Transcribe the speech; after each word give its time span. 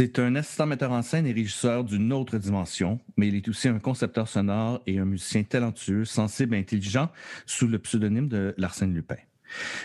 C'est 0.00 0.18
un 0.18 0.34
assistant 0.34 0.64
metteur 0.64 0.92
en 0.92 1.02
scène 1.02 1.26
et 1.26 1.32
régisseur 1.34 1.84
d'une 1.84 2.10
autre 2.14 2.38
dimension, 2.38 2.98
mais 3.18 3.28
il 3.28 3.34
est 3.34 3.46
aussi 3.50 3.68
un 3.68 3.78
concepteur 3.78 4.28
sonore 4.28 4.80
et 4.86 4.98
un 4.98 5.04
musicien 5.04 5.42
talentueux, 5.42 6.06
sensible 6.06 6.54
et 6.54 6.58
intelligent 6.58 7.10
sous 7.44 7.66
le 7.66 7.78
pseudonyme 7.78 8.26
de 8.26 8.54
Larsen 8.56 8.94
Lupin. 8.94 9.18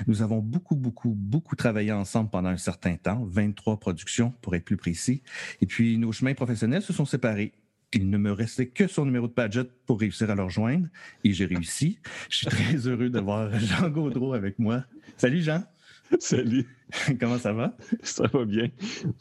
Nous 0.07 0.21
avons 0.21 0.39
beaucoup, 0.39 0.77
beaucoup, 0.77 1.13
beaucoup 1.13 1.57
travaillé 1.57 1.91
ensemble 1.91 2.29
pendant 2.29 2.47
un 2.47 2.55
certain 2.55 2.95
temps, 2.95 3.25
23 3.25 3.77
productions 3.77 4.33
pour 4.41 4.55
être 4.55 4.63
plus 4.63 4.77
précis, 4.77 5.21
et 5.59 5.65
puis 5.65 5.97
nos 5.97 6.13
chemins 6.13 6.33
professionnels 6.33 6.81
se 6.81 6.93
sont 6.93 7.03
séparés. 7.03 7.51
Il 7.91 8.09
ne 8.09 8.17
me 8.17 8.31
restait 8.31 8.67
que 8.67 8.87
son 8.87 9.03
numéro 9.03 9.27
de 9.27 9.33
Padgett 9.33 9.69
pour 9.85 9.99
réussir 9.99 10.29
à 10.29 10.35
le 10.35 10.43
rejoindre, 10.43 10.87
et 11.25 11.33
j'ai 11.33 11.45
réussi. 11.45 11.99
Je 12.29 12.37
suis 12.37 12.47
très 12.47 12.87
heureux 12.87 13.09
d'avoir 13.09 13.59
Jean 13.59 13.89
Gaudreau 13.89 14.33
avec 14.33 14.59
moi. 14.59 14.85
Salut 15.17 15.41
Jean! 15.41 15.65
Salut. 16.19 16.67
Comment 17.19 17.37
ça 17.37 17.53
va? 17.53 17.75
Ça 18.03 18.27
va 18.27 18.45
bien. 18.45 18.69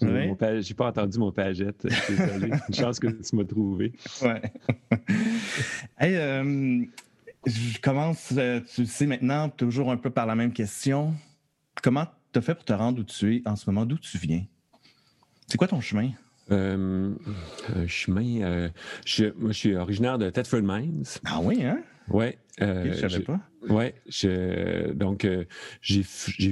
Ouais. 0.01 0.37
J'ai 0.61 0.75
pas 0.75 0.89
entendu 0.89 1.19
mon 1.19 1.33
pagette. 1.33 1.87
Une 2.69 2.75
chance 2.75 2.99
que 2.99 3.09
tu 3.09 3.37
m'as 3.37 3.45
trouvé. 3.45 3.93
Ouais. 4.23 4.43
hey, 5.99 6.17
euh, 6.17 6.85
je 7.47 7.81
commence, 7.81 8.33
euh, 8.37 8.61
tu 8.75 8.83
le 8.83 8.87
sais 8.87 9.07
maintenant, 9.07 9.49
toujours 9.49 9.91
un 9.91 9.97
peu 9.97 10.11
par 10.11 10.27
la 10.27 10.35
même 10.35 10.53
question. 10.53 11.15
Comment 11.83 12.07
tu 12.33 12.39
as 12.39 12.43
fait 12.43 12.55
pour 12.55 12.65
te 12.65 12.73
rendre 12.73 13.01
où 13.01 13.05
tu 13.05 13.37
es 13.37 13.43
en 13.49 13.57
ce 13.57 13.69
moment? 13.69 13.87
D'où 13.87 13.99
tu 13.99 14.19
viens? 14.19 14.45
C'est 15.47 15.59
quoi 15.59 15.69
ton 15.69 15.81
chemin? 15.81 16.11
Euh, 16.51 17.15
un 17.75 17.87
chemin. 17.87 18.43
Euh, 18.43 18.69
je, 19.05 19.27
moi, 19.39 19.53
je 19.53 19.59
suis 19.59 19.77
originaire 19.77 20.19
de 20.19 20.31
Thetford 20.31 20.63
Mines. 20.63 21.05
Ah 21.25 21.41
oui, 21.43 21.65
hein? 21.65 21.83
Oui. 22.09 22.27
Euh, 22.63 22.93
je 22.93 23.09
savais 23.09 23.25
pas? 23.25 23.41
Oui. 23.69 23.87
Donc, 24.95 25.25
euh, 25.25 25.45
j'ai 25.81 26.03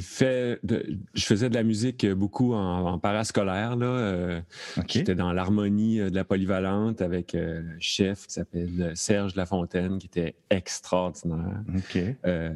fait. 0.01 0.59
De, 0.65 0.99
je 1.15 1.25
faisais 1.25 1.49
de 1.49 1.55
la 1.55 1.63
musique 1.63 2.05
beaucoup 2.07 2.55
en, 2.55 2.87
en 2.87 2.99
parascolaire. 2.99 3.77
Là. 3.77 3.87
Euh, 3.87 4.41
J'étais 4.89 5.15
dans 5.15 5.33
l'harmonie 5.33 5.99
de 5.99 6.15
la 6.15 6.25
polyvalente 6.25 7.03
avec 7.03 7.35
euh, 7.35 7.61
un 7.61 7.79
chef 7.79 8.27
qui 8.27 8.33
s'appelle 8.33 8.93
Serge 8.95 9.37
Lafontaine, 9.37 9.99
qui 9.99 10.07
était 10.07 10.35
extraordinaire. 10.51 11.63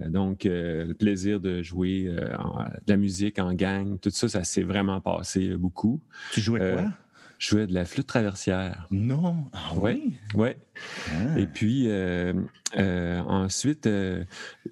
donc, 0.09 0.43
le 0.45 0.93
plaisir 0.95 1.39
de 1.39 1.63
jouer 1.63 2.05
de 2.05 2.91
la 2.93 2.97
musique 2.97 3.39
en 3.39 3.55
gang, 3.55 3.99
tout 4.01 4.11
ça, 4.11 4.29
ça 4.29 4.43
s'est 4.43 4.63
vraiment 4.63 5.01
passé 5.01 5.57
beaucoup. 5.57 6.01
Tu 6.33 6.41
jouais 6.41 6.73
quoi? 6.75 6.85
Je 7.39 7.51
jouais 7.51 7.67
de 7.67 7.75
la 7.75 7.85
flûte 7.85 8.07
traversière. 8.07 8.87
Non. 8.91 9.45
Ah 9.53 9.73
oui? 9.77 10.15
Oui. 10.35 10.49
Ah. 11.11 11.39
Et 11.39 11.47
puis, 11.47 11.85
euh, 11.89 12.33
euh, 12.77 13.21
ensuite, 13.21 13.87
euh, 13.87 14.25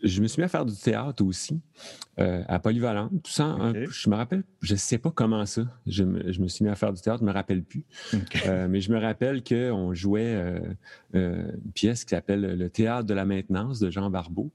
je 0.02 0.20
me 0.20 0.26
suis 0.26 0.40
mis 0.40 0.44
à 0.44 0.48
faire 0.48 0.66
du 0.66 0.74
théâtre 0.74 1.24
aussi, 1.24 1.60
à 2.16 2.58
Polyvalente. 2.58 3.10
Tout 3.22 3.30
ça, 3.30 3.56
je 3.88 4.10
me 4.10 4.14
rappelle, 4.14 4.44
je 4.60 4.74
ne 4.74 4.78
sais 4.78 4.98
pas 4.98 5.10
comment 5.10 5.46
ça. 5.46 5.62
Je 5.86 6.04
me, 6.04 6.32
je 6.32 6.40
me, 6.40 6.48
suis 6.48 6.64
mis 6.64 6.70
à 6.70 6.74
faire 6.74 6.92
du 6.92 7.00
théâtre, 7.00 7.20
je 7.20 7.24
ne 7.24 7.28
me 7.28 7.34
rappelle 7.34 7.62
plus. 7.62 7.84
mais 8.68 8.80
je 8.80 8.92
me 8.92 8.98
rappelle 8.98 9.42
qu'on 9.42 9.94
jouait 9.94 10.34
une 11.12 11.72
pièce 11.74 12.04
qui 12.04 12.10
s'appelle 12.10 12.56
Le 12.56 12.70
théâtre 12.70 13.06
de 13.06 13.14
la 13.14 13.24
maintenance 13.24 13.80
de 13.80 13.90
Jean 13.90 14.10
Barbeau, 14.10 14.50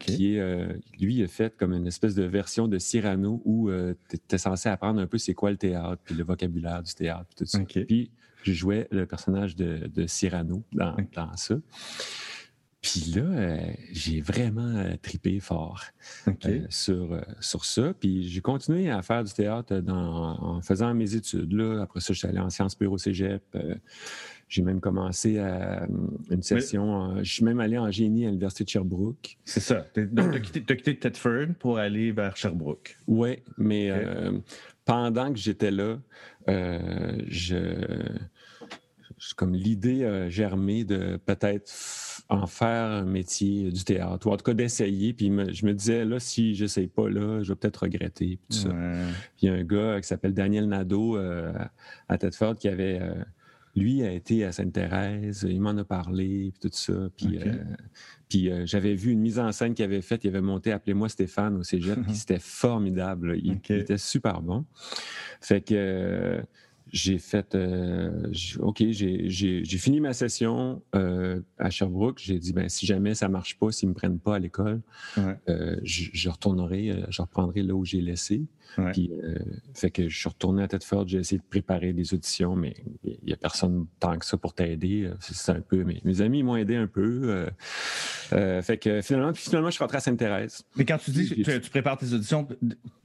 qui 0.00 0.34
est, 0.34 0.66
lui, 0.98 1.22
a 1.22 1.28
fait 1.28 1.56
comme 1.56 1.72
une 1.72 1.86
espèce 1.86 2.14
de 2.14 2.24
version 2.24 2.68
de 2.68 2.78
Cyrano 2.78 3.42
où 3.44 3.70
tu 4.08 4.16
étais 4.16 4.38
censé 4.38 4.68
apprendre 4.68 5.00
un 5.00 5.06
peu 5.06 5.18
c'est 5.18 5.34
quoi 5.34 5.50
le 5.50 5.56
théâtre, 5.56 6.00
puis 6.04 6.14
le 6.14 6.24
vocabulaire 6.24 6.82
du 6.82 6.94
théâtre, 6.94 7.26
puis 7.26 7.44
tout 7.44 7.46
ça. 7.46 7.60
Puis, 7.60 8.10
je 8.42 8.52
jouais 8.52 8.86
le 8.90 9.06
personnage 9.06 9.56
de, 9.56 9.86
de 9.86 10.06
Cyrano 10.06 10.64
dans, 10.72 10.96
dans 11.14 11.34
ça. 11.36 11.56
Puis 12.84 13.14
là, 13.16 13.22
euh, 13.22 13.58
j'ai 13.92 14.20
vraiment 14.20 14.76
euh, 14.76 14.92
tripé 15.00 15.40
fort 15.40 15.84
euh, 16.28 16.60
sur, 16.68 17.18
sur 17.40 17.64
ça. 17.64 17.94
Puis 17.98 18.28
j'ai 18.28 18.42
continué 18.42 18.90
à 18.90 19.00
faire 19.00 19.24
du 19.24 19.32
théâtre 19.32 19.76
dans, 19.76 20.38
en 20.38 20.60
faisant 20.60 20.92
mes 20.92 21.14
études. 21.14 21.54
Là. 21.54 21.80
Après 21.80 22.00
ça, 22.00 22.12
je 22.12 22.18
suis 22.18 22.28
allé 22.28 22.40
en 22.40 22.50
sciences 22.50 22.74
pure 22.74 22.92
au 22.92 22.98
cégep. 22.98 23.42
j'ai 24.50 24.60
même 24.60 24.82
commencé 24.82 25.38
à, 25.38 25.86
une 26.30 26.42
session. 26.42 27.22
je 27.22 27.32
suis 27.32 27.42
même 27.42 27.58
allé 27.58 27.78
en 27.78 27.90
génie 27.90 28.26
à 28.26 28.28
l'Université 28.28 28.64
de 28.64 28.68
Sherbrooke. 28.68 29.38
C'est 29.46 29.60
ça. 29.60 29.86
Donc, 29.96 30.32
tu 30.32 30.36
as 30.36 30.40
quitté, 30.40 30.76
quitté 30.76 30.98
Thetford 30.98 31.54
pour 31.58 31.78
aller 31.78 32.12
vers 32.12 32.36
Sherbrooke. 32.36 32.98
Oui, 33.06 33.38
mais 33.56 33.90
pendant 34.84 35.32
que 35.32 35.38
j'étais 35.38 35.70
là, 35.70 35.98
je 36.46 37.64
comme 39.36 39.54
l'idée 39.54 40.04
a 40.04 40.28
germé 40.28 40.84
de 40.84 41.16
peut-être 41.24 41.72
en 42.28 42.46
faire 42.46 42.90
un 42.90 43.04
métier 43.04 43.70
du 43.70 43.84
théâtre, 43.84 44.26
ou 44.26 44.32
en 44.32 44.36
tout 44.36 44.44
cas 44.44 44.54
d'essayer. 44.54 45.12
Puis 45.12 45.26
je 45.26 45.66
me 45.66 45.72
disais, 45.74 46.04
là, 46.04 46.18
si 46.18 46.54
je 46.54 46.64
n'essaye 46.64 46.86
pas, 46.86 47.08
là, 47.08 47.42
je 47.42 47.52
vais 47.52 47.56
peut-être 47.56 47.82
regretter. 47.82 48.38
Puis 48.48 48.64
Puis 48.64 48.68
il 49.42 49.48
y 49.48 49.52
a 49.52 49.54
un 49.54 49.64
gars 49.64 50.00
qui 50.00 50.08
s'appelle 50.08 50.34
Daniel 50.34 50.68
Nadeau 50.68 51.16
euh, 51.16 51.52
à 52.08 52.18
Tedford 52.18 52.56
qui 52.56 52.68
avait. 52.68 52.98
Euh, 53.00 53.14
lui 53.76 54.04
a 54.04 54.12
été 54.12 54.44
à 54.44 54.52
Sainte-Thérèse, 54.52 55.44
il 55.50 55.60
m'en 55.60 55.76
a 55.76 55.82
parlé, 55.82 56.52
puis 56.52 56.70
tout 56.70 56.76
ça. 56.76 56.92
Puis, 57.16 57.40
euh, 57.40 57.56
puis 58.28 58.48
j'avais 58.66 58.94
vu 58.94 59.10
une 59.10 59.18
mise 59.18 59.40
en 59.40 59.50
scène 59.50 59.74
qu'il 59.74 59.84
avait 59.84 60.00
faite, 60.00 60.22
il 60.22 60.28
avait 60.28 60.40
monté 60.40 60.70
Appelez-moi 60.70 61.08
Stéphane 61.08 61.56
au 61.56 61.64
cégep, 61.64 62.00
puis 62.04 62.14
c'était 62.14 62.38
formidable. 62.38 63.36
Il, 63.36 63.58
il, 63.68 63.74
était 63.74 63.98
super 63.98 64.42
bon. 64.42 64.64
Fait 65.40 65.60
que 65.60 66.40
j'ai 66.94 67.18
fait, 67.18 67.56
euh, 67.56 68.32
OK, 68.60 68.84
j'ai 68.88 69.78
fini 69.78 69.98
ma 69.98 70.12
session 70.12 70.80
euh, 70.94 71.40
à 71.58 71.68
Sherbrooke. 71.68 72.20
J'ai 72.22 72.38
dit, 72.38 72.52
ben 72.52 72.68
si 72.68 72.86
jamais 72.86 73.16
ça 73.16 73.28
marche 73.28 73.58
pas, 73.58 73.72
s'ils 73.72 73.88
me 73.88 73.94
prennent 73.94 74.20
pas 74.20 74.36
à 74.36 74.38
l'école, 74.38 74.80
euh, 75.18 75.76
je, 75.82 76.04
je, 76.12 76.28
retournerai, 76.28 77.02
je 77.08 77.20
reprendrai 77.20 77.62
là 77.62 77.74
où 77.74 77.84
j'ai 77.84 78.00
laissé. 78.00 78.42
Puis, 78.92 79.10
euh, 79.12 79.38
fait 79.74 79.90
que 79.90 80.08
je 80.08 80.18
suis 80.18 80.28
retourné 80.28 80.62
à 80.62 80.68
tête 80.68 80.84
forte, 80.84 81.08
j'ai 81.08 81.18
essayé 81.18 81.38
de 81.38 81.44
préparer 81.48 81.92
des 81.92 82.14
auditions, 82.14 82.56
mais 82.56 82.74
il 83.04 83.18
n'y 83.26 83.32
a 83.32 83.36
personne 83.36 83.86
tant 84.00 84.18
que 84.18 84.24
ça 84.24 84.36
pour 84.36 84.54
t'aider. 84.54 85.04
Euh, 85.04 85.14
c'est 85.20 85.52
un 85.52 85.60
peu, 85.60 85.84
mais 85.84 86.00
mes 86.04 86.20
amis 86.20 86.42
m'ont 86.42 86.56
aidé 86.56 86.76
un 86.76 86.86
peu. 86.86 87.46
Euh, 88.32 88.62
fait 88.62 88.78
que 88.78 89.00
finalement, 89.00 89.32
puis 89.32 89.42
finalement, 89.42 89.68
je 89.68 89.74
suis 89.74 89.82
rentré 89.82 89.98
à 89.98 90.00
Sainte-Thérèse. 90.00 90.64
Mais 90.76 90.84
quand 90.84 90.98
tu 90.98 91.10
dis 91.10 91.42
que 91.42 91.58
tu, 91.58 91.70
prépares 91.70 91.98
tes 91.98 92.12
auditions, 92.12 92.48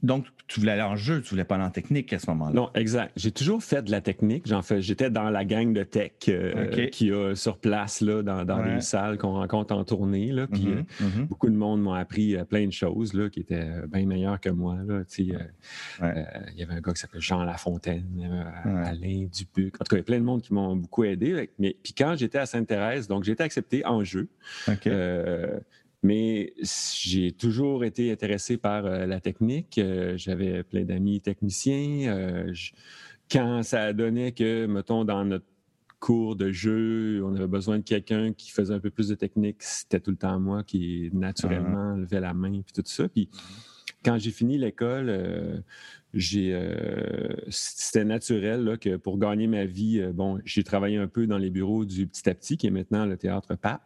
donc 0.02 0.26
tu 0.46 0.60
voulais 0.60 0.72
aller 0.72 0.82
en 0.82 0.96
jeu, 0.96 1.22
tu 1.22 1.30
voulais 1.30 1.44
pas 1.44 1.56
aller 1.56 1.64
en 1.64 1.70
technique 1.70 2.12
à 2.12 2.18
ce 2.18 2.28
moment-là. 2.30 2.52
Non, 2.52 2.70
exact. 2.74 3.12
J'ai 3.16 3.30
toujours 3.30 3.62
fait 3.62 3.82
de 3.82 3.90
la 3.90 4.00
technique. 4.00 4.46
J'en 4.46 4.62
fais, 4.62 4.82
j'étais 4.82 5.10
dans 5.10 5.30
la 5.30 5.44
gang 5.44 5.72
de 5.72 5.82
tech 5.82 6.12
qui 6.18 7.12
a 7.12 7.34
sur 7.34 7.58
place 7.58 8.00
là, 8.00 8.22
dans, 8.22 8.44
dans 8.44 8.62
les 8.62 8.80
salles 8.80 9.18
qu'on 9.18 9.34
rencontre 9.34 9.74
en 9.74 9.84
tournée. 9.84 10.32
Là, 10.32 10.46
puis 10.46 10.66
mm-hmm, 10.66 10.84
mm-hmm. 11.02 11.26
beaucoup 11.26 11.48
de 11.48 11.56
monde 11.56 11.82
m'ont 11.82 11.92
appris 11.92 12.36
plein 12.48 12.66
de 12.66 12.72
choses 12.72 13.14
là, 13.14 13.28
qui 13.28 13.40
étaient 13.40 13.68
bien 13.88 14.06
meilleures 14.06 14.40
que 14.40 14.50
moi. 14.50 14.76
Là, 14.86 15.02
euh, 16.02 16.24
il 16.52 16.58
y 16.58 16.62
avait 16.62 16.74
un 16.74 16.80
gars 16.80 16.92
qui 16.92 17.00
s'appelait 17.00 17.20
Jean 17.20 17.44
Lafontaine, 17.44 18.04
euh, 18.66 18.84
Alain 18.84 19.26
Dupuc. 19.32 19.76
En 19.80 19.84
tout 19.84 19.90
cas, 19.90 19.96
il 19.96 19.98
y 19.98 20.00
a 20.00 20.04
plein 20.04 20.18
de 20.18 20.24
monde 20.24 20.42
qui 20.42 20.54
m'ont 20.54 20.76
beaucoup 20.76 21.04
aidé. 21.04 21.50
Mais 21.58 21.76
puis 21.82 21.92
quand 21.92 22.16
j'étais 22.16 22.38
à 22.38 22.46
Sainte-Thérèse, 22.46 23.08
donc 23.08 23.24
j'ai 23.24 23.32
été 23.32 23.42
accepté 23.42 23.84
en 23.86 24.04
jeu. 24.04 24.28
Euh, 24.86 25.58
mais 26.02 26.54
j'ai 26.62 27.32
toujours 27.32 27.84
été 27.84 28.10
intéressé 28.10 28.56
par 28.56 28.82
la 28.82 29.20
technique. 29.20 29.78
J'avais 30.16 30.62
plein 30.62 30.84
d'amis 30.84 31.20
techniciens. 31.20 32.46
quand 33.30 33.62
ça 33.62 33.92
donnait 33.92 34.32
que, 34.32 34.64
mettons, 34.66 35.04
dans 35.04 35.24
notre 35.26 35.44
cours 36.00 36.34
de 36.34 36.50
jeu, 36.50 37.22
on 37.24 37.34
avait 37.36 37.46
besoin 37.46 37.78
de 37.78 37.84
quelqu'un 37.84 38.32
qui 38.32 38.50
faisait 38.50 38.74
un 38.74 38.80
peu 38.80 38.90
plus 38.90 39.08
de 39.08 39.14
technique, 39.14 39.62
c'était 39.62 40.00
tout 40.00 40.10
le 40.10 40.16
temps 40.16 40.40
moi 40.40 40.64
qui 40.64 41.10
naturellement 41.12 41.94
levait 41.94 42.20
la 42.20 42.34
main 42.34 42.62
puis 42.62 42.72
tout 42.72 42.82
ça. 42.86 43.06
Puis 43.08 43.28
quand 44.04 44.18
j'ai 44.18 44.30
fini 44.30 44.58
l'école, 44.58 45.08
euh, 45.08 45.58
j'ai, 46.14 46.52
euh, 46.54 47.28
c'était 47.48 48.04
naturel 48.04 48.78
que 48.80 48.96
pour 48.96 49.18
gagner 49.18 49.46
ma 49.46 49.64
vie, 49.64 50.00
euh, 50.00 50.12
bon, 50.12 50.40
j'ai 50.44 50.64
travaillé 50.64 50.96
un 50.96 51.06
peu 51.06 51.26
dans 51.26 51.38
les 51.38 51.50
bureaux 51.50 51.84
du 51.84 52.06
Petit 52.06 52.28
à 52.28 52.34
Petit, 52.34 52.56
qui 52.56 52.66
est 52.66 52.70
maintenant 52.70 53.06
le 53.06 53.16
théâtre 53.16 53.54
Pape. 53.54 53.82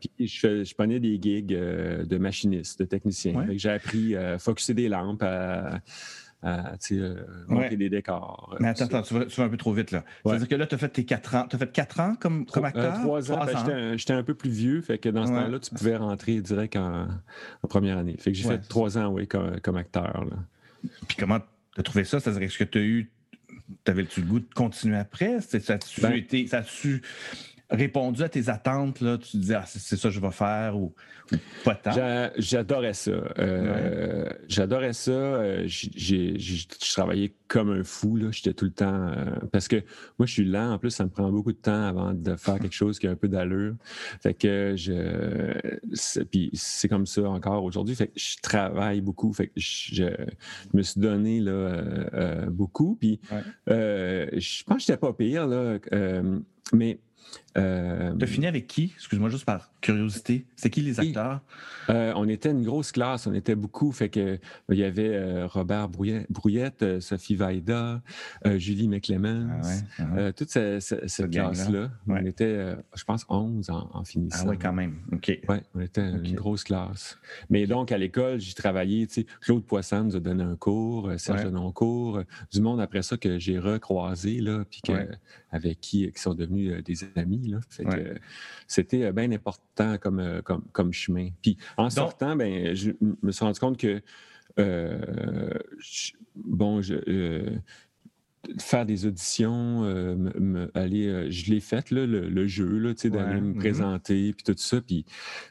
Puis 0.00 0.28
je, 0.28 0.64
je 0.64 0.74
prenais 0.74 1.00
des 1.00 1.18
gigs 1.20 1.46
de 1.46 2.18
machiniste, 2.18 2.80
de 2.80 2.84
technicien. 2.84 3.46
J'ai 3.56 3.70
appris 3.70 4.14
à 4.14 4.38
focuser 4.38 4.74
des 4.74 4.90
lampes, 4.90 5.22
à, 5.22 5.80
à 6.42 6.74
monter 7.48 7.76
des 7.76 7.88
décors. 7.88 8.56
Mais 8.60 8.68
attends, 8.68 8.86
attends, 8.86 9.02
tu 9.02 9.14
vas, 9.14 9.44
un 9.44 9.48
peu 9.48 9.56
trop 9.56 9.72
vite 9.72 9.90
là. 9.92 10.04
C'est-à-dire 10.24 10.48
que 10.48 10.54
là, 10.54 10.66
tu 10.66 10.74
as 10.74 10.78
fait 10.78 10.88
tes 10.88 11.04
quatre 11.04 11.34
ans. 11.34 11.46
Tu 11.48 11.56
as 11.56 11.58
fait 11.58 11.72
quatre 11.72 12.00
ans 12.00 12.16
comme, 12.18 12.46
comme 12.46 12.64
acteur? 12.64 13.00
trois 13.00 13.32
ans. 13.32 13.44
Ben, 13.44 13.96
j'étais 13.96 14.12
un 14.12 14.22
peu 14.22 14.34
plus 14.34 14.50
vieux, 14.50 14.80
fait 14.80 14.98
que 14.98 15.08
dans 15.08 15.26
ce 15.26 15.32
temps-là, 15.32 15.58
tu 15.58 15.70
pouvais 15.74 15.96
rentrer 15.96 16.40
direct 16.40 16.76
en, 16.76 17.08
première 17.68 17.98
année. 17.98 18.16
Fait 18.18 18.32
que 18.32 18.38
j'ai 18.38 18.48
fait 18.48 18.58
trois 18.68 18.98
ans, 18.98 19.08
oui, 19.12 19.26
comme, 19.28 19.60
comme 19.60 19.76
acteur. 19.76 20.24
Là. 20.24 20.36
Puis 21.06 21.16
comment 21.18 21.38
tu 21.38 21.80
as 21.80 21.82
trouvé 21.82 22.04
ça? 22.04 22.20
C'est-à-dire, 22.20 22.42
est-ce 22.42 22.58
que 22.58 22.64
tu 22.64 22.78
as 22.78 22.82
eu. 22.82 23.10
T'avais-tu 23.84 24.20
le 24.20 24.26
goût 24.26 24.40
de 24.40 24.54
continuer 24.54 24.98
après? 24.98 25.40
Ça 25.40 25.74
a-tu 25.74 26.00
ben 26.00 26.12
été. 26.12 26.46
Ça 26.46 26.58
a-tu 26.58 27.02
répondu 27.72 28.22
à 28.22 28.28
tes 28.28 28.48
attentes? 28.48 29.00
Là, 29.00 29.18
tu 29.18 29.32
te 29.32 29.36
disais, 29.36 29.54
ah, 29.54 29.64
c'est 29.66 29.96
ça 29.96 30.08
que 30.08 30.14
je 30.14 30.20
vais 30.20 30.30
faire 30.30 30.76
ou, 30.76 30.94
pas 31.64 31.74
tant? 31.74 32.30
J'adorais 32.36 32.94
ça. 32.94 33.10
Euh, 33.38 34.28
j'adorais 34.48 34.92
ça. 34.92 35.10
Euh, 35.10 35.64
j'ai 35.66 36.36
travaillé 36.92 37.34
comme 37.48 37.70
un 37.70 37.84
fou. 37.84 38.18
J'étais 38.30 38.52
tout 38.52 38.64
le 38.64 38.72
temps. 38.72 39.08
Euh, 39.08 39.36
parce 39.50 39.68
que 39.68 39.76
moi, 40.18 40.26
je 40.26 40.32
suis 40.32 40.44
lent. 40.44 40.72
En 40.72 40.78
plus, 40.78 40.90
ça 40.90 41.04
me 41.04 41.10
prend 41.10 41.30
beaucoup 41.30 41.52
de 41.52 41.58
temps 41.58 41.84
avant 41.84 42.12
de 42.12 42.36
faire 42.36 42.58
quelque 42.58 42.74
chose 42.74 42.98
qui 42.98 43.06
a 43.06 43.10
un 43.10 43.16
peu 43.16 43.28
d'allure. 43.28 43.74
Fait 44.20 44.34
que 44.34 44.74
je. 44.76 46.22
Puis 46.30 46.50
c'est 46.54 46.88
comme 46.88 47.06
ça 47.06 47.28
encore 47.28 47.64
aujourd'hui. 47.64 47.94
Fait 47.94 48.08
que 48.08 48.18
je 48.18 48.36
travaille 48.42 49.00
beaucoup. 49.00 49.32
Fait 49.32 49.46
que 49.46 49.52
je, 49.56 50.04
me 50.74 50.82
suis 50.82 51.00
donné 51.00 51.40
là, 51.40 52.46
beaucoup. 52.48 52.96
Puis 53.00 53.20
je 53.66 54.64
pense 54.64 54.76
que 54.76 54.82
j'étais 54.82 54.96
pas 54.96 55.12
pire. 55.12 55.46
Là, 55.46 55.78
mais 56.72 56.98
euh, 57.58 58.14
tu 58.16 58.24
as 58.24 58.26
fini 58.26 58.46
avec 58.46 58.66
qui? 58.66 58.92
Excuse-moi, 58.94 59.28
juste 59.28 59.44
par 59.44 59.70
curiosité. 59.80 60.46
C'est 60.56 60.70
qui 60.70 60.80
les 60.80 61.00
acteurs? 61.00 61.40
Euh, 61.90 62.12
on 62.16 62.28
était 62.28 62.50
une 62.50 62.62
grosse 62.62 62.92
classe, 62.92 63.26
on 63.26 63.34
était 63.34 63.54
beaucoup. 63.54 63.92
Fait 63.92 64.08
que 64.08 64.38
il 64.70 64.78
y 64.78 64.84
avait 64.84 65.14
euh, 65.14 65.46
Robert 65.46 65.88
Brouillette, 65.88 67.00
Sophie 67.00 67.34
Vaida, 67.34 68.00
Julie 68.56 68.88
McClemens, 68.88 69.82
ah 69.98 70.04
ah 70.16 70.32
toute 70.32 70.48
cette, 70.48 71.30
classe-là. 71.30 71.90
On 72.06 72.24
était, 72.24 72.76
je 72.94 73.04
pense, 73.04 73.26
11 73.28 73.70
en, 73.70 74.04
finissant. 74.04 74.44
Ah 74.46 74.50
oui, 74.50 74.58
quand 74.58 74.72
même. 74.72 74.98
OK. 75.12 75.38
Oui, 75.48 75.56
on 75.74 75.80
était 75.80 76.08
une 76.08 76.34
grosse 76.34 76.64
classe. 76.64 77.18
Mais 77.50 77.66
donc, 77.66 77.92
à 77.92 77.98
l'école, 77.98 78.40
j'ai 78.40 78.54
travaillé. 78.54 79.08
Claude 79.40 79.64
Poisson 79.64 80.04
nous 80.04 80.16
a 80.16 80.20
donné 80.20 80.42
un 80.44 80.56
cours, 80.56 81.10
Serge 81.16 81.44
Denoncourt, 81.44 82.22
du 82.52 82.60
monde 82.60 82.80
après 82.80 83.02
ça 83.02 83.16
que 83.16 83.38
j'ai 83.38 83.58
recroisé, 83.58 84.40
là, 84.40 84.64
puis 84.70 84.80
avec 85.50 85.80
qui, 85.80 86.10
qui 86.10 86.20
sont 86.20 86.34
devenus 86.34 86.82
des 86.82 87.04
C'était 88.66 89.04
euh, 89.04 89.12
bien 89.12 89.30
important 89.32 89.98
comme, 89.98 90.20
euh, 90.20 90.42
comme, 90.42 90.64
comme, 90.72 90.92
chemin. 90.92 91.28
Puis 91.42 91.56
en 91.76 91.90
sortant, 91.90 92.36
ben, 92.36 92.74
je 92.74 92.90
me 93.22 93.32
suis 93.32 93.44
rendu 93.44 93.60
compte 93.60 93.78
que 93.78 94.00
euh, 94.58 95.50
bon, 96.34 96.82
je, 96.82 97.58
faire 98.58 98.84
des 98.84 99.06
auditions, 99.06 99.84
aller, 100.74 101.30
je 101.30 101.50
l'ai 101.50 101.60
fait, 101.60 101.90
le, 101.90 102.46
jeu, 102.46 102.66
là, 102.78 102.92
d'aller 102.92 103.40
me 103.40 103.52
mm-hmm. 103.52 103.58
présenter, 103.58 104.32
puis 104.32 104.42
tout 104.44 104.54
ça, 104.58 104.80
puis 104.80 105.06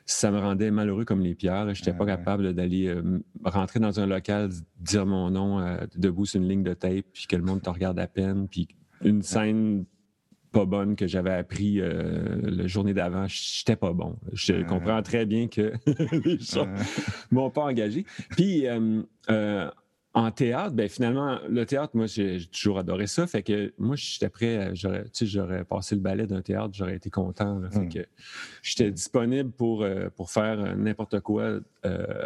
ça 0.05 0.29
me 0.29 0.39
rendait 0.39 0.71
malheureux 0.71 1.05
comme 1.05 1.21
les 1.21 1.33
pierres. 1.33 1.73
Je 1.73 1.81
n'étais 1.81 1.93
pas 1.93 2.05
capable 2.05 2.53
d'aller 2.53 2.93
rentrer 3.45 3.79
dans 3.79 3.99
un 4.01 4.05
local, 4.05 4.49
dire 4.79 5.05
mon 5.05 5.31
nom 5.31 5.77
debout 5.95 6.25
sur 6.25 6.41
une 6.41 6.49
ligne 6.49 6.63
de 6.63 6.73
tape, 6.73 7.05
puis 7.13 7.27
que 7.27 7.35
le 7.37 7.43
monde 7.43 7.61
te 7.61 7.69
regarde 7.69 7.97
à 7.97 8.07
peine, 8.07 8.47
puis 8.49 8.67
une 9.03 9.21
scène 9.21 9.85
pas 10.51 10.65
bonne 10.65 10.95
que 10.95 11.07
j'avais 11.07 11.33
appris 11.33 11.79
euh, 11.79 12.39
la 12.43 12.67
journée 12.67 12.93
d'avant, 12.93 13.25
j'étais 13.27 13.75
pas 13.75 13.93
bon. 13.93 14.17
Je 14.33 14.63
comprends 14.63 15.01
très 15.01 15.25
bien 15.25 15.47
que 15.47 15.73
les 16.25 16.39
gens 16.39 16.67
m'ont 17.31 17.49
pas 17.49 17.63
engagé. 17.63 18.05
Puis 18.31 18.67
euh, 18.67 19.01
euh, 19.29 19.69
en 20.13 20.29
théâtre, 20.29 20.73
ben 20.73 20.89
finalement, 20.89 21.39
le 21.47 21.65
théâtre, 21.65 21.95
moi, 21.95 22.05
j'ai 22.05 22.45
toujours 22.51 22.79
adoré 22.79 23.07
ça. 23.07 23.27
Fait 23.27 23.43
que 23.43 23.73
moi, 23.77 23.95
j'étais 23.95 24.27
prêt, 24.27 24.71
j'aurais, 24.73 25.05
j'aurais 25.21 25.63
passé 25.63 25.95
le 25.95 26.01
ballet 26.01 26.27
d'un 26.27 26.41
théâtre, 26.41 26.71
j'aurais 26.73 26.97
été 26.97 27.09
content. 27.09 27.61
fait 27.71 27.79
hmm. 27.79 27.89
que 27.89 28.05
j'étais 28.61 28.91
disponible 28.91 29.51
pour, 29.51 29.85
pour 30.17 30.29
faire 30.29 30.75
n'importe 30.75 31.21
quoi 31.21 31.59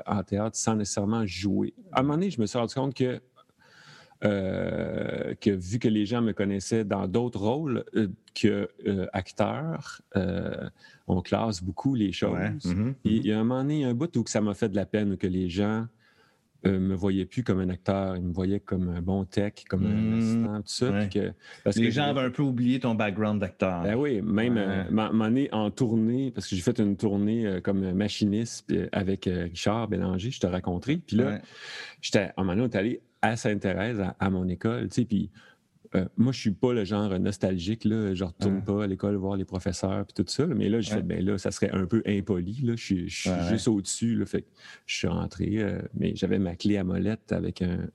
en 0.07 0.23
théâtre 0.23 0.55
sans 0.55 0.75
nécessairement 0.75 1.27
jouer. 1.27 1.75
À 1.91 1.99
un 1.99 2.03
moment 2.03 2.15
donné, 2.15 2.31
je 2.31 2.41
me 2.41 2.47
suis 2.47 2.57
rendu 2.57 2.73
compte 2.73 2.95
que 2.95 3.21
euh, 4.23 5.35
que 5.41 5.49
vu 5.49 5.77
que 5.77 5.89
les 5.89 6.05
gens 6.05 6.21
me 6.21 6.31
connaissaient 6.31 6.85
dans 6.85 7.05
d'autres 7.05 7.41
rôles 7.41 7.83
euh, 7.95 8.07
que 8.33 8.69
euh, 8.87 9.07
acteur, 9.11 10.01
on 11.07 11.21
classe 11.21 11.61
beaucoup 11.61 11.95
les 11.95 12.13
choses. 12.13 12.31
Mm-hmm, 12.33 12.93
il 13.03 13.27
y 13.27 13.33
a 13.33 13.39
un 13.39 13.43
moment 13.43 13.61
donné, 13.61 13.83
un 13.83 13.93
bout 13.93 14.15
où 14.15 14.23
ça 14.25 14.39
m'a 14.39 14.53
fait 14.53 14.69
de 14.69 14.75
la 14.75 14.85
peine 14.85 15.17
que 15.17 15.27
les 15.27 15.49
gens 15.49 15.87
me 16.63 16.95
voyaient 16.95 17.27
plus 17.27 17.43
comme 17.43 17.59
un 17.59 17.69
acteur, 17.69 18.15
ils 18.15 18.23
me 18.23 18.33
voyaient 18.33 18.59
comme 18.59 18.89
un 18.89 18.99
bon 18.99 19.23
tech, 19.23 19.53
comme 19.69 19.85
un 19.85 19.89
mm-hmm. 19.89 20.17
assistant, 20.17 20.57
tout 20.57 20.63
ça. 20.65 21.05
Que, 21.05 21.33
parce 21.63 21.75
les 21.75 21.91
gens 21.91 22.05
avaient 22.05 22.21
un 22.21 22.31
peu 22.31 22.41
oublié 22.41 22.79
ton 22.79 22.95
background 22.95 23.39
d'acteur. 23.39 23.83
Ben 23.83 23.95
oui, 23.95 24.21
même 24.23 24.57
année 25.21 25.49
en 25.51 25.69
tournée, 25.69 26.31
parce 26.31 26.47
que 26.47 26.55
j'ai 26.55 26.63
fait 26.63 26.79
une 26.79 26.97
tournée 26.97 27.59
comme 27.63 27.91
machiniste 27.91 28.73
avec 28.93 29.25
Richard 29.25 29.89
Bélanger, 29.89 30.31
je 30.31 30.39
te 30.39 30.47
raconterai. 30.47 30.97
Puis 30.97 31.17
là, 31.17 31.39
j'étais, 32.01 32.19
à 32.19 32.33
un 32.37 32.43
moment 32.43 32.53
donné, 32.53 32.67
on 32.67 32.71
est 32.71 32.79
allé 32.79 33.01
à 33.27 33.37
Sainte-Thérèse, 33.37 34.03
à, 34.19 34.29
mon 34.29 34.47
école, 34.47 34.89
tu 34.89 35.01
sais, 35.01 35.05
puis 35.05 35.29
euh, 35.95 36.05
moi, 36.17 36.33
je 36.33 36.39
suis 36.39 36.51
pas 36.51 36.73
le 36.73 36.83
genre 36.83 37.17
nostalgique, 37.19 37.85
là, 37.85 38.13
je 38.13 38.23
retourne 38.23 38.61
pas 38.63 38.83
à 38.83 38.87
l'école 38.87 39.15
voir 39.15 39.37
les 39.37 39.45
professeurs 39.45 40.05
puis 40.05 40.23
tout 40.23 40.29
ça, 40.29 40.45
mais 40.45 40.67
là, 40.67 40.81
j'ai 40.81 40.95
fait, 40.95 41.01
ben 41.01 41.23
là, 41.23 41.37
ça 41.37 41.51
serait 41.51 41.71
un 41.71 41.85
peu 41.85 42.01
impoli, 42.05 42.61
là, 42.63 42.75
je 42.75 42.83
suis, 42.83 43.09
juste 43.49 43.67
au-dessus, 43.67 44.21
fait 44.25 44.41
que 44.41 44.47
je 44.85 44.95
suis 44.95 45.07
rentré, 45.07 45.57
euh, 45.59 45.81
mais 45.93 46.13
j'avais 46.15 46.39
ma 46.39 46.55
clé 46.55 46.77
à 46.77 46.83
molette 46.83 47.31
avec 47.31 47.61
un, 47.61 47.87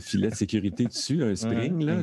filet 0.00 0.30
de 0.30 0.34
sécurité 0.34 0.84
dessus, 0.84 1.22
un 1.22 1.34
spring, 1.34 1.84
là, 1.84 2.02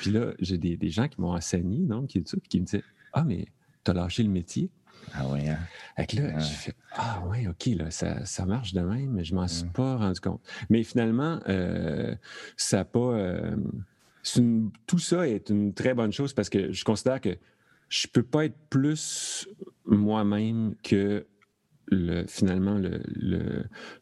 Puis 0.00 0.10
là, 0.10 0.32
j'ai 0.38 0.58
des, 0.58 0.90
gens 0.90 1.08
qui 1.08 1.20
m'ont 1.20 1.32
enseigné, 1.32 1.78
non, 1.78 2.06
qui, 2.06 2.22
qui 2.22 2.60
me 2.60 2.66
disaient, 2.66 2.84
ah, 3.12 3.24
mais 3.24 3.46
t'as 3.82 3.94
lâché 3.94 4.22
le 4.22 4.30
métier. 4.30 4.70
Ah 5.14 5.26
oui, 5.28 5.48
hein? 5.48 5.58
là, 5.96 6.38
je 6.38 6.52
fais 6.52 6.74
Ah 6.92 7.22
oui, 7.26 7.46
OK, 7.48 7.66
là, 7.76 7.90
ça, 7.90 8.24
ça, 8.24 8.46
marche 8.46 8.72
de 8.74 8.80
même, 8.80 9.10
mais 9.12 9.24
je 9.24 9.34
m'en 9.34 9.48
suis 9.48 9.66
pas 9.68 9.96
rendu 9.96 10.20
compte. 10.20 10.40
Mais 10.70 10.82
finalement, 10.82 11.40
euh, 11.48 12.14
ça 12.56 12.78
n'a 12.78 12.84
pas. 12.84 12.98
Euh, 12.98 13.56
tout 14.86 14.98
ça 14.98 15.28
est 15.28 15.50
une 15.50 15.72
très 15.72 15.94
bonne 15.94 16.12
chose 16.12 16.32
parce 16.32 16.50
que 16.50 16.72
je 16.72 16.84
considère 16.84 17.20
que 17.20 17.38
je 17.88 18.08
peux 18.08 18.24
pas 18.24 18.46
être 18.46 18.56
plus 18.68 19.48
moi-même 19.86 20.74
que 20.82 21.24
le, 21.88 22.24
finalement 22.26 22.78
le, 22.78 23.00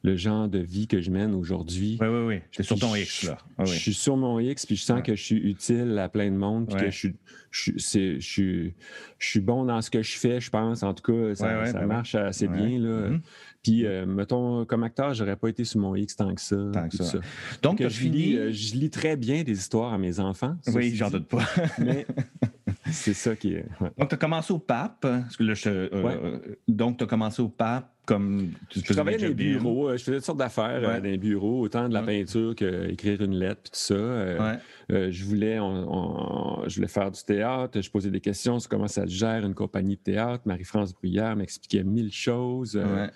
le, 0.02 0.16
genre 0.16 0.48
de 0.48 0.58
vie 0.58 0.86
que 0.86 1.00
je 1.00 1.10
mène 1.10 1.34
aujourd'hui. 1.34 1.98
Oui, 2.00 2.06
oui, 2.06 2.26
oui. 2.26 2.40
Je 2.50 2.62
suis 2.62 2.64
sur 2.64 2.78
ton 2.78 2.94
X, 2.94 3.24
là. 3.24 3.38
Je 3.60 3.72
suis 3.72 3.94
sur 3.94 4.16
mon 4.16 4.38
X, 4.40 4.66
puis 4.66 4.76
je 4.76 4.82
sens 4.82 5.02
que 5.02 5.14
je 5.14 5.22
suis 5.22 5.36
utile 5.36 5.98
à 5.98 6.08
plein 6.08 6.30
de 6.30 6.36
monde, 6.36 6.68
puis 6.68 6.76
que 6.76 6.90
je 6.90 6.96
suis, 6.96 7.14
je, 7.50 7.72
je, 8.18 8.70
suis 9.18 9.40
bon 9.40 9.64
dans 9.64 9.80
ce 9.80 9.90
que 9.90 10.02
je 10.02 10.16
fais, 10.16 10.40
je 10.40 10.50
pense. 10.50 10.82
En 10.82 10.94
tout 10.94 11.12
cas, 11.12 11.34
ça, 11.34 11.66
ça 11.66 11.80
ben 11.80 11.86
marche 11.86 12.14
assez 12.14 12.48
bien. 12.48 12.78
Là. 12.78 13.08
Mm-hmm. 13.08 13.20
Puis, 13.62 13.86
euh, 13.86 14.04
mettons, 14.04 14.64
comme 14.66 14.82
acteur, 14.82 15.14
j'aurais 15.14 15.36
pas 15.36 15.48
été 15.48 15.64
sur 15.64 15.80
mon 15.80 15.94
X 15.94 16.16
tant 16.16 16.34
que 16.34 16.40
ça. 16.40 16.56
Tant 16.72 16.88
que 16.88 16.96
ça. 16.96 17.18
Donc, 17.62 17.86
je, 17.86 18.08
lis, 18.08 18.36
euh, 18.36 18.52
je 18.52 18.74
lis 18.74 18.90
très 18.90 19.16
bien 19.16 19.42
des 19.42 19.58
histoires 19.58 19.92
à 19.92 19.98
mes 19.98 20.20
enfants. 20.20 20.56
Oui, 20.74 20.94
j'en 20.94 21.10
doute 21.10 21.26
pas. 21.26 21.44
mais 21.78 22.06
c'est 22.90 23.14
ça 23.14 23.36
qui 23.36 23.54
est. 23.54 23.66
Donc, 23.98 24.08
tu 24.08 24.14
as 24.14 24.18
commencé 24.18 24.52
au 24.52 24.58
pape. 24.58 25.00
Parce 25.00 25.36
que 25.36 25.42
là, 25.42 25.54
je, 25.54 25.68
euh, 25.68 26.38
donc, 26.68 26.98
tu 26.98 27.04
as 27.04 27.06
commencé 27.06 27.40
au 27.42 27.48
pape 27.48 27.93
comme 28.04 28.50
tu 28.68 28.80
Je 28.80 28.92
travaillais 28.92 29.18
dans 29.18 29.28
les 29.28 29.34
bureaux, 29.34 29.92
je 29.92 30.02
faisais 30.02 30.16
toutes 30.16 30.26
sortes 30.26 30.38
d'affaires 30.38 30.80
dans 30.80 31.02
les 31.02 31.16
bureaux, 31.18 31.60
autant 31.60 31.88
de 31.88 31.94
la 31.94 32.02
peinture 32.02 32.54
qu'écrire 32.54 33.22
une 33.22 33.36
lettre, 33.36 33.62
puis 33.62 33.72
tout 33.72 33.94
ça. 33.94 34.58
Euh, 34.92 35.10
je, 35.10 35.24
voulais, 35.24 35.56
je 35.56 36.74
voulais 36.74 36.88
faire 36.88 37.10
du 37.10 37.22
théâtre, 37.22 37.80
je 37.80 37.90
posais 37.90 38.10
des 38.10 38.20
questions 38.20 38.58
sur 38.58 38.68
comment 38.68 38.88
ça 38.88 39.06
se 39.06 39.12
gère 39.12 39.44
une 39.44 39.54
compagnie 39.54 39.96
de 39.96 40.00
théâtre. 40.00 40.42
Marie-France 40.46 40.94
Bruyère 40.94 41.36
m'expliquait 41.36 41.84
mille 41.84 42.12
choses. 42.12 42.76
Euh, 42.76 43.06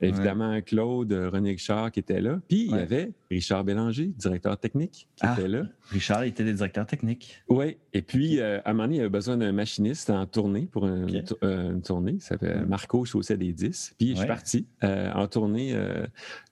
évidemment, 0.00 0.60
Claude, 0.60 1.12
euh, 1.12 1.30
René 1.30 1.50
Richard 1.50 1.92
qui 1.92 2.00
était 2.00 2.20
là. 2.20 2.40
Puis 2.48 2.66
il 2.66 2.76
y 2.76 2.78
avait 2.78 3.12
Richard 3.30 3.64
Bélanger, 3.64 4.12
directeur 4.16 4.58
technique, 4.58 5.08
qui 5.16 5.26
ah, 5.26 5.34
était 5.38 5.48
là. 5.48 5.62
Richard 5.90 6.24
était 6.24 6.44
des 6.44 6.54
directeurs 6.54 6.86
techniques. 6.86 7.42
Oui. 7.48 7.76
Et 7.92 8.02
puis, 8.02 8.40
à 8.40 8.62
un 8.64 8.72
moment 8.72 8.84
donné, 8.84 8.96
il 8.96 9.00
avait 9.00 9.08
besoin 9.08 9.36
d'un 9.36 9.52
machiniste 9.52 10.10
en 10.10 10.26
tournée 10.26 10.68
pour 10.70 10.86
une, 10.86 11.22
tournée. 11.82 12.16
Ça 12.20 12.30
s'appelle 12.30 12.66
Marco 12.66 13.04
Chaussée 13.04 13.36
des 13.36 13.52
10. 13.52 13.94
Puis 13.98 14.16
je 14.16 14.26
parti 14.34 14.66
en 14.82 15.26
tournée 15.26 15.74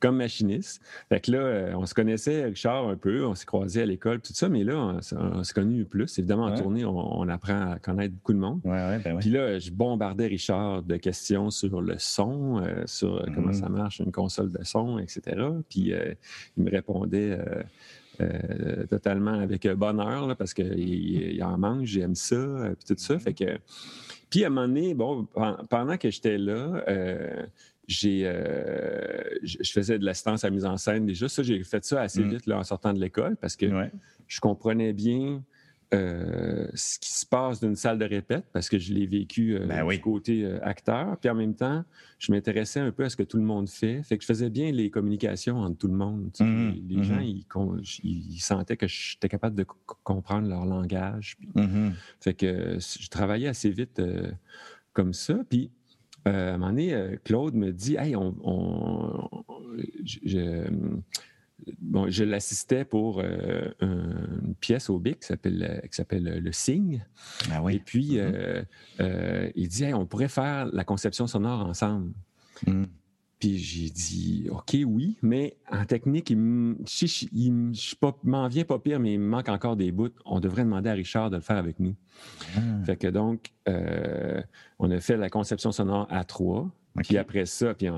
comme 0.01 0.17
machiniste. 0.17 0.83
Fait 1.09 1.21
que 1.21 1.33
là, 1.33 1.77
on 1.77 1.87
se 1.87 1.95
connaissait, 1.95 2.45
Richard, 2.45 2.89
un 2.89 2.97
peu. 2.97 3.27
On 3.27 3.35
s'est 3.35 3.47
croisés 3.47 3.83
à 3.83 3.87
l'école, 3.87 4.21
tout 4.21 4.33
ça. 4.33 4.49
Mais 4.49 4.65
là, 4.65 4.99
on, 5.13 5.43
s'est 5.43 5.55
connu 5.55 5.85
plus. 5.85 6.19
Évidemment, 6.19 6.47
en 6.47 6.55
tournée, 6.55 6.85
on, 6.85 7.29
apprend 7.29 7.73
à 7.73 7.79
connaître 7.79 8.15
beaucoup 8.15 8.33
de 8.33 8.39
monde. 8.39 8.61
Ben 8.65 9.01
Puis 9.21 9.31
là, 9.31 9.59
je 9.59 9.71
bombardais 9.71 10.27
Richard 10.27 10.83
de 10.83 10.97
questions 10.97 11.51
sur 11.51 11.81
le 11.81 11.97
son, 11.99 12.63
euh, 12.63 12.83
sur 12.87 13.17
euh, 13.17 13.27
comment 13.35 13.51
mm-hmm. 13.51 13.61
ça 13.61 13.69
marche 13.69 13.99
une 14.01 14.13
console 14.13 14.51
de 14.53 14.65
son, 14.65 14.99
etc. 14.99 15.37
Puis 15.69 15.93
euh, 15.93 16.15
il 16.57 16.65
me 16.65 16.71
répondait. 16.71 17.39
totalement 18.89 19.33
avec 19.33 19.67
bonheur 19.67 20.37
parce 20.37 20.55
qu'il 20.55 20.79
il 20.79 21.43
en 21.43 21.59
mange, 21.59 21.89
j'aime 21.89 22.15
ça, 22.15 22.37
puis 22.79 22.95
tout 22.95 23.03
ça. 23.03 23.19
Fait 23.19 23.35
que, 23.35 23.59
puis 24.31 24.45
à 24.45 24.47
un 24.47 24.51
moment 24.51 24.69
donné, 24.69 24.95
bon, 24.95 25.27
pendant 25.69 25.97
que 25.97 26.09
j'étais 26.11 26.39
là, 26.39 26.85
j'ai, 27.89 28.23
je 29.43 29.73
faisais 29.73 29.99
de 29.99 30.05
l'assistance 30.05 30.45
à 30.45 30.49
la 30.49 30.55
mise 30.55 30.65
en 30.65 30.77
scène 30.77 31.07
déjà. 31.07 31.29
Ça, 31.29 31.43
j'ai 31.43 31.63
fait 31.65 31.85
ça 31.85 32.03
assez 32.03 32.23
mm. 32.23 32.31
vite 32.31 32.47
là, 32.47 32.59
en 32.59 32.65
sortant 32.65 32.93
de 32.93 33.01
l'école 33.01 33.37
parce 33.37 33.57
que 33.57 33.67
je 34.27 34.41
comprenais 34.41 34.93
bien 34.93 35.43
euh, 35.95 36.69
ce 36.75 36.99
qui 36.99 37.13
se 37.13 37.27
passe 37.27 37.61
d'une 37.61 37.77
salle 37.77 37.99
de 37.99 38.07
répète 38.07 38.47
parce 38.55 38.71
que 38.71 38.79
je 38.79 38.95
l'ai 38.95 39.05
vécu 39.05 39.57
euh, 39.57 39.67
ben 39.67 39.87
du 39.87 40.01
côté 40.01 40.43
euh, 40.43 40.59
acteur. 40.63 41.19
Puis 41.19 41.29
en 41.29 41.35
même 41.35 41.55
temps, 41.55 41.85
je 42.19 42.33
m'intéressais 42.33 42.81
un 42.81 42.91
peu 42.93 43.05
à 43.05 43.11
ce 43.11 43.17
que 43.17 43.23
tout 43.23 43.37
le 43.37 43.43
monde 43.43 43.69
fait. 43.69 44.03
Fait 44.03 44.17
que 44.17 44.23
je 44.23 44.27
faisais 44.27 44.49
bien 44.49 44.73
les 44.73 44.89
communications 44.89 45.59
entre 45.59 45.77
tout 45.77 45.89
le 45.89 45.95
monde. 45.95 46.31
Mmh 46.41 46.71
les, 46.89 47.03
gens, 47.03 47.21
mmh 47.21 47.81
ils, 48.05 48.41
sentaient 48.41 48.79
que 48.79 48.87
j'étais 48.87 49.29
capable 49.29 49.55
de 49.55 49.67
comprendre 50.03 50.49
leur 50.49 50.65
langage. 50.65 51.37
Mmh 51.55 51.91
fait 52.21 52.33
que 52.33 52.79
je 52.79 53.09
travaillais 53.09 53.49
assez 53.49 53.69
vite 53.69 54.01
comme 54.95 55.13
ça. 55.13 55.41
Puis 55.51 55.71
à 56.25 56.31
un 56.31 56.59
moment 56.59 56.71
donné, 56.71 57.19
Claude 57.25 57.55
me 57.55 57.73
dit 57.73 57.97
Hey, 57.97 58.15
on, 58.17 59.29
je, 60.05 60.69
bon, 61.81 62.11
je 62.11 62.25
l'assistais 62.25 62.85
pour 62.85 63.21
euh, 63.21 63.71
une 63.81 64.55
pièce 64.61 64.91
au 64.91 64.99
BIC 64.99 65.21
qui 65.21 65.27
s'appelle, 65.27 65.81
qui 65.91 65.97
s'appelle 65.97 66.41
Le 66.43 66.53
Signe. 66.53 67.05
Ah 67.51 67.63
oui. 67.63 67.77
Et 67.77 67.79
puis, 67.79 68.17
mm-hmm. 68.17 68.35
euh, 68.35 68.63
euh, 69.01 69.51
il 69.55 69.69
dit 69.69 69.93
on 69.95 70.07
pourrait 70.07 70.29
faire 70.29 70.67
la 70.67 70.85
conception 70.85 71.27
sonore 71.27 71.67
ensemble. 71.67 72.13
Mm. 72.67 72.85
Puis 73.43 73.59
j'ai 73.59 73.91
dit 73.91 74.47
OK, 74.53 74.77
oui, 74.87 75.19
mais 75.21 75.57
en 75.69 75.85
technique, 75.85 76.31
il, 76.31 76.37
m'en 78.23 78.47
vient 78.47 78.65
pas 78.65 78.79
pire, 78.79 79.01
mais 79.01 79.15
il 79.15 79.19
me 79.19 79.27
manque 79.27 79.49
encore 79.49 79.75
des 79.75 79.91
bouts. 79.91 80.15
On 80.25 80.39
devrait 80.39 80.63
demander 80.63 80.91
à 80.91 80.93
Richard 80.93 81.29
de 81.29 81.35
le 81.35 81.43
faire 81.43 81.57
avec 81.57 81.81
nous. 81.81 81.97
Ah. 82.57 82.61
Fait 82.85 82.95
que 82.95 83.09
donc, 83.09 83.53
on 83.67 84.91
a 84.93 85.01
fait 85.01 85.17
la 85.17 85.29
conception 85.29 85.73
sonore 85.73 86.07
à 86.09 86.23
trois. 86.23 86.71
Puis 87.03 87.19
après 87.19 87.45
ça, 87.47 87.75
puis 87.75 87.89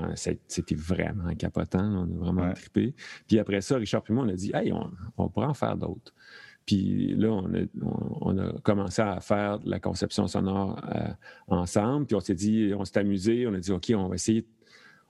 c'était 0.47 0.73
vraiment 0.73 1.35
capotant, 1.35 1.85
on 1.85 2.03
a 2.05 2.17
vraiment 2.17 2.51
trippé. 2.51 2.95
Puis 3.27 3.37
après 3.37 3.61
ça, 3.61 3.77
Richard 3.77 4.01
et 4.09 4.13
moi, 4.13 4.25
on 4.25 4.29
a 4.29 4.33
dit, 4.33 4.49
hey, 4.51 4.73
on, 4.73 5.29
pourrait 5.29 5.45
en 5.45 5.53
faire 5.53 5.77
d'autres. 5.77 6.11
Puis 6.65 7.13
là, 7.15 7.29
on 8.21 8.37
a, 8.39 8.51
commencé 8.63 9.03
à 9.03 9.19
faire 9.19 9.59
la 9.63 9.79
conception 9.79 10.25
sonore 10.25 10.81
euh, 10.95 11.07
ensemble. 11.47 12.07
Puis 12.07 12.15
on 12.15 12.19
s'est 12.19 12.33
dit, 12.33 12.73
on 12.75 12.83
s'est 12.83 12.97
amusé, 12.97 13.45
on 13.45 13.53
a 13.53 13.59
dit, 13.59 13.71
OK, 13.71 13.93
on 13.95 14.07
va 14.07 14.15
essayer, 14.15 14.47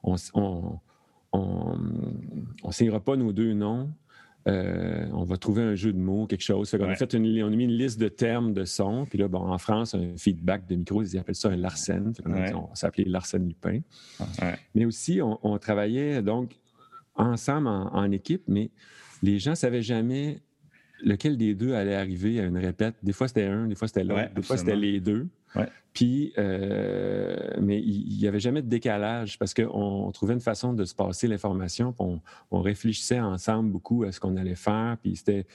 on 0.05 1.77
ne 2.63 2.71
s'ira 2.71 2.99
pas 2.99 3.15
nos 3.15 3.33
deux 3.33 3.53
noms, 3.53 3.89
euh, 4.47 5.07
on 5.11 5.23
va 5.23 5.37
trouver 5.37 5.63
un 5.63 5.73
jeu 5.73 5.91
de 5.91 5.97
mots, 5.97 6.27
quelque 6.27 6.43
chose. 6.43 6.75
On, 6.79 6.83
a 6.83 6.95
fait 6.95 7.13
une, 7.13 7.43
on 7.43 7.47
a 7.47 7.55
mis 7.55 7.63
une 7.63 7.71
liste 7.71 7.99
de 7.99 8.09
termes 8.09 8.53
de 8.53 8.63
sons. 8.63 9.07
Puis 9.09 9.17
là, 9.17 9.27
bon, 9.27 9.39
en 9.39 9.57
France, 9.57 9.95
un 9.95 10.15
feedback 10.17 10.67
de 10.67 10.75
micro, 10.75 11.01
ils 11.01 11.17
appellent 11.17 11.33
ça 11.33 11.49
un 11.49 11.55
Larsen. 11.55 12.13
On, 12.25 12.75
s'appelait 12.75 13.05
Larsen 13.05 13.47
Lupin. 13.47 13.79
Mais 14.75 14.85
aussi, 14.85 15.19
on, 15.21 15.57
travaillait 15.57 16.21
donc 16.21 16.55
ensemble 17.15 17.67
en, 17.67 18.11
équipe, 18.11 18.43
mais 18.47 18.69
les 19.23 19.39
gens 19.39 19.51
ne 19.51 19.55
savaient 19.55 19.81
jamais 19.81 20.41
lequel 21.03 21.37
des 21.37 21.55
deux 21.55 21.73
allait 21.73 21.95
arriver 21.95 22.39
à 22.39 22.43
une 22.43 22.57
répète. 22.57 22.95
Des 23.01 23.13
fois, 23.13 23.27
c'était 23.27 23.45
un, 23.45 23.67
des 23.67 23.75
fois, 23.75 23.87
c'était 23.87 24.03
l'autre, 24.03 24.31
des 24.35 24.43
fois, 24.43 24.57
c'était 24.57 24.75
les 24.75 24.99
deux. 24.99 25.27
Puis, 25.95 26.33
euh, 26.37 27.37
mais 27.61 27.79
il 27.79 28.17
n'y 28.17 28.27
avait 28.27 28.41
jamais 28.41 28.61
de 28.61 28.67
décalage 28.67 29.39
parce 29.39 29.53
qu'on 29.53 30.11
trouvait 30.13 30.33
une 30.33 30.41
façon 30.41 30.73
de 30.73 30.83
se 30.83 30.93
passer 30.93 31.29
l'information. 31.29 31.95
On, 31.99 32.19
on, 32.51 32.61
réfléchissait 32.61 33.21
ensemble 33.21 33.71
beaucoup 33.71 34.03
à 34.03 34.11
ce 34.11 34.19
qu'on 34.19 34.35
allait 34.35 34.55
faire. 34.55 34.97
Puis 35.01 35.15
c'était, 35.15 35.47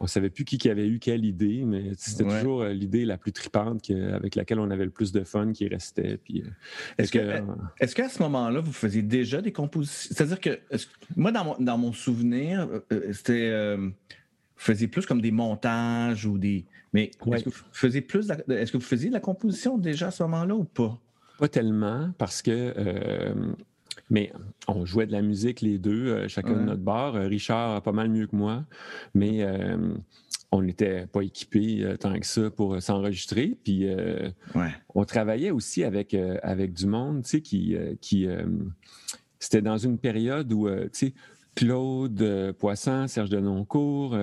on 0.00 0.06
savait 0.06 0.30
plus 0.30 0.46
qui, 0.46 0.56
qui 0.56 0.70
avait 0.70 0.88
eu 0.88 0.98
quelle 0.98 1.26
idée, 1.26 1.64
mais 1.66 1.92
c'était 1.98 2.24
toujours 2.24 2.62
euh, 2.62 2.72
l'idée 2.72 3.04
la 3.04 3.18
plus 3.18 3.32
tripante 3.32 3.90
avec 3.90 4.34
laquelle 4.34 4.60
on 4.60 4.70
avait 4.70 4.86
le 4.86 4.90
plus 4.90 5.12
de 5.12 5.24
fun 5.24 5.52
qui 5.52 5.68
restait. 5.68 6.16
Puis, 6.16 6.40
euh, 6.40 6.46
est-ce, 6.96 7.12
que, 7.12 7.42
est-ce 7.78 7.94
qu'à 7.94 8.08
ce 8.08 8.22
moment-là, 8.22 8.60
vous 8.60 8.72
faisiez 8.72 9.02
déjà 9.02 9.42
des 9.42 9.52
compositions? 9.52 10.14
C'est-à-dire 10.14 10.40
que 10.40 10.58
moi, 11.16 11.32
dans 11.32 11.44
mon, 11.44 11.56
dans 11.58 11.76
mon 11.76 11.92
souvenir, 11.92 12.66
c'était 13.12 13.76
faisiez 14.62 14.88
plus 14.88 15.06
comme 15.06 15.20
des 15.20 15.32
montages 15.32 16.24
ou 16.24 16.38
des. 16.38 16.64
Mais 16.92 17.10
est-ce 17.26 17.44
que 17.44 17.50
vous 17.50 17.64
faisiez 17.72 18.00
plus 18.00 18.26
de... 18.26 18.52
Est-ce 18.52 18.72
que 18.72 18.76
vous 18.76 18.84
faisiez 18.84 19.08
de 19.08 19.14
la 19.14 19.20
composition 19.20 19.78
déjà 19.78 20.08
à 20.08 20.10
ce 20.10 20.22
moment-là 20.24 20.54
ou 20.54 20.64
pas? 20.64 20.98
Pas 21.38 21.48
tellement, 21.48 22.12
parce 22.18 22.42
que. 22.42 22.72
Euh, 22.76 23.34
mais 24.10 24.32
on 24.68 24.84
jouait 24.84 25.06
de 25.06 25.12
la 25.12 25.22
musique 25.22 25.60
les 25.60 25.78
deux, 25.78 26.06
euh, 26.06 26.28
chacun 26.28 26.52
de 26.52 26.62
notre 26.62 26.82
bar. 26.82 27.16
Euh, 27.16 27.26
Richard 27.26 27.82
pas 27.82 27.92
mal 27.92 28.10
mieux 28.10 28.26
que 28.26 28.36
moi, 28.36 28.64
mais 29.14 29.44
on 30.50 30.62
n'était 30.62 31.06
pas 31.06 31.22
équipés 31.22 31.96
tant 31.98 32.18
que 32.18 32.26
ça 32.26 32.50
pour 32.50 32.80
s'enregistrer. 32.82 33.56
Puis 33.64 33.88
on 34.94 35.04
travaillait 35.04 35.50
aussi 35.50 35.82
avec, 35.82 36.14
avec 36.42 36.74
du 36.74 36.86
monde, 36.86 37.22
tu 37.22 37.30
sais, 37.30 37.40
qui. 37.40 37.76
qui 38.00 38.28
c'était 39.38 39.62
dans 39.62 39.78
une 39.78 39.98
période 39.98 40.52
où, 40.52 40.68
tu 40.68 40.88
sais, 40.92 41.14
Claude 41.56 42.54
Poisson, 42.58 43.08
Serge 43.08 43.30
Denoncourt, 43.30 44.16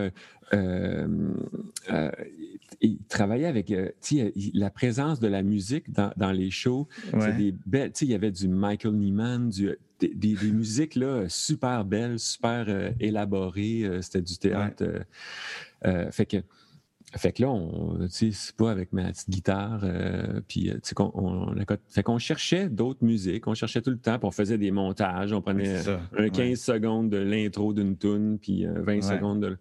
il 2.81 2.99
travaillait 3.09 3.47
avec 3.47 3.73
la 4.53 4.69
présence 4.69 5.19
de 5.19 5.27
la 5.27 5.43
musique 5.43 5.85
dans, 5.91 6.31
les 6.31 6.51
shows. 6.51 6.87
Des 7.37 7.53
belles, 7.65 7.91
il 8.01 8.07
y 8.07 8.13
avait 8.13 8.31
du 8.31 8.47
Michael 8.47 8.93
Nyman, 8.93 9.49
des, 9.99 10.37
musiques 10.51 10.95
là, 10.95 11.27
super 11.27 11.83
belles, 11.83 12.19
super 12.19 12.93
élaborées. 12.99 13.99
C'était 14.01 14.21
du 14.21 14.37
théâtre. 14.37 14.85
fait 16.11 16.25
que 16.25 16.37
fait 17.17 17.31
que 17.31 17.41
là, 17.41 17.49
on, 17.49 18.07
c'est 18.09 18.31
pas 18.55 18.69
avec 18.69 18.93
ma 18.93 19.11
petite 19.11 19.29
guitare, 19.29 19.81
euh, 19.83 20.41
puis 20.47 20.69
euh, 20.69 20.77
on, 20.99 21.55
fait 21.87 22.03
qu'on 22.03 22.19
cherchait 22.19 22.69
d'autres 22.69 23.03
musiques, 23.03 23.47
on 23.47 23.55
cherchait 23.55 23.81
tout 23.81 23.89
le 23.89 23.97
temps, 23.97 24.19
puis 24.19 24.27
on 24.27 24.31
faisait 24.31 24.59
des 24.59 24.69
montages, 24.69 25.33
on 25.33 25.41
prenait 25.41 25.81
un 26.15 26.29
15 26.29 26.59
secondes 26.59 27.09
de 27.09 27.17
l'intro 27.17 27.73
d'une 27.73 27.97
tune, 27.97 28.37
puis 28.39 28.65
20 28.65 28.97
euh, 28.97 29.01
secondes 29.01 29.41
de... 29.41 29.57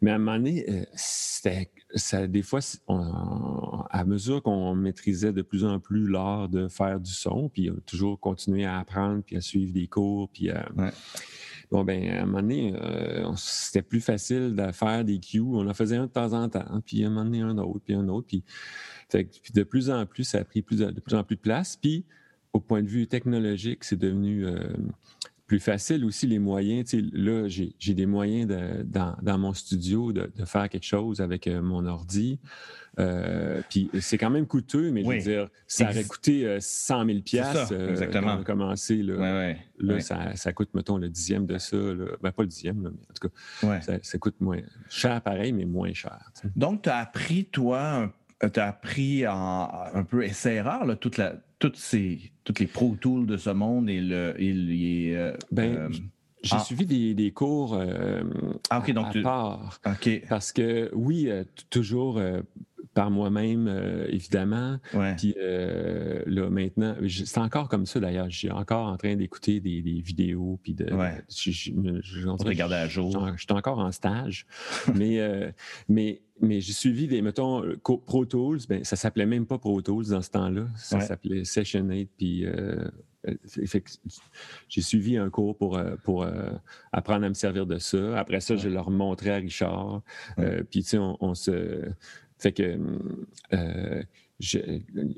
Mais 0.00 0.10
à 0.10 0.16
un 0.16 0.18
moment 0.18 0.36
donné, 0.36 0.66
c'était, 0.94 1.70
ça, 1.94 2.26
des 2.26 2.42
fois, 2.42 2.60
à 3.90 4.04
mesure 4.04 4.42
qu'on 4.42 4.74
maîtrisait 4.74 5.32
de 5.32 5.42
plus 5.42 5.64
en 5.64 5.78
plus 5.78 6.08
l'art 6.08 6.48
de 6.48 6.68
faire 6.68 7.00
du 7.00 7.12
son, 7.12 7.48
puis 7.48 7.70
toujours 7.86 8.18
continuer 8.18 8.64
à 8.64 8.78
apprendre, 8.78 9.22
puis 9.22 9.36
à 9.36 9.40
suivre 9.40 9.72
des 9.72 9.86
cours, 9.86 10.28
puis 10.30 10.50
à... 10.50 10.68
Bon, 11.72 11.84
ben, 11.84 12.06
à 12.10 12.22
un 12.22 12.26
moment 12.26 12.42
donné, 12.42 12.74
euh, 12.76 13.32
c'était 13.34 13.80
plus 13.80 14.02
facile 14.02 14.54
de 14.54 14.72
faire 14.72 15.06
des 15.06 15.18
cues. 15.18 15.40
On 15.40 15.66
en 15.66 15.72
faisait 15.72 15.96
un 15.96 16.04
de 16.04 16.10
temps 16.12 16.34
en 16.34 16.46
temps, 16.50 16.82
puis 16.84 17.02
à 17.02 17.06
un 17.06 17.10
moment 17.10 17.24
donné, 17.24 17.40
un 17.40 17.56
autre, 17.56 17.80
puis 17.82 17.94
un 17.94 18.08
autre. 18.08 18.26
Puis, 18.26 18.44
de 19.54 19.62
plus 19.62 19.88
en 19.88 20.04
plus, 20.04 20.24
ça 20.24 20.40
a 20.40 20.44
pris 20.44 20.60
plus, 20.60 20.80
de 20.80 21.00
plus 21.00 21.16
en 21.16 21.24
plus 21.24 21.36
de 21.36 21.40
place. 21.40 21.78
Puis, 21.78 22.04
au 22.52 22.60
point 22.60 22.82
de 22.82 22.88
vue 22.88 23.06
technologique, 23.06 23.84
c'est 23.84 23.96
devenu 23.96 24.44
euh, 24.44 24.58
plus 25.52 25.60
facile 25.60 26.06
aussi 26.06 26.26
les 26.26 26.38
moyens. 26.38 26.94
là, 27.12 27.46
j'ai 27.46 27.94
des 27.94 28.06
moyens 28.06 28.50
dans, 28.86 29.38
mon 29.38 29.52
studio 29.52 30.10
de, 30.10 30.30
faire 30.46 30.70
quelque 30.70 30.86
chose 30.86 31.20
avec 31.20 31.46
euh, 31.46 31.60
mon 31.60 31.84
ordi. 31.84 32.40
Euh, 32.98 33.60
puis 33.68 33.90
c'est 34.00 34.16
quand 34.16 34.30
même 34.30 34.46
coûteux, 34.46 34.90
mais 34.90 35.02
je 35.02 35.08
veux 35.08 35.18
dire, 35.18 35.48
ça 35.66 35.90
aurait 35.90 36.04
coûté 36.04 36.56
100 36.58 37.04
000 37.04 37.18
pièces 37.20 37.70
on 37.70 38.28
a 38.28 38.42
commencé. 38.42 39.02
Là, 39.02 39.54
là 39.78 40.00
ça, 40.00 40.52
coûte, 40.54 40.70
mettons, 40.72 40.96
le 40.96 41.10
dixième 41.10 41.44
de 41.44 41.58
ça. 41.58 41.76
Ben, 42.22 42.32
pas 42.32 42.44
le 42.44 42.48
dixième, 42.48 42.78
mais 42.78 42.88
en 42.88 43.14
tout 43.20 43.28
cas, 43.28 43.80
ça, 44.02 44.18
coûte 44.18 44.40
moins 44.40 44.60
cher 44.88 45.20
pareil, 45.20 45.52
mais 45.52 45.66
moins 45.66 45.92
cher. 45.92 46.32
Donc, 46.56 46.84
tu 46.84 46.88
as 46.88 46.96
appris, 46.96 47.44
toi, 47.44 48.10
tu 48.40 48.58
as 48.58 48.68
appris 48.68 49.26
en, 49.26 49.70
un 49.92 50.04
peu 50.04 50.24
essai-erreur, 50.24 50.98
toute 50.98 51.18
la, 51.18 51.34
toutes, 51.62 51.76
ces, 51.76 52.18
toutes 52.42 52.58
les 52.58 52.66
Pro 52.66 52.96
Tools 53.00 53.24
de 53.24 53.36
ce 53.36 53.50
monde 53.50 53.88
et 53.88 54.00
le... 54.00 54.34
Et 54.36 55.16
euh, 55.16 55.32
ben, 55.52 55.76
euh, 55.76 55.88
j'ai 56.42 56.58
suivi 56.58 56.86
des, 56.86 57.14
des 57.14 57.30
cours 57.30 57.74
euh, 57.74 58.24
ah, 58.68 58.80
donc 58.80 59.14
à, 59.14 59.22
part. 59.22 59.80
Parce 60.28 60.50
que, 60.50 60.90
oui, 60.92 61.30
toujours 61.70 62.20
par 62.94 63.10
moi-même, 63.10 63.68
euh, 63.68 64.06
évidemment. 64.08 64.78
Puis 65.16 65.34
euh, 65.38 66.22
là, 66.26 66.50
maintenant, 66.50 66.94
c'est 67.08 67.38
encore 67.38 67.68
comme 67.68 67.86
ça 67.86 68.00
d'ailleurs. 68.00 68.28
Je 68.30 68.36
suis 68.36 68.50
encore 68.50 68.86
en 68.86 68.96
train 68.96 69.16
d'écouter 69.16 69.60
des, 69.60 69.80
vidéos. 69.80 70.58
Puis 70.62 70.74
de. 70.74 70.86
Je, 71.28 72.28
regarder 72.44 72.74
à 72.74 72.88
jour. 72.88 73.28
Je 73.36 73.42
suis 73.42 73.52
encore 73.52 73.78
en 73.78 73.92
stage. 73.92 74.46
mais, 74.94 75.20
euh, 75.20 75.50
mais, 75.88 76.20
mais 76.40 76.60
j'ai 76.60 76.72
suivi 76.72 77.06
des, 77.06 77.22
mettons, 77.22 77.62
Pro 77.82 78.26
Tools. 78.26 78.60
Ben, 78.68 78.84
ça 78.84 78.96
s'appelait 78.96 79.26
même 79.26 79.46
pas 79.46 79.58
Pro 79.58 79.80
Tools 79.80 80.08
dans 80.08 80.22
ce 80.22 80.30
temps-là. 80.30 80.66
Ça 80.76 81.00
s'appelait 81.00 81.44
Session 81.44 81.84
8. 81.84 82.10
Puis. 82.16 82.44
j'ai 84.68 84.82
suivi 84.82 85.16
un 85.16 85.30
cours 85.30 85.56
pour, 85.56 85.80
pour 86.02 86.26
apprendre 86.92 87.24
à 87.24 87.28
me 87.28 87.34
servir 87.34 87.66
de 87.66 87.78
ça. 87.78 88.18
Après 88.18 88.40
ça, 88.40 88.56
je 88.56 88.68
leur 88.68 88.90
montrais 88.90 89.30
à 89.30 89.36
Richard. 89.36 90.02
puis, 90.70 90.82
tu 90.82 90.88
sais, 90.90 90.98
on, 90.98 91.34
se, 91.34 91.88
fait 92.42 92.52
que 92.52 92.78
euh, 93.52 94.02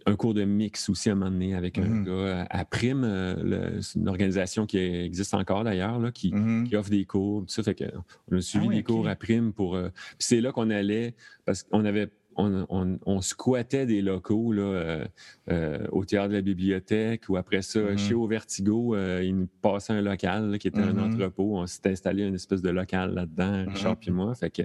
un 0.07 0.17
cours 0.17 0.35
de 0.35 0.45
mix 0.45 0.89
aussi 0.89 1.09
à 1.09 1.13
un 1.13 1.15
moment 1.15 1.31
donné 1.31 1.55
avec 1.55 1.79
un 1.79 1.83
mm-hmm. 1.83 2.05
gars 2.05 2.47
à 2.51 2.65
Prime, 2.65 3.05
euh, 3.05 3.81
c'est 3.81 3.99
une 3.99 4.09
organisation 4.09 4.67
qui 4.67 4.79
existe 4.79 5.35
encore 5.35 5.65
d'ailleurs, 5.65 6.01
mm-hmm. 6.01 6.65
qui, 6.65 6.77
offre 6.77 6.91
des 6.91 7.05
cours. 7.05 7.43
Tout 7.43 7.49
ça, 7.49 7.63
fait 7.63 7.75
que 7.75 7.85
on 8.31 8.37
a 8.37 8.41
suivi 8.41 8.67
ah 8.71 8.75
des 8.75 8.83
cours 8.83 9.09
à 9.09 9.17
Prime 9.17 9.53
pour. 9.53 9.77
Euh, 9.77 9.89
puis 9.89 10.19
c'est 10.19 10.41
là 10.41 10.53
qu'on 10.53 10.71
allait, 10.71 11.15
parce 11.45 11.63
qu'on 11.63 11.85
avait 11.85 12.11
on, 12.37 13.21
squattait 13.21 13.87
des 13.87 14.03
locaux 14.03 14.53
là, 14.53 14.63
euh, 14.63 15.05
euh, 15.51 15.87
au 15.93 16.05
théâtre 16.05 16.31
de 16.31 16.35
la 16.35 16.41
bibliothèque 16.41 17.29
ou 17.29 17.37
après 17.37 17.63
ça, 17.63 17.79
mm-hmm. 17.79 17.97
chez 17.97 18.15
Au 18.15 18.27
Vertigo, 18.27 18.97
il 18.97 19.37
nous 19.37 19.49
passait 19.63 19.93
un 19.93 20.03
local 20.03 20.59
qui 20.59 20.69
était 20.69 20.81
un 20.81 20.93
mm-hmm. 20.93 21.15
entrepôt. 21.15 21.59
On 21.59 21.67
s'était 21.67 21.91
installé 21.91 22.25
une 22.25 22.35
espèce 22.35 22.61
de 22.61 22.71
local 22.71 23.15
là-dedans, 23.15 23.65
Richard 23.69 23.97
et 24.07 24.11
moi. 24.11 24.35
Fait 24.35 24.51
que, 24.51 24.63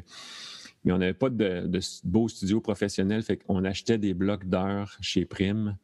mais 0.83 0.91
on 0.91 0.97
n'avait 0.97 1.13
pas 1.13 1.29
de, 1.29 1.67
de 1.67 1.79
beaux 2.03 2.29
studios 2.29 2.61
professionnels. 2.61 3.23
Fait 3.23 3.37
qu'on 3.37 3.63
achetait 3.63 3.97
des 3.97 4.13
blocs 4.13 4.45
d'heures 4.45 4.97
chez 5.01 5.25
Prime. 5.25 5.77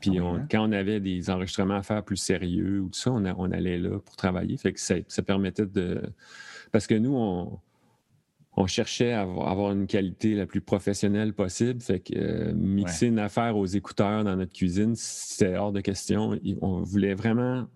Puis 0.00 0.18
ah 0.18 0.24
hein? 0.24 0.46
quand 0.50 0.66
on 0.66 0.72
avait 0.72 1.00
des 1.00 1.28
enregistrements 1.30 1.76
à 1.76 1.82
faire 1.82 2.02
plus 2.02 2.16
sérieux 2.16 2.80
ou 2.80 2.88
tout 2.88 2.98
ça, 2.98 3.12
on, 3.12 3.24
on 3.24 3.52
allait 3.52 3.78
là 3.78 3.98
pour 3.98 4.16
travailler. 4.16 4.56
Fait 4.56 4.72
que 4.72 4.80
ça, 4.80 5.22
permettait 5.22 5.66
de. 5.66 6.02
Parce 6.72 6.86
que 6.86 6.94
nous, 6.94 7.14
on, 7.14 7.60
cherchait 8.66 9.12
à 9.12 9.22
avoir 9.22 9.72
une 9.72 9.86
qualité 9.86 10.34
la 10.34 10.46
plus 10.46 10.60
professionnelle 10.60 11.32
possible. 11.32 11.80
Fait 11.80 12.00
que 12.00 12.12
euh, 12.14 12.52
mixer 12.54 13.06
une 13.06 13.18
affaire 13.18 13.56
aux 13.56 13.66
écouteurs 13.66 14.22
dans 14.22 14.36
notre 14.36 14.52
cuisine, 14.52 14.94
c'était 14.96 15.56
hors 15.56 15.72
de 15.72 15.80
question. 15.80 16.38
On 16.60 16.82
voulait 16.82 17.14
vraiment. 17.14 17.66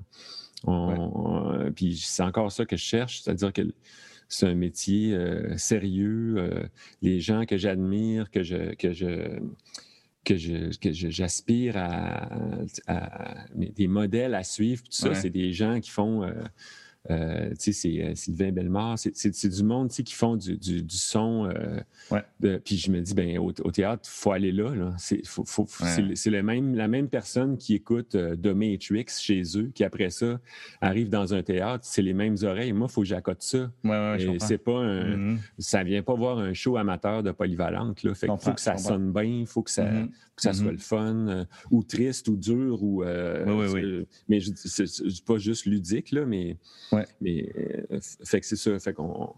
puis 1.75 1.97
c'est 1.97 2.23
encore 2.23 2.53
ça 2.53 2.67
que 2.67 2.77
je 2.77 2.85
cherche, 2.85 3.23
c'est-à-dire 3.23 3.53
que 3.53 3.63
c'est 4.35 4.47
un 4.47 4.55
métier 4.55 5.15
euh, 5.15 5.57
sérieux. 5.57 6.35
Euh, 6.39 6.67
les 7.03 7.21
gens 7.21 7.47
que 7.47 7.57
j'admire, 7.57 8.31
que 8.31 8.43
je, 8.43 8.75
que 8.75 8.93
je 8.93 9.39
que 10.25 10.37
j'aspire 10.93 11.77
à, 11.77 12.29
des 13.55 13.87
modèles 13.87 14.35
à 14.35 14.43
suivre. 14.43 14.83
Tout 14.83 14.93
ça, 14.93 15.15
c'est 15.15 15.31
des 15.31 15.53
gens 15.53 15.81
qui 15.81 15.91
font 15.91 16.25
euh, 16.25 16.33
euh, 17.11 17.51
tu 17.51 17.57
sais, 17.59 17.73
c'est 17.73 18.03
euh, 18.03 18.15
Sylvain 18.15 18.51
Bellemare, 18.51 18.99
c'est 18.99 19.49
du 19.49 19.63
monde 19.63 19.91
qui 19.91 20.15
font 20.15 20.37
du, 20.37 20.85
son. 20.89 21.51
Euh, 21.51 22.59
puis 22.65 22.79
je 22.79 22.91
me 22.91 23.01
dis, 23.01 23.13
ben 23.15 23.39
au, 23.39 23.53
théâtre, 23.53 24.03
il 24.07 24.21
faut 24.21 24.33
aller 24.33 24.53
là. 24.53 24.75
là. 24.75 24.95
C'est 24.97 26.31
même, 26.43 26.75
la 26.75 26.89
même 26.89 27.09
personne 27.09 27.59
qui 27.59 27.75
écoute 27.75 28.11
The 28.11 28.47
Matrix 28.47 29.07
chez 29.21 29.43
eux, 29.57 29.71
qui 29.75 29.85
après 29.85 30.09
ça 30.11 30.41
arrive 30.81 31.11
dans 31.11 31.35
un 31.35 31.43
théâtre, 31.43 31.85
c'est 31.87 32.03
les 32.03 32.15
mêmes 32.15 32.37
oreilles. 32.43 32.73
Moi, 32.73 32.87
il 32.91 32.93
faut 32.93 33.03
que 33.03 33.07
j'accote 33.07 33.43
ça. 33.43 33.71
c'est 34.39 34.59
pas 34.59 34.79
un, 34.79 35.17
mm-hmm. 35.17 35.39
Ça 35.59 35.85
vient 35.85 36.03
pas 36.03 36.15
voir 36.15 36.39
un 36.39 36.55
show 36.55 36.79
amateur 36.79 37.23
de 37.23 37.33
polyvalente. 37.33 38.03
Là. 38.03 38.15
Fait 38.15 38.29
il 38.29 38.39
faut 38.39 38.53
que 38.53 38.61
ça 38.61 38.79
sonne 38.79 39.13
bien, 39.13 39.25
il 39.25 39.47
faut 39.47 39.63
que 39.63 39.71
ça, 39.71 39.85
que 39.85 40.43
ça 40.43 40.55
soit 40.55 40.69
mm-hmm. 40.69 40.71
le 40.71 40.79
fun, 40.79 41.47
ou 41.71 41.83
triste, 41.83 42.29
ou 42.29 42.37
dur, 42.37 42.83
ou. 42.83 43.05
mais 43.05 44.41
c'est 44.41 45.25
pas 45.27 45.37
juste 45.37 45.67
ludique, 45.67 46.11
là, 46.13 46.25
mais. 46.25 46.57
Mais 47.21 47.51
euh, 47.57 47.99
fait 48.25 48.41
que 48.41 48.47
c'est 48.47 48.57
ça. 48.57 48.79
Fait 48.79 48.93
qu'on 48.93 49.35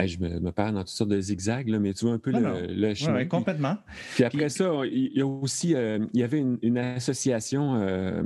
je 0.00 0.18
me, 0.18 0.50
perds 0.50 0.72
dans 0.72 0.80
toutes 0.80 0.88
sortes 0.88 1.10
de 1.10 1.20
zigzags, 1.20 1.68
là, 1.68 1.78
mais 1.78 1.92
tu 1.92 2.04
vois 2.04 2.14
un 2.14 2.18
peu 2.18 2.30
le, 2.30 2.94
chemin. 2.94 3.18
Oui, 3.18 3.28
complètement. 3.28 3.76
Puis, 4.14 4.24
après 4.24 4.48
ça, 4.48 4.70
il 4.84 5.12
y 5.14 5.20
a 5.20 5.26
aussi, 5.26 5.74
euh, 5.74 5.98
il 6.12 6.20
y 6.20 6.22
avait 6.22 6.38
une, 6.38 6.78
association, 6.78 7.76
euh, 7.76 8.22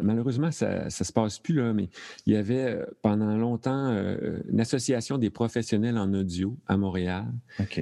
malheureusement, 0.00 0.50
ça 0.50 0.84
ne 0.84 0.90
se 0.90 1.12
passe 1.12 1.38
plus, 1.38 1.54
là, 1.54 1.72
mais 1.72 1.88
il 2.26 2.34
y 2.34 2.36
avait 2.36 2.64
euh, 2.64 2.84
pendant 3.02 3.36
longtemps 3.36 3.90
une 4.50 4.60
association 4.60 5.18
des 5.18 5.30
professionnels 5.30 5.98
en 5.98 6.12
audio 6.14 6.56
à 6.66 6.76
Montréal 6.76 7.26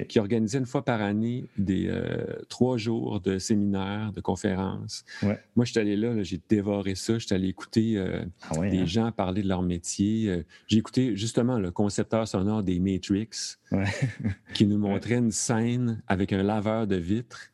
qui 0.07 0.19
organisait 0.19 0.57
une 0.57 0.65
fois 0.65 0.83
par 0.83 1.01
année 1.01 1.45
des 1.57 1.91
trois 2.49 2.77
jours 2.77 3.19
de 3.21 3.39
séminaires, 3.39 4.11
de 4.13 4.21
conférences. 4.21 5.05
Moi, 5.21 5.65
je 5.65 5.71
suis 5.71 5.79
allé 5.79 5.95
là, 5.95 6.21
j'ai 6.23 6.39
dévoré 6.49 6.95
ça, 6.95 7.17
je 7.17 7.25
suis 7.25 7.35
allé 7.35 7.47
écouter 7.47 8.03
ah 8.49 8.57
des 8.59 8.79
hein? 8.79 8.85
gens 8.85 9.11
parler 9.11 9.41
de 9.41 9.47
leur 9.47 9.61
métier. 9.61 10.43
j'ai 10.67 10.77
écouté 10.77 11.15
justement 11.15 11.59
le 11.59 11.71
concepteur 11.71 12.27
sonore 12.27 12.63
des 12.63 12.79
Matrix, 12.91 13.57
qui 14.53 14.65
nous 14.65 14.77
montrait 14.77 15.15
une 15.15 15.31
scène 15.31 16.01
avec 16.07 16.33
un 16.33 16.43
laveur 16.43 16.87
de 16.87 16.95
vitres. 16.95 17.51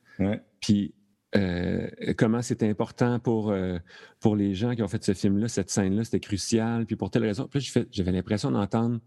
Puis 0.59 0.93
euh, 1.35 1.89
comment 2.17 2.41
c'était 2.41 2.69
important 2.69 3.19
pour, 3.19 3.51
euh, 3.51 3.77
pour 4.19 4.35
les 4.35 4.53
gens 4.53 4.73
qui 4.75 4.81
ont 4.81 4.87
fait 4.87 5.03
ce 5.03 5.13
film-là, 5.13 5.47
cette 5.47 5.69
scène-là, 5.69 6.03
c'était 6.03 6.19
crucial. 6.19 6.85
Puis 6.85 6.95
pour 6.95 7.11
telle 7.11 7.23
raison. 7.23 7.47
Puis 7.47 7.71
j'avais 7.91 8.11
l'impression 8.11 8.51
d'entendre 8.51 8.99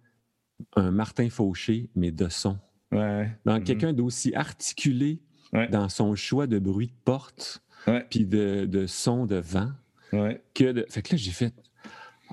un 0.76 0.90
Martin 0.90 1.30
Fauché, 1.30 1.90
mais 1.94 2.10
de 2.10 2.28
son. 2.28 2.58
Ouais. 2.92 3.30
Donc, 3.44 3.62
mm-hmm. 3.62 3.64
quelqu'un 3.64 3.92
d'aussi 3.92 4.34
articulé 4.34 5.22
dans 5.70 5.88
son 5.88 6.14
choix 6.14 6.46
de 6.46 6.58
bruit 6.58 6.88
de 6.88 6.96
porte, 7.04 7.62
puis 8.10 8.26
de, 8.26 8.66
de, 8.66 8.86
son 8.86 9.24
de 9.24 9.36
vent. 9.36 9.70
Que 10.10 10.72
de... 10.72 10.86
Fait 10.88 11.02
que 11.02 11.14
là, 11.14 11.16
j'ai 11.16 11.30
fait 11.30 11.54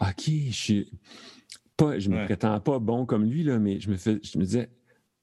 OK, 0.01 0.23
je 0.27 0.51
suis 0.51 0.91
pas, 1.77 1.99
je 1.99 2.09
me 2.09 2.25
prétends 2.25 2.59
pas 2.59 2.79
bon 2.79 3.05
comme 3.05 3.25
lui, 3.25 3.43
là, 3.43 3.59
mais 3.59 3.79
je 3.79 3.89
me, 3.89 3.97
fais, 3.97 4.19
je 4.21 4.37
me 4.37 4.43
disais, 4.43 4.69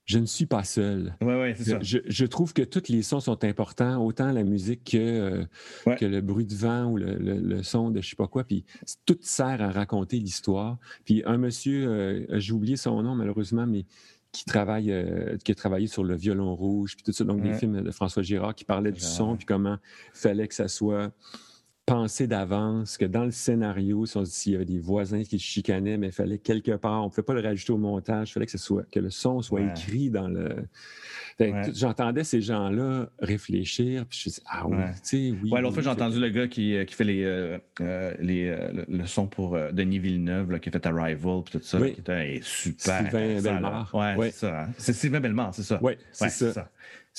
je 0.05 0.19
ne 0.19 0.27
suis 0.27 0.47
pas 0.47 0.65
seul. 0.65 1.15
Ouais, 1.21 1.55
c'est 1.57 1.71
ça. 1.71 1.79
Je, 1.81 2.27
trouve 2.27 2.53
que 2.53 2.63
tous 2.63 2.89
les 2.89 3.03
sons 3.03 3.21
sont 3.21 3.45
importants, 3.45 4.05
autant 4.05 4.33
la 4.33 4.43
musique 4.43 4.91
que, 4.93 4.99
euh, 4.99 5.95
que 5.97 6.05
le 6.05 6.21
bruit 6.21 6.45
de 6.45 6.55
vent 6.55 6.87
ou 6.91 6.97
le, 6.97 7.63
son 7.63 7.91
de 7.91 8.01
je 8.01 8.11
sais 8.11 8.17
pas 8.17 8.27
quoi. 8.27 8.45
Puis 8.45 8.65
tout 9.07 9.19
sert 9.21 9.63
à 9.63 9.71
raconter 9.71 10.19
l'histoire. 10.19 10.79
Puis 11.05 11.23
un 11.25 11.39
monsieur, 11.39 11.89
euh, 11.89 12.27
j'ai 12.41 12.53
oublié 12.53 12.77
son 12.77 13.01
nom 13.03 13.15
malheureusement, 13.15 13.67
mais 13.67 13.87
qui 14.33 14.45
travaille, 14.45 14.91
euh, 14.91 15.37
qui 15.45 15.53
a 15.53 15.55
travaillé 15.55 15.87
sur 15.87 16.03
le 16.03 16.17
violon 16.17 16.55
rouge, 16.57 16.97
puis 16.97 17.05
tout 17.05 17.13
ça. 17.13 17.25
Donc 17.25 17.43
des 17.43 17.55
films 17.55 17.83
de 17.83 17.91
François 17.91 18.23
Girard 18.23 18.55
qui 18.55 18.65
parlait 18.65 18.93
du 18.93 19.01
son, 19.01 19.37
puis 19.37 19.47
comment 19.47 19.79
il 20.15 20.19
fallait 20.19 20.49
que 20.49 20.55
ça 20.55 20.69
soit 20.69 21.13
penser 21.85 22.29
d'avance 22.29 22.97
que 22.97 23.05
dans 23.05 23.25
le 23.25 23.33
scénario, 23.33 24.07
s'il 24.07 24.53
y 24.53 24.55
avait 24.55 24.65
des 24.65 24.79
voisins 24.79 25.25
qui 25.25 25.39
se 25.39 25.45
chicanaient, 25.45 25.97
mais 25.97 26.09
il 26.09 26.13
fallait 26.13 26.39
quelque 26.39 26.77
part, 26.77 27.03
on 27.03 27.07
ne 27.07 27.11
pouvait 27.11 27.25
pas 27.25 27.35
le 27.35 27.41
rajouter 27.41 27.73
au 27.73 27.79
montage, 27.79 28.31
il 28.31 28.33
fallait 28.35 28.47
que, 28.47 28.53
ce 28.53 28.59
soit, 28.59 28.85
que 28.91 29.01
le 29.01 29.11
son 29.11 29.43
soit 29.43 29.63
écrit 29.63 30.11
dans 30.11 30.29
le. 30.29 30.65
J'entendais 31.75 32.23
ces 32.23 32.41
gens-là 32.41 33.09
réfléchir, 33.19 34.07
puis 34.07 34.19
je 34.19 34.29
me 34.29 34.31
disais, 34.31 34.43
ah 34.47 34.67
oui, 34.69 34.77
tu 34.77 35.01
sais, 35.03 35.35
oui. 35.43 35.51
Ouais, 35.51 35.61
l'autre 35.61 35.75
fois, 35.75 35.83
j'ai 35.83 35.89
entendu 35.89 36.21
le 36.21 36.29
gars 36.29 36.47
qui, 36.47 36.77
euh, 36.77 36.85
qui 36.85 36.95
fait 36.95 37.05
les, 37.05 37.25
euh, 37.25 37.59
euh, 37.81 38.15
les, 38.21 38.57
le, 38.89 39.07
son 39.07 39.27
pour 39.27 39.59
Denis 39.73 39.99
Villeneuve, 39.99 40.61
qui 40.61 40.69
a 40.69 40.73
fait 40.73 40.87
Arrival, 40.87 41.43
puis 41.45 41.59
tout 41.59 41.65
ça, 41.65 41.79
qui 41.81 42.01
était 42.01 42.41
super. 42.43 43.11
Sylvain 43.11 43.41
Bellemare. 43.41 43.91
Ouais, 43.95 44.31
c'est 44.31 44.47
ça. 44.47 44.63
Hein. 44.63 44.69
C'est 44.79 44.93
Sylvain 44.93 45.21
Bellemare, 45.21 45.55
c'est 45.55 45.63
ça. 45.65 45.81
Oui, 45.83 45.95
c'est 46.13 46.31
ça. 46.31 46.71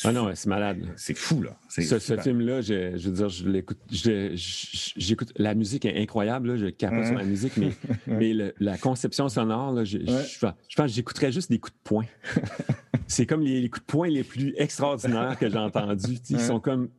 Ah 0.04 0.12
non, 0.12 0.32
c'est 0.34 0.50
malade. 0.50 0.80
C'est 0.96 1.16
fou, 1.16 1.42
là. 1.42 1.56
Ce, 1.70 2.00
ce 2.00 2.18
film-là, 2.18 2.62
je, 2.62 2.98
je, 2.98 3.10
veux 3.10 3.16
dire, 3.16 3.30
je 3.30 3.48
l'écoute. 3.48 3.78
J'écoute. 3.92 5.32
La 5.38 5.54
musique 5.54 5.86
est 5.86 6.02
incroyable, 6.02 6.50
là, 6.50 6.58
je 6.58 6.68
capote 6.68 7.06
sur 7.06 7.16
la 7.16 7.24
musique, 7.24 7.58
mais, 7.58 7.72
mais 8.08 8.34
la 8.60 8.78
conception 8.78 9.30
sonore, 9.30 9.72
là, 9.72 9.84
je, 9.84 10.00
je, 10.00 10.40
pense 10.40 10.56
que 10.78 10.88
j'écouterais 10.88 11.32
juste 11.32 11.52
des 11.52 11.60
coups 11.60 11.74
de 11.74 11.84
poing. 11.84 12.06
c'est 13.08 13.26
comme 13.26 13.42
les, 13.42 13.70
coups 13.70 13.86
de 13.86 13.92
poing 13.92 14.08
les 14.08 14.24
plus 14.24 14.54
extraordinaires 14.58 15.38
que 15.38 15.48
j'ai 15.50 15.58
entendus. 15.58 16.18
Ils 16.30 16.40
sont 16.40 16.60
comme. 16.60 16.90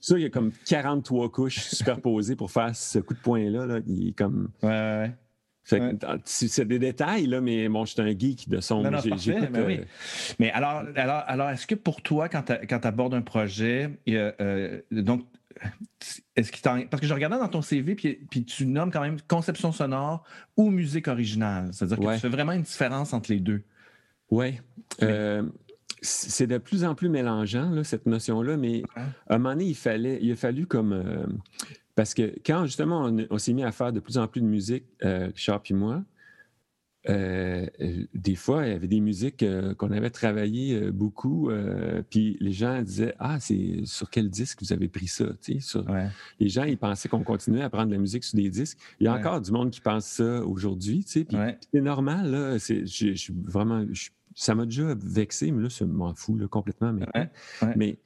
Ça, 0.00 0.16
il 0.16 0.22
y 0.22 0.26
a 0.26 0.30
comme 0.30 0.52
43 0.64 1.30
couches 1.30 1.60
superposées 1.60 2.36
pour 2.36 2.50
faire 2.50 2.74
ce 2.74 2.98
coup 2.98 3.12
de 3.12 3.18
poing-là. 3.18 3.66
Là. 3.66 3.80
Il 3.86 4.08
est 4.08 4.12
comme. 4.12 4.48
Ouais, 4.62 4.68
ouais. 4.68 5.12
C'est 5.64 6.64
des 6.64 6.78
détails, 6.78 7.26
là, 7.26 7.40
mais 7.40 7.68
bon, 7.68 7.84
je 7.84 7.92
suis 7.92 8.02
un 8.02 8.18
geek 8.18 8.48
de 8.48 8.60
son. 8.60 8.82
Non, 8.82 8.90
euh, 8.92 9.76
mais, 10.38 10.50
alors, 10.50 10.84
alors, 10.96 11.22
alors 11.26 11.50
est-ce 11.50 11.66
que 11.66 11.74
pour 11.74 12.02
toi, 12.02 12.28
quand 12.28 12.42
tu 12.44 12.86
abordes 12.86 13.14
un 13.14 13.22
projet, 13.22 13.90
euh, 14.08 14.80
donc, 14.90 15.26
est-ce 16.36 16.50
Parce 16.88 17.00
que 17.00 17.06
je 17.06 17.14
regardais 17.14 17.38
dans 17.38 17.48
ton 17.48 17.62
CV, 17.62 17.94
puis, 17.94 18.18
puis, 18.30 18.44
tu 18.44 18.66
nommes 18.66 18.90
quand 18.90 19.02
même 19.02 19.18
conception 19.28 19.72
sonore 19.72 20.24
ou 20.56 20.70
musique 20.70 21.08
originale. 21.08 21.70
C'est-à-dire 21.72 21.98
que 21.98 22.14
tu 22.14 22.20
fais 22.20 22.28
vraiment 22.28 22.52
une 22.52 22.62
différence 22.62 23.12
entre 23.12 23.30
les 23.30 23.40
deux. 23.40 23.62
Oui. 24.30 24.58
Euh, 25.02 25.42
c'est 26.02 26.46
de 26.46 26.56
plus 26.56 26.84
en 26.84 26.94
plus 26.94 27.10
mélangeant, 27.10 27.84
cette 27.84 28.06
notion-là, 28.06 28.56
mais 28.56 28.82
à 29.28 29.34
un 29.34 29.38
moment 29.38 29.50
donné, 29.50 29.66
il, 29.66 29.74
fallait, 29.74 30.18
il 30.22 30.32
a 30.32 30.36
fallu 30.36 30.66
comme 30.66 31.38
parce 32.00 32.14
que 32.14 32.32
quand 32.46 32.64
justement 32.64 33.12
on, 33.28 33.36
s'est 33.36 33.52
mis 33.52 33.62
à 33.62 33.72
faire 33.72 33.92
de 33.92 34.00
plus 34.00 34.16
en 34.16 34.26
plus 34.26 34.40
de 34.40 34.46
musique, 34.46 34.84
euh, 35.04 35.30
Charles 35.34 35.60
et 35.68 35.74
moi, 35.74 36.02
euh, 37.10 37.66
des 38.14 38.36
fois, 38.36 38.66
il 38.66 38.72
y 38.72 38.74
avait 38.74 38.88
des 38.88 39.00
musiques 39.00 39.42
euh, 39.42 39.74
qu'on 39.74 39.90
avait 39.92 40.08
travaillées 40.08 40.90
beaucoup, 40.92 41.50
puis 42.08 42.38
les 42.40 42.52
gens 42.52 42.80
disaient 42.80 43.14
Ah, 43.18 43.38
c'est 43.38 43.84
sur 43.84 44.08
quel 44.08 44.30
disque 44.30 44.62
vous 44.62 44.72
avez 44.72 44.88
pris 44.88 45.08
ça 45.08 45.26
sur... 45.58 45.84
Les 46.38 46.48
gens, 46.48 46.64
ils 46.64 46.78
pensaient 46.78 47.10
qu'on 47.10 47.22
continuait 47.22 47.60
à 47.60 47.68
prendre 47.68 47.88
de 47.88 47.92
la 47.92 48.00
musique 48.00 48.24
sur 48.24 48.36
des 48.38 48.48
disques. 48.48 48.78
Il 48.98 49.04
y 49.04 49.06
a 49.06 49.12
encore 49.12 49.42
du 49.42 49.52
monde 49.52 49.70
qui 49.70 49.82
pense 49.82 50.06
ça 50.06 50.42
aujourd'hui, 50.42 51.04
puis 51.06 51.26
c'est 51.70 51.82
normal, 51.82 52.30
là. 52.30 52.56
Je 52.56 53.12
suis 53.12 53.34
vraiment 53.44 53.84
ça 54.40 54.54
m'a 54.54 54.64
déjà 54.64 54.94
vexé, 54.94 55.50
mais 55.50 55.64
là, 55.64 55.68
ça 55.68 55.84
m'en 55.84 56.14
fout 56.14 56.46
complètement. 56.46 56.94
Mais, 56.94 57.30
mais 57.76 57.98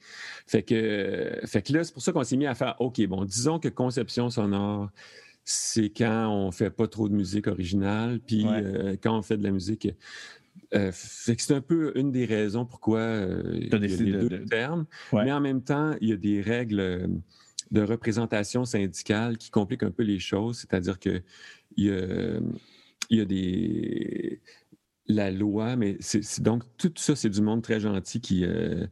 fait 0.45 0.63
que, 0.63 1.39
fait 1.45 1.61
que 1.61 1.71
là, 1.71 1.85
c'est 1.85 1.93
pour 1.93 2.01
ça 2.01 2.11
qu'on 2.11 2.25
s'est 2.25 2.35
mis 2.35 2.45
à 2.45 2.53
faire 2.53 2.75
OK, 2.79 3.01
bon, 3.07 3.23
disons 3.23 3.57
que 3.57 3.69
conception 3.69 4.29
sonore, 4.29 4.89
c'est 5.45 5.89
quand 5.89 6.27
on 6.29 6.51
fait 6.51 6.71
pas 6.71 6.89
trop 6.89 7.07
de 7.07 7.13
musique 7.13 7.47
originale, 7.47 8.19
puis 8.19 8.45
euh, 8.45 8.97
quand 9.01 9.17
on 9.17 9.21
fait 9.21 9.37
de 9.37 9.43
la 9.43 9.51
musique. 9.51 9.87
Euh, 10.73 10.91
fait 10.91 11.37
que 11.37 11.41
c'est 11.41 11.53
un 11.53 11.61
peu 11.61 11.93
une 11.95 12.11
des 12.11 12.25
raisons 12.25 12.65
pourquoi 12.65 12.99
euh, 12.99 13.41
il 13.53 13.69
y 13.69 13.73
a 13.73 13.77
les 13.77 14.27
deux 14.27 14.45
termes. 14.45 14.85
Mais 15.13 15.31
en 15.31 15.39
même 15.39 15.61
temps, 15.61 15.95
il 16.01 16.09
y 16.09 16.11
a 16.11 16.17
des 16.17 16.41
règles 16.41 17.09
de 17.71 17.81
représentation 17.81 18.65
syndicale 18.65 19.37
qui 19.37 19.51
compliquent 19.51 19.83
un 19.83 19.91
peu 19.91 20.03
les 20.03 20.19
choses. 20.19 20.57
C'est-à-dire 20.57 20.99
que 20.99 21.21
il 21.77 21.85
y 21.85 21.91
a, 21.91 22.39
il 23.09 23.17
y 23.19 23.21
a 23.21 23.25
des 23.25 24.41
la 25.07 25.31
loi, 25.31 25.75
mais 25.75 25.97
c'est 25.99 26.41
donc 26.41 26.63
tout 26.77 26.91
ça, 26.95 27.15
c'est 27.15 27.29
du 27.29 27.41
monde 27.41 27.61
très 27.61 27.79
gentil 27.79 28.21
qui, 28.21 28.43
euh, 28.43 28.87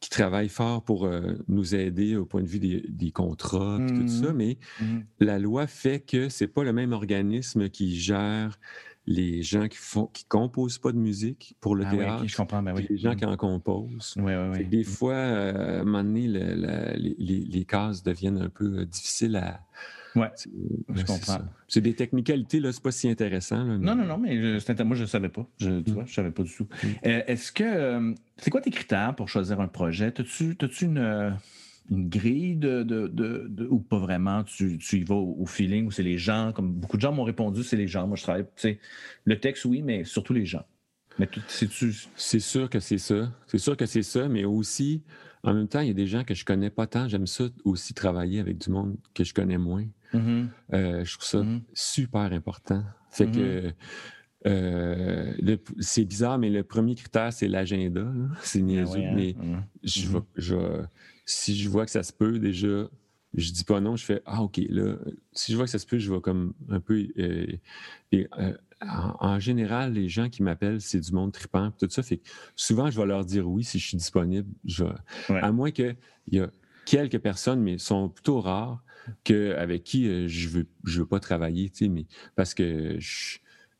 qui 0.00 0.10
travaille 0.10 0.48
fort 0.48 0.82
pour 0.82 1.04
euh, 1.04 1.34
nous 1.48 1.74
aider 1.74 2.16
au 2.16 2.24
point 2.24 2.42
de 2.42 2.46
vue 2.46 2.58
des, 2.58 3.10
contrats, 3.10 3.78
et 3.80 3.86
tout 3.86 4.08
ça, 4.08 4.32
mmh. 4.32 4.36
mais 4.36 4.58
mmh. 4.80 4.98
la 5.20 5.38
loi 5.38 5.66
fait 5.66 6.00
que 6.00 6.28
c'est 6.28 6.48
pas 6.48 6.64
le 6.64 6.72
même 6.72 6.92
organisme 6.92 7.68
qui 7.68 7.98
gère 7.98 8.58
les 9.06 9.42
gens 9.42 9.68
qui 9.68 9.78
font 9.78 10.06
qui 10.06 10.26
composent 10.26 10.78
pas 10.78 10.92
de 10.92 10.98
musique 10.98 11.56
pour 11.60 11.74
le 11.74 11.84
ah 11.86 11.90
théâtre, 11.90 12.26
je 12.26 12.36
comprends, 12.36 12.62
ben 12.62 12.74
les 12.74 12.98
gens 12.98 13.12
mmh. 13.12 13.16
qui 13.16 13.24
en 13.24 13.36
composent. 13.36 14.14
Des 14.70 14.84
fois, 14.84 15.14
euh, 15.14 15.78
à 15.78 15.80
un 15.80 15.84
moment 15.84 16.04
donné, 16.04 16.28
les, 16.28 17.18
les, 17.18 17.64
cases 17.64 18.02
deviennent 18.02 18.40
un 18.40 18.50
peu 18.50 18.84
difficiles 18.84 19.36
à, 19.36 19.60
Ouais, 20.16 20.30
je 20.94 21.04
comprends. 21.04 21.38
C'est 21.66 21.80
des 21.80 21.94
technicalités, 21.94 22.60
là, 22.60 22.72
c'est 22.72 22.82
pas 22.82 22.90
si 22.90 23.08
intéressant. 23.08 23.64
Non, 23.64 23.94
non, 23.94 24.04
non, 24.04 24.18
mais 24.18 24.36
moi, 24.84 24.96
je 24.96 25.02
ne 25.02 25.06
savais 25.06 25.28
pas. 25.28 25.46
Je, 25.58 25.80
tu 25.80 25.90
mm. 25.90 25.94
vois, 25.94 26.04
je 26.06 26.14
savais 26.14 26.30
pas 26.30 26.42
du 26.42 26.52
tout. 26.52 26.66
Mm. 26.82 26.86
Euh, 27.06 27.22
est-ce 27.26 27.52
que. 27.52 27.64
Euh, 27.64 28.14
c'est 28.36 28.50
quoi 28.50 28.60
tes 28.60 28.70
critères 28.70 29.14
pour 29.14 29.28
choisir 29.28 29.60
un 29.60 29.68
projet? 29.68 30.12
As-tu 30.18 30.84
une, 30.84 30.98
euh, 30.98 31.30
une 31.90 32.08
grille 32.08 32.56
de, 32.56 32.82
de, 32.82 33.66
ou 33.68 33.80
pas 33.80 33.98
vraiment? 33.98 34.44
Tu, 34.44 34.78
tu 34.78 34.98
y 34.98 35.04
vas 35.04 35.16
au, 35.16 35.46
feeling 35.46 35.86
ou 35.86 35.90
c'est 35.90 36.02
les 36.02 36.18
gens? 36.18 36.52
Comme 36.52 36.72
beaucoup 36.72 36.96
de 36.96 37.02
gens 37.02 37.12
m'ont 37.12 37.24
répondu, 37.24 37.62
c'est 37.62 37.76
les 37.76 37.88
gens. 37.88 38.06
Moi, 38.06 38.16
je 38.16 38.22
travaille. 38.22 38.46
Le 39.24 39.40
texte, 39.40 39.64
oui, 39.64 39.82
mais 39.82 40.04
surtout 40.04 40.32
les 40.32 40.46
gens. 40.46 40.64
Mais 41.18 41.28
C'est 41.46 42.38
sûr 42.38 42.70
que 42.70 42.80
c'est 42.80 42.98
ça. 42.98 43.32
C'est 43.46 43.58
sûr 43.58 43.76
que 43.76 43.86
c'est 43.86 44.04
ça, 44.04 44.28
mais 44.28 44.44
aussi, 44.44 45.02
en 45.42 45.52
même 45.52 45.68
temps, 45.68 45.80
il 45.80 45.88
y 45.88 45.90
a 45.90 45.94
des 45.94 46.06
gens 46.06 46.24
que 46.24 46.34
je 46.34 46.44
connais 46.44 46.70
pas 46.70 46.86
tant. 46.86 47.08
J'aime 47.08 47.26
ça 47.26 47.44
aussi 47.64 47.92
travailler 47.94 48.38
avec 48.38 48.58
du 48.58 48.70
monde 48.70 48.96
que 49.14 49.24
je 49.24 49.34
connais 49.34 49.58
moins. 49.58 49.84
Mm-hmm. 50.14 50.48
Euh, 50.74 51.04
je 51.04 51.14
trouve 51.14 51.26
ça 51.26 51.38
mm-hmm. 51.38 51.60
super 51.74 52.32
important. 52.32 52.84
Fait 53.10 53.26
que 53.26 53.68
mm-hmm. 53.68 53.74
euh, 54.46 55.56
c'est 55.80 56.04
bizarre, 56.04 56.38
mais 56.38 56.50
le 56.50 56.62
premier 56.64 56.94
critère, 56.94 57.32
c'est 57.32 57.48
l'agenda. 57.48 58.06
C'est 58.42 58.62
niaiseux, 58.62 59.00
hein. 59.00 59.12
mais 59.14 59.36
je, 59.84 60.84
si 61.26 61.56
je 61.56 61.68
vois 61.68 61.84
que 61.84 61.90
ça 61.90 62.02
se 62.02 62.12
peut, 62.12 62.38
déjà, 62.38 62.88
je 63.34 63.52
dis 63.52 63.64
pas 63.64 63.80
non, 63.80 63.96
je 63.96 64.04
fais 64.04 64.22
Ah, 64.24 64.42
OK, 64.42 64.60
là, 64.68 64.96
si 65.32 65.52
je 65.52 65.56
vois 65.56 65.66
que 65.66 65.70
ça 65.70 65.78
se 65.78 65.86
peut, 65.86 65.98
je 65.98 66.12
vais 66.12 66.20
comme 66.20 66.54
un 66.68 66.80
peu. 66.80 67.06
Euh, 67.18 67.46
et, 68.12 68.28
en, 68.80 69.40
général, 69.40 69.92
les 69.94 70.08
gens 70.08 70.28
qui 70.28 70.42
m'appellent, 70.42 70.80
c'est 70.80 71.00
du 71.00 71.12
monde 71.12 71.32
tripant, 71.32 71.72
tout 71.72 71.88
ça. 71.90 72.02
Fait 72.02 72.18
que 72.18 72.28
souvent, 72.54 72.90
je 72.90 73.00
vais 73.00 73.06
leur 73.06 73.24
dire 73.24 73.48
oui 73.48 73.64
si 73.64 73.78
je 73.78 73.88
suis 73.88 73.96
disponible. 73.96 74.48
Je, 74.64 74.84
À 75.28 75.50
moins 75.50 75.70
qu'il 75.72 75.96
y 76.30 76.38
a 76.38 76.48
quelques 76.88 77.18
personnes, 77.18 77.60
mais 77.60 77.78
sont 77.78 78.08
plutôt 78.08 78.40
rares, 78.40 78.82
que, 79.24 79.54
avec 79.56 79.84
qui 79.84 80.08
euh, 80.08 80.26
je 80.26 80.48
ne 80.48 80.52
veux, 80.52 80.66
je 80.84 81.00
veux 81.00 81.06
pas 81.06 81.20
travailler, 81.20 81.70
mais 81.90 82.06
parce 82.34 82.54
que 82.54 82.98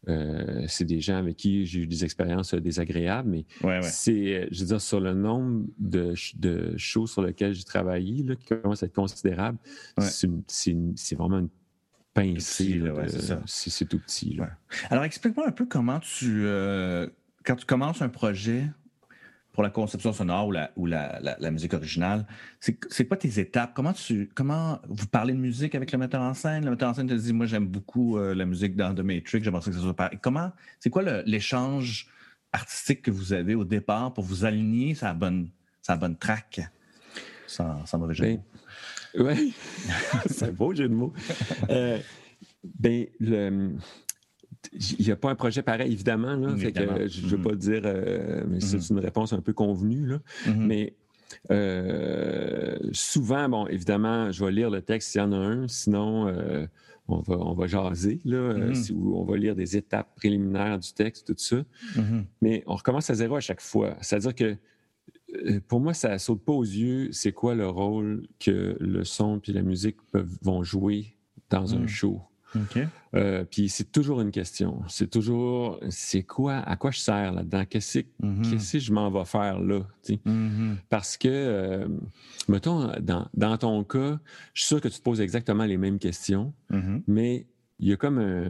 euh, 0.08 0.64
c'est 0.68 0.84
des 0.84 1.00
gens 1.00 1.16
avec 1.16 1.36
qui 1.36 1.66
j'ai 1.66 1.80
eu 1.80 1.86
des 1.86 2.04
expériences 2.04 2.54
euh, 2.54 2.60
désagréables, 2.60 3.28
mais 3.28 3.44
c'est, 3.82 4.48
je 4.50 4.60
veux 4.60 4.66
dire, 4.66 4.80
sur 4.80 5.00
le 5.00 5.14
nombre 5.14 5.66
de, 5.78 6.14
de 6.36 6.76
choses 6.76 7.12
sur 7.12 7.22
lesquelles 7.22 7.54
j'ai 7.54 7.64
travaillé, 7.64 8.22
là, 8.22 8.36
qui 8.36 8.46
commence 8.46 8.82
à 8.82 8.86
être 8.86 8.94
considérable, 8.94 9.58
c'est, 9.98 10.28
vraiment 11.14 11.38
une 11.38 11.50
pincée. 12.14 12.80
C'est, 13.46 13.86
tout 13.86 13.98
petit. 14.00 14.38
Alors, 14.90 15.04
explique-moi 15.04 15.48
un 15.48 15.52
peu 15.52 15.66
comment 15.66 16.00
tu, 16.00 16.44
quand 17.44 17.56
tu 17.56 17.66
commences 17.66 18.02
un 18.02 18.08
projet, 18.10 18.68
pour 19.58 19.64
la 19.64 19.70
conception 19.70 20.12
sonore 20.12 20.46
ou 20.46 20.52
la, 20.52 20.70
ou 20.76 20.86
la, 20.86 21.18
la, 21.20 21.50
musique 21.50 21.74
originale, 21.74 22.24
c'est 22.60 23.08
quoi 23.08 23.16
tes 23.16 23.40
étapes? 23.40 23.72
Comment 23.74 23.92
tu 23.92 24.30
comment 24.32 24.78
vous 24.88 25.08
parlez 25.08 25.32
de 25.32 25.38
musique 25.40 25.74
avec 25.74 25.90
le 25.90 25.98
metteur 25.98 26.22
en 26.22 26.32
scène? 26.32 26.64
Le 26.64 26.70
metteur 26.70 26.90
en 26.90 26.94
scène 26.94 27.08
te 27.08 27.14
dit 27.14 27.32
Moi, 27.32 27.46
j'aime 27.46 27.66
beaucoup 27.66 28.18
euh, 28.18 28.36
la 28.36 28.46
musique 28.46 28.76
dans 28.76 28.94
The 28.94 29.00
Matrix, 29.00 29.42
j'aimerais 29.42 29.60
que 29.64 29.72
ça 29.72 29.80
soit 29.80 29.96
pareil. 29.96 30.16
Comment, 30.22 30.52
c'est 30.78 30.90
quoi 30.90 31.02
l'échange 31.26 32.06
artistique 32.52 33.02
que 33.02 33.10
vous 33.10 33.32
avez 33.32 33.56
au 33.56 33.64
départ 33.64 34.14
pour 34.14 34.22
vous 34.22 34.44
aligner 34.44 34.94
sa 34.94 35.12
bonne, 35.12 35.50
sa 35.82 35.96
bonne 35.96 36.16
track? 36.16 36.60
Sans, 37.48 37.84
sans 37.84 37.98
mauvais 37.98 38.14
jeu 38.14 38.24
ben. 38.26 38.40
Oui, 39.18 39.54
c'est 40.26 40.54
beau 40.54 40.72
jeu 40.72 40.88
de 40.88 40.94
mots. 40.94 41.12
Euh, 41.68 41.98
ben, 42.62 43.06
le 43.18 43.72
il 44.72 45.04
n'y 45.04 45.10
a 45.10 45.16
pas 45.16 45.30
un 45.30 45.34
projet 45.34 45.62
pareil, 45.62 45.92
évidemment. 45.92 46.34
Là, 46.34 46.54
je 46.56 46.66
ne 46.66 47.28
veux 47.28 47.38
pas 47.38 47.50
mm-hmm. 47.50 47.56
dire, 47.56 47.82
euh, 47.84 48.44
mais 48.48 48.60
c'est 48.60 48.78
mm-hmm. 48.78 48.92
une 48.92 48.98
réponse 49.00 49.32
un 49.32 49.40
peu 49.40 49.52
convenue. 49.52 50.06
Là. 50.06 50.20
Mm-hmm. 50.46 50.56
Mais 50.56 50.94
euh, 51.50 52.78
souvent, 52.92 53.48
bon, 53.48 53.66
évidemment, 53.66 54.30
je 54.30 54.44
vais 54.44 54.52
lire 54.52 54.70
le 54.70 54.82
texte 54.82 55.10
s'il 55.10 55.20
y 55.20 55.24
en 55.24 55.32
a 55.32 55.36
un, 55.36 55.68
sinon 55.68 56.28
euh, 56.28 56.66
on, 57.08 57.20
va, 57.20 57.38
on 57.38 57.54
va 57.54 57.66
jaser, 57.66 58.20
là, 58.24 58.74
si, 58.74 58.92
on 58.92 59.24
va 59.24 59.36
lire 59.36 59.54
des 59.54 59.76
étapes 59.76 60.14
préliminaires 60.16 60.78
du 60.78 60.92
texte, 60.92 61.26
tout 61.26 61.34
ça. 61.36 61.64
Mais 62.42 62.62
on 62.66 62.74
recommence 62.74 63.08
à 63.10 63.14
zéro 63.14 63.36
à 63.36 63.40
chaque 63.40 63.60
fois. 63.60 63.96
C'est-à-dire 64.00 64.34
que 64.34 64.56
pour 65.68 65.80
moi, 65.80 65.94
ça 65.94 66.14
ne 66.14 66.18
saute 66.18 66.42
pas 66.42 66.52
aux 66.52 66.64
yeux, 66.64 67.10
c'est 67.12 67.32
quoi 67.32 67.54
le 67.54 67.68
rôle 67.68 68.26
que 68.40 68.76
le 68.80 69.04
son 69.04 69.40
et 69.46 69.52
la 69.52 69.62
musique 69.62 69.96
peuvent, 70.10 70.38
vont 70.42 70.62
jouer 70.62 71.14
dans 71.50 71.74
un 71.74 71.80
mm. 71.80 71.88
Show. 72.52 72.80
Euh, 73.14 73.44
puis 73.44 73.68
c'est 73.68 73.90
toujours 73.90 74.20
une 74.20 74.30
question. 74.30 74.82
C'est 74.88 75.10
toujours, 75.10 75.80
c'est 75.90 76.22
quoi, 76.22 76.56
à 76.56 76.76
quoi 76.76 76.90
je 76.90 76.98
sers 76.98 77.32
là-dedans? 77.32 77.64
Qu'est-ce 77.68 78.00
que 78.00 78.78
je 78.78 78.92
m'en 78.92 79.10
vais 79.10 79.24
faire 79.24 79.60
là? 79.60 79.80
Mm-hmm. 80.08 80.76
Parce 80.88 81.16
que, 81.16 81.28
euh, 81.28 81.88
mettons, 82.48 82.92
dans, 83.00 83.28
dans, 83.34 83.56
ton 83.58 83.84
cas, 83.84 84.18
je 84.54 84.62
suis 84.62 84.68
sûr 84.68 84.80
que 84.80 84.88
tu 84.88 84.98
te 84.98 85.02
poses 85.02 85.20
exactement 85.20 85.64
les 85.64 85.76
mêmes 85.76 85.98
questions, 85.98 86.52
mm-hmm. 86.70 87.02
mais 87.06 87.46
il 87.78 87.88
y 87.88 87.92
a 87.92 87.96
comme 87.96 88.18
un. 88.18 88.48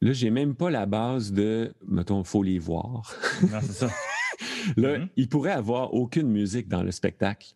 là, 0.00 0.12
j'ai 0.12 0.30
même 0.30 0.54
pas 0.54 0.70
la 0.70 0.86
base 0.86 1.32
de, 1.32 1.74
mettons, 1.86 2.20
il 2.22 2.26
faut 2.26 2.42
les 2.42 2.58
voir. 2.58 3.14
Non, 3.50 3.58
c'est 3.62 3.72
ça. 3.72 3.90
là, 4.76 4.98
il 5.16 5.28
pourrait 5.28 5.52
avoir 5.52 5.94
aucune 5.94 6.28
musique 6.28 6.68
dans 6.68 6.82
le 6.82 6.90
spectacle 6.90 7.54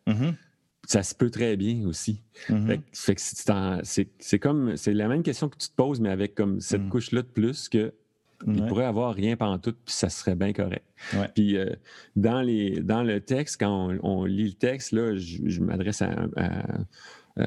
ça 0.86 1.02
se 1.02 1.14
peut 1.14 1.30
très 1.30 1.56
bien 1.56 1.86
aussi. 1.86 2.20
Mm-hmm. 2.48 4.06
c'est 4.18 4.38
comme 4.38 4.76
c'est 4.76 4.94
la 4.94 5.08
même 5.08 5.22
question 5.22 5.48
que 5.48 5.56
tu 5.56 5.68
te 5.68 5.74
poses, 5.74 6.00
mais 6.00 6.10
avec 6.10 6.34
comme 6.34 6.60
cette 6.60 6.82
mm. 6.82 6.88
couche-là 6.88 7.22
de 7.22 7.28
plus 7.28 7.68
que 7.68 7.92
il 8.46 8.66
pourrait 8.66 8.86
avoir 8.86 9.14
rien 9.14 9.36
pendant 9.36 9.58
tout, 9.58 9.72
puis 9.72 9.94
ça 9.94 10.08
serait 10.08 10.34
bien 10.34 10.52
correct. 10.52 10.84
Puis 11.34 11.56
euh, 11.56 11.66
dans, 12.16 12.42
les, 12.42 12.80
dans 12.80 13.02
le 13.02 13.20
texte, 13.20 13.58
quand 13.60 13.96
on, 14.02 14.24
lit 14.24 14.46
le 14.46 14.52
texte, 14.52 14.92
là, 14.92 15.16
je, 15.16 15.60
m'adresse 15.60 16.02
à, 16.02 16.26
euh, 17.38 17.46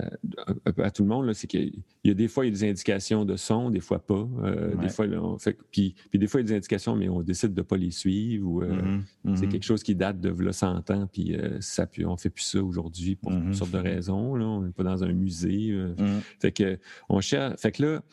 à 0.78 0.92
tout 0.92 1.04
le 1.04 1.10
monde, 1.10 1.32
c'est 1.34 1.48
qu'il 1.48 1.84
y 2.04 2.10
a 2.10 2.14
des 2.14 2.28
fois, 2.28 2.46
il 2.46 2.50
y 2.50 2.52
a 2.52 2.58
des 2.58 2.70
indications 2.70 3.26
de 3.26 3.36
son, 3.36 3.70
des 3.70 3.80
fois 3.80 4.00
pas. 4.00 4.28
Euh, 4.44 4.76
des 4.76 4.90
fois, 4.90 5.06
on 5.08 5.38
fait, 5.38 5.58
puis, 5.72 5.96
puis, 6.10 6.20
des 6.20 6.28
fois, 6.28 6.42
il 6.42 6.44
y 6.44 6.48
a 6.48 6.50
des 6.50 6.56
indications, 6.56 6.96
mais 6.96 7.10
on 7.10 7.22
décide 7.22 7.54
de 7.54 7.62
ne 7.62 7.66
pas 7.66 7.78
les 7.78 7.92
suivre 7.92 8.48
ou 8.48 8.62
euh, 8.62 8.68
mm-hmm. 8.68 9.02
c'est 9.36 9.46
mm-hmm. 9.46 9.50
quelque 9.50 9.64
chose 9.64 9.84
qui 9.84 9.96
date 9.96 10.20
de 10.20 10.30
là, 10.30 10.54
100 10.54 10.90
ans, 10.92 11.08
puis 11.12 11.36
ça, 11.60 11.88
on 12.06 12.14
ne 12.14 12.18
fait 12.18 12.30
plus 12.30 12.44
ça 12.44 12.64
aujourd'hui 12.64 13.16
pour 13.16 13.32
toutes 13.32 13.42
mm-hmm. 13.42 13.54
sortes 13.54 13.72
de 13.72 13.78
raisons. 13.78 14.36
Là. 14.36 14.46
On 14.46 14.62
n'est 14.62 14.72
pas 14.72 14.84
dans 14.84 15.04
un 15.04 15.14
musée. 15.14 15.76
Fait 16.40 16.52
que 16.52 16.80
on 17.10 17.22
cherche. 17.22 17.60
Fait 17.60 17.72
que 17.72 17.84
là, 17.84 18.04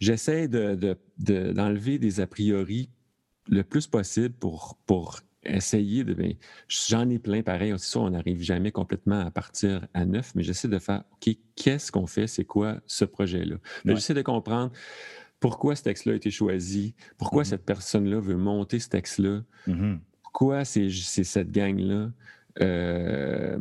j'essaie 0.00 0.48
d'enlever 0.48 1.98
de, 1.98 2.04
de, 2.04 2.06
des 2.06 2.20
a 2.20 2.26
priori 2.26 2.90
le 3.48 3.62
plus 3.62 3.86
possible 3.86 4.34
pour, 4.34 4.76
pour 4.86 5.20
essayer 5.48 6.04
de. 6.04 6.14
Ben, 6.14 6.34
j'en 6.68 7.08
ai 7.08 7.18
plein 7.18 7.42
pareil. 7.42 7.72
C'est 7.78 7.90
sûr, 7.90 8.02
on 8.02 8.10
n'arrive 8.10 8.42
jamais 8.42 8.72
complètement 8.72 9.20
à 9.20 9.30
partir 9.30 9.86
à 9.94 10.04
neuf, 10.04 10.32
mais 10.34 10.42
j'essaie 10.42 10.68
de 10.68 10.78
faire 10.78 11.04
OK, 11.12 11.34
qu'est-ce 11.54 11.92
qu'on 11.92 12.06
fait? 12.06 12.26
C'est 12.26 12.44
quoi 12.44 12.76
ce 12.86 13.04
projet-là? 13.04 13.56
J'essaie 13.84 14.14
de 14.14 14.22
comprendre 14.22 14.72
pourquoi 15.40 15.76
ce 15.76 15.82
texte-là 15.82 16.14
a 16.14 16.16
été 16.16 16.30
choisi, 16.30 16.94
pourquoi 17.18 17.42
mm-hmm. 17.42 17.46
cette 17.46 17.64
personne-là 17.64 18.20
veut 18.20 18.36
monter 18.36 18.78
ce 18.78 18.88
texte-là, 18.88 19.42
mm-hmm. 19.68 19.98
pourquoi 20.22 20.64
c'est 20.64 20.90
cette 20.90 21.50
gang-là. 21.50 22.10
Euh, 22.62 23.58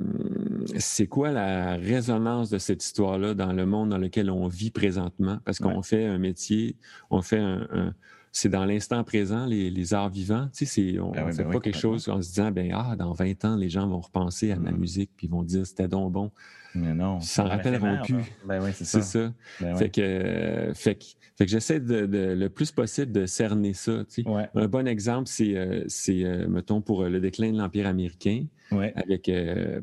c'est 0.77 1.07
quoi 1.07 1.31
la 1.31 1.75
résonance 1.75 2.49
de 2.49 2.57
cette 2.57 2.81
histoire-là 2.81 3.33
dans 3.33 3.51
le 3.51 3.65
monde 3.65 3.89
dans 3.89 3.97
lequel 3.97 4.31
on 4.31 4.47
vit 4.47 4.71
présentement? 4.71 5.39
Parce 5.43 5.59
qu'on 5.59 5.81
fait 5.81 6.05
un 6.05 6.17
métier, 6.17 6.77
on 7.09 7.21
fait 7.21 7.39
un 7.39 7.93
c'est 8.35 8.49
dans 8.49 8.65
l'instant 8.65 9.01
présent, 9.05 9.45
les, 9.45 9.93
arts 9.93 10.09
vivants. 10.09 10.49
Tu 10.53 10.65
sais, 10.65 10.99
on 10.99 11.11
ne 11.11 11.15
ben 11.15 11.31
fait 11.31 11.45
ben 11.45 11.51
pas 11.53 11.61
quelque 11.61 11.79
chose 11.79 12.09
en 12.09 12.21
se 12.21 12.27
disant, 12.27 12.51
ben 12.51 12.69
ah, 12.75 12.97
dans 12.97 13.13
20 13.13 13.45
ans, 13.45 13.55
les 13.55 13.69
gens 13.69 13.87
vont 13.87 14.01
repenser 14.01 14.51
à 14.51 14.57
ma 14.57 14.71
mm. 14.71 14.77
musique 14.77 15.11
puis 15.15 15.27
vont 15.27 15.41
dire 15.41 15.65
c'était 15.65 15.87
donc 15.87 16.11
bon. 16.11 16.31
Mais 16.75 16.93
non. 16.93 17.19
Ils 17.21 17.25
s'en 17.25 17.45
rappelleront 17.45 18.01
plus. 18.03 18.25
Ben 18.45 18.61
oui, 18.61 18.71
c'est 18.73 18.83
ça. 18.83 19.01
ça. 19.01 19.33
fait, 19.77 19.89
que, 19.89 20.73
fait, 20.75 20.95
que, 20.95 21.47
j'essaie 21.47 21.79
de, 21.79 22.05
le 22.05 22.49
plus 22.49 22.73
possible 22.73 23.13
de 23.13 23.25
cerner 23.25 23.73
ça. 23.73 24.03
Tu 24.09 24.23
sais. 24.23 24.29
Un 24.53 24.67
bon 24.67 24.85
exemple, 24.85 25.29
c'est, 25.29 25.55
euh, 25.55 25.85
euh, 26.09 26.47
mettons, 26.49 26.81
pour 26.81 27.03
euh, 27.03 27.09
le 27.09 27.21
déclin 27.21 27.53
de 27.53 27.57
l'Empire 27.57 27.87
américain 27.87 28.43
avec 28.69 29.31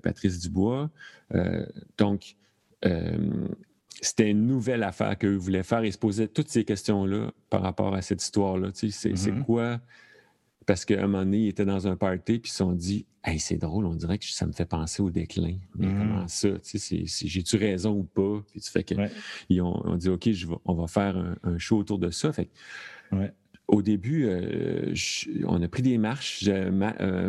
Patrice 0.02 0.40
Dubois. 0.40 0.90
donc, 1.96 2.36
c'était 4.00 4.30
une 4.30 4.46
nouvelle 4.46 4.82
affaire 4.82 5.16
qu'eux 5.18 5.36
voulaient 5.36 5.62
faire. 5.62 5.84
Ils 5.84 5.92
se 5.92 5.98
posaient 5.98 6.28
toutes 6.28 6.48
ces 6.48 6.64
questions-là 6.64 7.32
par 7.50 7.62
rapport 7.62 7.94
à 7.94 8.02
cette 8.02 8.22
histoire-là. 8.22 8.70
c'est, 8.74 8.88
mm-hmm. 8.88 9.44
quoi? 9.44 9.80
Parce 10.66 10.84
qu'à 10.84 10.98
un 10.98 11.06
moment 11.06 11.24
donné, 11.24 11.38
ils 11.38 11.48
étaient 11.48 11.64
dans 11.64 11.88
un 11.88 11.96
party, 11.96 12.38
puis 12.38 12.48
ils 12.48 12.52
se 12.52 12.58
sont 12.58 12.72
dit 12.72 13.06
Hey, 13.24 13.38
c'est 13.38 13.56
drôle, 13.56 13.86
on 13.86 13.94
dirait 13.94 14.18
que 14.18 14.24
ça 14.24 14.46
me 14.46 14.52
fait 14.52 14.64
penser 14.64 15.00
au 15.00 15.10
déclin. 15.10 15.56
Mais 15.76 15.86
mm-hmm. 15.86 15.98
comment 15.98 16.28
ça? 16.28 16.48
j'ai-tu 16.62 17.56
raison 17.56 17.92
ou 17.98 18.02
pas? 18.02 18.42
Puis 18.50 18.60
tu 18.60 18.70
fais 18.70 18.82
que, 18.82 18.94
ils 19.48 19.62
ont, 19.62 19.96
dit 19.96 20.08
OK, 20.08 20.28
on 20.64 20.74
va 20.74 20.86
faire 20.88 21.16
un, 21.42 21.58
show 21.58 21.78
autour 21.78 21.98
de 21.98 22.10
ça. 22.10 22.32
Fait 22.32 22.50
au 23.72 23.82
début, 23.82 24.28
on 25.46 25.60
a 25.62 25.68
pris 25.68 25.82
des 25.82 25.98
marches. 25.98 26.48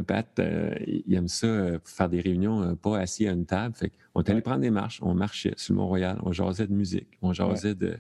Pat, 0.06 0.42
il 0.86 1.14
aime 1.16 1.28
ça, 1.30 1.80
faire 1.86 2.10
des 2.10 2.20
réunions 2.20 2.76
pas 2.76 3.00
assis 3.00 3.28
à 3.28 3.32
une 3.32 3.46
table. 3.46 3.74
Fait 3.76 3.92
on 4.14 4.22
est 4.22 4.30
allé 4.30 4.42
prendre 4.42 4.60
des 4.60 4.70
marches. 4.70 5.00
On 5.02 5.14
marchait 5.16 5.54
sur 5.58 5.74
le 5.74 5.80
Mont-Royal. 5.80 6.20
On 6.24 6.32
jasait 6.32 6.68
de 6.68 6.74
musique. 6.74 7.08
On 7.22 7.34
jasait 7.34 7.76
de 7.76 7.98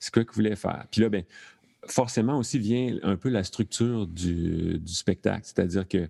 ce 0.00 0.10
que 0.10 0.20
vous 0.20 0.26
voulez 0.34 0.56
faire. 0.56 0.84
Puis 0.90 1.00
là, 1.00 1.08
ben, 1.08 1.22
forcément 1.86 2.38
aussi 2.38 2.58
vient 2.58 2.98
un 3.02 3.16
peu 3.16 3.28
la 3.28 3.44
structure 3.44 4.06
du, 4.06 4.80
spectacle. 4.86 5.42
C'est-à-dire 5.44 5.86
que 5.86 6.08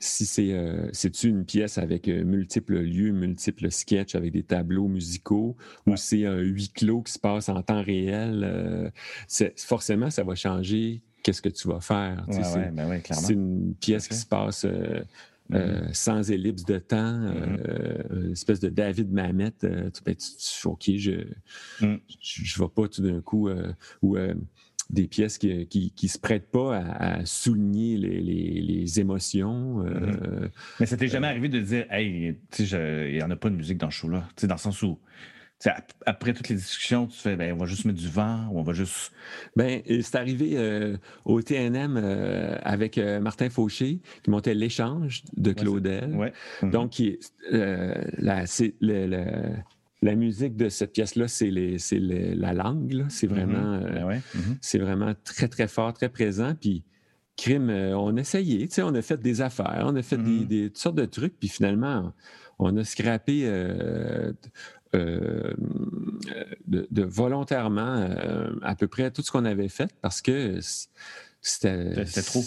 si 0.00 0.26
c'est 0.26 0.52
euh, 0.52 0.90
une 1.24 1.44
pièce 1.44 1.78
avec 1.78 2.08
euh, 2.08 2.22
multiples 2.24 2.78
lieux, 2.78 3.12
multiples 3.12 3.70
sketchs 3.70 4.14
avec 4.14 4.32
des 4.32 4.44
tableaux 4.44 4.86
musicaux, 4.86 5.56
ou 5.86 5.96
c'est 5.96 6.24
un 6.24 6.38
huis 6.38 6.70
clos 6.72 7.02
qui 7.02 7.12
se 7.12 7.18
passe 7.18 7.48
en 7.48 7.62
temps 7.62 7.82
réel, 7.82 8.42
euh, 8.44 8.90
forcément, 9.56 10.10
ça 10.10 10.22
va 10.22 10.34
changer 10.34 11.02
qu'est-ce 11.22 11.42
que 11.42 11.48
tu 11.48 11.68
vas 11.68 11.80
faire. 11.80 12.24
Ben 12.28 13.02
c'est 13.12 13.32
une 13.32 13.74
pièce 13.74 14.06
qui 14.06 14.14
se 14.14 14.26
passe 14.26 14.64
mm-hmm. 15.50 15.92
sans 15.92 16.30
ellipse 16.30 16.64
de 16.64 16.78
temps, 16.78 17.18
mm-hmm. 17.18 18.26
une 18.26 18.32
espèce 18.32 18.60
de 18.60 18.68
David 18.68 19.12
Mamet. 19.12 19.50
tu, 19.50 20.02
ben, 20.04 20.14
tu, 20.14 20.68
OK, 20.68 20.90
je 20.96 21.10
ne 21.82 21.86
mm. 21.86 22.00
vais 22.58 22.68
pas 22.68 22.88
tout 22.88 23.02
d'un 23.02 23.20
coup 23.20 23.48
des 24.90 25.06
pièces 25.06 25.38
qui 25.38 25.92
ne 26.02 26.08
se 26.08 26.18
prêtent 26.18 26.50
pas 26.50 26.76
à, 26.78 27.24
souligner 27.24 27.96
les, 27.96 29.00
émotions. 29.00 29.84
Euh, 29.84 29.90
mm-hmm. 29.90 30.50
Mais 30.80 30.86
ça 30.86 30.96
t'est 30.96 31.08
jamais 31.08 31.26
euh, 31.26 31.30
arrivé 31.30 31.48
de 31.48 31.60
dire, 31.60 31.86
hey, 31.90 32.36
il 32.58 33.12
n'y 33.12 33.22
en 33.22 33.30
a 33.30 33.36
pas 33.36 33.50
de 33.50 33.54
musique 33.54 33.78
dans 33.78 33.88
le 33.88 33.92
show-là, 33.92 34.26
dans 34.42 34.54
le 34.54 34.58
sens 34.58 34.82
où. 34.82 34.98
après 36.06 36.32
toutes 36.32 36.48
les 36.48 36.54
discussions, 36.54 37.06
tu 37.06 37.18
fais, 37.18 37.36
ben, 37.36 37.52
on 37.52 37.56
va 37.56 37.66
juste 37.66 37.84
mettre 37.84 37.98
du 37.98 38.08
vent 38.08 38.48
ou 38.50 38.60
on 38.60 38.62
va 38.62 38.72
juste. 38.72 39.12
Ben, 39.56 39.82
c'est 39.86 40.14
arrivé 40.14 40.52
euh, 40.54 40.96
au 41.26 41.42
TNM 41.42 41.96
avec 42.62 42.96
Martin 42.96 43.50
Fauché 43.50 44.00
qui 44.22 44.30
montait 44.30 44.54
l'échange 44.54 45.22
de 45.36 45.52
Claudel. 45.52 46.14
Ouais, 46.14 46.32
Donc, 46.62 46.90
qui, 46.90 47.18
la, 47.50 48.46
c'est 48.46 48.74
le 48.80 49.54
la 50.02 50.14
musique 50.14 50.56
de 50.56 50.68
cette 50.68 50.92
pièce-là, 50.92 51.28
c'est 51.28 51.50
la 51.50 52.54
langue. 52.54 53.06
C'est 53.08 53.26
mm-hmm. 53.26 53.30
vraiment, 53.30 53.74
euh, 53.74 53.80
ben 53.80 54.18
mm-hmm. 54.18 54.56
c'est 54.60 54.78
vraiment 54.78 55.12
très, 55.24 55.48
très 55.48 55.68
fort, 55.68 55.92
très 55.92 56.08
présent. 56.08 56.54
Puis, 56.58 56.84
crime, 57.36 57.70
euh, 57.70 57.96
on 57.96 58.16
a 58.16 58.20
essayé, 58.20 58.68
on 58.78 58.94
a 58.94 59.02
fait 59.02 59.20
des 59.20 59.40
affaires, 59.40 59.84
on 59.86 59.96
a 59.96 60.02
fait 60.02 60.18
des, 60.18 60.44
mm-hmm. 60.44 60.66
toutes 60.68 60.78
sortes 60.78 60.96
de 60.96 61.04
trucs, 61.04 61.38
puis 61.38 61.48
finalement, 61.48 62.12
on 62.58 62.76
a 62.76 62.84
scrappé 62.84 63.42
euh, 63.44 64.32
de, 64.94 67.02
volontairement 67.02 68.08
à 68.62 68.74
peu 68.74 68.88
près 68.88 69.10
tout 69.10 69.22
ce 69.22 69.30
qu'on 69.30 69.44
avait 69.44 69.68
fait 69.68 69.90
parce 70.00 70.20
que. 70.20 70.58
C'était 71.40 72.04
trop 72.22 72.42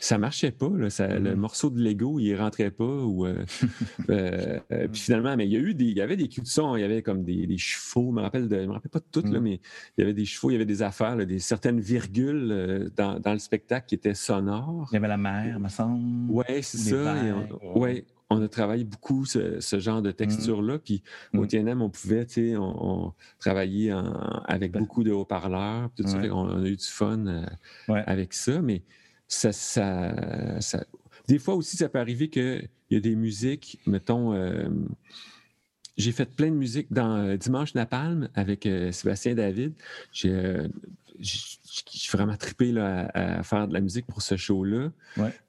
ça 0.00 0.18
marchait 0.18 0.50
pas. 0.50 0.68
Le 0.68 0.88
mm-hmm. 0.88 1.34
morceau 1.34 1.70
de 1.70 1.80
Lego, 1.80 2.18
il 2.18 2.34
rentrait 2.36 2.70
pas. 2.70 2.84
Ou, 2.84 3.26
euh, 3.26 3.44
euh, 4.10 4.58
euh, 4.72 4.88
puis 4.88 5.00
finalement, 5.00 5.36
mais 5.36 5.46
il 5.46 5.52
y 5.52 5.56
a 5.56 5.60
eu 5.60 5.74
des, 5.74 5.86
il 5.86 5.96
y 5.96 6.00
avait 6.00 6.16
des 6.16 6.28
cues 6.28 6.40
de 6.40 6.46
son, 6.46 6.76
il 6.76 6.80
y 6.80 6.84
avait 6.84 7.02
comme 7.02 7.24
des, 7.24 7.58
chevaux. 7.58 8.08
Je 8.10 8.14
me 8.14 8.20
rappelle, 8.20 8.48
me 8.48 8.72
rappelle 8.72 8.90
pas 8.90 9.00
de 9.00 9.04
tout, 9.10 9.22
là, 9.26 9.40
mm. 9.40 9.42
mais 9.42 9.60
il 9.96 10.00
y 10.00 10.04
avait 10.04 10.14
des 10.14 10.24
chevaux, 10.24 10.50
il 10.50 10.54
y 10.54 10.56
avait 10.56 10.64
des 10.64 10.82
affaires, 10.82 11.16
des 11.16 11.38
certaines 11.38 11.80
virgules 11.80 12.90
dans, 12.96 13.20
le 13.24 13.38
spectacle 13.38 13.86
qui 13.86 13.94
étaient 13.94 14.14
sonores. 14.14 14.88
Il 14.92 14.94
y 14.94 14.98
avait 14.98 15.08
la 15.08 15.16
mer, 15.16 15.58
me 15.60 15.68
semble. 15.68 16.30
Oui, 16.30 16.44
c'est 16.62 16.78
ça. 16.78 17.14
On, 17.62 17.80
ouais. 17.80 18.04
on 18.30 18.40
a 18.40 18.48
travaillé 18.48 18.84
beaucoup 18.84 19.24
ce, 19.24 19.60
genre 19.78 20.02
de 20.02 20.12
texture-là. 20.12 20.76
Mm. 20.76 20.80
Puis 20.80 21.02
au 21.34 21.42
mm. 21.42 21.48
TNM, 21.48 21.82
on 21.82 21.90
pouvait, 21.90 22.24
tu 22.24 22.50
sais, 22.50 22.56
on, 22.56 23.12
travaillait 23.40 23.92
avec 24.44 24.72
beaucoup 24.72 25.02
de 25.02 25.10
haut-parleurs. 25.10 25.90
On, 26.30 26.62
a 26.62 26.66
eu 26.66 26.76
du 26.76 26.86
fun 26.86 27.42
avec 27.88 28.32
ça. 28.32 28.62
Mais 28.62 28.82
ça, 29.28 29.52
ça, 29.52 30.84
Des 31.28 31.38
fois 31.38 31.54
aussi, 31.54 31.76
ça 31.76 31.88
peut 31.88 31.98
arriver 31.98 32.28
qu'il 32.28 32.68
y 32.90 32.96
a 32.96 33.00
des 33.00 33.14
musiques, 33.14 33.78
mettons, 33.86 34.32
euh, 34.32 34.68
j'ai 35.96 36.12
fait 36.12 36.34
plein 36.34 36.48
de 36.48 36.56
musique 36.56 36.92
dans 36.92 37.16
euh, 37.16 37.36
Dimanche 37.36 37.74
Napalm 37.74 38.30
avec 38.34 38.66
euh, 38.66 38.90
Sébastien 38.90 39.34
David. 39.34 39.74
J'ai 40.12 40.70
vraiment 42.12 42.36
trippé 42.36 42.70
là, 42.70 43.10
à, 43.12 43.42
faire 43.42 43.68
de 43.68 43.74
la 43.74 43.80
musique 43.80 44.06
pour 44.06 44.22
ce 44.22 44.36
show-là. 44.36 44.92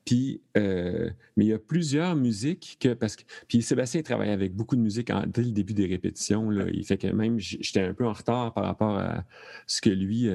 Puis, 0.03 0.41
mais 0.55 1.13
il 1.37 1.47
y 1.47 1.53
a 1.53 1.59
plusieurs 1.59 2.15
musiques 2.15 2.77
que 2.79 2.93
parce 2.93 3.15
que 3.15 3.21
puis 3.47 3.61
Sébastien 3.61 4.01
travaille 4.01 4.31
avec 4.31 4.55
beaucoup 4.55 4.75
de 4.75 4.81
musique 4.81 5.11
dès 5.27 5.43
le 5.43 5.51
début 5.51 5.73
des 5.73 5.85
répétitions. 5.85 6.49
Là, 6.49 6.65
il 6.73 6.83
fait 6.83 6.97
que 6.97 7.07
même 7.07 7.39
j'étais 7.39 7.81
un 7.81 7.93
peu 7.93 8.07
en 8.07 8.13
retard 8.13 8.53
par 8.53 8.65
rapport 8.65 8.97
à 8.97 9.23
ce 9.67 9.79
que 9.79 9.91
lui. 9.91 10.27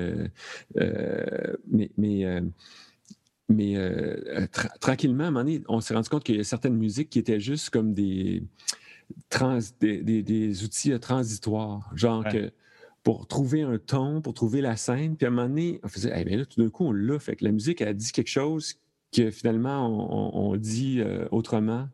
mais 1.69 1.91
mais 1.99 2.43
mais 3.49 3.77
euh, 3.77 4.17
euh, 4.27 4.47
tranquillement, 4.81 5.25
à 5.25 5.27
un 5.27 5.31
moment 5.31 5.45
donné, 5.45 5.63
on 5.69 5.81
s'est 5.81 5.95
rendu 5.95 6.09
compte 6.09 6.25
qu'il 6.25 6.37
y 6.37 6.41
a 6.41 6.45
certaines 6.45 6.77
musiques 6.77 7.11
qui 7.11 7.19
étaient 7.19 7.41
juste 7.41 7.71
comme 7.71 7.93
des, 7.93 8.43
des, 9.81 10.65
outils 10.65 10.93
euh, 10.93 10.99
transitoires. 10.99 11.91
Genre 11.95 12.25
que 12.25 12.51
pour 13.03 13.27
trouver 13.27 13.63
un 13.63 13.79
ton, 13.79 14.23
pour 14.23 14.33
trouver 14.33 14.63
la 14.63 14.77
scène, 14.77 15.17
puis 15.17 15.27
à 15.27 15.29
un 15.29 15.33
moment 15.33 15.49
donné, 15.49 15.79
on 15.83 15.89
faisait, 15.89 16.13
eh 16.17 16.25
bien 16.25 16.39
là, 16.39 16.47
tout 16.47 16.63
d'un 16.63 16.71
coup, 16.71 16.87
on 16.87 16.93
l'a. 16.93 17.19
Fait 17.19 17.37
que 17.37 17.45
la 17.45 17.53
musique 17.53 17.83
a 17.83 17.93
dit 17.93 18.13
quelque 18.13 18.31
chose 18.31 18.75
que 19.15 19.31
finalement, 19.31 20.35
on, 20.35 20.57
dit 20.57 21.03
autrement. 21.31 21.89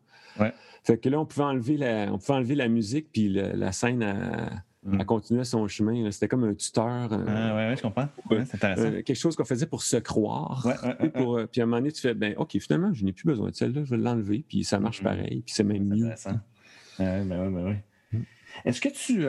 Fait 0.83 0.97
que 0.97 1.09
là, 1.09 1.19
on 1.19 1.25
pouvait 1.25 1.45
enlever 1.45 1.77
la, 1.77 2.11
on 2.11 2.17
pouvait 2.17 2.33
enlever 2.33 2.55
la 2.55 2.69
musique, 2.69 3.11
puis 3.11 3.29
la 3.29 3.71
scène 3.73 4.01
a 4.01 4.63
Mm. 4.83 4.97
Elle 4.99 5.05
continuait 5.05 5.43
son 5.43 5.67
chemin. 5.67 6.09
C'était 6.11 6.27
comme 6.27 6.43
un 6.43 6.55
tuteur. 6.55 7.13
Euh, 7.13 7.25
ah, 7.27 7.55
ouais, 7.55 7.75
je 7.77 7.81
comprends. 7.81 8.07
c'est 8.29 8.55
intéressant. 8.55 8.83
Euh, 8.83 9.01
quelque 9.03 9.15
chose 9.15 9.35
qu'on 9.35 9.45
faisait 9.45 9.67
pour 9.67 9.83
se 9.83 9.97
croire. 9.97 10.67
pour, 11.13 11.37
euh, 11.37 11.45
puis 11.45 11.61
à 11.61 11.65
un 11.65 11.67
moment 11.67 11.77
donné, 11.77 11.91
tu 11.91 12.01
fais, 12.01 12.15
ben, 12.15 12.33
OK, 12.37 12.57
finalement, 12.59 12.91
je 12.93 13.05
n'ai 13.05 13.13
plus 13.13 13.25
besoin 13.25 13.49
de 13.49 13.55
celle-là, 13.55 13.83
je 13.83 13.91
vais 13.91 14.01
l'enlever, 14.01 14.43
puis 14.47 14.63
ça 14.63 14.79
marche 14.79 15.01
mm. 15.01 15.03
pareil, 15.03 15.43
puis 15.45 15.53
c'est 15.53 15.63
même 15.63 15.85
mieux. 15.85 16.05
Intéressant. 16.05 16.39
ben 16.97 17.21
oui, 17.21 17.53
ben 17.53 17.65
oui. 17.67 18.19
Mm. 18.19 18.23
Est-ce 18.65 18.81
que 18.81 18.89
tu, 18.89 19.23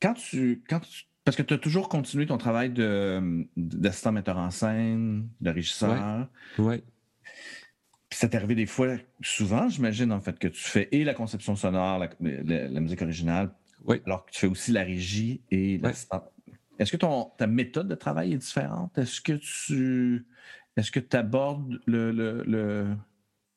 quand 0.00 0.14
tu, 0.14 0.62
quand 0.68 0.80
parce 1.24 1.36
que 1.36 1.42
tu 1.42 1.54
as 1.54 1.58
toujours 1.58 1.88
continué 1.88 2.26
ton 2.26 2.38
travail 2.38 2.72
d'assistant 3.56 4.12
metteur 4.12 4.38
en 4.38 4.50
scène, 4.50 5.28
de 5.40 5.50
régisseur. 5.50 6.26
Oui. 6.58 6.64
Ouais. 6.64 6.82
Puis 8.08 8.18
ça 8.18 8.28
t'est 8.28 8.36
arrivé 8.36 8.56
des 8.56 8.66
fois, 8.66 8.96
souvent, 9.22 9.68
j'imagine, 9.68 10.10
en 10.12 10.20
fait, 10.20 10.38
que 10.38 10.48
tu 10.48 10.60
fais 10.60 10.88
et 10.90 11.04
la 11.04 11.14
conception 11.14 11.54
sonore, 11.54 12.04
la 12.20 12.80
musique 12.80 13.00
originale, 13.02 13.52
oui. 13.84 14.00
Alors 14.06 14.26
que 14.26 14.30
tu 14.30 14.40
fais 14.40 14.46
aussi 14.46 14.72
la 14.72 14.82
régie 14.82 15.42
et 15.50 15.78
l'assistant. 15.78 16.24
Est-ce 16.78 16.92
que 16.92 16.96
ton, 16.96 17.30
ta 17.36 17.46
méthode 17.46 17.88
de 17.88 17.94
travail 17.94 18.32
est 18.32 18.38
différente? 18.38 18.96
Est-ce 18.96 19.20
que 19.20 19.32
tu 19.32 20.26
est-ce 20.76 20.90
que 20.90 21.00
tu 21.00 21.16
abordes 21.16 21.80
le, 21.86 22.10
le, 22.12 22.96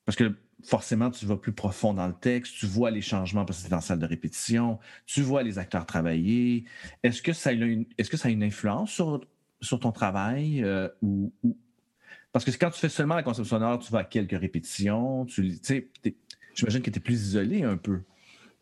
Parce 0.05 0.17
que 0.17 0.35
forcément, 0.63 1.11
tu 1.11 1.25
vas 1.25 1.37
plus 1.37 1.53
profond 1.53 1.93
dans 1.93 2.07
le 2.07 2.13
texte, 2.13 2.55
tu 2.57 2.65
vois 2.65 2.91
les 2.91 3.01
changements 3.01 3.45
parce 3.45 3.61
que 3.61 3.69
c'est 3.69 3.73
en 3.73 3.81
salle 3.81 3.99
de 3.99 4.05
répétition, 4.05 4.79
tu 5.05 5.21
vois 5.21 5.43
les 5.43 5.59
acteurs 5.59 5.85
travailler. 5.85 6.65
Est-ce 7.03 7.21
que 7.21 7.33
ça 7.33 7.51
a 7.51 7.53
une, 7.53 7.85
est-ce 7.97 8.09
que 8.09 8.17
ça 8.17 8.29
a 8.29 8.31
une 8.31 8.43
influence 8.43 8.91
sur, 8.91 9.25
sur 9.61 9.79
ton 9.79 9.91
travail 9.91 10.63
euh, 10.63 10.89
ou, 11.01 11.31
Parce 12.31 12.45
que 12.45 12.51
quand 12.51 12.71
tu 12.71 12.79
fais 12.79 12.89
seulement 12.89 13.15
la 13.15 13.23
conception 13.23 13.57
sonore, 13.57 13.79
tu 13.79 13.91
vas 13.91 13.99
à 13.99 14.03
quelques 14.03 14.39
répétitions, 14.39 15.25
tu 15.25 15.57
sais, 15.61 15.89
j'imagine 16.55 16.81
que 16.81 16.89
tu 16.89 16.97
es 16.97 17.01
plus 17.01 17.21
isolé 17.29 17.63
un 17.63 17.77
peu. 17.77 18.01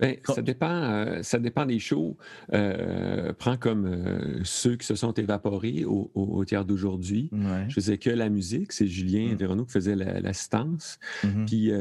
Ben, 0.01 0.17
ça, 0.25 0.41
dépend, 0.41 0.67
euh, 0.67 1.21
ça 1.21 1.37
dépend 1.37 1.67
des 1.67 1.77
shows. 1.77 2.17
Euh, 2.53 3.33
prends 3.37 3.55
comme 3.55 3.85
euh, 3.85 4.41
ceux 4.43 4.75
qui 4.75 4.87
se 4.87 4.95
sont 4.95 5.13
évaporés 5.13 5.85
au, 5.85 6.09
au, 6.15 6.43
tiers 6.43 6.65
d'aujourd'hui. 6.65 7.29
Je 7.67 7.73
faisais 7.75 7.99
que 7.99 8.09
la 8.09 8.29
musique. 8.29 8.73
C'est 8.73 8.87
Julien 8.87 9.35
mmh. 9.35 9.65
qui 9.65 9.71
faisait 9.71 9.95
l'assistance. 9.95 10.99
Mm-hmm. 11.23 11.45
Puis, 11.45 11.71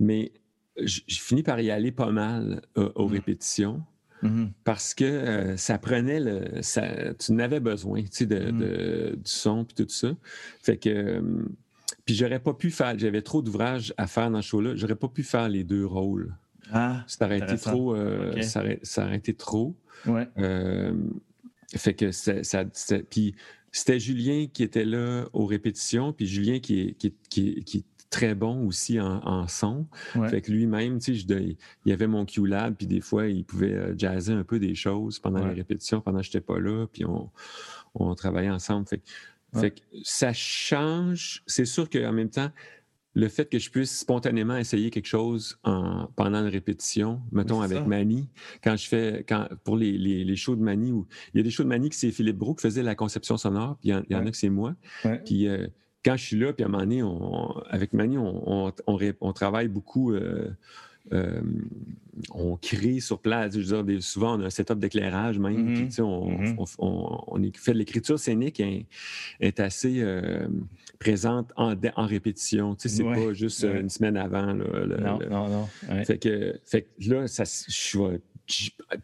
mais 0.00 0.32
j'ai 0.78 1.02
fini 1.06 1.44
par 1.44 1.60
y 1.60 1.70
aller 1.70 1.92
pas 1.92 2.10
mal 2.10 2.62
aux 2.74 3.08
mmh. 3.08 3.12
répétitions. 3.12 3.82
Mm-hmm. 4.24 4.50
Parce 4.64 4.92
que 4.92 5.54
ça 5.56 5.78
prenait 5.78 6.18
le. 6.18 6.60
Ça, 6.62 7.14
tu 7.14 7.32
n'avais 7.34 7.60
besoin 7.60 8.00
de, 8.00 8.06
mmh. 8.06 8.58
de, 8.58 9.12
du 9.14 9.30
son 9.30 9.62
et 9.62 9.84
tout 9.84 9.88
ça. 9.88 10.12
Fait 10.60 10.76
que. 10.76 11.22
Puis 12.04 12.16
j'aurais 12.16 12.40
pas 12.40 12.54
pu 12.54 12.72
faire. 12.72 12.98
J'avais 12.98 13.22
trop 13.22 13.42
d'ouvrages 13.42 13.94
à 13.96 14.08
faire 14.08 14.28
dans 14.28 14.42
ce 14.42 14.48
show-là. 14.48 14.74
J'aurais 14.74 14.96
pas 14.96 15.08
pu 15.08 15.22
faire 15.22 15.48
les 15.48 15.62
deux 15.62 15.86
rôles. 15.86 16.34
Ah, 16.72 17.04
ça 17.06 17.26
aurait 17.26 17.38
été 17.38 17.56
trop. 17.56 17.94
Euh, 17.94 18.40
ça, 18.42 18.60
aurait, 18.60 19.16
été 19.16 19.34
trop. 19.34 19.76
Ouais. 20.06 20.28
Euh, 20.38 20.94
fait 21.76 21.94
que 21.94 22.10
ça. 22.12 22.64
Puis 23.10 23.34
c'était 23.70 23.98
Julien 23.98 24.46
qui 24.52 24.62
était 24.62 24.84
là 24.84 25.26
aux 25.32 25.46
répétitions, 25.46 26.12
puis 26.12 26.26
Julien 26.26 26.60
qui 26.60 26.80
est, 26.80 26.92
qui, 27.28 27.64
qui, 27.64 27.84
très 28.10 28.34
bon 28.34 28.66
aussi 28.66 29.00
en, 29.00 29.48
son. 29.48 29.86
Fait 30.28 30.42
que 30.42 30.52
lui-même, 30.52 30.98
tu 30.98 31.18
sais, 31.18 31.24
il 31.26 31.56
y 31.86 31.92
avait 31.92 32.06
mon 32.06 32.26
Q-Lab, 32.26 32.74
puis 32.74 32.86
des 32.86 33.00
fois, 33.00 33.26
il 33.26 33.42
pouvait 33.42 33.72
euh, 33.72 33.94
jazzer 33.96 34.34
un 34.34 34.44
peu 34.44 34.58
des 34.58 34.74
choses 34.74 35.18
pendant 35.18 35.46
les 35.46 35.54
répétitions, 35.54 36.02
pendant 36.02 36.18
que 36.18 36.24
je 36.24 36.28
n'étais 36.28 36.42
pas 36.42 36.60
là, 36.60 36.86
puis 36.92 37.06
on, 37.06 37.30
on 37.94 38.14
travaillait 38.14 38.50
ensemble. 38.50 38.86
Fait, 38.86 39.00
fait 39.54 39.70
que 39.70 39.80
ça 40.02 40.34
change. 40.34 41.42
C'est 41.46 41.64
sûr 41.64 41.88
qu'en 41.88 42.12
même 42.12 42.30
temps, 42.30 42.50
le 43.14 43.28
fait 43.28 43.48
que 43.48 43.58
je 43.58 43.70
puisse 43.70 43.98
spontanément 43.98 44.56
essayer 44.56 44.90
quelque 44.90 45.06
chose 45.06 45.58
en, 45.64 46.06
pendant 46.16 46.38
une 46.38 46.48
répétition, 46.50 47.20
mettons 47.30 47.60
avec 47.60 47.86
Mani, 47.86 48.28
quand 48.64 48.76
je 48.76 48.88
fais, 48.88 49.24
quand, 49.28 49.48
pour 49.64 49.76
les, 49.76 49.98
les, 49.98 50.36
shows 50.36 50.56
de 50.56 50.62
Mani, 50.62 50.92
où, 50.92 51.06
il 51.34 51.38
y 51.38 51.40
a 51.40 51.44
des 51.44 51.50
shows 51.50 51.64
de 51.64 51.68
Mani 51.68 51.90
que 51.90 51.94
c'est 51.94 52.10
Philippe 52.10 52.38
Brou 52.38 52.54
qui 52.54 52.62
faisait 52.62 52.82
la 52.82 52.94
conception 52.94 53.36
sonore, 53.36 53.76
puis 53.80 53.90
il 53.90 54.04
y, 54.10 54.14
en, 54.14 54.26
a 54.26 54.30
que 54.30 54.36
c'est 54.36 54.50
moi. 54.50 54.74
Puis 55.24 55.46
euh, 55.46 55.66
quand 56.04 56.16
je 56.16 56.24
suis 56.24 56.38
là, 56.38 56.52
puis 56.52 56.64
à 56.64 56.66
un 56.66 56.70
moment 56.70 56.84
donné, 56.84 57.02
on, 57.02 57.52
avec 57.68 57.92
Mani, 57.92 58.18
on, 58.18 58.72
on, 58.86 59.32
travaille 59.32 59.68
beaucoup. 59.68 60.12
Euh, 60.12 60.50
euh, 61.12 61.40
on 62.30 62.56
crée 62.56 63.00
sur 63.00 63.18
place. 63.20 63.58
Je 63.58 63.74
veux 63.74 63.82
dire, 63.82 64.02
souvent, 64.02 64.38
on 64.38 64.42
a 64.42 64.46
un 64.46 64.50
setup 64.50 64.78
d'éclairage 64.78 65.38
même. 65.38 65.74
Mm-hmm. 65.74 65.96
Mm-hmm. 65.96 66.74
on, 66.78 67.52
fait 67.54 67.74
l'écriture 67.74 68.18
scénique 68.18 68.60
est, 68.60 68.86
est 69.40 69.60
assez 69.60 70.00
euh, 70.00 70.46
présente 71.02 71.52
en, 71.56 71.74
en 71.96 72.06
répétition. 72.06 72.74
Tu 72.76 72.88
sais, 72.88 72.96
c'est 72.96 73.04
pas 73.04 73.32
juste 73.32 73.64
une 73.64 73.88
semaine 73.88 74.16
avant. 74.16 74.54
non, 74.54 75.18
non, 75.30 75.48
non, 75.48 75.68
Fait, 76.04 76.18
que, 76.18 76.58
fait 76.64 76.86
là, 77.06 77.26
ça, 77.26 77.44
je 77.44 77.98
vais 77.98 78.20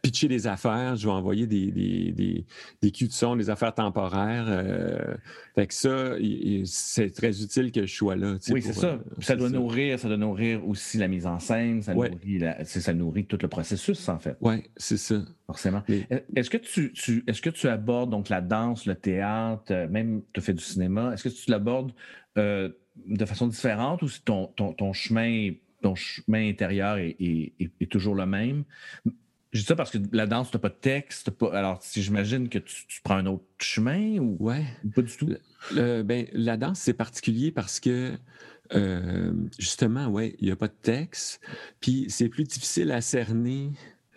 pitcher 0.03 0.29
des 0.29 0.47
affaires, 0.47 0.97
je 0.97 1.07
vais 1.07 1.13
envoyer 1.13 1.47
des, 1.47 1.71
des, 1.71 2.13
des, 2.13 2.45
des 2.83 2.91
cues 2.91 3.07
de 3.07 3.13
son, 3.13 3.37
des 3.37 3.51
affaires 3.51 3.75
temporaires. 3.75 4.47
Euh, 4.49 5.17
fait 5.55 5.67
que 5.67 5.75
ça, 5.75 6.15
c'est 6.65 7.11
très 7.11 7.43
utile 7.43 7.73
que 7.73 7.87
je 7.87 7.95
sois 7.95 8.17
là. 8.17 8.37
Oui, 8.51 8.63
c'est 8.63 8.73
ça. 8.73 8.87
Euh, 8.87 8.99
ça 9.21 9.37
doit 9.37 9.51
nourrir, 9.51 9.99
ça 9.99 10.09
doit 10.09 10.17
nourrir 10.17 10.67
aussi 10.67 10.99
la 10.99 11.09
mise 11.09 11.27
en 11.27 11.39
scène, 11.39 11.83
ça, 11.83 11.95
nourrit, 11.95 12.43
ça 12.65 12.95
nourrit 12.95 13.27
tout 13.27 13.39
le 13.41 13.49
processus, 13.49 14.09
en 14.09 14.19
fait. 14.19 14.37
Oui, 14.41 14.65
c'est 14.77 14.99
ça. 14.99 15.23
Forcément. 15.47 15.83
Est-ce 16.37 16.51
que 16.51 16.59
tu, 16.59 16.93
est-ce 17.27 17.41
que 17.41 17.51
tu 17.51 17.69
abordes 17.69 18.11
donc 18.11 18.29
la 18.29 18.41
danse, 18.41 18.87
le 18.87 18.95
théâtre, 18.95 19.73
euh, 19.73 19.89
même 19.89 20.23
tu 20.33 20.41
fais 20.41 20.55
du 20.55 20.63
cinéma, 20.63 21.13
est-ce 21.15 21.29
que 21.29 21.29
tu 21.29 21.51
l'abordes 21.51 21.93
de 22.37 23.25
façon 23.27 23.49
différente 23.49 24.03
ou 24.03 24.09
si 24.09 24.23
ton, 24.23 24.47
ton, 24.49 24.73
ton 24.73 24.93
chemin 24.93 25.51
ton 25.83 25.95
chemin 25.95 26.49
intérieur 26.49 26.99
est, 26.99 27.17
est, 27.21 27.91
toujours 27.91 28.15
le 28.15 28.27
même? 28.27 28.65
Je 29.53 29.61
dis 29.61 29.67
ça 29.67 29.77
parce 29.77 29.91
que 29.91 29.99
la 30.13 30.27
danse, 30.27 30.51
tu 30.51 30.57
n'as 30.57 30.61
pas 30.61 30.69
de 30.69 30.75
texte. 30.75 31.31
Pas... 31.31 31.57
Alors, 31.57 31.83
si 31.83 32.03
j'imagine 32.03 32.49
que 32.49 32.59
tu, 32.59 33.01
prends 33.03 33.17
un 33.17 33.27
autre 33.27 33.45
chemin 33.59 34.19
ou 34.19 34.37
ouais. 34.41 34.65
pas 34.95 35.03
du 35.03 35.17
tout? 35.17 35.35
ben, 35.75 36.27
la 36.33 36.57
danse, 36.57 36.81
c'est 36.81 36.93
particulier 36.93 37.51
parce 37.51 37.81
que 37.81 38.19
euh, 38.75 39.33
justement, 39.59 40.09
ouais, 40.09 40.37
il 40.41 40.47
n'y 40.47 40.51
a 40.51 40.57
pas 40.57 40.69
de 40.69 40.77
texte. 40.83 41.41
Puis 41.81 42.07
c'est 42.09 42.29
plus 42.29 42.45
difficile 42.45 42.93
à 42.93 43.01
cerner 43.01 43.73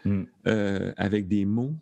hmm. 0.06 0.24
euh, 0.48 0.94
avec 0.98 1.28
des 1.28 1.46
mots. 1.46 1.76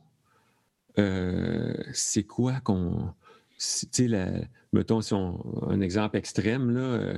Euh, 0.97 1.73
c'est 1.93 2.23
quoi 2.23 2.59
qu'on. 2.61 3.13
Tu 3.57 3.89
sais, 3.91 4.49
mettons, 4.73 5.01
si 5.01 5.13
on, 5.13 5.69
un 5.69 5.81
exemple 5.81 6.17
extrême, 6.17 6.71
là, 6.71 7.17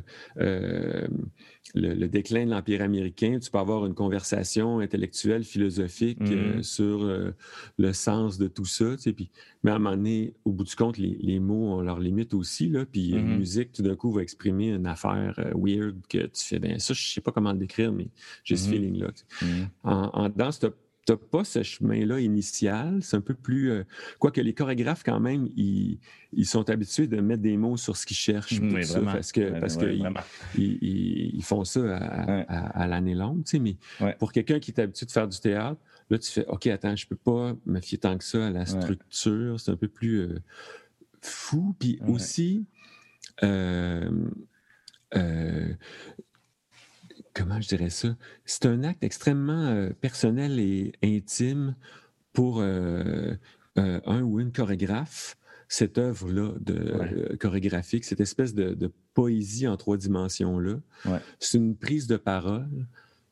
le, 1.73 2.07
déclin 2.07 2.45
de 2.45 2.51
l'Empire 2.51 2.81
américain, 2.81 3.39
tu 3.41 3.49
peux 3.49 3.57
avoir 3.57 3.85
une 3.85 3.93
conversation 3.93 4.79
intellectuelle, 4.79 5.43
philosophique 5.43 6.19
euh, 6.21 6.57
mm-hmm. 6.57 6.63
sur 6.63 7.03
euh, 7.03 7.31
le 7.77 7.93
sens 7.93 8.37
de 8.37 8.47
tout 8.47 8.65
ça. 8.65 8.95
Tu 8.95 9.03
sais, 9.03 9.13
puis, 9.13 9.29
mais 9.63 9.71
à 9.71 9.75
un 9.75 9.79
moment 9.79 9.95
donné, 9.95 10.33
au 10.45 10.51
bout 10.51 10.63
du 10.63 10.75
compte, 10.75 10.97
les, 10.97 11.39
mots 11.39 11.73
ont 11.73 11.81
leurs 11.81 11.99
limites 11.99 12.33
aussi. 12.33 12.69
Là, 12.69 12.85
puis 12.85 13.09
une 13.09 13.19
mm-hmm. 13.19 13.37
musique, 13.37 13.71
tout 13.71 13.83
d'un 13.83 13.95
coup, 13.95 14.11
va 14.11 14.21
exprimer 14.21 14.69
une 14.69 14.87
affaire 14.87 15.35
euh, 15.39 15.51
weird 15.55 15.95
que 16.07 16.25
tu 16.27 16.45
fais, 16.45 16.59
ben 16.59 16.79
ça, 16.79 16.93
je 16.93 17.13
sais 17.13 17.21
pas 17.21 17.31
comment 17.31 17.51
le 17.51 17.59
décrire, 17.59 17.91
mais 17.91 18.09
j'ai 18.43 18.55
ce 18.55 18.67
mm-hmm. 18.67 18.71
feeling-là. 18.71 19.07
En, 19.83 20.09
en 20.13 20.29
danse, 20.29 20.59
tu 20.59 20.67
n'as 21.09 21.17
pas 21.17 21.43
ce 21.43 21.63
chemin-là 21.63 22.19
initial. 22.19 22.99
C'est 23.01 23.17
un 23.17 23.21
peu 23.21 23.33
plus. 23.33 23.71
Euh, 23.71 23.83
quoique 24.19 24.41
les 24.41 24.53
chorégraphes, 24.53 25.03
quand 25.03 25.19
même, 25.19 25.47
ils, 25.55 25.99
sont 26.43 26.69
habitués 26.69 27.07
de 27.07 27.19
mettre 27.21 27.41
des 27.41 27.57
mots 27.57 27.77
sur 27.77 27.97
ce 27.97 28.05
qu'ils 28.05 28.17
cherchent. 28.17 28.59
parce 29.05 29.31
que 29.31 29.59
parce 29.59 29.77
ils, 30.57 31.43
font 31.43 31.63
ça 31.63 31.97
à, 31.97 32.87
l'année 32.87 33.15
longue. 33.15 33.43
Tu 33.43 33.51
sais, 33.51 33.59
mais 33.59 33.77
pour 34.19 34.31
quelqu'un 34.31 34.59
qui 34.59 34.71
est 34.71 34.79
habitué 34.79 35.05
de 35.05 35.11
faire 35.11 35.27
du 35.27 35.39
théâtre, 35.39 35.79
là, 36.09 36.17
tu 36.17 36.31
fais 36.31 36.45
OK, 36.47 36.67
attends, 36.67 36.95
je 36.95 37.07
peux 37.07 37.15
pas 37.15 37.55
me 37.65 37.79
fier 37.79 37.99
tant 37.99 38.17
que 38.17 38.23
ça 38.23 38.47
à 38.47 38.49
la 38.49 38.65
structure. 38.65 39.59
C'est 39.59 39.71
un 39.71 39.77
peu 39.77 39.87
plus 39.87 40.21
euh, 40.21 40.39
fou. 41.21 41.75
Puis 41.79 41.99
aussi. 42.07 42.65
Euh, 43.43 44.09
comment 47.33 47.59
je 47.61 47.67
dirais 47.67 47.89
ça? 47.89 48.15
C'est 48.45 48.65
un 48.65 48.83
acte 48.83 49.03
extrêmement 49.03 49.67
euh, 49.67 49.89
personnel 49.89 50.59
et 50.59 50.93
intime 51.03 51.75
pour 52.33 52.59
euh, 52.59 53.33
euh, 53.77 54.01
un 54.05 54.21
ou 54.21 54.39
une 54.39 54.51
chorégraphe, 54.51 55.37
cette 55.67 55.97
œuvre-là 55.97 56.53
de 56.59 57.35
chorégraphique, 57.39 58.05
cette 58.05 58.21
espèce 58.21 58.53
de, 58.53 58.91
poésie 59.13 59.67
en 59.67 59.75
trois 59.75 59.97
dimensions-là. 59.97 60.79
C'est 61.39 61.57
une 61.57 61.75
prise 61.75 62.07
de 62.07 62.15
parole 62.15 62.87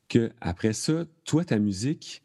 que, 0.08 0.30
après 0.42 0.74
ça, 0.74 1.06
toi, 1.24 1.42
ta 1.42 1.58
musique, 1.58 2.22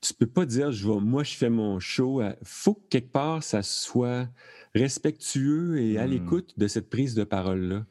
tu 0.00 0.14
peux 0.14 0.26
pas 0.26 0.46
dire, 0.46 0.72
je 0.72 0.88
vais, 0.88 1.00
moi, 1.00 1.22
je 1.22 1.34
fais 1.34 1.50
mon 1.50 1.78
show. 1.78 2.22
Il 2.22 2.34
faut 2.42 2.74
que 2.74 2.88
quelque 2.88 3.12
part, 3.12 3.42
ça 3.42 3.62
soit 3.62 4.28
respectueux 4.74 5.78
et 5.78 5.98
à 5.98 6.06
hmm. 6.06 6.10
l'écoute 6.10 6.54
de 6.58 6.68
cette 6.68 6.88
prise 6.88 7.14
de 7.14 7.24
parole-là. 7.24 7.84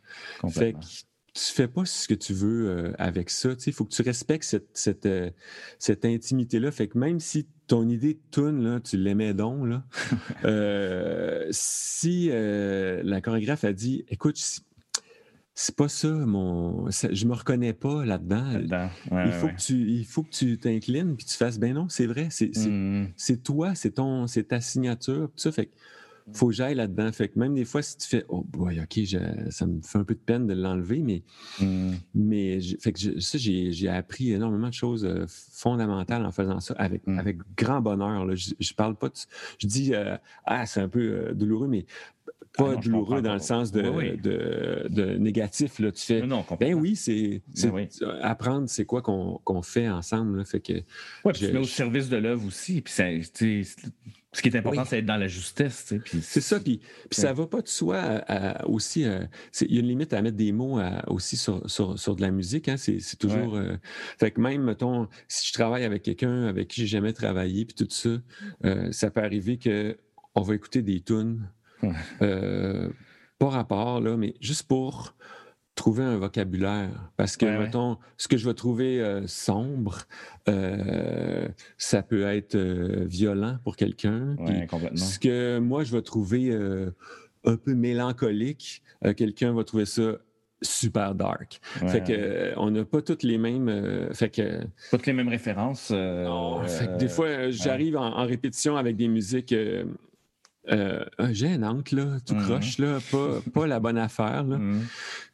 Fait 0.49 0.75
tu 1.35 1.51
fais 1.51 1.67
pas 1.67 1.83
ce 1.83 2.07
que 2.07 2.13
tu 2.13 2.33
veux 2.33 2.69
euh, 2.69 2.93
avec 2.97 3.29
ça. 3.29 3.49
Il 3.67 3.73
faut 3.73 3.83
que 3.83 3.93
tu 3.93 4.01
respectes 4.01 4.45
cette, 4.45 4.69
cette, 4.73 5.05
euh, 5.05 5.29
cette 5.79 6.05
intimité-là. 6.05 6.71
Fait 6.71 6.87
que 6.87 6.97
même 6.97 7.19
si 7.19 7.45
ton 7.67 7.89
idée 7.89 8.13
de 8.13 8.19
tune, 8.31 8.63
là, 8.63 8.79
tu 8.79 8.95
l'aimais 8.95 9.33
donc, 9.33 9.67
là, 9.67 9.83
euh, 10.45 11.45
si 11.51 12.29
la 12.29 13.21
chorégraphe 13.21 13.65
a 13.65 13.73
dit 13.73 14.05
Écoute, 14.07 14.39
c'est 15.57 15.75
pas 15.75 15.89
ça, 15.89 16.07
mon. 16.07 16.89
je 16.89 17.25
me 17.25 17.33
reconnais 17.33 17.73
pas 17.73 18.05
là-dedans. 18.05 18.61
il, 19.11 19.31
faut 19.33 19.47
Que 19.47 19.61
tu, 19.61 19.89
il 19.89 20.05
faut 20.05 20.23
que 20.23 20.31
tu 20.31 20.57
t'inclines 20.57 21.17
puis 21.17 21.25
tu 21.25 21.35
fasses 21.35 21.59
ben 21.59 21.73
non, 21.73 21.89
c'est 21.89 22.07
vrai, 22.07 22.27
c'est 22.29 22.55
mmh. 22.55 23.37
toi, 23.43 23.75
c'est 23.75 23.91
ton 23.91 24.27
c'est 24.27 24.45
ta 24.45 24.61
signature. 24.61 25.29
Ça 25.35 25.51
fait 25.51 25.65
que 25.65 25.75
faut 26.33 26.47
que 26.47 26.53
j'aille 26.53 26.75
là-dedans. 26.75 27.11
Fait 27.11 27.27
que 27.27 27.37
même 27.37 27.53
des 27.53 27.65
fois, 27.65 27.81
si 27.81 27.97
tu 27.97 28.07
fais 28.07 28.25
Oh 28.29 28.43
boy, 28.43 28.79
OK, 28.79 28.99
ça 29.51 29.65
me 29.65 29.81
fait 29.81 29.97
un 29.97 30.03
peu 30.03 30.15
de 30.15 30.19
peine 30.19 30.47
de 30.47 30.53
l'enlever, 30.53 30.99
mais, 30.99 31.23
mm. 31.59 31.93
mais 32.15 32.59
fait 32.79 32.93
que 32.93 33.19
ça, 33.19 33.37
j'ai 33.37 33.89
appris 33.89 34.31
énormément 34.31 34.69
de 34.69 34.73
choses 34.73 35.05
euh, 35.05 35.25
fondamentales 35.27 36.25
en 36.25 36.31
faisant 36.31 36.59
ça 36.59 36.73
avec, 36.77 37.05
mm. 37.05 37.19
avec 37.19 37.37
grand 37.55 37.81
bonheur. 37.81 38.35
Je, 38.35 38.53
je, 38.59 38.73
parle 38.73 38.95
pas 38.95 39.09
de, 39.09 39.15
Je 39.59 39.67
dis 39.67 39.93
euh, 39.93 40.17
Ah, 40.45 40.65
c'est 40.65 40.81
un 40.81 40.89
peu 40.89 40.99
euh, 40.99 41.33
douloureux, 41.33 41.67
mais 41.67 41.85
pas 42.57 42.71
ah 42.71 42.75
douloureux 42.77 43.21
dans 43.21 43.33
le 43.33 43.39
sens 43.39 43.71
de, 43.71 44.15
de, 44.15 45.17
négatif. 45.17 45.79
Là. 45.79 45.91
Tu 45.91 46.01
fais, 46.01 46.23
ben 46.59 46.73
oui, 46.73 46.95
c'est 46.95 47.41
ben 47.63 47.87
apprendre 48.21 48.69
c'est 48.69 48.85
quoi 48.85 49.01
qu'on 49.01 49.61
fait 49.61 49.89
ensemble. 49.89 50.39
Là. 50.39 50.45
Fait 50.45 50.61
que, 50.61 50.73
ouais, 51.25 51.33
tu 51.33 51.51
mets 51.51 51.59
au 51.59 51.65
service 51.65 52.09
de 52.09 52.17
l'œuvre 52.17 52.47
aussi. 52.47 52.81
Puis 52.81 52.93
ce 54.35 54.41
qui 54.41 54.49
est 54.49 54.57
important, 54.57 54.83
c'est 54.83 54.97
d'être 54.97 55.05
dans 55.05 55.15
la 55.15 55.29
justesse. 55.29 55.93
C'est 56.21 56.41
ça. 56.41 56.59
Puis, 56.59 56.81
puis 57.09 57.21
ça 57.21 57.31
va 57.31 57.47
pas 57.47 57.61
de 57.61 57.69
soi 57.69 58.21
aussi. 58.65 59.05
Euh, 59.05 59.23
il 59.61 59.73
y 59.73 59.77
a 59.77 59.79
une 59.79 59.87
limite 59.87 60.11
à 60.11 60.21
mettre 60.21 60.35
des 60.35 60.51
mots 60.51 60.79
aussi 61.07 61.37
sur, 61.37 61.69
sur, 61.69 62.15
de 62.15 62.21
la 62.21 62.31
musique. 62.31 62.67
Hein, 62.67 62.75
c'est 62.77 63.17
toujours. 63.17 63.55
Euh, 63.55 63.77
fait 64.19 64.31
que 64.31 64.41
même, 64.41 64.63
mettons, 64.63 65.07
si 65.29 65.47
je 65.47 65.53
travaille 65.53 65.85
avec 65.85 66.03
quelqu'un 66.03 66.47
avec 66.47 66.67
qui 66.67 66.81
j'ai 66.81 66.87
jamais 66.87 67.13
travaillé, 67.13 67.63
puis 67.63 67.75
tout 67.75 67.87
ça, 67.89 68.09
euh, 68.65 68.91
ça 68.91 69.09
peut 69.09 69.21
arriver 69.21 69.57
qu'on 69.57 70.41
va 70.41 70.55
écouter 70.55 70.81
des 70.81 70.99
tunes 70.99 71.47
pas 73.37 73.49
rapport, 73.49 73.99
là, 74.01 74.15
mais 74.17 74.33
juste 74.39 74.63
pour 74.63 75.13
trouver 75.75 76.03
un 76.03 76.17
vocabulaire. 76.17 77.11
Parce 77.17 77.37
que, 77.37 77.45
mettons, 77.45 77.97
ce 78.17 78.27
que 78.27 78.37
je 78.37 78.47
vais 78.47 78.53
trouver 78.53 79.01
euh, 79.01 79.27
sombre, 79.27 80.03
euh, 80.49 81.47
ça 81.77 82.01
peut 82.01 82.23
être 82.23 82.57
violent 82.57 83.57
pour 83.63 83.75
quelqu'un. 83.75 84.35
ce 84.95 85.19
que 85.19 85.59
moi, 85.59 85.83
je 85.83 85.91
vais 85.91 86.01
trouver 86.01 86.51
un 87.45 87.57
peu 87.57 87.75
mélancolique, 87.75 88.81
quelqu'un 89.15 89.53
va 89.53 89.63
trouver 89.63 89.85
ça 89.85 90.17
super 90.61 91.13
dark. 91.13 91.59
fait 91.87 92.03
que 92.03 92.53
on 92.57 92.71
n'a 92.71 92.85
pas 92.85 93.01
toutes 93.01 93.23
les 93.23 93.37
mêmes. 93.37 94.09
fait 94.13 94.29
que 94.29 94.61
pas 94.61 94.97
toutes 94.97 95.05
les 95.05 95.13
mêmes 95.13 95.27
références. 95.27 95.91
des 95.91 97.09
fois, 97.09 97.49
j'arrive 97.49 97.97
en, 97.97 98.25
répétition 98.25 98.77
avec 98.77 98.95
des 98.95 99.07
musiques 99.07 99.53
euh, 100.71 101.05
gênante, 101.31 101.91
là, 101.91 102.19
tout 102.25 102.33
mhm. 102.33 102.43
croche, 102.43 102.77
là, 102.79 102.99
pas, 103.11 103.39
pas, 103.53 103.67
la 103.67 103.79
bonne 103.79 103.97
affaire. 103.97 104.43
Là. 104.43 104.57
Mhm. 104.57 104.85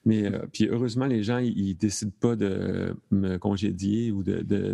Mais 0.05 0.25
euh, 0.25 0.39
puis 0.51 0.67
heureusement, 0.67 1.05
les 1.05 1.23
gens, 1.23 1.37
ils, 1.37 1.75
décident 1.75 2.11
pas 2.19 2.35
de 2.35 2.95
me 3.11 3.37
congédier 3.37 4.11
ou 4.11 4.23
de, 4.23 4.41
de, 4.41 4.73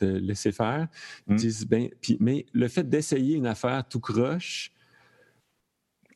de, 0.00 0.06
laisser 0.06 0.52
faire. 0.52 0.88
Ils 1.28 1.32
mhm. 1.32 1.38
disent, 1.38 1.66
ben, 1.66 1.88
puis, 2.00 2.16
mais 2.20 2.46
le 2.52 2.68
fait 2.68 2.88
d'essayer 2.88 3.36
une 3.36 3.46
affaire 3.46 3.86
tout 3.88 4.00
croche, 4.00 4.72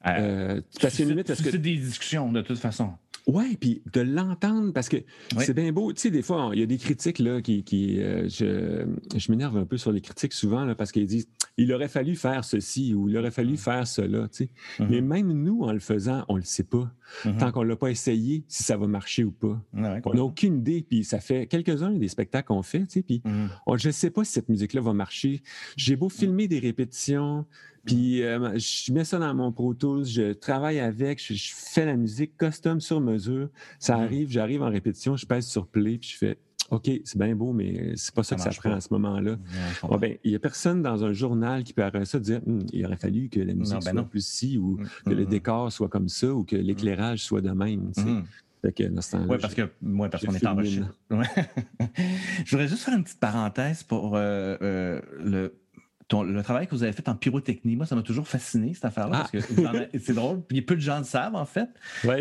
euh, 0.07 0.61
c'est 0.78 1.05
limite 1.05 1.26
parce 1.26 1.43
que. 1.43 1.51
C'est 1.51 1.59
des 1.59 1.76
discussions, 1.76 2.30
de 2.30 2.43
toute 2.43 2.59
façon. 2.59 2.93
Oui, 3.27 3.57
puis 3.59 3.83
de 3.93 4.03
l'entendre, 4.03 4.72
parce 4.72 4.89
que 4.89 4.99
c'est 5.39 5.55
bien 5.55 5.72
beau. 5.72 5.93
Tu 5.93 6.01
sais, 6.01 6.11
des 6.11 6.22
fois, 6.22 6.51
il 6.53 6.61
y 6.61 6.62
a 6.62 6.66
des 6.66 6.77
critiques 6.77 7.18
là, 7.18 7.41
qui. 7.41 7.64
qui 7.64 8.03
euh, 8.03 8.29
je, 8.29 8.87
je 9.16 9.31
m'énerve 9.31 9.57
un 9.57 9.64
peu 9.64 9.79
sur 9.79 9.93
les 9.93 10.03
critiques 10.03 10.35
souvent 10.35 10.64
là, 10.64 10.75
parce 10.75 10.93
qu'ils 10.93 11.07
disent 11.07 11.27
il 11.57 11.72
aurait 11.72 11.89
fallu 11.89 12.16
faire 12.16 12.45
ceci 12.45 12.95
ou 12.95 13.09
il 13.09 13.16
aurait 13.16 13.31
fallu 13.31 13.57
faire 13.57 13.87
cela. 13.87 14.29
Tu 14.29 14.45
sais. 14.45 14.51
Mm-hmm. 14.79 14.87
Mais 14.91 15.01
même 15.01 15.33
nous, 15.33 15.62
en 15.62 15.72
le 15.72 15.79
faisant, 15.79 16.25
on 16.29 16.35
ne 16.35 16.41
le 16.41 16.45
sait 16.45 16.64
pas. 16.64 16.91
Mm-hmm. 17.25 17.37
Tant 17.39 17.53
qu'on 17.53 17.62
ne 17.62 17.68
l'a 17.68 17.77
pas 17.77 17.91
essayé, 17.91 18.45
si 18.49 18.62
ça 18.62 18.77
va 18.77 18.87
marcher 18.87 19.25
ou 19.25 19.31
pas. 19.31 19.61
on 19.72 20.14
n'a 20.14 20.25
aucune 20.25 20.59
idée. 20.59 20.85
Puis 20.89 21.05
ça 21.05 21.20
fait 21.20 21.47
quelques-uns 21.47 21.93
des 21.93 22.09
spectacles 22.09 22.49
qu'on 22.49 22.62
fait. 22.62 22.81
Tu 22.81 22.91
sais, 22.91 23.03
puis 23.03 23.22
mm-hmm. 23.25 23.79
je 23.79 23.89
ne 23.89 23.93
sais 23.93 24.11
pas 24.11 24.25
si 24.25 24.33
cette 24.33 24.49
musique-là 24.49 24.81
va 24.81 24.93
marcher. 24.93 25.43
J'ai 25.77 25.97
beau 25.97 26.09
filmer 26.09 26.49
des 26.49 26.59
répétitions, 26.59 27.47
puis 27.85 28.22
euh, 28.22 28.59
je 28.59 28.93
mets 28.93 29.05
ça 29.05 29.18
dans 29.18 29.35
mon 29.35 29.53
Pro 29.53 29.74
Tools, 29.74 30.05
je 30.07 30.32
travaille 30.32 30.80
avec, 30.80 31.22
je, 31.22 31.53
fais 31.55 31.87
la 31.87 31.97
musique 31.97 32.37
custom 32.37 32.80
sur 32.80 33.01
mesure. 33.01 33.49
Ça 33.78 33.97
arrive, 33.97 34.30
j'arrive 34.30 34.62
en 34.62 34.70
répétition, 34.70 35.16
je 35.16 35.26
pèse 35.26 35.47
sur 35.47 35.66
play, 35.66 35.99
puis 35.99 36.11
je 36.11 36.16
fais 36.16 36.39
OK, 36.70 36.91
c'est 37.05 37.18
bien 37.18 37.35
beau, 37.37 37.53
mais 37.53 37.93
c'est 37.97 38.14
pas 38.14 38.22
ça, 38.22 38.37
que 38.37 38.41
ça 38.41 38.51
prend 38.51 38.72
à 38.72 38.80
ce 38.80 38.89
moment-là. 38.93 39.37
Ben, 39.99 40.16
il 40.24 40.30
n'y 40.30 40.37
a 40.37 40.39
personne 40.39 40.80
dans 40.82 41.05
un 41.05 41.12
journal 41.12 41.62
qui 41.62 41.74
peut 41.74 41.82
arrêter 41.82 42.07
ça 42.07 42.18
de 42.18 42.24
dire 42.24 42.41
hum, 42.47 42.66
il 42.72 42.85
aurait 42.87 42.97
fallu 42.97 43.28
que 43.28 43.41
la 43.41 43.53
musique 43.53 43.85
ben 43.85 43.93
soit 43.93 44.05
plus 44.05 44.26
ci 44.26 44.57
ou 44.57 44.78
hum, 44.78 44.89
que 45.05 45.11
le 45.11 45.24
hum, 45.24 45.28
décor 45.28 45.72
soit 45.72 45.89
comme 45.89 46.09
ça 46.09 46.32
ou 46.32 46.45
que 46.45 46.57
l'éclairage 46.57 47.22
soit 47.22 47.43
de 47.43 47.51
même. 47.51 47.93
oui, 49.28 49.37
parce 49.41 49.55
que 49.55 49.68
moi, 49.82 50.09
parce 50.09 50.24
qu'on 50.24 50.32
est 50.32 50.47
en 50.47 50.55
recherche. 50.55 50.87
Je 52.47 52.51
voudrais 52.51 52.68
juste 52.68 52.82
faire 52.82 52.97
une 52.97 53.05
petite 53.05 53.20
parenthèse 53.20 53.82
pour 53.82 54.16
euh, 54.16 54.57
euh, 54.62 55.01
le 55.22 55.55
le 56.12 56.42
travail 56.42 56.66
que 56.66 56.74
vous 56.74 56.82
avez 56.82 56.92
fait 56.92 57.09
en 57.09 57.14
pyrotechnie, 57.14 57.76
moi, 57.76 57.86
ça 57.86 57.96
m'a 57.96 58.02
toujours 58.02 58.28
fasciné, 58.28 58.74
cette 58.74 58.84
affaire-là, 58.84 59.18
parce 59.18 59.30
que 59.30 59.38
ah. 59.66 59.98
c'est 59.98 60.14
drôle. 60.14 60.42
Puis 60.42 60.62
peu 60.62 60.74
de 60.76 60.80
gens 60.80 60.98
le 60.98 61.05
savent, 61.05 61.34
en 61.34 61.46
fait. 61.46 61.68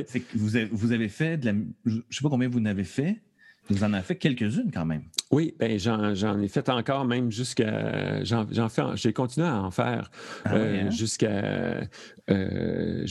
C'est 0.07 0.19
que 0.21 0.37
vous 0.37 0.55
avez, 0.55 0.65
vous 0.71 0.91
avez, 0.91 1.09
fait 1.09 1.37
de 1.37 1.45
la. 1.45 1.53
Je 1.85 1.95
ne 1.97 2.01
sais 2.09 2.21
pas 2.21 2.29
combien 2.29 2.47
vous 2.47 2.59
en 2.59 2.65
avez 2.65 2.83
fait. 2.83 3.21
Vous 3.69 3.83
en 3.83 3.93
avez 3.93 4.03
fait 4.03 4.17
quelques-unes 4.17 4.71
quand 4.73 4.85
même. 4.85 5.03
Oui, 5.31 5.55
ben 5.57 5.79
j'en 5.79 6.39
ai 6.39 6.47
fait 6.47 6.69
encore 6.69 7.05
même 7.05 7.31
jusqu'à. 7.31 8.23
J'en 8.23 8.69
fais. 8.69 8.83
J'ai 8.95 9.13
continué 9.13 9.47
à 9.47 9.61
en 9.61 9.71
faire 9.71 10.11
ah 10.45 10.53
euh, 10.53 10.83
hein? 10.83 10.89
jusqu'à. 10.89 11.87
Euh, 12.29 13.05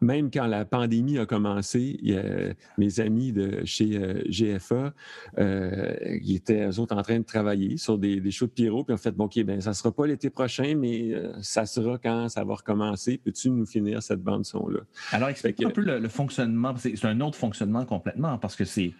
même 0.00 0.30
quand 0.30 0.46
la 0.46 0.64
pandémie 0.64 1.18
a 1.18 1.26
commencé, 1.26 1.98
il 2.00 2.12
y 2.12 2.16
a 2.16 2.54
mes 2.76 3.00
amis 3.00 3.32
de 3.32 3.62
chez 3.64 3.96
euh, 3.96 4.22
GFA, 4.28 4.92
ils 5.38 6.36
étaient 6.36 6.68
eux 6.68 6.78
autres 6.78 6.94
en 6.94 7.02
train 7.02 7.18
de 7.18 7.24
travailler 7.24 7.76
sur 7.76 7.98
des, 7.98 8.20
des 8.20 8.30
shows 8.30 8.46
de 8.46 8.52
pyro, 8.52 8.84
puis 8.84 8.94
en 8.94 8.98
fait, 8.98 9.12
bon, 9.12 9.24
OK, 9.24 9.42
ben 9.42 9.60
ça 9.60 9.72
sera 9.72 9.90
pas 9.90 10.06
l'été 10.06 10.30
prochain, 10.30 10.74
mais 10.76 11.12
ça 11.42 11.66
sera 11.66 11.98
quand 11.98 12.28
ça 12.28 12.44
va 12.44 12.54
recommencer. 12.54 13.18
Peux-tu 13.18 13.50
nous 13.50 13.66
finir 13.66 14.02
cette 14.02 14.22
bande-son-là? 14.22 14.80
Alors, 15.12 15.28
explique 15.28 15.62
un 15.64 15.70
peu 15.70 15.80
le, 15.80 15.98
le 15.98 16.08
fonctionnement. 16.08 16.74
C'est 16.76 17.04
un 17.04 17.20
autre 17.20 17.36
fonctionnement 17.36 17.84
complètement 17.84 18.38
parce 18.38 18.54
que 18.54 18.64
c'est 18.64 18.92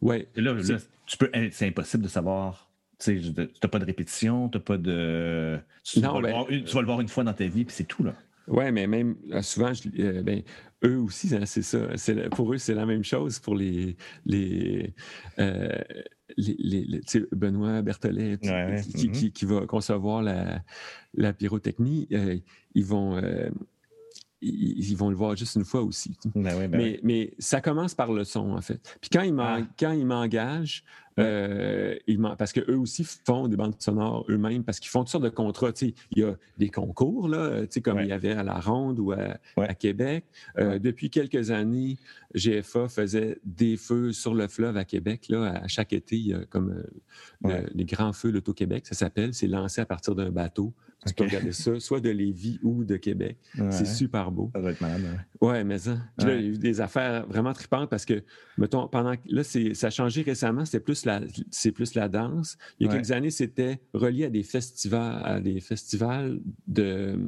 oui. 0.00 0.26
Là, 0.36 0.54
eh, 1.34 1.50
c'est 1.50 1.66
impossible 1.66 2.02
de 2.02 2.08
savoir. 2.08 2.70
Tu 2.98 3.20
n'as 3.36 3.68
pas 3.68 3.78
de 3.78 3.84
répétition, 3.84 4.48
tu 4.48 4.58
pas 4.58 4.76
de. 4.76 5.58
Tu, 5.84 6.00
vas 6.00 6.20
ben, 6.20 6.44
tu, 6.48 6.74
vas 6.74 6.80
le 6.80 6.86
voir 6.86 7.00
une 7.00 7.08
fois 7.08 7.24
dans 7.24 7.32
ta 7.32 7.46
vie, 7.46 7.64
puis 7.64 7.74
c'est 7.74 7.84
tout. 7.84 8.02
là. 8.02 8.14
Oui, 8.48 8.72
mais 8.72 8.86
même 8.86 9.16
euh, 9.32 9.42
souvent, 9.42 9.72
euh, 9.98 10.22
ben, 10.22 10.42
eux 10.84 10.98
aussi, 10.98 11.34
hein, 11.34 11.44
c'est 11.44 11.62
ça. 11.62 11.78
Pour 12.30 12.52
eux, 12.52 12.58
c'est 12.58 12.74
la 12.74 12.86
même 12.86 13.04
chose 13.04 13.38
pour 13.38 13.54
les. 13.54 13.96
les, 14.26 14.94
euh, 15.38 15.78
les, 16.36 17.00
Benoît 17.32 17.82
Berthollet, 17.82 18.36
mm-hmm. 18.36 19.32
qui, 19.32 19.44
va 19.44 19.66
concevoir 19.66 20.22
la, 20.22 20.62
la 21.14 21.32
pyrotechnie, 21.32 22.08
ils 22.74 22.84
vont 22.84 23.20
ils, 24.40 24.94
vont 24.94 25.10
le 25.10 25.16
voir 25.16 25.36
juste 25.36 25.56
une 25.56 25.64
fois 25.64 25.82
aussi. 25.82 26.16
Ben 26.34 26.68
ben 26.68 26.98
mais, 27.02 27.34
ça 27.38 27.60
commence 27.60 27.94
par 27.94 28.12
le 28.12 28.24
son, 28.24 28.52
en 28.52 28.60
fait. 28.60 28.96
Puis 29.00 29.10
quand 29.10 29.22
ils 29.22 29.34
ah. 29.38 30.04
m'engagent, 30.04 30.84
euh, 31.18 31.96
parce 32.38 32.52
qu'eux 32.52 32.76
aussi 32.76 33.04
font 33.04 33.48
des 33.48 33.56
bandes 33.56 33.74
sonores 33.80 34.24
eux-mêmes, 34.28 34.62
parce 34.62 34.78
qu'ils 34.78 34.90
font 34.90 35.00
toutes 35.00 35.08
sortes 35.08 35.24
de 35.24 35.28
contrats. 35.28 35.72
il 35.80 35.94
y 36.14 36.22
a 36.22 36.36
des 36.58 36.68
concours, 36.68 37.28
là, 37.28 37.62
comme 37.82 38.00
il 38.00 38.06
y 38.06 38.12
avait 38.12 38.32
à 38.32 38.44
La 38.44 38.60
Ronde 38.60 39.00
ou 39.00 39.12
à, 39.12 39.74
Québec. 39.74 40.24
Euh, 40.58 40.78
depuis 40.78 41.10
quelques 41.10 41.50
années, 41.50 41.96
GFA 42.34 42.88
faisait 42.88 43.38
des 43.44 43.76
feux 43.76 44.12
sur 44.12 44.34
le 44.34 44.48
fleuve 44.48 44.76
à 44.76 44.84
Québec. 44.84 45.28
Là, 45.28 45.60
à 45.62 45.68
chaque 45.68 45.92
été, 45.92 46.16
il 46.16 46.26
y 46.28 46.34
a 46.34 46.44
comme 46.46 46.84
euh, 47.46 47.62
les 47.74 47.84
grands 47.84 48.12
feux, 48.12 48.30
l'Auto-Québec, 48.30 48.86
ça 48.86 48.94
s'appelle. 48.94 49.34
C'est 49.34 49.48
lancé 49.48 49.80
à 49.80 49.86
partir 49.86 50.14
d'un 50.14 50.30
bateau. 50.30 50.72
Tu 51.08 51.14
peux 51.14 51.24
regarder 51.24 51.52
ça, 51.52 51.78
soit 51.80 52.00
de 52.00 52.10
Lévis 52.10 52.58
ou 52.62 52.84
de 52.84 52.96
Québec. 52.96 53.38
C'est 53.70 53.86
super 53.86 54.30
beau. 54.30 54.50
Ça 54.54 54.60
doit 54.60 54.70
être 54.70 54.80
malade. 54.80 55.02
Ouais, 55.40 55.64
mais 55.64 55.78
ça. 55.78 55.98
il 56.18 56.26
y 56.26 56.30
a 56.30 56.36
eu 56.36 56.58
des 56.58 56.80
affaires 56.80 57.26
vraiment 57.26 57.52
tripantes 57.52 57.90
parce 57.90 58.04
que, 58.04 58.22
mettons, 58.56 58.88
pendant 58.88 59.14
là, 59.26 59.42
ça 59.44 59.86
a 59.86 59.90
changé 59.90 60.22
récemment, 60.22 60.64
c'est 60.64 60.80
plus 60.80 61.04
la, 61.04 61.20
c'est 61.50 61.72
plus 61.72 61.94
la 61.94 62.08
danse. 62.08 62.58
Il 62.78 62.86
y 62.86 62.90
a 62.90 62.92
quelques 62.92 63.12
années, 63.12 63.30
c'était 63.30 63.80
relié 63.92 64.26
à 64.26 64.30
des 64.30 64.42
festivals, 64.42 65.22
à 65.24 65.40
des 65.40 65.60
festivals 65.60 66.40
de, 66.66 67.18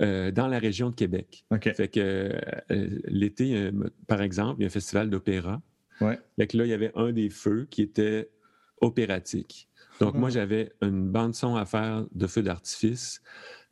euh, 0.00 0.30
dans 0.30 0.48
la 0.48 0.58
région 0.58 0.90
de 0.90 0.94
Québec. 0.94 1.44
Fait 1.62 1.88
que 1.88 2.00
euh, 2.00 2.98
l'été, 3.06 3.56
euh, 3.56 3.72
par 4.06 4.22
exemple, 4.22 4.60
il 4.60 4.62
y 4.62 4.64
a 4.64 4.68
un 4.68 4.70
festival 4.70 5.10
d'opéra. 5.10 5.60
Ouais. 6.00 6.18
Fait 6.36 6.46
que 6.46 6.56
là, 6.56 6.64
il 6.64 6.70
y 6.70 6.72
avait 6.72 6.92
un 6.94 7.12
des 7.12 7.28
feux 7.28 7.66
qui 7.70 7.82
était 7.82 8.30
opératique. 8.80 9.68
Donc, 10.00 10.14
moi, 10.14 10.30
j'avais 10.30 10.72
une 10.80 11.10
bande-son 11.10 11.56
à 11.56 11.66
faire 11.66 12.06
de 12.12 12.26
feux 12.26 12.42
d'artifice 12.42 13.22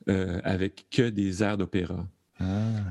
euh, 0.08 0.40
avec 0.44 0.86
que 0.90 1.08
des 1.08 1.42
airs 1.42 1.56
d'opéra. 1.56 2.06
Ah. 2.38 2.44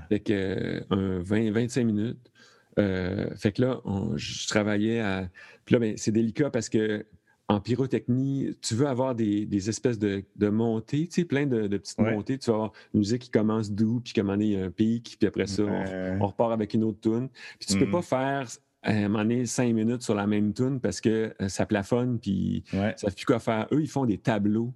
Fait 0.09 0.19
que 0.19 0.83
un 0.89 1.19
20, 1.19 1.51
25 1.51 1.83
minutes. 1.85 2.31
Euh, 2.79 3.29
fait 3.35 3.53
que 3.53 3.61
là, 3.61 3.81
je 4.15 4.47
travaillais 4.47 4.99
à. 4.99 5.29
Puis 5.65 5.73
là, 5.73 5.79
ben, 5.79 5.93
c'est 5.97 6.11
délicat 6.11 6.49
parce 6.49 6.69
que 6.69 7.05
en 7.49 7.61
pyrotechnie, 7.61 8.57
tu 8.61 8.75
veux 8.75 8.87
avoir 8.87 9.15
des, 9.15 9.69
espèces 9.69 9.97
de, 9.97 10.25
montées, 10.49 11.07
tu 11.07 11.21
sais, 11.21 11.25
plein 11.25 11.45
de, 11.45 11.67
petites 11.77 11.99
montées. 11.99 12.37
Tu 12.37 12.49
vas 12.49 12.55
avoir 12.55 12.73
une 12.93 12.99
musique 12.99 13.21
qui 13.21 13.31
commence 13.31 13.71
doux, 13.71 14.01
puis 14.03 14.11
comme 14.13 14.35
il 14.41 14.49
y 14.49 14.57
a 14.57 14.65
un 14.65 14.69
pic, 14.69 15.15
puis 15.17 15.27
après 15.27 15.47
ça, 15.47 15.63
on, 15.63 16.27
repart 16.27 16.51
avec 16.51 16.73
une 16.73 16.83
autre 16.83 16.99
tune. 16.99 17.29
Puis 17.57 17.69
tu 17.69 17.79
peux 17.79 17.85
mm. 17.85 17.91
pas 17.91 18.01
faire 18.01 18.47
à 18.87 18.91
un 18.91 19.09
moment 19.09 19.19
donné, 19.19 19.45
cinq 19.45 19.73
minutes 19.73 20.01
sur 20.01 20.15
la 20.15 20.25
même 20.25 20.53
tune 20.53 20.79
parce 20.79 21.01
que 21.01 21.35
euh, 21.41 21.49
ça 21.49 21.65
plafonne, 21.65 22.19
puis 22.19 22.63
ça 22.71 22.77
ne 22.87 23.09
fait 23.09 23.15
plus 23.15 23.25
quoi 23.25 23.39
faire. 23.39 23.67
Eux, 23.71 23.81
ils 23.81 23.89
font 23.89 24.05
des 24.05 24.17
tableaux 24.17 24.73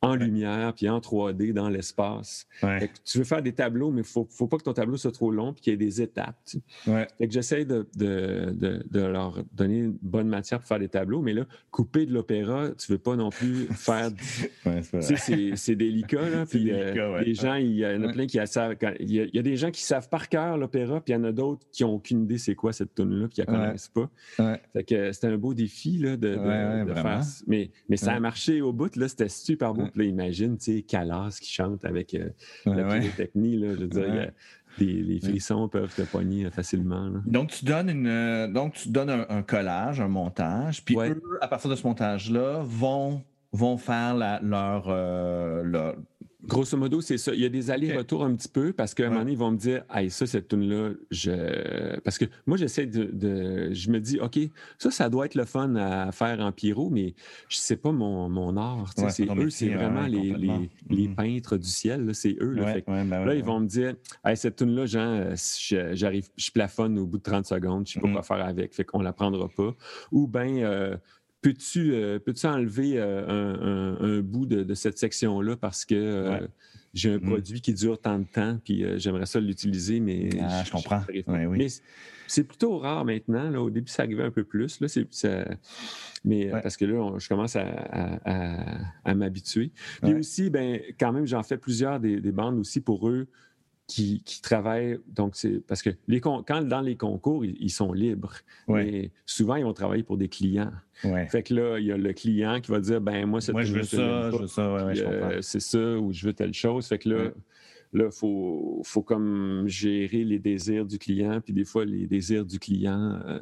en 0.00 0.14
lumière 0.14 0.74
puis 0.74 0.88
en 0.88 1.00
3D 1.00 1.52
dans 1.52 1.68
l'espace. 1.68 2.46
Tu 3.04 3.18
veux 3.18 3.24
faire 3.24 3.42
des 3.42 3.52
tableaux, 3.52 3.90
mais 3.90 4.02
il 4.02 4.20
ne 4.20 4.24
faut, 4.28 4.46
pas 4.46 4.56
que 4.56 4.62
ton 4.62 4.72
tableau 4.72 4.96
soit 4.96 5.12
trop 5.12 5.30
long 5.30 5.52
puis 5.52 5.62
qu'il 5.62 5.72
y 5.72 5.74
ait 5.74 5.76
des 5.76 6.00
étapes. 6.00 6.36
Fait 6.84 7.08
que 7.26 7.32
j'essaie 7.32 7.64
de, 7.64 7.86
leur 8.92 9.42
donner 9.52 9.78
une 9.78 9.98
bonne 10.00 10.28
matière 10.28 10.60
pour 10.60 10.68
faire 10.68 10.78
des 10.78 10.88
tableaux, 10.88 11.20
mais 11.20 11.32
là, 11.32 11.46
couper 11.70 12.06
de 12.06 12.12
l'opéra, 12.12 12.68
tu 12.78 12.92
ne 12.92 12.96
veux 12.96 13.02
pas 13.02 13.16
non 13.16 13.30
plus 13.30 13.66
faire. 13.74 14.10
c'est 14.62 15.76
délicat. 15.76 16.28
Là, 16.28 16.46
puis, 16.46 16.70
euh, 16.70 17.20
les 17.22 17.34
gens, 17.34 17.54
il 17.54 17.72
y 17.72 17.86
en 17.86 18.02
a 18.02 18.12
plein 18.12 18.26
qui 18.26 18.38
savent. 18.46 18.76
Il 19.00 19.10
y, 19.10 19.38
a 19.38 19.42
des 19.42 19.56
gens 19.56 19.70
qui 19.70 19.82
savent 19.82 20.08
par 20.08 20.28
cœur 20.28 20.56
l'opéra, 20.56 21.00
puis 21.00 21.12
il 21.12 21.16
y 21.16 21.20
en 21.20 21.24
a 21.24 21.32
d'autres 21.32 21.66
qui 21.72 21.82
n'ont 21.82 21.94
aucune 21.94 22.22
idée 22.22 22.38
c'est 22.38 22.54
quoi 22.54 22.72
cette 22.72 22.94
tune 22.94 23.20
là 23.20 23.28
puis 23.28 23.36
qui 23.36 23.40
ne 23.40 23.46
la 23.46 23.66
connaissent 23.66 23.88
pas. 23.88 24.08
Fait 24.72 24.84
que 24.84 25.12
c'était 25.12 25.28
un 25.28 25.38
beau 25.38 25.54
défi 25.54 25.98
là, 25.98 26.16
de, 26.16 26.34
faire. 26.34 27.22
Mais, 27.46 27.70
mais 27.88 27.96
ça 27.96 28.12
a 28.12 28.20
marché 28.20 28.60
au 28.60 28.72
bout, 28.72 28.94
là, 28.96 29.08
c'était 29.08 29.28
super 29.28 29.74
beau 29.74 29.87
là, 29.94 30.04
imagine, 30.04 30.56
tu 30.58 30.76
sais, 30.76 30.82
Calas 30.82 31.38
qui 31.40 31.52
chante 31.52 31.84
avec 31.84 32.14
euh, 32.14 32.28
la 32.66 32.84
pyrotechnie, 32.84 33.56
là, 33.56 33.74
je 33.74 33.80
veux 33.80 33.88
dire, 33.88 34.32
les 34.78 35.20
frissons 35.20 35.68
peuvent 35.68 35.94
te 35.94 36.02
poigner 36.02 36.50
facilement. 36.50 37.10
Donc, 37.26 37.50
tu 37.50 37.64
donnes, 37.64 37.90
une, 37.90 38.06
euh, 38.06 38.48
donc, 38.48 38.74
tu 38.74 38.88
donnes 38.90 39.26
un, 39.28 39.42
collage, 39.42 40.00
un 40.00 40.08
montage, 40.08 40.84
puis 40.84 40.96
eux, 40.96 41.22
à 41.40 41.48
partir 41.48 41.70
de 41.70 41.76
ce 41.76 41.86
montage-là, 41.86 42.62
vont, 42.64 43.22
vont 43.52 43.76
faire 43.76 44.16
leur, 44.42 44.84
euh, 44.88 45.62
leur, 45.62 45.96
Grosso 46.48 46.76
modo, 46.78 47.00
c'est 47.02 47.18
ça. 47.18 47.34
Il 47.34 47.40
y 47.40 47.44
a 47.44 47.50
des 47.50 47.70
allers-retours 47.70 48.24
un 48.24 48.34
petit 48.34 48.48
peu 48.48 48.72
parce 48.72 48.94
qu'à 48.94 49.04
un 49.04 49.08
moment 49.08 49.20
donné, 49.20 49.32
ils 49.32 49.38
vont 49.38 49.50
me 49.50 49.58
dire 49.58 49.84
Hey, 49.92 50.10
ça, 50.10 50.26
cette 50.26 50.48
tune-là, 50.48 50.92
je. 51.10 52.00
Parce 52.00 52.16
que 52.16 52.24
moi, 52.46 52.56
j'essaie 52.56 52.86
de, 52.86 53.72
Je 53.72 53.90
me 53.90 54.00
dis 54.00 54.18
OK, 54.18 54.38
ça, 54.78 54.90
ça 54.90 55.10
doit 55.10 55.26
être 55.26 55.34
le 55.34 55.44
fun 55.44 55.76
à 55.76 56.10
faire 56.10 56.40
en 56.40 56.50
pyro, 56.50 56.88
mais 56.88 57.14
je 57.48 57.58
sais 57.58 57.76
pas 57.76 57.92
mon, 57.92 58.28
mon 58.28 58.56
art. 58.56 58.90
c'est 59.10 59.28
eux, 59.30 59.50
c'est 59.50 59.68
vraiment 59.68 60.06
les, 60.06 60.32
les, 60.32 60.70
les, 60.88 61.08
mm-hmm. 61.08 61.14
peintres 61.14 61.56
du 61.58 61.68
ciel. 61.68 62.14
C'est 62.14 62.36
eux. 62.40 62.52
Là, 62.52 62.76
ben 62.86 63.24
là 63.24 63.34
ils 63.34 63.44
vont 63.44 63.60
me 63.60 63.66
dire 63.66 63.94
Hey, 64.24 64.36
cette 64.36 64.56
tune-là, 64.56 64.86
Jean, 64.86 65.34
j'arrive, 65.92 66.28
je 66.36 66.50
plafonne 66.50 66.98
au 66.98 67.06
bout 67.06 67.18
de 67.18 67.22
30 67.22 67.46
secondes, 67.46 67.86
je 67.86 67.92
sais 67.92 68.00
pas 68.00 68.10
quoi 68.10 68.22
faire 68.22 68.44
avec, 68.44 68.74
fait 68.74 68.84
qu'on 68.84 69.02
la 69.02 69.12
prendra 69.12 69.48
pas. 69.48 69.74
Ou 70.12 70.26
bien. 70.26 70.56
Euh, 70.58 70.96
Peux-tu 71.40 71.92
euh, 71.92 72.18
peux 72.18 72.34
enlever 72.44 72.94
euh, 72.96 73.96
un, 74.00 74.20
bout 74.20 74.44
de, 74.44 74.74
cette 74.74 74.98
section-là 74.98 75.56
parce 75.56 75.84
que 75.84 75.94
euh, 75.94 76.40
j'ai 76.94 77.12
un 77.12 77.18
mm. 77.18 77.30
produit 77.30 77.60
qui 77.60 77.72
dure 77.74 78.00
tant 78.00 78.18
de 78.18 78.24
temps, 78.24 78.58
puis 78.64 78.84
j'aimerais 78.98 79.26
ça 79.26 79.38
l'utiliser, 79.38 80.00
mais. 80.00 80.30
Ah, 80.40 80.64
je 80.64 80.72
comprends. 80.72 81.02
Mais 81.26 81.68
c'est 82.26 82.44
plutôt 82.44 82.78
rare 82.78 83.04
maintenant. 83.04 83.50
Là. 83.50 83.62
Au 83.62 83.70
début, 83.70 83.90
ça 83.90 84.02
arrivait 84.02 84.24
un 84.24 84.32
peu 84.32 84.42
plus. 84.42 84.80
Là, 84.80 84.88
Mais 86.24 86.50
parce 86.50 86.76
que 86.76 86.84
là, 86.84 87.16
je 87.18 87.28
commence 87.28 87.56
à, 87.56 89.14
m'habituer. 89.14 89.70
Puis 90.02 90.14
aussi, 90.14 90.50
ben, 90.50 90.80
quand 90.98 91.12
même, 91.12 91.26
j'en 91.26 91.44
fais 91.44 91.56
plusieurs 91.56 92.00
des, 92.00 92.32
bandes 92.32 92.58
aussi 92.58 92.80
pour 92.80 93.08
eux 93.08 93.28
qui, 93.88 94.22
travaillent. 94.42 95.00
Donc, 95.08 95.34
c'est 95.34 95.66
parce 95.66 95.82
que 95.82 95.90
les 96.06 96.20
quand 96.20 96.44
dans 96.62 96.80
les 96.80 96.96
concours, 96.96 97.44
ils, 97.44 97.70
sont 97.70 97.92
libres. 97.92 98.34
Mais 98.68 99.10
souvent, 99.26 99.56
ils 99.56 99.64
vont 99.64 99.72
travailler 99.72 100.02
pour 100.02 100.18
des 100.18 100.28
clients. 100.28 100.70
Fait 101.28 101.42
que 101.42 101.54
là, 101.54 101.78
il 101.78 101.86
y 101.86 101.92
a 101.92 101.96
le 101.96 102.12
client 102.12 102.60
qui 102.60 102.70
va 102.70 102.80
dire 102.80 103.00
ben 103.00 103.26
moi, 103.26 103.40
moi 103.50 103.62
je 103.62 103.72
veux 103.72 103.82
ça, 103.82 104.30
je 104.30 104.36
veux 104.36 104.46
ça, 104.46 104.62
euh, 104.62 105.38
c'est 105.40 105.60
ça, 105.60 105.98
ou 105.98 106.12
je 106.12 106.26
veux 106.26 106.32
telle 106.32 106.54
chose. 106.54 106.86
Fait 106.86 106.98
que 106.98 107.08
là, 107.08 107.30
il 107.94 108.10
faut, 108.10 108.82
faut 108.84 109.02
comme 109.02 109.64
gérer 109.66 110.24
les 110.24 110.38
désirs 110.38 110.84
du 110.84 110.98
client, 110.98 111.40
puis 111.40 111.54
des 111.54 111.64
fois, 111.64 111.84
les 111.84 112.06
désirs 112.06 112.44
du 112.44 112.58
client. 112.58 113.18
Euh, 113.26 113.40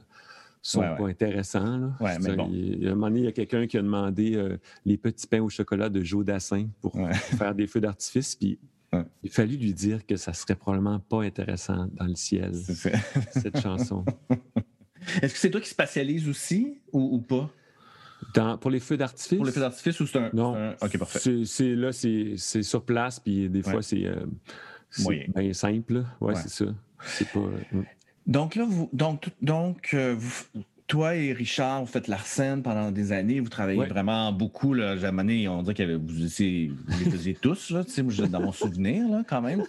sont 0.62 0.80
pas 0.80 1.06
intéressants. 1.06 1.78
Là. 1.78 2.18
mais 2.20 2.34
bon. 2.34 2.50
il, 2.52 2.88
à 2.88 2.90
un 2.90 2.94
moment 2.96 3.06
donné, 3.06 3.20
il 3.20 3.24
y 3.26 3.28
a 3.28 3.32
quelqu'un 3.32 3.68
qui 3.68 3.78
a 3.78 3.82
demandé 3.82 4.34
euh, 4.34 4.56
les 4.84 4.96
petits 4.96 5.28
pains 5.28 5.40
au 5.40 5.48
chocolat 5.48 5.88
de 5.88 6.02
Joe 6.02 6.24
Dassin 6.24 6.66
pour 6.80 6.92
faire 7.38 7.54
des 7.54 7.68
feux 7.68 7.80
d'artifice. 7.80 8.34
Puis 8.34 8.58
il 9.22 9.30
fallu 9.30 9.56
lui 9.56 9.72
dire 9.72 10.06
que 10.06 10.16
ça 10.16 10.32
serait 10.32 10.54
probablement 10.54 10.98
pas 10.98 11.22
intéressant 11.22 11.88
dans 11.92 12.06
le 12.06 12.14
ciel, 12.14 12.52
cette 13.30 13.60
chanson. 13.60 14.04
Est-ce 15.22 15.34
que 15.34 15.38
c'est 15.38 15.50
toi 15.50 15.60
qui 15.60 15.68
spatialise 15.68 16.28
aussi 16.28 16.78
ou, 16.92 17.18
pas? 17.20 17.50
pour 18.60 18.70
les 18.70 18.80
feux 18.80 18.96
d'artifice? 18.96 19.36
Pour 19.36 19.46
les 19.46 19.52
feux 19.52 19.60
d'artifice 19.60 20.00
ou 20.00 20.06
c'est 20.06 20.18
un. 20.18 20.30
Non. 20.32 20.74
OK, 20.80 20.98
parfait. 20.98 21.44
C'est, 21.44 21.74
là, 21.74 21.92
c'est, 21.92 22.36
sur 22.36 22.84
place, 22.84 23.20
puis 23.20 23.48
des 23.48 23.62
fois, 23.62 23.82
c'est, 23.82 24.04
euh, 24.04 24.26
bien 25.34 25.52
simple. 25.52 26.04
Ouais, 26.20 26.34
c'est 26.34 26.48
ça. 26.48 26.66
C'est 27.04 27.28
pas. 27.28 27.40
Euh, 27.40 27.82
donc 28.26 28.56
là, 28.56 28.64
vous, 28.68 28.88
donc, 28.92 29.28
donc 29.40 29.90
euh, 29.94 30.16
vous, 30.18 30.62
toi 30.86 31.14
et 31.16 31.32
Richard, 31.32 31.80
vous 31.80 31.90
faites 31.90 32.08
l'arsène 32.08 32.62
pendant 32.62 32.90
des 32.90 33.12
années, 33.12 33.40
vous 33.40 33.48
travaillez 33.48 33.84
vraiment 33.86 34.32
beaucoup. 34.32 34.74
Là, 34.74 34.94
on 34.94 35.62
dirait 35.62 35.74
que 35.74 35.96
vous, 35.96 36.06
vous 36.06 37.04
les 37.04 37.10
faisiez 37.10 37.34
tous, 37.34 37.70
là, 37.70 37.82
dans 38.28 38.40
mon 38.40 38.52
souvenir, 38.52 39.08
là, 39.08 39.22
quand 39.26 39.42
même. 39.42 39.62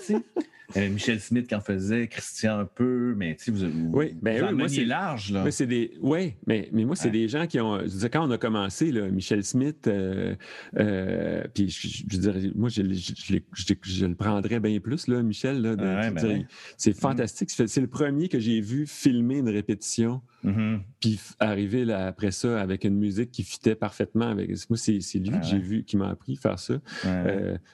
Euh, 0.76 0.90
Michel 0.90 1.22
Smith 1.22 1.48
qui 1.48 1.56
en 1.56 1.62
faisait, 1.62 2.08
Christian 2.08 2.60
un 2.60 2.66
peu, 2.66 3.14
mais 3.16 3.38
vous, 3.48 3.70
vous, 3.70 3.90
oui, 3.94 4.14
ben 4.22 4.54
moi, 4.54 4.68
c'est 4.68 4.84
large. 4.84 5.32
Là. 5.32 5.50
c'est 5.50 5.66
des, 5.66 5.94
oui, 6.02 6.34
mais, 6.46 6.68
mais 6.74 6.84
moi, 6.84 6.98
c'est 6.98 7.10
des 7.10 7.30
gens 7.30 7.48
qui 7.48 7.62
ont. 7.62 7.80
Je 7.80 8.08
quand 8.08 8.28
on 8.28 8.32
a 8.32 8.38
commencé, 8.38 8.92
là, 8.92 9.08
Michel 9.10 9.46
Smith, 9.46 9.88
euh, 9.88 10.36
euh, 10.78 11.44
puis 11.54 11.70
je, 11.70 12.18
dirais, 12.18 12.52
moi, 12.54 12.68
je, 12.68 12.82
le 12.82 14.16
prendrais 14.16 14.60
bien 14.60 14.80
plus, 14.82 15.08
là, 15.08 15.24
Michel. 15.24 15.62
Là, 15.62 15.76
ben 15.78 16.46
c'est 16.76 16.92
mm-hmm. 16.92 17.00
fantastique. 17.00 17.50
C'est 17.50 17.82
le 17.82 17.88
premier 17.88 18.28
que 18.28 18.40
j'ai 18.40 18.60
vu 18.60 18.88
filmer 18.88 19.38
une 19.38 19.50
répétition. 19.50 20.22
Mm-hmm. 20.44 20.80
Puis 21.00 21.20
arriver 21.40 21.86
là, 21.86 22.08
après 22.08 22.32
ça 22.32 22.62
avec 22.62 22.84
une 22.84 22.96
musique 22.96 23.32
qui 23.32 23.44
fitait 23.44 23.76
parfaitement 23.76 24.28
avec. 24.28 24.50
Moi, 24.70 24.78
c'est 24.78 25.00
lui 25.16 25.30
que 25.30 25.46
j'ai 25.46 25.60
vu 25.60 25.86
qui 25.86 25.96
m'a 25.96 26.10
appris 26.10 26.34
à 26.34 26.42
faire 26.42 26.60
ça. 26.60 26.76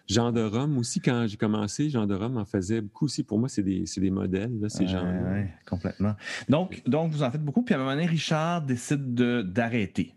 Jean 0.08 0.32
de 0.32 0.42
Rome 0.42 0.78
aussi, 0.78 1.00
quand 1.00 1.26
j'ai 1.28 1.38
commencé, 1.38 1.90
Jean 1.90 2.06
de 2.06 2.14
Rome 2.14 2.38
en 2.38 2.46
faisait 2.46 2.83
beaucoup 2.84 3.06
aussi. 3.06 3.24
Pour 3.24 3.40
moi, 3.40 3.50
c'est 3.50 3.64
des, 3.64 3.86
des, 3.98 4.12
modèles, 4.12 4.60
là, 4.60 4.70
ces 4.70 4.86
Oui, 4.86 5.46
complètement. 5.66 6.16
Donc, 6.50 6.82
donc, 6.88 7.12
vous 7.12 7.24
en 7.24 7.32
faites 7.32 7.44
beaucoup. 7.44 7.64
Puis 7.64 7.74
à 7.74 7.78
un 7.78 7.82
moment 7.82 7.92
donné, 7.92 8.06
Richard 8.06 8.62
décide 8.62 9.14
d'arrêter. 9.14 10.14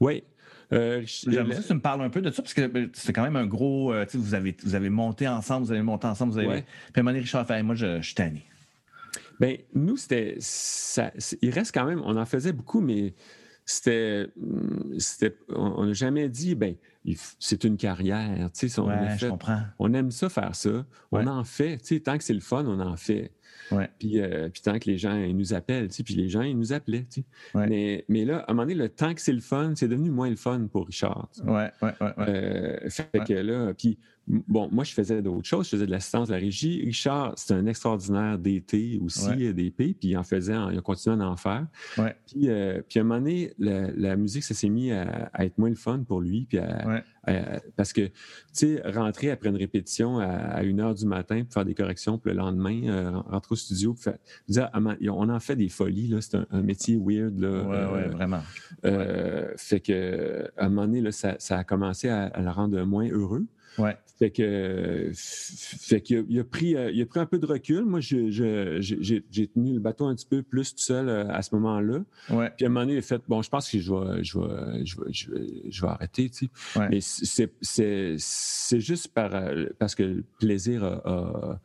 Oui. 0.00 0.22
Euh, 0.72 1.02
J'aimerais 1.06 1.56
que 1.56 1.66
tu 1.66 1.74
me 1.74 1.80
parles 1.80 2.02
un 2.02 2.10
peu 2.10 2.20
de 2.20 2.30
ça, 2.30 2.42
parce 2.42 2.54
que 2.54 2.66
ben, 2.66 2.90
c'est 2.92 3.12
quand 3.12 3.22
même 3.22 3.36
un 3.36 3.46
gros. 3.46 3.92
Euh, 3.92 4.04
vous, 4.14 4.34
avez, 4.34 4.56
vous 4.62 4.74
avez 4.74 4.90
monté 4.90 5.28
ensemble, 5.28 5.66
vous 5.66 5.72
avez 5.72 5.82
monté 5.82 6.06
ensemble, 6.06 6.32
vous 6.32 6.38
avez. 6.38 6.48
Puis 6.48 6.56
à 6.56 7.00
un 7.00 7.02
moment 7.02 7.10
donné, 7.10 7.20
Richard 7.20 7.46
fait 7.46 7.62
Moi, 7.62 7.74
je, 7.74 7.98
je 7.98 8.06
suis 8.06 8.14
tanné. 8.14 8.44
Bien, 9.38 9.56
nous, 9.74 9.96
c'était. 9.96 10.38
Il 11.42 11.50
reste 11.50 11.72
quand 11.72 11.84
même. 11.84 12.02
On 12.04 12.16
en 12.16 12.26
faisait 12.26 12.52
beaucoup, 12.52 12.80
mais 12.80 13.14
c'était. 13.64 14.26
On 15.50 15.86
n'a 15.86 15.92
jamais 15.92 16.28
dit, 16.28 16.54
ben 16.54 16.74
c'est 17.38 17.64
une 17.64 17.76
carrière. 17.76 18.30
On, 18.38 18.48
je 18.52 19.26
comprends. 19.28 19.60
on 19.78 19.94
aime 19.94 20.10
ça 20.10 20.28
faire 20.28 20.54
ça. 20.54 20.84
On 21.12 21.26
en 21.26 21.44
fait. 21.44 21.78
Tant 22.02 22.18
que 22.18 22.24
c'est 22.24 22.34
le 22.34 22.40
fun, 22.40 22.64
on 22.66 22.80
en 22.80 22.96
fait. 22.96 23.32
Puis, 23.98 24.20
euh, 24.20 24.48
puis, 24.48 24.62
tant 24.62 24.78
que 24.78 24.88
les 24.88 24.98
gens 24.98 25.16
ils 25.16 25.36
nous 25.36 25.54
appellent, 25.54 25.88
puis 25.88 26.14
les 26.14 26.28
gens, 26.28 26.42
ils 26.42 26.56
nous 26.56 26.72
appelaient. 26.72 27.06
Mais, 27.54 28.04
mais 28.08 28.24
là, 28.24 28.38
à 28.40 28.50
un 28.50 28.54
moment 28.54 28.62
donné, 28.62 28.74
le 28.74 28.88
temps 28.88 29.14
que 29.14 29.20
c'est 29.20 29.32
le 29.32 29.40
fun, 29.40 29.72
c'est 29.74 29.88
devenu 29.88 30.10
moins 30.10 30.30
le 30.30 30.36
fun 30.36 30.66
pour 30.70 30.86
Richard. 30.86 31.28
Ouais, 31.44 31.70
ouais, 31.82 31.92
ouais. 32.00 32.12
Euh, 32.18 32.90
fait 32.90 33.24
que 33.26 33.34
là, 33.34 33.72
puis 33.74 33.98
bon, 34.28 34.68
moi, 34.72 34.84
je 34.84 34.92
faisais 34.92 35.22
d'autres 35.22 35.46
choses. 35.46 35.66
Je 35.66 35.70
faisais 35.70 35.86
de 35.86 35.90
l'assistance 35.90 36.28
de 36.28 36.34
la 36.34 36.40
régie. 36.40 36.82
Richard, 36.84 37.34
c'est 37.36 37.54
un 37.54 37.66
extraordinaire 37.66 38.38
DT 38.38 39.00
aussi, 39.04 39.28
ouais. 39.28 39.52
DP, 39.52 39.76
puis 39.98 40.10
il 40.10 40.16
en 40.16 40.24
faisait, 40.24 40.54
il 40.72 40.78
a 40.78 40.80
continué 40.80 41.22
à 41.22 41.28
en 41.28 41.36
faire. 41.36 41.66
Puis, 41.94 42.48
euh, 42.48 42.82
puis 42.88 42.98
à 42.98 43.02
un 43.02 43.04
moment 43.04 43.20
donné, 43.20 43.52
la, 43.58 44.16
musique, 44.16 44.44
ça 44.44 44.54
s'est 44.54 44.68
mis 44.68 44.90
à, 44.92 45.30
être 45.38 45.58
moins 45.58 45.68
le 45.68 45.76
fun 45.76 46.02
pour 46.06 46.20
lui, 46.20 46.46
puis 46.48 46.58
parce 47.76 47.92
que, 47.92 48.02
tu 48.02 48.12
sais, 48.52 48.82
rentrer 48.84 49.30
après 49.30 49.48
une 49.48 49.56
répétition 49.56 50.18
à, 50.18 50.62
une 50.62 50.80
heure 50.80 50.94
du 50.94 51.06
matin 51.06 51.42
pour 51.44 51.52
faire 51.54 51.64
des 51.64 51.74
corrections, 51.74 52.18
puis 52.18 52.32
le 52.32 52.38
lendemain, 52.38 52.82
euh, 52.88 53.10
rentrer 53.10 53.52
au 53.52 53.56
studio, 53.56 53.94
puis 53.94 54.12
dire, 54.48 54.70
ah, 54.72 54.80
on 55.08 55.28
en 55.28 55.40
fait 55.40 55.56
des 55.56 55.68
folies, 55.68 56.08
là, 56.08 56.20
c'est 56.20 56.36
un, 56.36 56.62
métier 56.62 56.96
weird, 56.96 57.38
là. 57.38 57.62
Ouais, 57.62 57.76
euh, 57.76 58.08
vraiment. 58.08 58.42
fait 59.56 59.80
que, 59.80 60.50
à 60.56 60.66
un 60.66 60.68
moment 60.68 60.86
donné, 60.86 61.00
là, 61.00 61.12
ça, 61.12 61.36
ça 61.38 61.58
a 61.58 61.64
commencé 61.64 62.08
à, 62.08 62.24
à 62.26 62.40
le 62.40 62.50
rendre 62.50 62.82
moins 62.82 63.08
heureux. 63.08 63.46
Ouais. 63.78 63.96
Fait 64.18 64.30
que, 64.30 65.10
fait 65.14 66.00
qu'il 66.00 66.18
a, 66.18 66.22
il 66.28 66.40
a, 66.40 66.44
pris, 66.44 66.74
euh, 66.74 66.90
il 66.90 67.02
a 67.02 67.06
pris 67.06 67.20
un 67.20 67.26
peu 67.26 67.38
de 67.38 67.44
recul. 67.44 67.84
Moi, 67.84 68.00
j'ai 68.00 69.20
tenu 69.52 69.74
le 69.74 69.78
bateau 69.78 70.06
un 70.06 70.14
petit 70.14 70.26
peu 70.26 70.42
plus 70.42 70.74
tout 70.74 70.82
seul 70.82 71.08
euh, 71.08 71.28
à 71.28 71.42
ce 71.42 71.54
moment-là. 71.56 72.00
Ouais. 72.30 72.50
Puis 72.56 72.64
à 72.64 72.68
un 72.68 72.70
moment 72.70 72.80
donné, 72.80 72.94
il 72.94 72.98
a 72.98 73.02
fait 73.02 73.20
bon, 73.28 73.42
je 73.42 73.50
pense 73.50 73.70
que 73.70 73.78
je 73.78 73.92
vais, 73.92 74.24
je 74.24 74.38
vais, 74.38 74.86
je 74.86 75.00
vais, 75.00 75.12
je 75.12 75.30
vais, 75.30 75.46
je 75.68 75.82
vais 75.82 75.88
arrêter. 75.88 76.30
Tu 76.30 76.46
sais. 76.46 76.78
Ouais. 76.80 76.88
Mais 76.90 77.00
c'est 77.02 78.80
juste 78.80 79.08
par, 79.08 79.34
euh, 79.34 79.66
parce 79.78 79.94
que 79.94 80.02
le 80.02 80.24
plaisir 80.38 80.82
a 80.82 81.60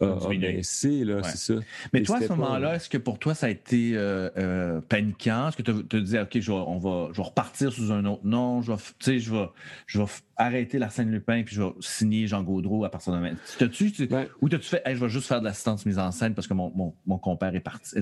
ah, 0.00 1.28
c'est 1.28 1.54
ça. 1.54 1.60
Mais 1.92 2.02
toi, 2.02 2.18
à 2.18 2.22
ce 2.22 2.28
moment-là, 2.28 2.76
est-ce 2.76 2.88
que 2.88 2.98
pour 2.98 3.18
toi, 3.18 3.34
ça 3.34 3.46
a 3.46 3.48
été 3.48 3.92
euh, 3.94 4.30
euh, 4.36 4.80
paniquant? 4.80 5.48
Est-ce 5.48 5.56
que 5.56 5.62
tu 5.62 5.84
te 5.86 5.96
disais, 5.96 6.20
OK, 6.20 6.38
je 6.38 6.52
vais, 6.52 6.58
on 6.58 6.78
va, 6.78 7.08
je 7.12 7.16
vais 7.16 7.26
repartir 7.26 7.72
sous 7.72 7.92
un 7.92 8.04
autre 8.04 8.24
nom, 8.24 8.62
je 8.62 8.72
vais, 8.72 9.18
je 9.18 9.32
vais, 9.32 9.48
je 9.86 9.98
vais 9.98 10.06
arrêter 10.36 10.78
Larsen 10.78 11.10
Lupin 11.10 11.42
puis 11.42 11.54
je 11.54 11.62
vais 11.62 11.70
signer 11.80 12.26
Jean 12.26 12.42
Gaudreau 12.42 12.84
à 12.84 12.90
partir 12.90 13.12
de 13.12 13.18
maintenant? 13.18 13.38
-tu, 13.58 13.92
tu, 13.92 14.08
Ou 14.40 14.48
t'as-tu 14.48 14.68
fait, 14.68 14.82
je 14.86 15.04
vais 15.04 15.08
juste 15.08 15.26
faire 15.26 15.40
de 15.40 15.46
l'assistance 15.46 15.84
mise 15.86 15.98
en 15.98 16.10
scène 16.12 16.34
parce 16.34 16.46
que 16.46 16.54
mon, 16.54 16.70
mon, 16.74 16.94
mon 17.06 17.18
compère 17.18 17.54
est 17.54 17.60
parti? 17.60 17.96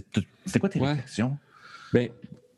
C'était 0.44 0.58
quoi 0.58 0.68
tes 0.68 0.78
réflexions? 0.78 1.38
Ben, 1.92 2.08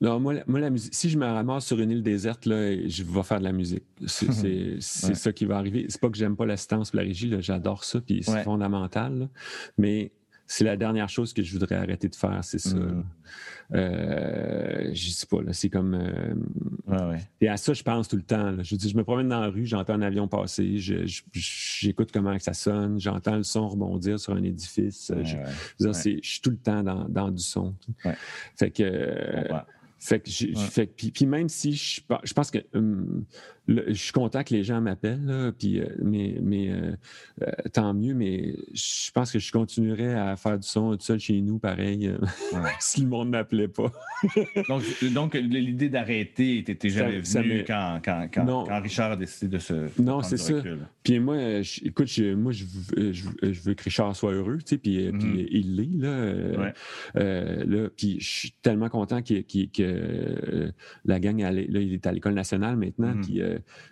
non, 0.01 0.21
moi, 0.21 0.35
la 0.47 0.71
musique, 0.71 0.95
si 0.95 1.11
je 1.11 1.19
me 1.19 1.27
ramasse 1.27 1.67
sur 1.67 1.81
une 1.81 1.91
île 1.91 2.03
déserte, 2.03 2.47
là, 2.47 2.75
je 2.87 3.03
vais 3.03 3.23
faire 3.23 3.41
de 3.41 3.45
la 3.45 3.53
musique. 3.53 3.85
C'est 4.07 4.81
ça 4.81 5.33
qui 5.33 5.45
va 5.45 5.57
arriver. 5.59 5.87
C'est 5.89 6.01
pas 6.01 6.09
que 6.09 6.17
j'aime 6.17 6.37
pas 6.37 6.47
l'assistance 6.47 6.93
ou 6.93 6.97
la 6.97 7.03
régie, 7.03 7.35
j'adore 7.41 7.85
ça, 7.85 8.01
puis 8.01 8.23
c'est 8.23 8.43
fondamental. 8.45 9.29
mais 9.77 10.13
c'est 10.51 10.65
la 10.65 10.79
dernière 10.79 11.11
chose 11.11 11.35
que 11.35 11.43
je 11.43 11.53
voudrais 11.53 11.75
arrêter 11.75 12.09
de 12.09 12.15
faire, 12.15 12.43
c'est 12.43 12.59
ça. 12.59 12.75
Mm. 12.75 13.05
Euh, 13.75 14.91
je 14.95 15.11
sais 15.11 15.27
pas, 15.27 15.41
c'est 15.53 15.69
comme. 15.69 15.95
Euh, 15.95 17.19
et 17.43 17.49
à 17.49 17.59
ça, 17.59 17.75
je 17.75 17.83
pense 17.83 18.09
tout 18.09 18.17
le 18.17 18.23
temps. 18.23 18.57
Je 18.63 18.75
dis, 18.75 18.89
je 18.89 18.97
me 18.97 19.05
promène 19.05 19.29
dans 19.29 19.41
la 19.41 19.49
rue, 19.49 19.67
j'entends 19.67 19.93
un 19.93 20.01
avion 20.01 20.27
passer, 20.27 20.79
j'écoute 21.33 22.11
comment 22.13 22.37
ça 22.39 22.55
sonne, 22.55 22.99
j'entends 22.99 23.37
le 23.37 23.43
son 23.43 23.69
rebondir 23.69 24.19
sur 24.19 24.33
un 24.33 24.43
édifice. 24.43 25.13
je, 25.23 25.93
suis 25.93 26.41
tout 26.41 26.51
le 26.51 26.57
temps 26.57 26.83
dans, 26.83 27.07
dans 27.11 27.31
du 27.31 27.43
son. 27.43 27.75
Fait 28.57 28.71
que. 28.71 29.45
Fait 29.99 30.21
que, 30.21 30.31
fait, 30.71 30.87
puis, 30.87 31.11
puis, 31.11 31.27
même 31.27 31.49
si 31.49 31.75
je, 31.75 32.01
je 32.23 32.33
pense 32.33 32.51
que 32.51 32.59
hum, 32.73 33.25
je 33.69 33.93
suis 33.93 34.13
content 34.13 34.43
que 34.45 34.55
les 34.55 34.65
gens 34.65 34.81
m'appellent, 34.81 35.53
puis, 35.59 35.81
euh, 35.81 35.87
mais, 36.03 36.37
mais 36.43 36.71
euh, 36.71 36.93
euh, 37.43 37.51
tant 37.73 37.93
mieux, 37.93 38.15
mais 38.15 38.55
je 38.73 39.11
pense 39.13 39.31
que 39.31 39.39
je 39.39 39.53
continuerai 39.53 40.15
à 40.15 40.37
faire 40.37 40.59
du 40.59 40.67
son 40.67 40.97
tout 40.97 41.05
seul 41.05 41.21
chez 41.21 41.41
nous, 41.43 41.59
pareil, 41.59 42.11
si 42.81 43.03
le 43.03 43.09
monde 43.09 43.27
ne 43.27 43.33
m'appelait 43.33 43.69
pas. 43.69 43.93
donc, 44.69 44.83
donc 45.13 45.35
l'idée 45.35 45.91
d'arrêter 45.91 46.59
était 46.59 46.89
jamais 46.89 47.21
venue 47.21 47.65
quand, 47.67 48.01
quand, 48.03 48.29
quand, 48.33 48.81
Richard 48.81 49.13
a 49.13 49.17
décidé 49.17 49.57
de 49.57 49.59
se. 49.59 50.01
Non, 50.01 50.23
c'est 50.23 50.39
ça. 50.39 50.55
Puis 51.03 51.21
moi, 51.21 51.37
écoute, 51.85 52.19
moi, 52.37 52.53
je, 52.53 52.65
je, 53.13 53.61
veux 53.63 53.75
que 53.75 53.85
Richard 53.85 54.17
soit 54.17 54.33
heureux, 54.33 54.59
tu 54.59 54.77
sais, 54.77 54.79
puis, 54.79 55.11
mm-hmm. 55.11 55.49
il 55.51 55.77
l'est, 55.77 55.99
là. 55.99 56.73
là 57.65 57.89
puis 57.97 58.19
je 58.21 58.29
suis 58.29 58.53
tellement 58.63 58.89
content 58.89 59.21
que 59.23 60.73
la 61.05 61.21
gang, 61.21 61.39
là, 61.39 61.51
il 61.53 61.93
est 61.93 62.07
à 62.07 62.13
l'École 62.13 62.35
nationale 62.35 62.77
maintenant, 62.77 63.15
puis 63.21 63.43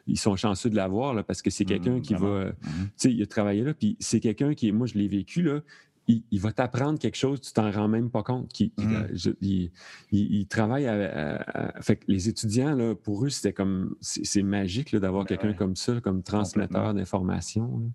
ils 0.07 0.19
sont 0.19 0.37
chanceux 0.37 0.71
de 0.71 0.77
l'avoir 0.77 1.25
parce 1.25 1.43
que 1.43 1.51
c'est 1.51 1.65
mmh, 1.65 1.69
quelqu'un 1.69 2.01
qui 2.01 2.15
va. 2.15 2.47
Mmh. 2.47 2.55
Tu 2.55 2.91
sais, 2.97 3.13
il 3.13 3.23
a 3.23 3.27
travaillé 3.27 3.63
là, 3.63 3.75
puis 3.75 3.97
c'est 4.01 4.21
quelqu'un 4.21 4.55
qui, 4.55 4.71
moi, 4.73 4.87
je 4.87 4.95
l'ai 4.95 5.09
vécu, 5.09 5.43
là. 5.43 5.61
Il, 6.09 6.39
va 6.39 6.53
t'apprendre 6.53 7.01
quelque 7.01 7.17
chose, 7.17 7.41
tu 7.41 7.53
t'en 7.53 7.69
rends 7.69 7.89
même 7.89 8.11
pas 8.11 8.23
compte. 8.23 8.53
Mmh. 8.61 9.73
il, 10.13 10.47
travaille 10.47 10.87
à, 10.87 11.75
fait 11.81 12.01
les 12.07 12.29
étudiants, 12.29 12.77
là, 12.77 12.95
pour 12.95 13.25
eux, 13.25 13.29
c'était 13.29 13.53
comme 13.53 13.97
c'est 14.01 14.45
magique 14.45 14.95
d'avoir 14.95 15.25
ben 15.25 15.37
quelqu'un 15.37 15.53
comme 15.55 15.75
ça, 15.75 16.01
comme 16.01 16.23
transmetteur 16.23 16.95
d'informations. 16.95 17.91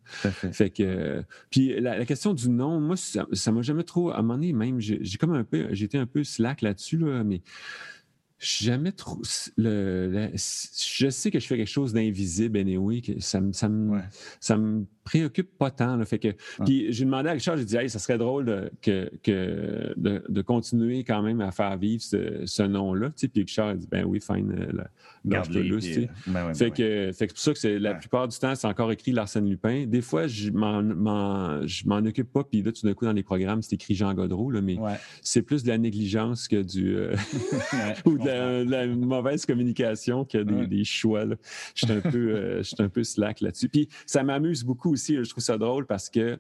Fait 0.52 0.72
que 0.72 1.24
puis 1.50 1.80
la, 1.80 2.06
question 2.06 2.34
du 2.34 2.50
nom, 2.50 2.82
moi, 2.82 2.98
ça 2.98 3.52
m'a 3.54 3.62
jamais 3.62 3.84
trop. 3.84 4.10
À 4.10 4.18
un 4.18 4.24
moment 4.24 4.34
donné, 4.34 4.52
même, 4.52 4.82
j'ai 4.82 5.18
comme 5.18 5.32
un 5.32 5.46
peu, 5.46 5.70
j'étais 5.72 5.98
un 5.98 6.06
peu 6.06 6.26
slack 6.26 6.64
là-dessus, 6.64 6.98
là, 6.98 7.24
mais 7.24 7.42
jamais 8.42 8.92
trop. 8.92 9.22
Le, 9.58 10.32
je 10.36 11.10
sais 11.10 11.32
que 11.32 11.40
je 11.40 11.48
fais 11.48 11.58
quelque 11.58 11.68
chose 11.68 11.94
d'invisible, 11.94 12.58
anyway, 12.58 13.02
que 13.02 13.20
ça 13.20 13.40
me, 13.40 13.54
ça 13.54 13.70
me, 13.70 14.02
ça 14.40 14.58
me 14.58 14.86
préoccupe 15.04 15.58
pas 15.58 15.72
tant. 15.72 16.04
fait 16.06 16.20
que, 16.20 16.30
ah. 16.60 16.64
Puis 16.66 16.92
j'ai 16.92 17.06
demandé 17.06 17.30
à 17.30 17.34
Richard, 17.34 17.58
j'ai 17.58 17.66
dit, 17.66 17.78
hey, 17.78 17.90
ça 17.90 18.00
serait 18.00 18.18
drôle 18.18 18.46
de, 18.46 18.72
que, 18.82 19.12
que 19.24 19.94
de, 19.98 20.42
continuer 20.42 21.04
quand 21.04 21.22
même 21.22 21.42
à 21.42 21.52
faire 21.52 21.78
vivre 21.78 22.02
ce, 22.04 22.62
nom-là. 22.62 23.10
Puis 23.16 23.30
Richard 23.36 23.70
a 23.70 23.76
dit, 23.76 23.88
ben 23.90 24.06
oui, 24.06 24.20
fine, 24.20 24.52
euh, 24.52 24.84
garde 25.26 25.52
le 25.52 25.64
lousse. 25.64 25.86
Euh, 25.98 26.08
ben 26.28 26.54
fait, 26.54 26.72
que, 26.72 27.12
c'est 27.14 27.28
pour 27.28 27.38
ça 27.38 27.54
que 27.54 27.68
la 27.68 27.94
plupart 27.96 28.28
du 28.28 28.38
temps, 28.38 28.56
c'est 28.56 28.68
encore 28.68 28.92
écrit 28.92 29.12
Larsen 29.12 29.48
Lupin. 29.48 29.86
Des 29.86 30.02
fois, 30.02 30.28
je 30.28 30.52
m'en 30.52 31.98
occupe 32.06 32.32
pas, 32.32 32.44
puis 32.44 32.62
là, 32.62 32.72
tout 32.72 32.86
d'un 32.86 32.94
coup, 32.94 33.06
dans 33.06 33.14
les 33.14 33.24
programmes, 33.24 33.62
c'est 33.62 33.74
écrit 33.74 33.96
Jean 33.96 34.14
Godreau, 34.14 34.52
là, 34.52 34.62
mais 34.62 34.78
c'est 35.22 35.42
plus 35.42 35.64
de 35.64 35.70
la 35.70 35.78
négligence 35.78 36.48
que 36.48 36.62
du. 36.62 36.96
Euh, 36.96 37.16
ou 38.06 38.18
de 38.18 38.70
la, 38.70 38.88
mauvaise 38.88 39.46
communication 39.46 40.26
que 40.26 40.38
des, 40.38 40.84
choix. 40.84 41.26
Je 41.76 41.86
suis 41.86 41.92
un, 41.92 42.02
peu, 42.02 42.62
un 42.80 42.90
peu 42.90 43.04
slack 43.04 43.42
là-dessus. 43.42 43.70
Puis 43.70 43.88
ça 44.06 44.24
m'amuse 44.24 44.64
beaucoup 44.64 44.91
aussi. 44.92 45.16
Je 45.16 45.30
trouve 45.30 45.44
ça 45.44 45.58
drôle 45.58 45.86
parce 45.86 46.10
que 46.10 46.40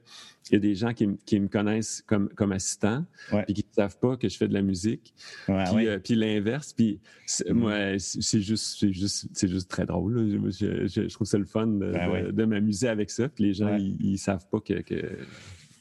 il 0.49 0.54
y 0.54 0.56
a 0.58 0.60
des 0.60 0.76
gens 0.76 0.93
qui, 0.93 1.08
me 1.08 1.47
connaissent 1.47 2.04
comme, 2.06 2.30
comme 2.30 2.52
assistant 2.52 3.06
et 3.47 3.54
qui 3.54 3.62
ne 3.62 3.74
savent 3.74 3.97
pas 3.99 4.18
que 4.18 4.28
je 4.28 4.38
fais 4.38 4.47
de 4.47 4.54
la 4.54 4.62
musique. 4.62 5.14
Euh, 5.49 5.99
puis, 5.99 6.16
l'inverse. 6.16 6.74
Puis 6.74 6.99
mm. 7.47 7.54
moi, 7.54 7.74
c'est 7.99 8.41
juste, 8.41 8.91
juste, 8.91 9.47
juste 9.47 9.70
très 9.70 9.86
drôle. 9.86 10.52
Je, 10.52 11.14
trouve 11.14 11.28
ça 11.28 11.38
le 11.38 11.45
fun 11.45 11.68
de, 11.68 12.32
ben 12.32 12.47
m'amuser 12.47 12.89
avec 12.89 13.12
ça. 13.12 13.30
Puis 13.30 13.45
les 13.45 13.54
gens, 13.54 13.78
ils 13.78 14.12
ne 14.12 14.18
savent 14.18 14.47
pas 14.49 14.60
que, 14.60 14.84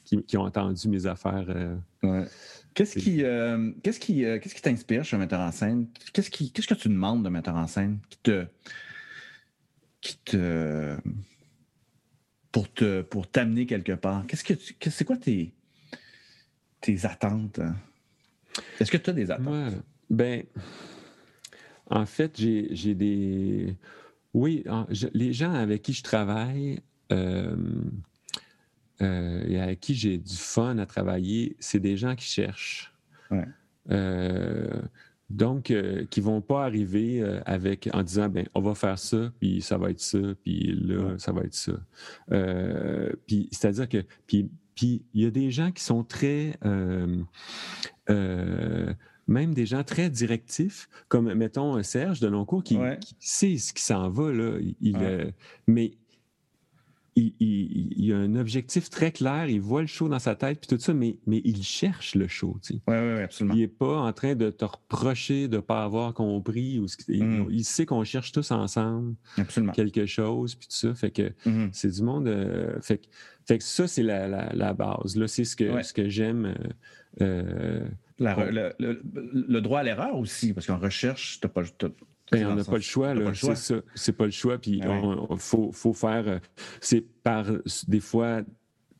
qui, 0.05 0.37
ont 0.37 0.43
entendu 0.43 0.87
mes 0.87 1.05
affaires. 1.05 1.45
Euh, 2.03 2.25
qu'est-ce 2.73 2.97
qui, 2.97 3.23
euh, 3.23 3.71
qu'est-ce 3.83 3.99
qui, 3.99 4.21
qu'est-ce 4.21 4.55
qui 4.55 4.61
t'inspire 4.61 5.03
chez 5.03 5.15
un 5.15 5.19
metteur 5.19 5.41
en 5.41 5.51
scène? 5.51 5.87
Qu'est-ce, 6.13 6.29
qui, 6.29 6.51
qu'est-ce 6.51 6.67
que 6.67 6.75
tu 6.75 6.87
demandes 6.87 7.23
de 7.23 7.29
metteur 7.29 7.55
en 7.55 7.67
scène 7.67 7.99
qui 8.09 8.19
te, 8.19 8.45
qui 10.01 10.17
te, 10.17 10.97
pour 12.51 12.71
te 12.71 13.01
pour 13.01 13.29
t'amener 13.29 13.65
quelque 13.65 13.93
part? 13.93 14.25
Qu'est-ce 14.27 14.43
que 14.43 14.89
c'est 14.89 15.05
quoi 15.05 15.17
tes, 15.17 15.53
tes 16.81 17.05
attentes? 17.05 17.59
Hein? 17.59 17.75
Est-ce 18.79 18.91
que 18.91 18.97
tu 18.97 19.09
as 19.09 19.13
des 19.13 19.31
attentes? 19.31 19.75
ben, 20.09 20.43
en 21.89 22.05
fait, 22.05 22.37
j'ai 22.37 22.95
des. 22.95 23.75
Oui, 24.33 24.63
les 25.13 25.33
gens 25.33 25.53
avec 25.53 25.81
qui 25.81 25.93
je 25.93 26.03
travaille 26.03 26.79
euh, 27.11 27.55
euh, 29.01 29.43
et 29.45 29.59
avec 29.59 29.81
qui 29.81 29.93
j'ai 29.93 30.17
du 30.17 30.35
fun 30.35 30.77
à 30.77 30.85
travailler, 30.85 31.57
c'est 31.59 31.79
des 31.79 31.97
gens 31.97 32.15
qui 32.15 32.25
cherchent. 32.25 32.93
Ouais. 33.29 33.45
Euh, 33.89 34.81
donc, 35.31 35.71
euh, 35.71 36.05
qui 36.09 36.19
ne 36.19 36.25
vont 36.25 36.41
pas 36.41 36.65
arriver 36.65 37.21
euh, 37.21 37.41
avec 37.45 37.89
en 37.93 38.03
disant 38.03 38.29
ben 38.29 38.47
on 38.53 38.61
va 38.61 38.75
faire 38.75 38.99
ça, 38.99 39.31
puis 39.39 39.61
ça 39.61 39.77
va 39.77 39.91
être 39.91 39.99
ça, 39.99 40.19
puis 40.43 40.75
là, 40.81 41.15
ça 41.17 41.31
va 41.31 41.41
être 41.41 41.53
ça. 41.53 41.73
Euh, 42.31 43.11
puis 43.27 43.49
c'est-à-dire 43.51 43.89
que 43.89 44.03
puis 44.27 44.49
puis 44.75 45.03
il 45.13 45.23
y 45.23 45.25
a 45.25 45.31
des 45.31 45.51
gens 45.51 45.71
qui 45.71 45.83
sont 45.83 46.03
très 46.03 46.57
même 49.27 49.53
des 49.53 49.65
gens 49.65 49.83
très 49.83 50.09
directifs, 50.09 50.89
comme 51.07 51.33
mettons 51.33 51.81
Serge 51.83 52.19
de 52.19 52.27
Loncourt, 52.27 52.63
qui, 52.63 52.77
qui 52.99 53.15
sait 53.19 53.57
ce 53.57 53.71
qui 53.71 53.81
s'en 53.81 54.09
va, 54.09 54.31
là. 54.33 54.57
Il, 54.81 55.33
mais 55.67 55.93
il, 57.15 57.33
il, 57.39 58.13
a 58.13 58.17
un 58.17 58.35
objectif 58.35 58.89
très 58.89 59.11
clair, 59.11 59.47
il 59.47 59.59
voit 59.59 59.81
le 59.81 59.87
show 59.87 60.07
dans 60.07 60.19
sa 60.19 60.35
tête, 60.35 60.59
puis 60.59 60.67
tout 60.67 60.81
ça, 60.81 60.93
mais, 60.93 61.17
mais 61.27 61.41
il 61.43 61.61
cherche 61.61 62.15
le 62.15 62.27
show. 62.27 62.57
Oui, 62.69 62.79
oui, 62.87 63.21
absolument. 63.21 63.53
Il 63.53 63.59
n'est 63.59 63.67
pas 63.67 63.99
en 63.99 64.13
train 64.13 64.35
de 64.35 64.49
te 64.49 64.63
reprocher 64.63 65.49
de 65.49 65.57
ne 65.57 65.61
pas 65.61 65.83
avoir 65.83 66.13
compris. 66.13 66.79
Ou 66.79 66.85
mm. 66.85 67.47
il, 67.49 67.65
sait 67.65 67.85
qu'on 67.85 68.03
cherche 68.05 68.31
tous 68.31 68.51
ensemble 68.51 69.15
quelque 69.73 70.05
chose, 70.05 70.55
puis 70.55 70.67
tout 70.67 70.75
ça. 70.75 70.93
Fait 70.93 71.11
que 71.11 71.33
mm-hmm. 71.45 71.69
c'est 71.73 71.91
du 71.91 72.01
monde. 72.01 72.27
Euh, 72.27 72.79
fait, 72.81 72.99
que, 72.99 73.07
fait, 73.45 73.57
que 73.57 73.63
ça, 73.63 73.87
c'est 73.87 74.03
la, 74.03 74.27
la, 74.53 74.73
base. 74.73 75.17
Là, 75.17 75.27
c'est 75.27 75.43
ce 75.43 75.57
que, 75.57 75.83
ce 75.83 75.93
que 75.93 76.07
j'aime. 76.07 76.55
Euh, 77.19 77.85
euh, 78.21 78.73
le, 78.77 79.59
droit 79.59 79.79
à 79.79 79.83
l'erreur 79.83 80.15
aussi, 80.15 80.53
parce 80.53 80.67
qu'en 80.67 80.77
recherche, 80.77 81.39
tu 81.41 81.47
n'as 81.47 81.51
pas, 81.51 81.63
ben, 82.31 82.47
on 82.47 82.55
n'a 82.55 82.63
pas 82.63 82.75
le 82.75 82.81
choix, 82.81 83.13
C'est 83.33 83.55
ça. 83.55 83.75
C'est 83.93 84.13
pas 84.13 84.25
le 84.25 84.31
choix. 84.31 84.57
Puis 84.57 84.77
il 84.77 84.83
ah 84.83 85.35
faut, 85.37 85.71
faut, 85.71 85.93
faire. 85.93 86.27
Euh, 86.27 86.39
c'est 86.79 87.01
par 87.23 87.45
des 87.87 87.99
fois 87.99 88.41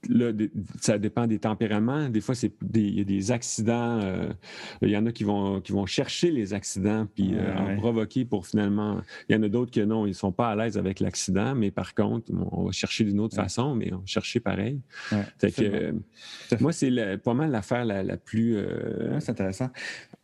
Là, 0.09 0.31
ça 0.79 0.97
dépend 0.97 1.27
des 1.27 1.39
tempéraments. 1.39 2.09
Des 2.09 2.21
fois, 2.21 2.33
c'est 2.33 2.51
il 2.73 2.97
y 2.97 3.01
a 3.01 3.03
des 3.03 3.31
accidents. 3.31 3.99
Euh, 4.01 4.33
il 4.81 4.89
y 4.89 4.97
en 4.97 5.05
a 5.05 5.11
qui 5.11 5.23
vont, 5.23 5.61
qui 5.61 5.71
vont 5.71 5.85
chercher 5.85 6.31
les 6.31 6.53
accidents 6.53 7.07
puis 7.13 7.35
euh, 7.35 7.55
en 7.55 7.75
provoquer 7.77 8.25
pour 8.25 8.47
finalement. 8.47 9.01
Il 9.29 9.35
y 9.35 9.39
en 9.39 9.43
a 9.43 9.47
d'autres 9.47 9.71
que 9.71 9.81
non, 9.81 10.05
ils 10.05 10.09
ne 10.09 10.15
sont 10.15 10.31
pas 10.31 10.49
à 10.49 10.55
l'aise 10.55 10.77
avec 10.77 10.99
l'accident, 10.99 11.53
mais 11.53 11.69
par 11.69 11.93
contre, 11.93 12.31
on 12.51 12.65
va 12.65 12.71
chercher 12.71 13.03
d'une 13.03 13.19
autre 13.19 13.35
façon, 13.35 13.75
mais 13.75 13.93
on 13.93 13.97
va 13.97 14.05
chercher 14.05 14.39
pareil. 14.39 14.81
que, 15.39 15.93
moi, 16.59 16.71
c'est 16.71 17.17
pas 17.23 17.33
mal 17.33 17.51
l'affaire 17.51 17.85
la, 17.85 18.17
plus. 18.17 18.57
Euh, 18.57 19.19
c'est 19.19 19.31
intéressant. 19.31 19.69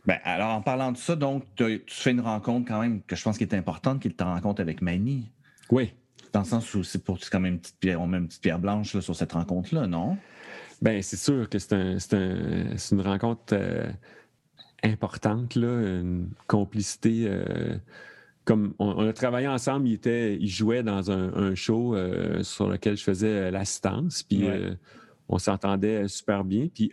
Ben, 0.08 0.18
alors, 0.24 0.56
en 0.56 0.62
parlant 0.62 0.92
de 0.92 0.98
ça, 0.98 1.16
donc, 1.16 1.44
tu 1.56 1.82
fais 1.88 2.12
une 2.12 2.22
rencontre 2.22 2.68
quand 2.68 2.82
même 2.82 3.02
que 3.04 3.16
je 3.16 3.24
pense 3.24 3.38
qui 3.38 3.44
est 3.44 3.54
importante, 3.54 4.02
qui 4.02 4.08
est 4.08 4.12
ta 4.12 4.26
rencontre 4.26 4.62
avec 4.62 4.82
Mani. 4.82 5.30
Oui. 5.70 5.94
Dans 6.38 6.44
le 6.44 6.48
sens 6.48 6.72
où 6.76 6.84
c'est 6.84 7.04
pour 7.04 7.18
quand 7.32 7.40
même 7.40 7.54
une 7.54 7.60
petite 7.60 7.80
pierre, 7.80 8.00
on 8.00 8.06
met 8.06 8.20
une 8.20 8.28
petite 8.28 8.44
pierre 8.44 8.60
blanche 8.60 9.00
sur 9.00 9.16
cette 9.16 9.32
rencontre-là, 9.32 9.88
non? 9.88 10.18
Bien, 10.84 11.02
c'est 11.02 11.18
sûr 11.18 11.50
que 11.50 11.58
c'est 11.58 12.14
une 12.92 13.02
rencontre 13.02 13.54
euh, 13.54 13.90
importante, 14.84 15.56
là, 15.56 16.00
une 16.00 16.30
complicité. 16.46 17.26
Euh, 17.28 17.78
comme 18.46 18.76
on, 18.78 19.08
a 19.08 19.14
travaillé 19.14 19.48
ensemble, 19.48 19.88
il, 19.88 19.94
était, 19.94 20.36
il 20.36 20.48
jouait 20.48 20.84
dans 20.84 21.10
un, 21.10 21.56
show 21.56 21.96
euh, 21.96 22.44
sur 22.44 22.70
lequel 22.70 22.98
je 22.98 23.04
faisais 23.04 23.50
l'assistance, 23.50 24.22
puis 24.22 24.48
on 25.30 25.40
s'entendait 25.40 26.08
super 26.08 26.44
bien. 26.44 26.68
Puis 26.72 26.92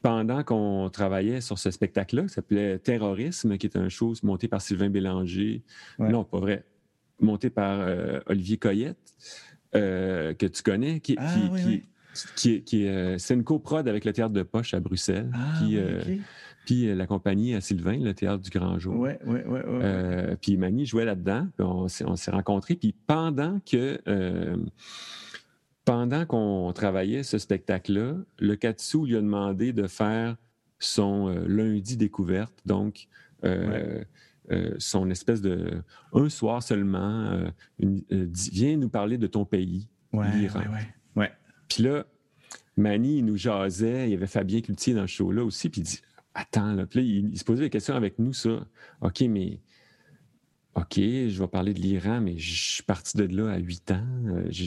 pendant 0.00 0.42
qu'on 0.42 0.88
travaillait 0.88 1.42
sur 1.42 1.58
ce 1.58 1.70
spectacle-là, 1.70 2.22
qui 2.22 2.28
s'appelait 2.30 2.78
Terrorisme, 2.78 3.58
qui 3.58 3.66
est 3.66 3.76
un 3.76 3.90
show 3.90 4.14
monté 4.22 4.48
par 4.48 4.62
Sylvain 4.62 4.88
Bélanger. 4.88 5.62
Non, 5.98 6.24
pas 6.24 6.38
vrai 6.38 6.64
monté 7.22 7.50
par 7.50 7.80
euh, 7.80 8.20
Olivier 8.26 8.56
Coyette, 8.56 8.98
euh, 9.74 10.34
que 10.34 10.46
tu 10.46 10.62
connais, 10.62 11.00
qui, 11.00 11.16
ah, 11.18 11.34
qui, 12.36 12.62
qui, 12.62 12.88
euh, 12.88 13.18
c'est 13.18 13.34
une 13.34 13.44
coprode 13.44 13.88
avec 13.88 14.04
le 14.04 14.12
Théâtre 14.12 14.32
de 14.32 14.42
Poche 14.42 14.74
à 14.74 14.80
Bruxelles. 14.80 15.30
Ah, 15.34 15.60
puis, 16.66 16.94
la 16.94 17.06
compagnie 17.06 17.54
à 17.54 17.60
Sylvain, 17.60 17.98
le 17.98 18.14
Théâtre 18.14 18.42
du 18.42 18.50
Grand 18.50 18.78
Jour. 18.78 18.94
Oui, 18.96 19.10
oui, 19.26 19.40
oui. 19.46 20.36
puis 20.40 20.56
Mani 20.56 20.86
jouait 20.86 21.04
là-dedans, 21.04 21.48
puis 21.56 21.66
on, 21.66 21.88
s'est 21.88 22.30
rencontrés. 22.30 22.76
Puis 22.76 22.94
pendant 23.06 23.58
que 23.60 23.98
pendant 25.84 26.26
qu'on 26.26 26.72
travaillait 26.72 27.24
ce 27.24 27.38
spectacle-là, 27.38 28.14
le 28.38 28.54
Katsu 28.54 29.06
lui 29.06 29.16
a 29.16 29.20
demandé 29.20 29.72
de 29.72 29.88
faire 29.88 30.36
son 30.78 31.28
lundi 31.46 31.96
découverte. 31.96 32.54
Donc, 32.66 33.08
euh, 34.50 34.74
son 34.78 35.10
espèce 35.10 35.40
de 35.40 35.82
un 36.12 36.28
soir 36.28 36.62
seulement, 36.62 37.30
euh, 37.30 37.50
euh, 37.82 38.28
viens 38.52 38.76
nous 38.76 38.88
parler 38.88 39.18
de 39.18 39.26
ton 39.26 39.44
pays, 39.44 39.88
l'Iran. 40.12 40.62
Ouais, 41.16 41.32
Puis 41.68 41.84
là, 41.84 42.04
Manny, 42.76 43.18
il 43.18 43.24
nous 43.24 43.36
jasait, 43.36 44.08
il 44.08 44.12
y 44.12 44.14
avait 44.14 44.26
Fabien 44.26 44.60
Cloutier 44.60 44.94
dans 44.94 45.02
le 45.02 45.06
show-là 45.06 45.44
aussi, 45.44 45.68
puis 45.68 45.82
il 45.82 45.84
dit 45.84 46.00
Attends, 46.34 46.72
là, 46.74 46.86
puis 46.86 47.00
il, 47.00 47.30
il, 47.30 47.38
se 47.38 47.44
posait 47.44 47.64
des 47.64 47.70
questions 47.70 47.94
avec 47.94 48.18
nous, 48.18 48.32
ça. 48.32 48.66
OK, 49.00 49.20
mais 49.22 49.60
OK, 50.76 50.94
je 50.96 51.36
vais 51.40 51.48
parler 51.48 51.74
de 51.74 51.80
l'Iran, 51.80 52.20
mais 52.20 52.38
je 52.38 52.74
suis 52.74 52.82
parti 52.84 53.16
de 53.16 53.24
là 53.24 53.50
à 53.50 53.58
8 53.58 53.90
ans. 53.90 54.06
Euh, 54.28 54.48
Qui 54.48 54.66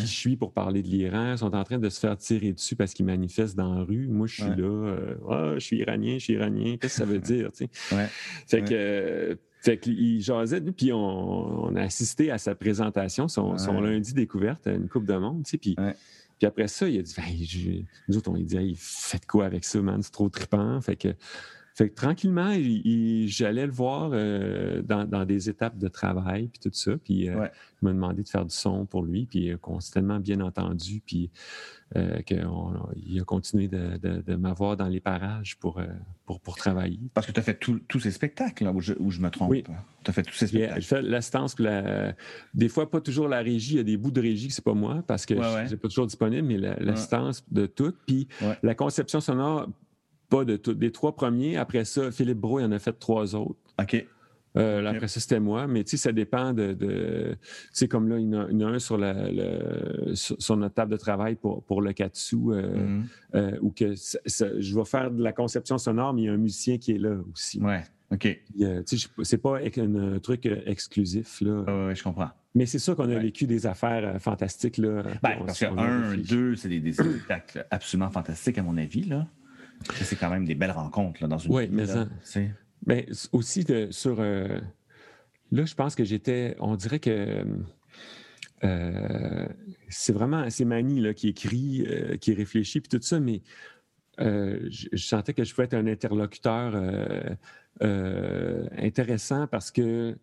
je 0.00 0.06
suis 0.06 0.36
pour 0.36 0.52
parler 0.52 0.82
de 0.82 0.88
l'Iran? 0.88 1.32
Ils 1.32 1.38
sont 1.38 1.54
en 1.54 1.64
train 1.64 1.78
de 1.78 1.88
se 1.90 2.00
faire 2.00 2.16
tirer 2.16 2.52
dessus 2.54 2.76
parce 2.76 2.94
qu'ils 2.94 3.04
manifestent 3.04 3.56
dans 3.56 3.74
la 3.74 3.82
rue. 3.82 4.08
Moi, 4.08 4.26
je 4.26 4.42
suis 4.42 4.44
là. 4.44 4.62
Euh, 4.62 5.14
ah, 5.28 5.52
je 5.54 5.60
suis 5.60 5.76
iranien, 5.78 6.14
je 6.14 6.24
suis 6.24 6.32
iranien. 6.32 6.76
Qu'est-ce 6.80 6.94
que 6.94 6.98
ça 6.98 7.04
veut 7.04 7.18
dire? 7.18 7.52
Tu 7.52 7.66
sais? 7.66 8.08
Fait 8.46 8.64
que. 8.64 9.38
Fait 9.60 9.78
qu'il 9.78 10.20
jasait, 10.20 10.60
puis 10.60 10.92
on, 10.92 11.74
a 11.74 11.80
assisté 11.80 12.30
à 12.30 12.36
sa 12.36 12.54
présentation, 12.54 13.28
son, 13.28 13.80
lundi 13.80 14.12
découverte 14.12 14.66
une 14.66 14.90
Coupe 14.90 15.06
de 15.06 15.14
Monde, 15.14 15.44
tu 15.44 15.52
sais, 15.52 15.56
puis, 15.56 15.74
puis 15.74 16.46
après 16.46 16.68
ça, 16.68 16.86
il 16.86 16.98
a 16.98 17.02
dit, 17.02 17.14
ben, 17.16 17.84
nous 18.06 18.18
autres, 18.18 18.30
on 18.30 18.34
lui 18.34 18.44
dit, 18.44 18.58
hey, 18.58 18.74
faites 18.76 19.24
quoi 19.24 19.46
avec 19.46 19.64
ça, 19.64 19.80
man, 19.80 20.02
c'est 20.02 20.10
trop 20.10 20.28
trippant. 20.28 20.78
Fait 20.82 20.96
que 20.96 21.14
fait 21.74 21.88
que 21.88 21.94
tranquillement, 21.94 22.52
j'allais 23.26 23.66
le 23.66 23.72
voir 23.72 24.10
euh, 24.12 24.80
dans, 24.82 25.24
des 25.24 25.50
étapes 25.50 25.76
de 25.76 25.88
travail, 25.88 26.46
puis 26.46 26.60
tout 26.60 26.70
ça. 26.72 26.92
Puis 27.02 27.28
euh, 27.28 27.48
il 27.82 27.86
m'a 27.86 27.92
demandé 27.92 28.22
de 28.22 28.28
faire 28.28 28.44
du 28.44 28.54
son 28.54 28.86
pour 28.86 29.02
lui, 29.02 29.26
puis 29.26 29.50
euh, 29.50 29.56
qu'on 29.56 29.80
s'est 29.80 29.92
tellement 29.92 30.20
bien 30.20 30.40
entendu, 30.40 31.02
puis 31.04 31.32
qu'il 32.26 32.40
a 32.40 33.24
continué 33.24 33.66
de, 33.66 34.36
m'avoir 34.36 34.76
dans 34.76 34.86
les 34.86 35.00
parages 35.00 35.56
pour, 35.58 35.80
pour, 36.26 36.38
pour, 36.38 36.56
travailler. 36.56 37.00
Parce 37.12 37.26
que 37.26 37.32
tu 37.32 37.40
as 37.40 37.42
fait 37.42 37.58
tous 37.58 38.00
ces 38.00 38.12
spectacles, 38.12 38.64
là, 38.64 38.72
où, 38.72 38.80
je, 38.80 39.20
me 39.20 39.28
trompe. 39.30 39.50
Oui. 39.50 39.64
Tu 40.04 40.10
as 40.10 40.12
fait 40.12 40.22
tous 40.22 40.34
ces 40.34 40.46
spectacles. 40.46 40.80
Je 40.80 40.86
fais 40.86 41.02
l'assistance, 41.02 41.56
des 42.54 42.68
fois, 42.68 42.88
pas 42.88 43.00
toujours 43.00 43.26
la 43.26 43.40
régie. 43.40 43.74
Il 43.74 43.76
y 43.78 43.80
a 43.80 43.84
des 43.84 43.96
bouts 43.96 44.12
de 44.12 44.20
régie 44.20 44.46
que 44.46 44.54
c'est 44.54 44.64
pas 44.64 44.74
moi, 44.74 45.02
parce 45.08 45.26
que 45.26 45.34
je 45.34 45.70
n'ai 45.70 45.76
pas 45.76 45.88
toujours 45.88 46.06
disponible, 46.06 46.46
mais 46.46 46.58
l'assistance 46.58 47.44
de 47.50 47.66
tout. 47.66 47.94
Puis 48.06 48.28
la 48.62 48.76
conception 48.76 49.20
sonore, 49.20 49.68
pas 50.28 50.44
de 50.44 50.56
des 50.72 50.92
trois 50.92 51.14
premiers. 51.14 51.56
Après 51.56 51.84
ça, 51.84 52.10
Philippe 52.10 52.38
Bro, 52.38 52.60
il 52.60 52.64
en 52.64 52.72
a 52.72 52.78
fait 52.78 52.92
trois 52.92 53.34
autres. 53.34 53.58
OK. 53.80 54.06
Euh, 54.56 54.86
après 54.86 55.08
ça, 55.08 55.18
c'était 55.20 55.40
moi. 55.40 55.66
Mais 55.66 55.82
tu 55.82 55.90
sais, 55.90 55.96
ça 55.96 56.12
dépend 56.12 56.52
de. 56.52 56.74
tu 56.74 57.36
sais, 57.72 57.88
comme 57.88 58.08
là, 58.08 58.18
il 58.18 58.28
y, 58.32 58.36
en 58.36 58.68
a, 58.68 58.72
un 58.72 58.78
sur, 58.78 58.96
la, 58.96 59.14
sur, 60.14 60.56
notre 60.56 60.74
table 60.74 60.92
de 60.92 60.96
travail 60.96 61.34
pour, 61.34 61.64
pour 61.64 61.82
le 61.82 61.92
Katsu, 61.92 62.36
euh, 62.36 63.00
mm-hmm. 63.34 63.58
où 63.60 63.70
que 63.70 63.94
je 63.94 64.76
vais 64.76 64.84
faire 64.84 65.10
de 65.10 65.22
la 65.22 65.32
conception 65.32 65.76
sonore, 65.76 66.14
mais 66.14 66.22
il 66.22 66.24
y 66.26 66.28
a 66.28 66.32
un 66.32 66.38
musicien 66.38 66.78
qui 66.78 66.92
est 66.92 66.98
là 66.98 67.16
aussi. 67.32 67.60
Ouais. 67.60 67.82
OK. 68.12 68.28
c'est 69.22 69.38
pas 69.38 69.58
un, 69.58 70.18
truc 70.20 70.46
exclusif. 70.66 71.40
Là. 71.40 71.64
oui, 71.88 71.96
je 71.96 72.02
comprends. 72.02 72.30
Mais 72.54 72.66
c'est 72.66 72.78
sûr 72.78 72.94
qu'on 72.94 73.10
a 73.10 73.18
vécu 73.18 73.48
des 73.48 73.66
affaires 73.66 74.20
fantastiques. 74.22 74.78
Là, 74.78 75.02
ben, 75.20 75.38
parce 75.44 75.58
que 75.58 75.64
un, 75.64 76.16
deux, 76.16 76.54
c'est 76.54 76.68
des, 76.68 76.92
spectacles 76.92 77.66
absolument 77.72 78.10
fantastiques, 78.10 78.58
à 78.58 78.62
mon 78.62 78.76
avis. 78.76 79.02
Là. 79.02 79.26
C'est 79.92 80.16
quand 80.16 80.30
même 80.30 80.44
des 80.44 80.54
belles 80.54 80.70
rencontres 80.70 81.22
là, 81.22 81.28
dans 81.28 81.38
une 81.38 81.52
Oui, 81.52 81.68
mais 81.70 81.86
ça. 81.86 82.08
Mais 82.86 83.06
aussi 83.32 83.64
sur. 83.90 84.20
Euh, 84.20 84.60
là, 85.52 85.64
je 85.64 85.74
pense 85.74 85.94
que 85.94 86.04
j'étais. 86.04 86.56
On 86.58 86.76
dirait 86.76 86.98
que. 86.98 87.44
Euh, 88.62 89.48
c'est 89.88 90.12
vraiment. 90.12 90.48
C'est 90.50 90.64
Mani 90.64 91.00
là, 91.00 91.14
qui 91.14 91.28
écrit, 91.28 91.86
euh, 91.86 92.16
qui 92.16 92.34
réfléchit, 92.34 92.80
puis 92.80 92.88
tout 92.88 93.04
ça, 93.04 93.20
mais 93.20 93.42
je, 94.18 94.88
je, 94.92 95.04
sentais 95.04 95.34
que 95.34 95.44
je 95.44 95.52
pouvais 95.52 95.64
être 95.64 95.74
un 95.74 95.86
interlocuteur 95.86 96.74
intéressant 97.80 99.46
parce 99.48 99.70
que 99.70 100.16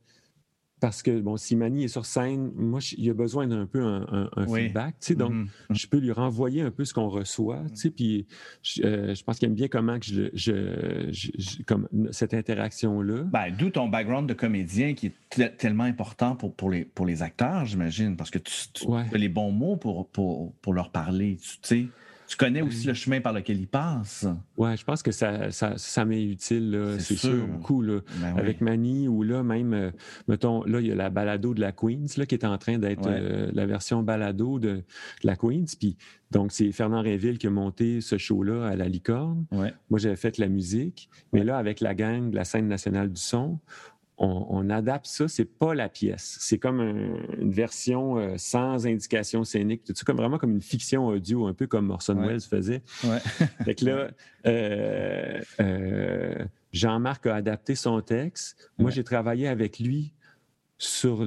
parce 0.81 1.03
que, 1.03 1.21
bon, 1.21 1.37
si 1.37 1.55
Mani 1.55 1.83
est 1.83 1.89
sur 1.89 2.07
scène, 2.07 2.51
moi, 2.55 2.79
il 2.97 3.09
a 3.09 3.13
besoin 3.13 3.47
d'un 3.47 3.67
peu 3.67 3.83
un, 3.83 4.29
feedback, 4.47 4.95
tu 4.99 5.07
sais, 5.07 5.15
donc 5.15 5.31
mm-hmm. 5.31 5.45
Mm-hmm. 5.45 5.79
je 5.79 5.87
peux 5.87 5.97
lui 5.99 6.11
renvoyer 6.11 6.63
un 6.63 6.71
peu 6.71 6.85
ce 6.85 6.93
qu'on 6.93 7.07
reçoit, 7.07 7.61
tu 7.69 7.75
sais, 7.75 7.89
puis 7.91 8.25
je, 8.63 8.81
euh, 8.83 9.13
pense 9.23 9.37
qu'il 9.37 9.47
aime 9.47 9.53
bien 9.53 9.67
comment 9.67 9.99
que 9.99 10.31
je, 10.33 11.63
comme 11.65 11.87
cette 12.09 12.33
interaction-là. 12.33 13.23
Ben, 13.31 13.51
D'où 13.55 13.69
ton 13.69 13.87
background 13.87 14.27
de 14.27 14.33
comédien 14.33 14.95
qui 14.95 15.13
est 15.37 15.57
tellement 15.57 15.83
important 15.83 16.35
pour, 16.35 16.55
pour, 16.55 16.71
les, 16.71 16.83
pour 16.83 17.05
les 17.05 17.21
acteurs, 17.21 17.65
j'imagine, 17.65 18.17
parce 18.17 18.31
que 18.31 18.39
tu, 18.39 18.51
as 18.91 19.17
les 19.17 19.29
bons 19.29 19.51
mots 19.51 19.77
pour, 19.77 20.09
pour, 20.09 20.51
pour 20.55 20.73
leur 20.73 20.91
parler, 20.91 21.37
tu 21.39 21.57
sais 21.61 21.85
tu 22.31 22.37
connais 22.37 22.61
aussi 22.61 22.87
le 22.87 22.93
chemin 22.93 23.19
par 23.19 23.33
lequel 23.33 23.59
il 23.59 23.67
passe? 23.67 24.25
Oui, 24.55 24.77
je 24.77 24.85
pense 24.85 25.03
que 25.03 25.11
ça, 25.11 25.51
ça, 25.51 26.05
m'est 26.05 26.23
utile, 26.23 26.95
c'est 26.97 27.17
sûr. 27.17 27.45
beaucoup. 27.45 27.81
Là. 27.81 27.99
Ben 28.21 28.37
Avec 28.37 28.61
Mani, 28.61 29.09
ou 29.09 29.21
là, 29.21 29.43
même, 29.43 29.73
euh, 29.73 29.91
mettons, 30.29 30.63
là, 30.63 30.79
il 30.79 30.87
y 30.87 30.91
a 30.93 30.95
la 30.95 31.09
balado 31.09 31.53
de 31.53 31.59
la 31.59 31.73
Queens, 31.73 32.05
là, 32.15 32.25
qui 32.25 32.35
est 32.35 32.45
en 32.45 32.57
train 32.57 32.77
d'être 32.77 33.05
euh, 33.05 33.51
la 33.53 33.65
version 33.65 34.01
balado 34.01 34.59
de, 34.59 34.81
la 35.23 35.35
Queens. 35.35 35.65
Puis, 35.77 35.97
donc, 36.31 36.53
c'est 36.53 36.71
Fernand 36.71 37.01
Réville 37.01 37.37
qui 37.37 37.47
a 37.47 37.49
monté 37.49 37.99
ce 37.99 38.17
show-là 38.17 38.65
à 38.65 38.77
la 38.77 38.87
Licorne. 38.87 39.45
Moi, 39.51 39.99
j'avais 39.99 40.15
fait 40.15 40.37
la 40.37 40.47
musique. 40.47 41.09
Mais 41.33 41.43
là, 41.43 41.57
avec 41.57 41.81
la 41.81 41.93
gang 41.93 42.29
de 42.29 42.35
la 42.37 42.45
scène 42.45 42.69
nationale 42.69 43.11
du 43.11 43.19
son, 43.19 43.59
on, 44.23 44.69
adapte 44.69 45.07
ça, 45.07 45.27
c'est 45.27 45.45
pas 45.45 45.73
la 45.73 45.89
pièce. 45.89 46.37
C'est 46.39 46.59
comme 46.59 46.79
une 46.79 47.51
version 47.51 48.17
euh, 48.17 48.35
sans 48.37 48.85
indication 48.85 49.43
scénique, 49.43 49.83
tout 49.83 49.93
comme 50.05 50.17
vraiment 50.17 50.37
comme 50.37 50.51
une 50.51 50.61
fiction 50.61 51.07
audio, 51.07 51.47
un 51.47 51.53
peu 51.53 51.65
comme 51.65 51.89
Orson 51.89 52.15
Welles 52.15 52.41
faisait. 52.41 52.83
Ouais. 53.03 53.19
fait 53.65 53.75
que 53.75 53.85
là, 53.85 54.11
euh, 54.45 55.41
euh, 55.59 56.45
Jean-Marc 56.71 57.25
a 57.25 57.35
adapté 57.35 57.73
son 57.73 57.99
texte. 58.01 58.71
Moi, 58.77 58.91
j'ai 58.91 59.03
travaillé 59.03 59.47
avec 59.47 59.79
lui 59.79 60.13
sur 60.77 61.25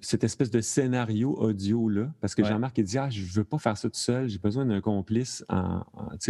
cette 0.00 0.24
espèce 0.24 0.50
de 0.50 0.60
scénario 0.60 1.34
audio-là, 1.38 2.12
parce 2.20 2.34
que 2.34 2.44
Jean-Marc, 2.44 2.78
il 2.78 2.84
dit 2.84 2.98
Ah, 2.98 3.10
je 3.10 3.22
veux 3.24 3.44
pas 3.44 3.58
faire 3.58 3.76
ça 3.76 3.88
tout 3.88 3.98
seul, 3.98 4.28
j'ai 4.28 4.38
besoin 4.38 4.66
d'un 4.66 4.80
complice 4.80 5.44
en, 5.48 5.82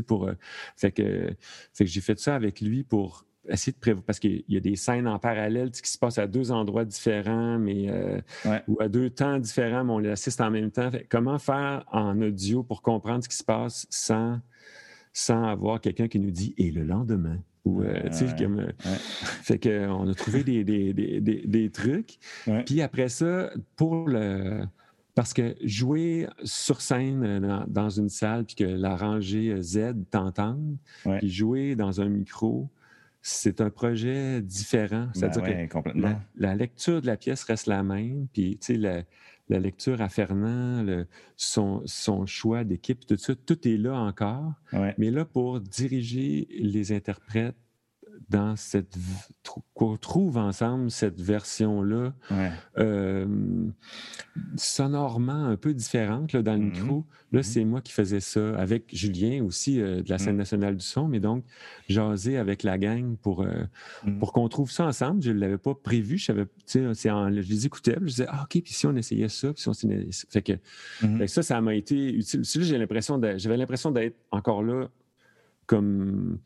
pour. 0.06 0.30
fait 0.76 0.92
que, 0.92 1.34
fait 1.72 1.84
que 1.84 1.90
j'ai 1.90 2.00
fait 2.00 2.18
ça 2.18 2.34
avec 2.34 2.60
lui 2.60 2.82
pour 2.82 3.25
essayer 3.48 3.72
de 3.72 3.78
prévoir, 3.78 4.04
parce 4.04 4.18
qu'il 4.18 4.44
y 4.48 4.56
a 4.56 4.60
des 4.60 4.76
scènes 4.76 5.06
en 5.06 5.18
parallèle 5.18 5.70
qui 5.70 5.90
se 5.90 5.98
passent 5.98 6.18
à 6.18 6.26
deux 6.26 6.50
endroits 6.52 6.84
différents, 6.84 7.58
mais 7.58 7.86
euh, 7.88 8.20
ou 8.68 8.80
à 8.80 8.88
deux 8.88 9.10
temps 9.10 9.38
différents, 9.38 9.84
mais 9.84 9.92
on 9.92 9.98
les 9.98 10.10
assiste 10.10 10.40
en 10.40 10.50
même 10.50 10.70
temps. 10.70 10.90
comment 11.08 11.38
faire 11.38 11.84
en 11.92 12.20
audio 12.20 12.62
pour 12.62 12.82
comprendre 12.82 13.24
ce 13.24 13.28
qui 13.28 13.36
se 13.36 13.44
passe 13.44 13.86
sans, 13.90 14.40
sans 15.12 15.44
avoir 15.44 15.80
quelqu'un 15.80 16.08
qui 16.08 16.18
nous 16.18 16.30
dit 16.30 16.54
et 16.58 16.70
le 16.70 16.84
lendemain? 16.84 17.38
Ou, 17.64 17.82
euh, 17.82 18.08
comme, 18.38 18.60
euh, 18.60 18.70
fait 19.42 19.58
qu'on 19.58 20.08
a 20.08 20.14
trouvé 20.14 20.44
des, 20.44 20.62
des, 20.62 20.92
des, 20.92 21.20
des 21.20 21.70
trucs. 21.70 22.18
Puis 22.64 22.80
après 22.80 23.08
ça, 23.08 23.50
pour 23.74 24.08
le. 24.08 24.62
Parce 25.16 25.32
que 25.32 25.56
jouer 25.64 26.28
sur 26.44 26.82
scène 26.82 27.40
dans, 27.40 27.64
dans 27.66 27.88
une 27.88 28.10
salle, 28.10 28.44
puis 28.44 28.54
que 28.54 28.64
la 28.64 28.96
rangée 28.96 29.56
Z 29.62 29.94
t'entende, 30.10 30.76
puis 31.18 31.30
jouer 31.30 31.74
dans 31.74 32.02
un 32.02 32.08
micro, 32.10 32.68
c'est 33.28 33.60
un 33.60 33.70
projet 33.70 34.40
différent. 34.40 35.06
Ben 35.06 35.10
C'est-à-dire 35.12 35.42
que 35.42 35.78
la, 36.36 36.54
lecture 36.54 37.02
de 37.02 37.06
la 37.06 37.16
pièce 37.16 37.42
reste 37.42 37.66
la 37.66 37.82
même, 37.82 38.28
puis 38.32 38.56
la, 38.68 39.02
la 39.48 39.58
lecture 39.58 40.00
à 40.00 40.08
Fernand, 40.08 40.86
son, 41.36 41.82
son, 41.86 42.24
choix 42.24 42.62
d'équipe, 42.62 43.04
tout 43.04 43.16
ça, 43.16 43.34
tout 43.34 43.66
est 43.66 43.78
là 43.78 43.96
encore. 43.96 44.52
Mais 44.96 45.10
là, 45.10 45.24
pour 45.24 45.60
diriger 45.60 46.46
les 46.50 46.92
interprètes 46.92 47.56
dans 48.28 48.56
cette 48.56 48.96
qu'on 49.74 49.96
trouve 49.96 50.38
ensemble 50.38 50.90
cette 50.90 51.20
version-là 51.20 52.12
euh, 52.78 53.26
sonorement 54.56 55.46
un 55.46 55.56
peu 55.56 55.74
différente 55.74 56.32
là, 56.32 56.42
dans 56.42 56.54
le 56.54 56.60
mm-hmm. 56.60 56.80
micro. 56.82 57.06
Là, 57.32 57.40
mm-hmm. 57.40 57.42
c'est 57.42 57.64
moi 57.64 57.80
qui 57.80 57.92
faisais 57.92 58.20
ça 58.20 58.56
avec 58.58 58.94
Julien 58.94 59.44
aussi 59.44 59.80
euh, 59.80 60.02
de 60.02 60.10
la 60.10 60.18
scène 60.18 60.34
mm. 60.34 60.38
nationale 60.38 60.76
du 60.76 60.84
son, 60.84 61.08
mais 61.08 61.20
donc 61.20 61.44
jaser 61.88 62.36
avec 62.36 62.62
la 62.62 62.78
gang 62.78 63.16
pour, 63.16 63.42
euh, 63.42 63.64
mm. 64.04 64.18
pour 64.18 64.32
qu'on 64.32 64.48
trouve 64.48 64.70
ça 64.70 64.86
ensemble. 64.86 65.22
Je 65.22 65.30
ne 65.30 65.38
l'avais 65.38 65.58
pas 65.58 65.74
prévu. 65.74 66.18
Je, 66.18 66.24
savais, 66.26 66.46
en, 67.10 67.32
je 67.32 67.48
les 67.48 67.66
écoutais, 67.66 67.96
je 68.00 68.06
disais, 68.06 68.26
ah, 68.28 68.42
OK, 68.44 68.62
puis 68.62 68.72
si 68.72 68.86
on 68.86 68.96
essayait 68.96 69.28
ça, 69.28 69.52
puis 69.52 69.62
si 69.62 69.68
on 69.68 69.74
fait 69.74 70.42
que, 70.42 70.52
mm-hmm. 70.52 71.18
fait 71.18 71.26
que 71.26 71.30
ça, 71.30 71.42
ça 71.42 71.60
m'a 71.60 71.74
été 71.74 72.14
utile. 72.14 72.42
J'avais 72.44 73.56
l'impression 73.56 73.90
d'être 73.90 74.16
encore 74.30 74.62
là 74.62 74.88
comme 75.66 76.38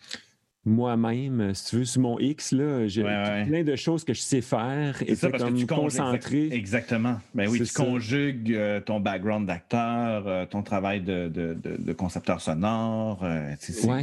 moi-même, 0.67 1.55
si 1.55 1.71
tu 1.71 1.77
veux, 1.77 1.85
sur 1.87 2.03
mon 2.03 2.19
X, 2.19 2.53
là, 2.53 2.87
j'ai 2.87 3.03
plein 3.03 3.65
de 3.65 3.77
choses 3.77 4.05
que 4.05 4.13
je 4.13 4.21
sais 4.21 4.43
faire 4.43 5.03
et 5.07 5.15
ça, 5.15 5.31
parce 5.31 5.45
que 5.45 5.51
tu 5.51 5.67
concentré. 5.67 6.49
Exactement. 6.53 7.19
Ben 7.35 7.49
oui, 7.49 7.63
tu 7.63 7.73
conjugues 7.73 8.53
euh, 8.53 8.81
ton 8.81 9.01
background 9.01 9.47
d'acteur, 9.47 10.25
euh, 10.27 10.45
ton 10.45 10.63
travail 10.63 11.01
de, 11.01 11.29
de, 11.29 11.57
de, 11.63 11.93
concepteur 11.95 12.43
sonore. 12.43 13.21
Euh, 13.23 13.55
c'est 13.59 13.87
ben 13.87 14.03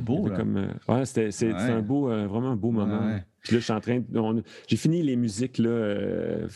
beau. 0.00 0.28
c'est 1.04 1.52
un 1.52 1.80
beau, 1.80 2.08
vraiment 2.08 2.50
un 2.50 2.56
beau 2.56 2.72
moment. 2.72 3.20
Puis 3.42 3.54
là, 3.54 3.58
je 3.58 3.64
suis 3.64 3.72
en 3.72 3.80
train. 3.80 4.02
J'ai 4.66 4.76
fini 4.76 5.02
les 5.02 5.16
musiques 5.16 5.58
là, 5.58 6.48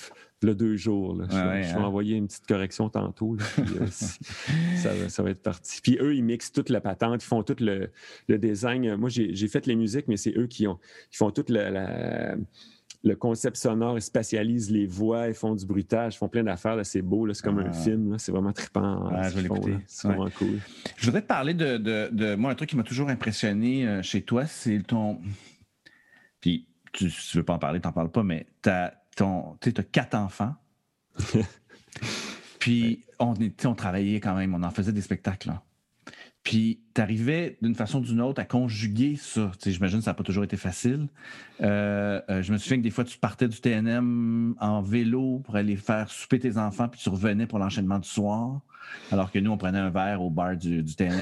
le 0.42 0.54
deux 0.54 0.76
jours. 0.76 1.16
je, 1.28 1.36
vais 1.36 1.66
hein. 1.66 1.82
envoyer 1.82 2.16
une 2.16 2.26
petite 2.26 2.46
correction 2.46 2.88
tantôt. 2.88 3.36
Euh, 3.58 3.86
ça, 5.08 5.22
va 5.22 5.30
être 5.30 5.42
parti. 5.42 5.80
Puis 5.82 5.98
eux, 6.00 6.14
ils 6.14 6.24
mixent 6.24 6.52
toute 6.52 6.68
la 6.68 6.80
patente, 6.80 7.22
ils 7.22 7.26
font 7.26 7.42
tout 7.42 7.56
le, 7.60 7.90
design. 8.28 8.96
Moi, 8.96 9.08
j'ai 9.08 9.48
fait 9.48 9.66
les 9.66 9.76
musiques, 9.76 10.08
mais 10.08 10.16
c'est 10.16 10.36
eux 10.36 10.46
qui, 10.46 10.66
ont, 10.66 10.78
font 11.10 11.30
tout 11.30 11.44
le 11.48 13.14
concept 13.14 13.56
sonore, 13.56 13.98
ils 13.98 14.02
spécialisent 14.02 14.70
les 14.70 14.86
voix, 14.86 15.28
ils 15.28 15.34
font 15.34 15.54
du 15.54 15.64
bruitage, 15.64 16.16
ils 16.16 16.18
font 16.18 16.28
plein 16.28 16.42
d'affaires. 16.42 16.84
C'est 16.84 17.02
beau, 17.02 17.32
c'est 17.32 17.42
comme 17.42 17.58
un 17.58 17.70
ah. 17.70 17.72
film. 17.72 18.18
C'est 18.18 18.32
vraiment 18.32 18.52
trippant. 18.52 19.08
je 19.30 19.40
vais 19.40 19.78
C'est 19.86 20.08
vraiment 20.08 20.30
cool. 20.30 20.58
Je 20.96 21.06
voudrais 21.06 21.22
te 21.22 21.26
parler 21.26 21.54
de, 21.54 22.34
Moi, 22.34 22.50
un 22.50 22.54
truc 22.54 22.68
qui 22.70 22.76
m'a 22.76 22.82
toujours 22.82 23.08
impressionné 23.08 23.86
euh, 23.86 24.02
chez 24.02 24.22
toi, 24.22 24.46
c'est 24.46 24.82
ton. 24.86 25.20
Puis, 26.40 26.66
tu, 26.92 27.08
tu 27.10 27.36
veux 27.36 27.44
pas 27.44 27.54
en 27.54 27.58
parler, 27.58 27.80
t'en 27.80 27.92
parles 27.92 28.10
pas, 28.10 28.22
mais 28.22 28.46
ta 28.60 28.92
tu 29.16 29.24
as 29.24 29.82
quatre 29.82 30.14
enfants. 30.14 30.54
Puis 32.58 33.04
on, 33.18 33.34
on 33.64 33.74
travaillait 33.74 34.20
quand 34.20 34.34
même, 34.34 34.54
on 34.54 34.62
en 34.62 34.70
faisait 34.70 34.92
des 34.92 35.00
spectacles. 35.00 35.52
Puis 36.46 36.80
tu 36.94 37.00
arrivais 37.00 37.58
d'une 37.60 37.74
façon 37.74 37.98
ou 37.98 38.02
d'une 38.02 38.20
autre 38.20 38.40
à 38.40 38.44
conjuguer 38.44 39.16
ça. 39.16 39.50
J'imagine 39.64 39.98
que 39.98 40.04
ça 40.04 40.12
n'a 40.12 40.14
pas 40.14 40.22
toujours 40.22 40.44
été 40.44 40.56
facile. 40.56 41.08
Euh, 41.60 42.20
euh, 42.30 42.40
je 42.40 42.52
me 42.52 42.58
souviens 42.58 42.76
que 42.76 42.84
des 42.84 42.90
fois, 42.90 43.02
tu 43.02 43.18
partais 43.18 43.48
du 43.48 43.60
TNM 43.60 44.54
en 44.60 44.80
vélo 44.80 45.40
pour 45.44 45.56
aller 45.56 45.74
faire 45.74 46.08
souper 46.08 46.38
tes 46.38 46.56
enfants, 46.56 46.86
puis 46.86 47.00
tu 47.02 47.08
revenais 47.08 47.48
pour 47.48 47.58
l'enchaînement 47.58 47.98
du 47.98 48.08
soir, 48.08 48.60
alors 49.10 49.32
que 49.32 49.40
nous, 49.40 49.50
on 49.50 49.56
prenait 49.56 49.80
un 49.80 49.90
verre 49.90 50.22
au 50.22 50.30
bar 50.30 50.56
du, 50.56 50.84
du 50.84 50.94
TNM. 50.94 51.20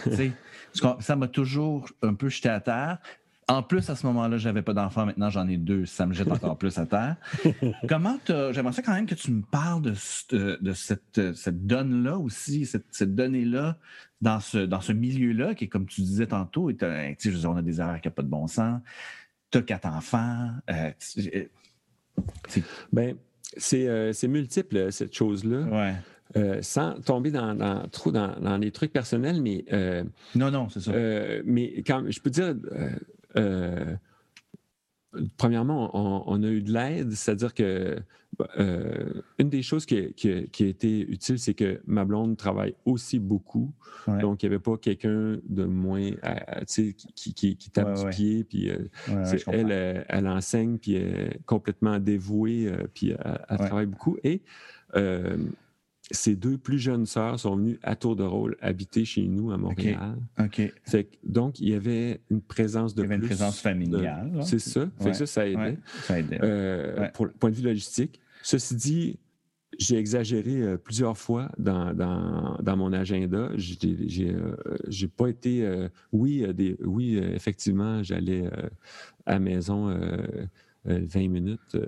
ça 1.01 1.17
m'a 1.17 1.29
toujours 1.29 1.89
un 2.03 2.13
peu 2.13 2.29
jeté 2.29 2.51
à 2.51 2.61
terre. 2.61 2.99
En 3.47 3.63
plus, 3.63 3.91
à 3.91 3.97
ce 3.97 4.07
moment-là, 4.07 4.39
j'avais 4.39 4.63
pas 4.63 4.73
d'enfant. 4.73 5.05
Maintenant, 5.05 5.29
j'en 5.29 5.47
ai 5.49 5.59
deux. 5.59 5.85
Ça 5.85 6.07
me 6.07 6.15
jette 6.15 6.31
encore 6.31 6.57
plus 6.57 6.79
à 6.79 6.87
terre. 6.87 7.17
Comment 7.89 8.19
J'aimerais 8.27 8.73
ça 8.73 8.83
quand 8.83 8.95
même 8.95 9.07
que 9.07 9.15
tu 9.15 9.31
me 9.33 9.43
parles 9.43 9.83
de, 9.83 10.59
de 10.61 10.73
cette, 10.73 11.35
cette 11.35 11.67
donne-là 11.67 12.19
aussi, 12.19 12.65
cette, 12.65 12.87
cette 12.91 13.15
donnée-là 13.15 13.77
dans 14.25 14.41
ce, 14.41 14.59
dans 14.59 14.81
ce 14.81 14.93
milieu-là, 14.93 15.55
qui 15.55 15.65
est 15.65 15.69
comme 15.69 15.87
tu 15.87 16.01
disais 16.01 16.27
tantôt, 16.27 16.71
je 16.71 17.47
on 17.47 17.57
a 17.57 17.63
des 17.63 17.81
erreurs 17.81 18.01
qui 18.01 18.09
n'ont 18.09 18.15
pas 18.15 18.23
de 18.23 18.29
bon 18.29 18.47
sens. 18.47 18.81
Tu 19.51 19.59
as 19.59 19.63
quatre 19.63 19.87
enfants. 19.87 20.51
Euh, 20.71 20.91
ben, 22.93 23.17
euh, 23.75 24.13
c'est 24.13 24.29
multiple, 24.29 24.91
cette 24.91 25.15
chose-là. 25.15 25.61
Ouais. 25.61 25.95
Euh, 26.37 26.63
sans 26.63 26.95
tomber 27.03 27.31
dans, 27.31 27.87
trop 27.91 28.11
dans, 28.11 28.35
dans, 28.41 28.57
les 28.57 28.73
trucs 28.73 28.93
personnels, 28.93 29.43
mais. 29.43 29.65
non, 30.35 30.51
non, 30.51 30.71
c'est 30.71 30.81
ça. 30.81 30.93
mais 31.45 31.83
quand 31.87 32.11
je 32.11 32.21
peux 32.21 32.31
dire, 32.31 32.55
euh, 33.37 33.97
premièrement, 35.37 35.91
on, 36.29 36.43
a 36.43 36.49
eu 36.49 36.63
de 36.63 36.73
l'aide, 36.73 37.13
c'est-à-dire 37.13 37.55
que 37.55 37.97
euh, 38.59 39.23
une 39.39 39.49
des 39.49 39.63
choses 39.63 39.87
qui, 39.87 39.97
a 39.97 40.65
été 40.65 41.01
utile, 41.01 41.39
c'est 41.39 41.55
que 41.55 41.81
ma 41.87 42.05
blonde 42.05 42.37
travaille 42.37 42.75
aussi 42.85 43.19
beaucoup. 43.19 43.73
Donc, 44.07 44.43
il 44.43 44.49
n'y 44.49 44.55
avait 44.55 44.63
pas 44.63 44.77
quelqu'un 44.77 45.39
de 45.49 45.65
moins 45.65 46.11
qui, 46.67 46.95
qui, 46.95 47.57
qui, 47.57 47.71
tape 47.71 47.95
du 47.95 48.09
pied. 48.11 48.45
Puis, 48.45 48.71
elle, 49.47 50.05
elle, 50.09 50.29
enseigne, 50.29 50.79
puis 50.79 50.95
elle 50.95 51.17
est 51.17 51.41
complètement 51.47 51.99
dévouée, 52.01 52.73
puis 52.93 53.11
elle, 53.49 53.59
travaille 53.59 53.87
beaucoup. 53.87 54.19
Et 54.25 54.43
ses 56.15 56.37
deux 56.37 56.59
plus 56.59 56.79
jeunes 56.79 57.07
sœurs 57.07 57.39
sont 57.39 57.57
venues 57.57 57.79
à 57.83 57.97
tour 57.97 58.17
de 58.17 58.23
rôle 58.23 58.57
habiter 58.61 59.05
chez 59.05 59.27
nous 59.27 59.51
à 59.51 59.57
Montréal. 59.57 60.17
OK. 60.39 60.63
donc, 61.25 61.61
il 61.61 61.69
y 61.69 61.75
avait 61.75 62.21
une 62.31 62.41
présence 62.41 62.95
de 62.95 63.03
Il 63.03 63.05
y 63.05 63.07
avait 63.07 63.17
une 63.17 63.27
présence 63.27 63.61
familiale. 63.61 64.31
C'est 64.43 64.59
ça. 64.59 64.89
ça, 65.13 65.27
ça 65.27 65.49
aidait. 65.49 65.79
ça 66.03 66.19
aidait. 66.19 66.39
Euh, 66.43 67.09
pour 67.11 67.27
le 67.27 67.33
point 67.33 67.51
de 67.51 67.57
vue 67.57 67.63
logistique. 67.63 68.21
Ceci 68.43 68.77
dit, 68.77 69.19
j'ai 69.79 69.97
exagéré 69.97 70.61
euh, 70.61 70.77
plusieurs 70.77 71.17
fois 71.17 71.51
dans, 71.59 71.93
dans, 71.95 72.77
mon 72.77 72.93
agenda. 72.93 73.51
J'ai 73.57 74.35
euh, 74.35 75.09
pas 75.17 75.29
été. 75.29 75.89
oui, 76.13 76.47
des, 76.55 76.77
oui, 76.85 77.19
effectivement, 77.19 78.03
j'allais 78.03 78.47
à 79.27 79.33
la 79.33 79.39
maison 79.39 79.97
20 80.85 80.93
euh, 80.93 81.29
minutes. 81.29 81.75
Euh, 81.75 81.87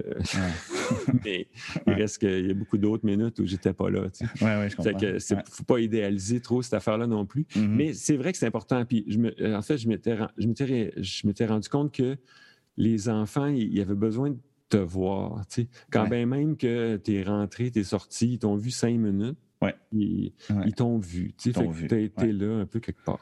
mais 1.25 1.47
il 1.87 1.93
reste 1.93 2.19
qu'il 2.19 2.47
y 2.47 2.51
a 2.51 2.55
beaucoup 2.55 2.79
d'autres 2.79 3.05
minutes 3.05 3.39
où 3.39 3.47
j'étais 3.47 3.73
pas 3.73 3.91
là. 3.91 4.03
Oui, 4.21 4.27
oui, 4.41 4.71
je 4.71 4.77
comprends. 4.77 4.99
Il 5.01 5.37
ne 5.37 5.43
faut 5.51 5.65
pas 5.65 5.81
idéaliser 5.81 6.41
trop 6.41 6.63
cette 6.63 6.75
affaire-là 6.75 7.07
non 7.07 7.27
plus. 7.27 7.43
Mm-hmm. 7.55 7.67
Mais 7.69 7.93
c'est 7.93 8.17
vrai 8.17 8.33
que 8.33 8.39
c'est 8.39 8.47
important. 8.47 8.85
Puis 8.85 9.05
je 9.09 9.19
me, 9.19 9.35
euh, 9.43 9.57
en 9.57 9.63
fait, 9.63 9.77
je 9.77 9.89
m'étais 9.89 11.47
rendu 11.47 11.69
compte 11.69 11.93
que 11.93 12.17
les 12.77 13.09
enfants, 13.09 13.47
ils 13.47 13.81
avaient 13.81 13.95
besoin 13.95 14.31
de 14.31 14.39
te 14.69 14.77
voir. 14.77 15.43
Quand 15.91 16.09
bien 16.09 16.27
même 16.27 16.57
que 16.57 16.97
tu 16.97 17.15
es 17.15 17.23
rentré, 17.23 17.71
tu 17.71 17.81
es 17.81 17.85
sorti, 17.85 18.35
ils 18.35 18.39
t'ont 18.39 18.57
vu 18.57 18.71
cinq 18.71 18.99
minutes, 18.99 19.39
Ouais. 19.63 19.75
Ils, 19.93 20.33
t'ont 20.77 20.99
vu. 20.99 21.33
Tu 21.39 21.51
as 21.57 21.99
été 21.99 22.33
là 22.33 22.61
un 22.61 22.67
peu 22.67 22.79
quelque 22.79 23.03
part. 23.03 23.21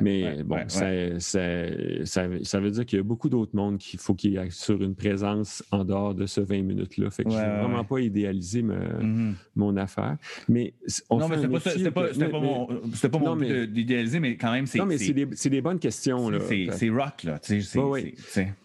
Mais 0.00 0.42
bon, 0.42 0.58
ça, 0.68 0.86
ça, 1.18 2.60
veut 2.60 2.70
dire 2.70 2.86
qu'il 2.86 2.96
y 2.96 3.00
a 3.00 3.02
beaucoup 3.02 3.28
d'autres 3.28 3.54
mondes 3.54 3.78
qu'il 3.78 4.00
faut 4.00 4.14
qu'il 4.14 4.32
y 4.32 4.36
ait 4.36 4.50
sur 4.50 4.82
une 4.82 4.94
présence 4.94 5.62
en 5.70 5.84
dehors 5.84 6.14
de 6.14 6.26
ce 6.26 6.40
20 6.40 6.62
minutes-là. 6.62 7.10
Fait 7.10 7.24
que 7.24 7.30
je 7.30 7.36
ne 7.36 7.60
vraiment 7.60 7.84
pas 7.84 8.00
idéaliser 8.00 8.62
mm-hmm. 8.62 9.34
mon 9.56 9.76
affaire. 9.76 10.16
Mais 10.48 10.72
on 11.10 11.18
non, 11.18 11.28
mais 11.28 11.36
c'était 11.60 11.90
pas, 11.90 12.08
pas, 12.08 12.40
mon, 12.40 12.66
pas 12.66 13.18
mon 13.18 13.36
but 13.36 13.66
d'idéaliser, 13.66 14.20
mais 14.20 14.36
quand 14.36 14.52
même, 14.52 14.66
c'est. 14.66 14.78
Non, 14.78 14.86
mais 14.86 14.98
c'est 14.98 15.12
des, 15.12 15.26
des, 15.26 15.60
bonnes 15.60 15.78
questions. 15.78 16.30
C'est 16.72 16.88
rock, 16.88 17.24
là. 17.24 17.40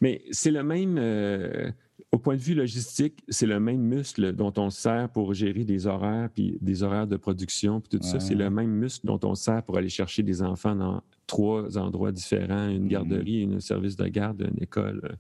Mais 0.02 0.22
c'est 0.32 0.52
le 0.52 0.64
même. 0.64 0.98
Euh, 0.98 1.72
au 2.12 2.18
point 2.18 2.36
de 2.36 2.42
vue 2.42 2.56
logistique, 2.56 3.24
c'est 3.30 3.46
le 3.46 3.60
même 3.60 3.82
muscle 3.82 4.34
dont 4.34 4.54
on 4.58 4.72
sert 4.72 5.10
pour 5.10 5.34
gérer 5.34 5.64
des 5.64 5.86
horaires, 5.86 6.30
puis 6.34 6.58
des 6.60 6.82
horaires 6.82 7.06
de 7.06 7.18
production, 7.18 7.82
puis 7.82 8.00
tout 8.00 8.04
ça. 8.04 8.20
C'est 8.20 8.36
le 8.36 8.50
même 8.50 8.72
muscle 8.72 9.06
dont 9.06 9.20
on 9.24 9.36
sert 9.36 9.62
pour 9.62 9.78
aller 9.78 9.90
chercher 9.90 10.24
des 10.24 10.42
enfants 10.42 10.76
dans 10.76 11.04
trois 11.28 11.78
endroits 11.78 12.12
différents, 12.12 12.68
une 12.68 12.86
mm-hmm. 12.86 12.90
garderie, 12.90 13.50
un 13.56 13.60
service 13.60 13.96
de 13.96 14.08
garde, 14.08 14.42
une 14.42 14.64
école. 14.64 15.18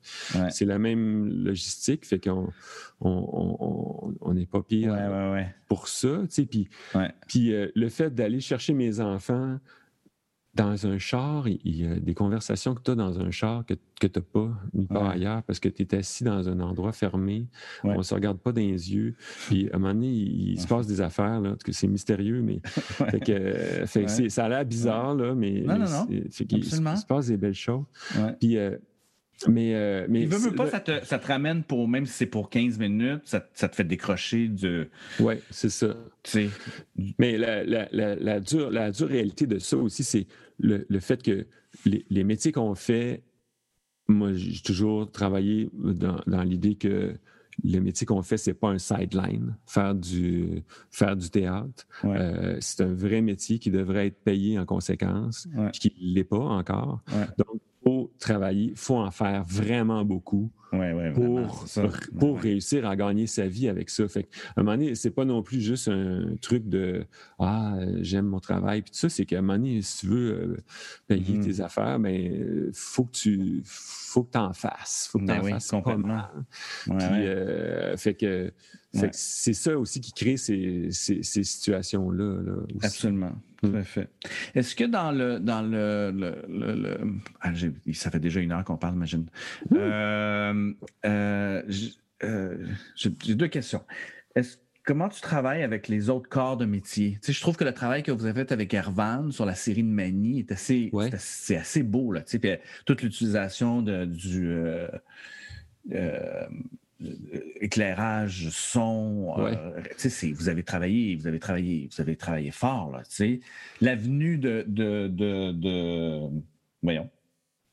C'est 0.50 0.66
la 0.66 0.80
même 0.80 1.28
logistique, 1.44 2.06
fait 2.06 2.20
qu'on 2.20 2.50
on 3.02 4.34
n'est 4.34 4.48
pas 4.48 4.64
pire 4.64 4.98
pour 5.68 5.88
ça. 5.88 6.24
Puis, 6.50 6.70
puis 7.28 7.54
euh, 7.54 7.68
le 7.76 7.90
fait 7.90 8.14
d'aller 8.14 8.40
chercher 8.40 8.74
mes 8.74 9.00
enfants 9.00 9.60
dans 10.56 10.88
un 10.88 10.98
char, 10.98 11.48
il 11.48 11.60
y 11.64 11.86
a 11.86 11.96
des 12.00 12.16
conversations 12.16 12.74
que 12.74 12.82
tu 12.82 12.92
as 12.92 12.96
dans 12.96 13.20
un 13.20 13.30
char 13.30 13.66
que, 13.66 13.76
que 14.00 14.08
tu 14.08 14.20
n'as 14.20 14.26
pas 14.26 14.50
nulle 14.74 14.88
part 14.88 15.10
ailleurs 15.10 15.44
parce 15.44 15.60
que 15.60 15.70
tu 15.70 15.84
es 15.84 15.96
assis 15.96 16.24
dans 16.24 16.50
un 16.50 16.60
endroit 16.60 16.92
fermé, 16.92 17.48
on 17.84 17.98
ne 17.98 18.04
se 18.04 18.14
regarde 18.16 18.40
pas 18.40 18.52
dans 18.52 18.62
les 18.62 18.94
yeux. 18.94 19.16
Puis 19.48 19.70
à 19.72 19.76
un 19.76 19.80
moment 19.80 19.94
donné, 19.94 20.08
il, 20.08 20.60
se 20.60 20.68
passe 20.68 20.88
des 20.88 21.02
affaires, 21.02 21.40
là, 21.40 21.56
que 21.64 21.72
c'est 21.72 21.88
mystérieux, 21.88 22.42
mais 22.42 22.62
ça 24.30 24.46
a 24.46 24.50
l'air 24.50 24.66
bizarre, 24.66 25.16
là, 25.16 25.36
mais, 25.36 25.64
il, 26.10 26.64
se 26.66 27.06
passe 27.06 27.28
des 27.28 27.38
belles 27.38 27.54
choses. 27.54 27.86
Puis 28.40 28.58
euh, 28.58 28.76
mais, 29.48 29.74
euh, 29.76 30.06
mais 30.10 30.22
il 30.22 30.28
veut, 30.28 30.54
pas, 30.54 30.70
ça 30.70 30.80
te, 30.80 31.04
ça 31.06 31.18
te, 31.18 31.28
ramène 31.28 31.64
pour, 31.64 31.88
même 31.88 32.06
si 32.06 32.14
c'est 32.14 32.26
pour 32.26 32.50
15 32.50 32.78
minutes, 32.80 33.22
ça, 33.26 33.48
ça, 33.54 33.70
te 33.70 33.76
fait 33.76 33.84
décrocher 33.84 34.48
de. 34.48 34.90
Oui, 35.20 35.36
c'est 35.50 35.70
ça. 35.70 35.96
Mais 37.18 37.38
la, 37.38 37.64
la, 37.64 37.88
la, 37.92 38.16
la, 38.16 38.40
dure, 38.40 38.70
la 38.70 38.92
dure 38.92 39.08
réalité 39.08 39.48
de 39.48 39.60
ça 39.60 39.78
aussi, 39.78 40.04
c'est 40.04 40.28
le, 40.60 40.86
le, 40.90 41.00
fait 41.00 41.24
que 41.24 41.48
les, 41.86 42.06
les 42.10 42.24
métiers 42.24 42.52
qu'on 42.52 42.76
fait, 42.76 43.24
moi, 44.08 44.34
j'ai 44.34 44.62
toujours 44.62 45.10
travaillé 45.10 45.70
dans, 45.74 46.22
dans 46.28 46.44
l'idée 46.44 46.76
que 46.76 47.16
le 47.64 47.80
métier 47.80 48.06
qu'on 48.06 48.22
fait, 48.22 48.38
c'est 48.38 48.54
pas 48.54 48.70
un 48.70 48.78
sideline, 48.78 49.56
faire 49.66 49.96
du, 49.96 50.64
faire 50.92 51.16
du 51.16 51.30
théâtre. 51.30 51.88
Euh, 52.06 52.58
c'est 52.62 52.84
un 52.84 52.94
vrai 52.94 53.22
métier 53.22 53.60
qui 53.60 53.72
devrait 53.72 54.08
être 54.08 54.22
payé 54.24 54.58
en 54.60 54.66
conséquence, 54.66 55.48
ouais. 55.56 55.70
puis 55.72 55.80
qui 55.80 55.96
ne 56.02 56.14
l'est 56.16 56.24
pas 56.24 56.38
encore. 56.38 57.02
Donc, 57.38 57.62
travailler, 58.20 58.70
il 58.72 58.76
faut 58.76 58.98
en 58.98 59.12
faire 59.12 59.44
vraiment 59.46 60.06
beaucoup 60.06 60.52
pour, 61.14 61.66
pour 62.18 62.40
réussir 62.40 62.88
à 62.88 62.96
gagner 62.96 63.28
sa 63.28 63.48
vie 63.48 63.68
avec 63.68 63.90
ça. 63.90 64.08
Fait 64.08 64.28
à 64.56 64.62
un 64.62 64.64
moment 64.64 64.78
donné, 64.78 64.96
c'est 64.96 65.12
pas 65.12 65.26
non 65.26 65.42
plus 65.42 65.62
juste 65.62 65.88
un 65.88 66.36
truc 66.42 66.68
de 66.70 67.06
Ah, 67.40 67.78
j'aime 68.02 68.26
mon 68.26 68.40
travail. 68.40 68.82
Puis 68.82 68.92
tout 68.92 68.98
ça, 68.98 69.10
c'est 69.10 69.26
qu'à 69.26 69.40
un 69.40 69.42
moment 69.42 69.58
donné, 69.58 69.82
si 69.82 70.00
tu 70.00 70.08
veux 70.08 70.32
euh, 70.32 70.58
payer 71.08 71.38
mm-hmm. 71.38 71.44
tes 71.44 71.62
affaires, 71.62 72.00
mais 72.00 72.30
ben, 72.30 72.72
faut 72.74 73.06
que 73.06 73.12
tu 73.12 73.62
faut 73.66 74.24
que 74.24 74.38
en 74.38 74.54
fasses. 74.54 75.10
Faut 75.12 75.20
que 75.20 75.26
tu 75.26 75.32
en 75.32 75.42
ben 75.42 75.50
fasses 75.50 75.70
complètement. 75.70 76.24
Puis, 76.86 76.98
euh, 77.00 77.96
fait 77.98 78.14
que 78.14 78.52
c'est 79.12 79.54
ça 79.54 79.78
aussi 79.78 80.02
qui 80.02 80.14
crée 80.14 80.38
ces, 80.38 80.90
ces, 80.92 81.44
situations-là. 81.44 82.38
Absolument. 82.82 83.34
Tout 83.62 83.74
à 83.76 83.84
fait. 83.84 84.10
Est-ce 84.56 84.74
que 84.74 84.86
dans 84.86 85.12
le. 85.12 85.40
Dans 85.40 85.62
le, 85.62 86.12
le, 86.12 86.98
ah, 87.42 87.52
ça 87.94 88.10
fait 88.10 88.20
déjà 88.20 88.40
une 88.40 88.52
heure 88.52 88.64
qu'on 88.64 88.78
parle, 88.78 88.96
imagine. 88.96 89.26
Euh, 89.74 89.78
euh, 89.78 90.54
j'ai 92.96 93.36
deux 93.36 93.48
questions. 93.48 93.82
comment 94.86 95.10
tu 95.10 95.22
travailles 95.22 95.64
avec 95.64 95.88
les 95.88 96.10
autres 96.10 96.30
corps 96.30 96.58
de 96.58 96.66
métier? 96.66 97.20
je 97.26 97.42
trouve 97.42 97.58
que 97.58 97.64
le 97.64 97.74
travail 97.74 98.04
que 98.04 98.12
vous 98.12 98.26
avez 98.26 98.42
fait 98.42 98.52
avec 98.52 98.74
Ervan 98.74 99.32
sur 99.32 99.46
la 99.46 99.56
série 99.56 99.84
de 99.84 99.90
Mani 99.90 100.40
est 100.40 100.52
assez, 100.52 100.92
c'est 101.18 101.58
assez 101.58 101.84
beau. 101.84 102.12
Là, 102.12 102.22
puis, 102.22 102.52
toute 102.86 103.02
l'utilisation 103.02 103.82
du 103.82 104.50
euh, 105.92 106.48
éclairage, 107.62 108.50
son. 108.50 109.34
Euh, 109.38 109.82
vous 110.34 110.50
avez 110.50 110.64
travaillé, 110.64 111.16
vous 111.16 111.28
avez 111.28 111.40
travaillé, 111.40 111.90
vous 111.92 112.02
avez 112.02 112.16
travaillé 112.16 112.52
fort 112.52 112.92
là. 112.92 113.04
L'avenue 113.80 114.38
de, 114.38 114.66
de, 114.68 115.08
de, 115.08 115.52
de, 115.52 116.20
voyons, 116.84 117.10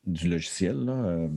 du 0.07 0.28
logiciel 0.28 0.76
là. 0.76 1.28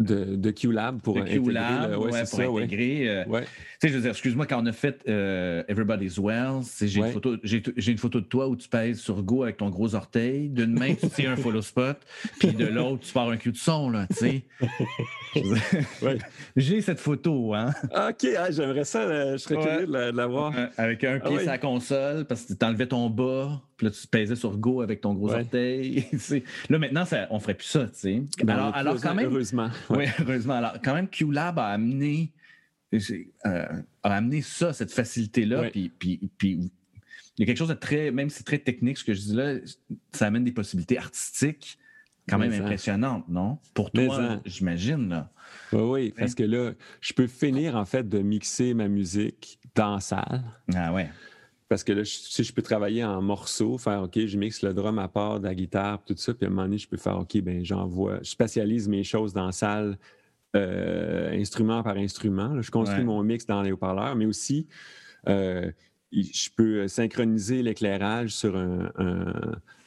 Euh, 0.00 0.04
de, 0.04 0.36
de 0.36 0.50
QLab 0.50 1.00
pour 1.00 1.18
intégrer. 1.18 1.40
QLab, 1.40 1.90
ouais, 1.92 1.96
pour 1.96 2.26
ça, 2.26 2.42
intégrer. 2.42 3.24
Ouais. 3.26 3.42
Tu 3.42 3.48
sais, 3.80 3.88
je 3.88 3.94
veux 3.94 4.00
dire, 4.00 4.10
excuse-moi, 4.10 4.46
quand 4.46 4.62
on 4.62 4.66
a 4.66 4.72
fait 4.72 5.02
Everybody's 5.06 6.18
Well, 6.18 6.62
j'ai 6.80 7.00
une, 7.00 7.12
photo, 7.12 7.36
une 7.44 7.98
photo 7.98 8.20
de 8.20 8.26
toi 8.26 8.48
où 8.48 8.56
tu 8.56 8.68
pèses 8.68 9.00
sur 9.00 9.22
Go 9.22 9.42
avec 9.42 9.56
ton 9.58 9.70
gros 9.70 9.94
orteil. 9.94 10.48
D'une 10.48 10.72
main, 10.72 10.94
tu 10.94 11.08
tiens 11.08 11.32
un 11.32 11.36
follow 11.36 11.62
spot, 11.62 11.98
puis 12.38 12.52
de 12.52 12.66
l'autre, 12.66 13.04
tu 13.06 13.12
pars 13.12 13.28
un 13.28 13.36
cul 13.36 13.52
de 13.52 13.56
son, 13.56 13.90
là, 13.90 14.06
tu 14.08 14.16
sais. 14.16 14.44
J'ai 16.56 16.80
cette 16.80 17.00
photo, 17.00 17.54
hein. 17.54 17.72
OK, 17.92 18.26
ah, 18.36 18.50
j'aimerais 18.50 18.84
ça, 18.84 19.00
euh, 19.00 19.32
je 19.32 19.36
serais 19.38 19.56
curieux 19.56 19.86
de 19.86 20.16
la, 20.16 20.26
voir. 20.26 20.52
avec 20.76 21.04
un 21.04 21.20
pied 21.20 21.36
ah 21.36 21.40
sur 21.40 21.50
la 21.50 21.58
console, 21.58 22.24
parce 22.24 22.42
que 22.42 22.52
tu 22.54 22.64
enlevais 22.64 22.86
ton 22.86 23.10
bas, 23.10 23.60
puis 23.78 23.86
là, 23.86 23.92
tu 23.92 24.06
pesais 24.08 24.34
sur 24.34 24.58
Go 24.58 24.82
avec 24.82 25.00
ton 25.00 25.14
gros 25.14 25.32
orteil. 25.32 26.04
là, 26.68 26.78
maintenant, 26.78 27.04
ça, 27.04 27.28
on 27.30 27.38
ferait 27.38 27.54
plus 27.54 27.68
ça, 27.68 27.86
tu 27.86 27.94
sais. 27.94 28.22
Ben, 28.42 28.54
alors, 28.54 28.74
alors, 28.74 29.00
quand 29.00 29.14
même. 29.14 29.26
Heureusement. 29.26 29.70
Oui, 29.90 30.04
heureusement. 30.20 30.54
Alors, 30.54 30.74
quand 30.82 30.94
même, 30.94 31.08
QLab 31.08 31.60
a 31.60 31.68
amené, 31.68 32.32
euh, 32.92 33.66
a 34.02 34.14
amené 34.14 34.42
ça, 34.42 34.72
cette 34.72 34.90
facilité-là, 34.90 35.70
puis, 35.70 35.92
puis, 35.96 36.28
puis 36.36 36.70
il 37.38 37.42
y 37.42 37.42
a 37.44 37.46
quelque 37.46 37.56
chose 37.56 37.68
de 37.68 37.74
très, 37.74 38.10
même 38.10 38.30
si 38.30 38.38
c'est 38.38 38.44
très 38.44 38.58
technique 38.58 38.98
ce 38.98 39.04
que 39.04 39.14
je 39.14 39.20
dis 39.20 39.34
là, 39.34 39.54
ça 40.12 40.26
amène 40.26 40.42
des 40.42 40.52
possibilités 40.52 40.98
artistiques 40.98 41.78
quand 42.28 42.38
même 42.38 42.52
impressionnante, 42.52 43.28
non? 43.28 43.58
Pour 43.74 43.92
toi, 43.92 44.40
j'imagine. 44.44 45.24
Oui, 45.72 45.80
oui, 45.80 46.14
parce 46.18 46.34
que 46.34 46.42
là, 46.42 46.72
je 47.00 47.12
peux 47.12 47.26
finir 47.26 47.76
en 47.76 47.84
fait 47.84 48.06
de 48.06 48.18
mixer 48.18 48.74
ma 48.74 48.88
musique 48.88 49.60
dans 49.74 49.94
la 49.94 50.00
salle. 50.00 50.42
Ah 50.74 50.92
ouais. 50.92 51.08
Parce 51.68 51.84
que 51.84 51.92
là, 51.92 52.02
si 52.04 52.44
je 52.44 52.52
peux 52.52 52.62
travailler 52.62 53.04
en 53.04 53.20
morceaux, 53.20 53.76
faire 53.76 54.02
OK, 54.02 54.18
je 54.24 54.38
mixe 54.38 54.62
le 54.62 54.72
drum 54.72 54.98
à 54.98 55.08
part 55.08 55.38
de 55.38 55.44
la 55.44 55.54
guitare, 55.54 56.02
tout 56.02 56.14
ça, 56.16 56.32
puis 56.32 56.46
à 56.46 56.48
un 56.48 56.50
moment 56.50 56.62
donné, 56.62 56.78
je 56.78 56.88
peux 56.88 56.96
faire 56.96 57.18
OK, 57.18 57.38
ben 57.42 57.62
j'envoie, 57.62 58.18
je 58.22 58.30
spatialise 58.30 58.88
mes 58.88 59.04
choses 59.04 59.34
dans 59.34 59.46
la 59.46 59.52
salle, 59.52 59.98
euh, 60.56 61.30
instrument 61.32 61.82
par 61.82 61.98
instrument. 61.98 62.60
je 62.62 62.70
construis 62.70 63.04
mon 63.04 63.22
mix 63.22 63.44
dans 63.44 63.60
les 63.60 63.70
haut-parleurs, 63.70 64.16
mais 64.16 64.24
aussi 64.24 64.66
euh, 65.28 65.70
je 66.10 66.48
peux 66.56 66.88
synchroniser 66.88 67.62
l'éclairage 67.62 68.30
sur 68.30 68.56
un, 68.56 68.90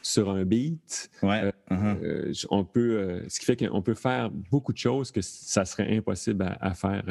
sur 0.03 0.29
un 0.29 0.45
beat. 0.45 1.09
Ouais. 1.23 1.51
Uh-huh. 1.71 2.45
on 2.51 2.63
peut, 2.63 3.23
ce 3.27 3.39
qui 3.39 3.45
fait 3.47 3.55
qu'on 3.55 3.81
peut 3.81 3.95
faire 3.95 4.29
beaucoup 4.29 4.71
de 4.71 4.77
choses 4.77 5.09
que 5.09 5.21
ça 5.21 5.65
serait 5.65 5.97
impossible 5.97 6.55
à, 6.59 6.75
faire 6.75 7.03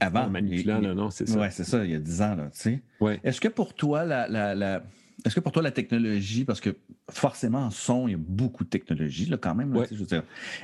avant. 0.00 0.24
En 0.24 0.30
manipulant, 0.30 0.80
non, 0.80 0.94
non, 0.94 1.10
c'est 1.10 1.28
ça. 1.28 1.38
Oui, 1.38 1.46
c'est 1.50 1.64
ça, 1.64 1.84
il 1.84 1.90
y 1.90 1.94
a 1.94 2.00
10 2.00 2.22
ans, 2.22 2.34
là, 2.34 2.50
tu 2.52 2.60
sais. 2.60 2.82
Ouais. 3.00 3.20
Est-ce 3.22 3.40
que 3.40 3.48
pour 3.48 3.74
toi, 3.74 4.04
la, 4.04 4.82
est-ce 5.24 5.34
que 5.34 5.40
pour 5.40 5.52
toi, 5.52 5.62
la 5.62 5.70
technologie, 5.70 6.44
parce 6.44 6.60
que 6.60 6.76
forcément, 7.10 7.66
en 7.66 7.70
son, 7.70 8.08
il 8.08 8.12
y 8.12 8.14
a 8.14 8.18
beaucoup 8.18 8.64
de 8.64 8.68
technologie, 8.68 9.26
là, 9.26 9.36
quand 9.36 9.54
même, 9.54 9.74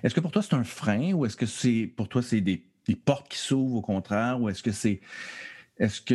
est-ce 0.03 0.15
que 0.15 0.21
pour 0.21 0.33
toi, 0.33 0.43
c'est 0.43 0.55
un 0.55 0.65
frein 0.65 1.13
ou 1.13 1.25
est-ce 1.25 1.37
que 1.37 1.47
c'est 1.47 1.91
pour 1.97 2.09
toi, 2.09 2.23
c'est 2.23 2.41
des, 2.41 2.65
portes 3.05 3.29
qui 3.29 3.39
s'ouvrent 3.39 3.77
au 3.77 3.83
contraire 3.83 4.41
ou 4.41 4.49
est-ce 4.49 4.65
que 4.65 4.73
c'est. 4.73 5.01
Est-ce 5.79 6.01
que 6.01 6.15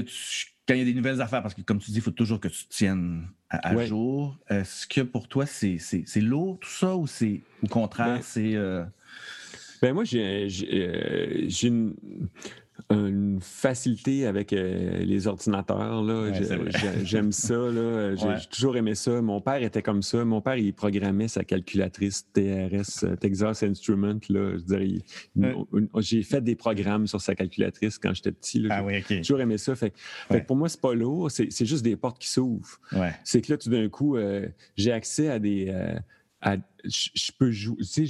quand 0.67 0.73
il 0.73 0.79
y 0.79 0.81
a 0.81 0.85
des 0.85 0.93
nouvelles 0.93 1.21
affaires, 1.21 1.41
parce 1.41 1.53
que 1.53 1.61
comme 1.61 1.79
tu 1.79 1.89
dis, 1.91 1.97
il 1.97 2.01
faut 2.01 2.11
toujours 2.11 2.41
que 2.41 2.49
tu 2.49 2.65
te 2.65 2.73
tiennes 2.73 3.27
à, 3.49 3.85
jour, 3.85 4.37
est-ce 4.49 4.85
que 4.85 4.99
pour 4.99 5.29
toi, 5.29 5.45
c'est, 5.45 5.79
lourd 6.17 6.59
tout 6.59 6.69
ça 6.69 6.97
ou 6.97 7.07
c'est 7.07 7.41
au 7.63 7.67
contraire, 7.67 8.19
c'est. 8.21 8.55
Euh, 8.55 8.83
ben 9.81 9.93
moi, 9.93 10.03
j'ai, 10.03 10.49
j'ai 10.49 11.67
une 11.67 11.95
une 12.89 13.39
facilité 13.41 14.25
avec 14.27 14.53
euh, 14.53 14.99
les 14.99 15.27
ordinateurs. 15.27 16.03
Là. 16.03 16.31
J'aime 17.03 17.31
ça. 17.31 17.55
J'ai 18.15 18.47
toujours 18.49 18.77
aimé 18.77 18.95
ça. 18.95 19.21
Mon 19.21 19.41
père 19.41 19.61
était 19.63 19.81
comme 19.81 20.03
ça. 20.03 20.23
Mon 20.25 20.41
père, 20.41 20.57
il 20.57 20.73
programmait 20.73 21.27
sa 21.27 21.43
calculatrice 21.43 22.27
TRS, 22.33 23.03
euh, 23.03 23.15
Texas 23.15 23.63
Instrument. 23.63 24.19
J'ai 25.99 26.23
fait 26.23 26.41
des 26.41 26.55
programmes 26.55 27.07
sur 27.07 27.21
sa 27.21 27.33
calculatrice 27.33 27.97
quand 27.97 28.13
j'étais 28.13 28.31
petit. 28.31 28.67
Ah 28.69 28.83
j'ai 29.07 29.21
toujours 29.21 29.41
aimé 29.41 29.57
ça. 29.57 29.75
Fait, 29.75 29.93
pour 30.45 30.55
moi, 30.55 30.69
c'est 30.69 30.81
pas 30.81 30.93
lourd. 30.93 31.31
C'est 31.31 31.65
juste 31.65 31.83
des 31.83 31.95
portes 31.95 32.19
qui 32.19 32.29
s'ouvrent. 32.29 32.79
C'est 33.23 33.41
que 33.41 33.51
là, 33.53 33.57
tout 33.57 33.69
d'un 33.69 33.89
coup, 33.89 34.17
euh, 34.17 34.47
j'ai 34.75 34.91
accès 34.91 35.29
à 35.29 35.39
des... 35.39 35.73
je 36.83 37.31
peux 37.37 37.51
jouer... 37.51 37.77
Tu 37.77 37.83
sais, 37.85 38.05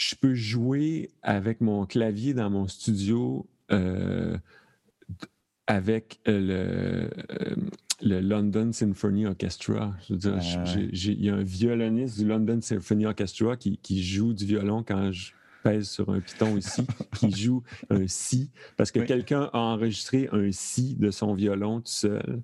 je 0.00 0.14
peux 0.14 0.34
jouer 0.34 1.10
avec 1.22 1.60
mon 1.60 1.84
clavier 1.84 2.32
dans 2.32 2.48
mon 2.48 2.66
studio 2.68 3.46
avec 5.70 6.18
le, 6.26 7.08
euh, 7.30 7.54
le 8.02 8.20
London 8.20 8.72
Symphony 8.72 9.26
Orchestra. 9.26 9.94
Je 10.08 10.14
veux 10.14 10.18
dire, 10.18 10.38
il 10.82 11.24
y 11.24 11.30
a 11.30 11.34
un 11.34 11.44
violoniste 11.44 12.18
du 12.18 12.26
London 12.26 12.60
Symphony 12.60 13.06
Orchestra 13.06 13.56
qui, 13.56 13.78
qui, 13.78 14.02
joue 14.02 14.32
du 14.32 14.46
violon 14.46 14.82
quand 14.82 15.12
je 15.12 15.32
pèse 15.62 15.88
sur 15.88 16.10
un 16.10 16.18
piton 16.20 16.56
ici, 16.56 16.84
qui 17.14 17.30
joue 17.36 17.62
un 17.88 18.06
si, 18.08 18.50
parce 18.76 18.90
que 18.90 18.98
quelqu'un 19.00 19.48
a 19.52 19.58
enregistré 19.58 20.28
un 20.32 20.50
si 20.50 20.96
de 20.96 21.12
son 21.12 21.34
violon 21.34 21.80
tout 21.80 21.92
seul. 21.92 22.42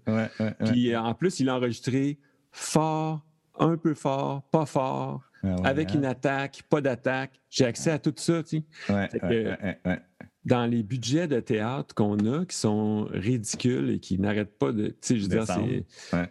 Puis 0.67 0.95
en 0.95 1.15
plus, 1.15 1.41
il 1.41 1.49
a 1.49 1.57
enregistré 1.57 2.21
fort, 2.53 3.27
un 3.59 3.77
peu 3.77 3.95
fort, 3.95 4.43
pas 4.53 4.67
fort, 4.67 5.23
ah 5.43 5.57
avec 5.65 5.91
hein? 5.91 5.95
une 5.97 6.05
attaque, 6.05 6.63
pas 6.69 6.81
d'attaque. 6.81 7.41
J'ai 7.51 7.65
accès 7.65 7.91
à 7.91 7.99
tout 7.99 8.15
ça, 8.17 8.43
tu 8.45 8.63
sais 8.89 10.01
dans 10.47 10.65
les 10.67 10.83
budgets 10.83 11.27
de 11.27 11.41
théâtre 11.41 11.95
qu'on 11.95 12.19
a, 12.19 12.45
qui 12.47 12.57
sont 12.57 13.09
ridicules 13.11 13.91
et 13.91 13.99
qui 13.99 14.19
n'arrêtent 14.19 14.57
pas 14.59 14.73
de. 14.73 14.89
Tu 14.89 14.95
sais, 15.01 15.17
je 15.17 15.23
veux 15.23 15.29
dire, 15.29 15.45
c'est. 15.45 15.85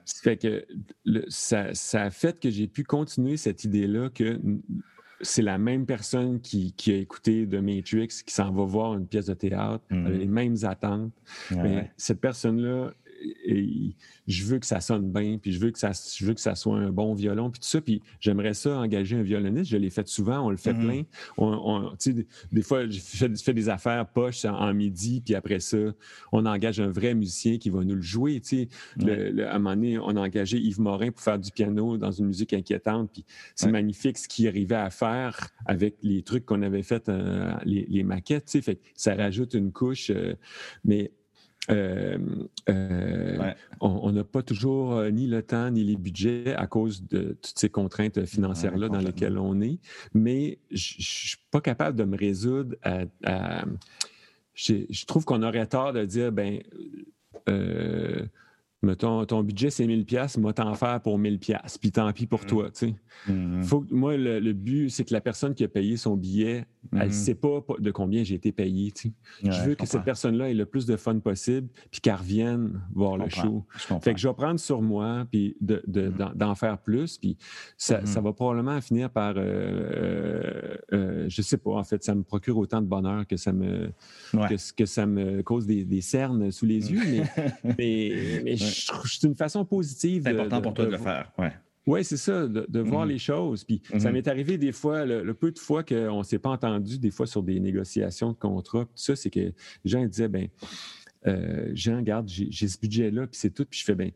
Fait 0.06 0.38
que 0.38 0.66
ça, 1.28 1.74
ça, 1.74 2.04
a 2.04 2.10
fait 2.10 2.40
que 2.40 2.50
j'ai 2.50 2.68
pu 2.68 2.84
continuer 2.84 3.36
cette 3.36 3.66
idée-là 3.66 4.10
que 4.10 4.40
c'est 5.22 5.42
la 5.42 5.58
même 5.58 5.86
personne 5.86 6.40
qui, 6.40 6.74
qui, 6.74 6.92
a 6.92 6.96
écouté 6.96 7.48
The 7.48 7.56
Matrix, 7.56 8.08
qui 8.26 8.34
s'en 8.34 8.52
va 8.52 8.64
voir 8.64 8.96
une 8.96 9.06
pièce 9.06 9.26
de 9.26 9.34
théâtre, 9.34 9.84
avec 9.90 10.06
mm-hmm. 10.06 10.18
les 10.18 10.28
mêmes 10.28 10.58
attentes. 10.64 11.12
Mais 11.52 11.92
cette 11.98 12.22
personne-là 12.22 12.94
et 13.46 13.96
je 14.28 14.44
veux 14.46 14.60
que 14.60 14.66
ça 14.66 14.82
sonne 14.82 15.12
bien, 15.12 15.38
puis 15.38 15.52
je 15.52 15.60
veux 15.60 15.72
que 15.72 15.80
ça, 15.80 15.92
je 15.92 16.26
veux 16.26 16.34
que 16.34 16.42
ça 16.42 16.56
soit 16.56 16.78
un 16.78 16.92
bon 16.92 17.14
violon, 17.14 17.50
puis 17.52 17.60
tout 17.60 17.68
ça. 17.68 17.82
Puis 17.82 18.02
j'aimerais 18.20 18.54
ça 18.54 18.78
engager 18.80 19.16
un 19.16 19.24
violoniste. 19.24 19.72
Je 19.72 19.78
l'ai 19.78 19.90
fait 19.90 20.08
souvent, 20.08 20.46
on 20.46 20.50
le 20.50 20.58
fait 20.58 20.74
mm-hmm. 20.74 20.86
plein. 20.86 21.04
On, 21.38 21.92
des 22.52 22.62
fois, 22.62 22.88
je 22.90 23.00
fais, 23.00 23.54
des 23.54 23.70
affaires 23.70 24.08
poches 24.08 24.46
en, 24.46 24.74
midi, 24.74 25.22
puis 25.24 25.36
après 25.36 25.60
ça, 25.60 25.78
on 26.32 26.46
engage 26.46 26.80
un 26.80 26.90
vrai 26.90 27.14
musicien 27.14 27.58
qui 27.58 27.70
va 27.70 27.84
nous 27.84 27.96
le 27.96 28.02
jouer. 28.02 28.42
Le, 28.98 29.48
à 29.48 29.56
un 29.56 29.60
moment 29.60 29.76
donné, 29.76 29.98
on 29.98 30.16
a 30.16 30.22
engagé 30.22 30.58
Yves 30.58 30.82
Morin 30.82 31.12
pour 31.12 31.22
faire 31.22 31.40
du 31.40 31.52
piano 31.52 31.98
dans 31.98 32.12
une 32.12 32.28
musique 32.28 32.54
inquiétante, 32.54 33.12
puis 33.14 33.26
c'est 33.56 33.72
magnifique 33.72 34.18
ce 34.18 34.28
qu'il 34.28 34.48
arrivait 34.48 34.76
à 34.76 34.90
faire 34.90 35.50
avec 35.66 35.96
les 36.02 36.24
trucs 36.24 36.46
qu'on 36.46 36.62
avait 36.62 36.84
fait, 36.84 37.10
euh, 37.10 37.54
les, 37.66 38.04
maquettes. 38.04 38.50
Fait 38.62 38.80
ça 38.96 39.16
rajoute 39.16 39.54
une 39.54 39.72
couche, 39.72 40.12
euh, 40.12 40.36
mais 40.84 41.12
euh, 41.72 42.18
euh, 42.70 43.54
on 43.80 44.12
n'a 44.12 44.24
pas 44.24 44.44
toujours 44.44 44.94
euh, 44.94 45.10
ni 45.10 45.28
le 45.28 45.42
temps 45.42 45.72
ni 45.72 45.84
les 45.84 45.96
budgets 45.96 46.54
à 46.56 46.68
cause 46.68 47.08
de 47.08 47.38
toutes 47.42 47.58
ces 47.58 47.70
contraintes 47.70 48.26
financières-là 48.26 48.90
dans 48.90 49.00
lesquelles 49.00 49.38
on 49.38 49.60
est. 49.62 49.80
Mais 50.14 50.60
je 50.72 50.98
ne 50.98 51.04
suis 51.04 51.38
pas 51.52 51.62
capable 51.62 51.98
de 51.98 52.04
me 52.04 52.18
résoudre 52.18 52.76
à. 52.84 53.66
je, 54.54 55.06
trouve 55.06 55.26
qu'on 55.26 55.44
aurait 55.44 55.68
tort 55.68 55.94
de 55.94 56.06
dire, 56.06 56.32
ben, 56.32 56.62
Mettons, 58.86 59.26
ton 59.26 59.44
budget, 59.44 59.70
c'est 59.70 59.88
1000 59.88 60.06
pièces, 60.06 60.38
moi, 60.38 60.54
t'en 60.54 60.74
faire 60.76 61.02
pour 61.02 61.18
1000 61.18 61.40
pièces, 61.40 61.78
puis 61.78 61.92
tant 61.92 62.12
pis 62.14 62.28
pour 62.28 62.44
mm. 62.44 62.46
toi, 62.46 62.72
tu 62.72 62.88
sais. 62.88 62.96
Mm-hmm. 63.30 63.64
Faut, 63.64 63.86
moi, 63.90 64.16
le, 64.18 64.54
but, 64.54 64.90
c'est 64.90 65.04
que 65.04 65.14
la 65.14 65.22
personne 65.22 65.54
qui 65.54 65.64
a 65.64 65.68
payé 65.68 65.98
son 65.98 66.16
billet, 66.16 66.66
elle 66.92 67.00
ne 67.00 67.06
mm-hmm. 67.06 67.12
sait 67.12 67.36
pas 67.36 67.64
de 67.80 67.92
combien 67.92 68.24
j'ai 68.24 68.36
été 68.36 68.52
payé, 68.52 68.92
tu 68.92 69.10
sais. 69.10 69.52
je 69.52 69.70
veux 69.70 69.76
que 69.76 69.86
cette 69.86 70.04
personne-là 70.04 70.50
ait 70.50 70.54
le 70.54 70.66
plus 70.66 70.86
de 70.86 70.96
fun 70.96 71.20
possible, 71.20 71.68
puis 71.90 72.02
qu'elle 72.02 72.16
revienne 72.16 72.82
voir 72.94 73.18
le 73.18 73.30
show. 73.30 73.66
fait 74.02 74.14
que 74.14 74.20
je 74.20 74.28
vais 74.28 74.34
prendre 74.34 74.60
sur 74.60 74.82
moi, 74.82 75.26
puis 75.32 75.58
mm-hmm. 75.64 76.36
d'en 76.36 76.56
faire 76.56 76.78
plus, 76.78 77.18
puis 77.18 77.38
ça, 77.78 78.00
va 78.22 78.34
probablement 78.34 78.80
finir 78.82 79.10
par, 79.10 79.34
euh, 79.38 79.42
euh, 79.42 80.78
euh, 80.94 81.26
je 81.28 81.42
sais 81.42 81.58
pas, 81.58 81.72
en 81.72 81.84
fait, 81.84 82.04
ça 82.04 82.16
me 82.16 82.24
procure 82.24 82.58
autant 82.58 82.82
de 82.82 82.88
bonheur 82.88 83.26
que 83.28 83.38
ça 83.38 83.52
me, 83.52 83.92
que, 84.76 84.86
ça 84.86 85.06
me 85.06 85.42
cause 85.42 85.66
des, 85.66 86.02
cernes 86.02 86.52
sous 86.52 86.66
les 86.66 86.92
yeux, 86.92 87.02
mais, 87.64 88.42
mais, 88.44 88.56
c'est 89.06 89.28
une 89.28 89.36
façon 89.36 89.66
positive. 89.66 90.24
C'est 90.26 90.32
important 90.32 90.62
pour 90.62 90.74
toi 90.74 90.86
de, 90.86 90.92
le 90.92 90.98
faire. 90.98 91.32
Ouais. 91.38 91.52
Oui, 91.88 92.04
c'est 92.04 92.18
ça, 92.18 92.48
de, 92.48 92.80
voir 92.80 93.06
mm-hmm. 93.06 93.10
les 93.10 93.18
choses. 93.20 93.64
Puis 93.64 93.82
ça 93.86 93.98
mm-hmm. 93.98 94.12
m'est 94.12 94.28
arrivé 94.28 94.58
des 94.58 94.72
fois, 94.72 95.06
le, 95.06 95.34
peu 95.34 95.52
de 95.52 95.60
fois 95.60 95.84
qu'on 95.84 96.20
ne 96.20 96.24
s'est 96.24 96.40
pas 96.40 96.50
entendu, 96.50 96.98
des 96.98 97.12
fois 97.12 97.28
sur 97.28 97.44
des 97.44 97.60
négociations 97.60 98.32
de 98.32 98.38
contrat, 98.38 98.86
tout 98.86 98.92
ça, 98.96 99.16
c'est 99.16 99.30
que 99.30 99.40
les 99.40 99.54
gens 99.84 100.04
disaient, 100.06 100.28
ben, 100.28 100.48
euh, 101.28 101.70
Jean, 101.74 101.98
regarde, 101.98 102.28
j'ai 102.28 102.68
ce 102.68 102.80
budget-là, 102.80 103.28
puis 103.28 103.40
c'est 103.40 103.52
tout. 103.52 103.66
Puis 103.66 103.80
je 103.80 103.86
fais, 103.86 103.96
ben, 103.96 104.12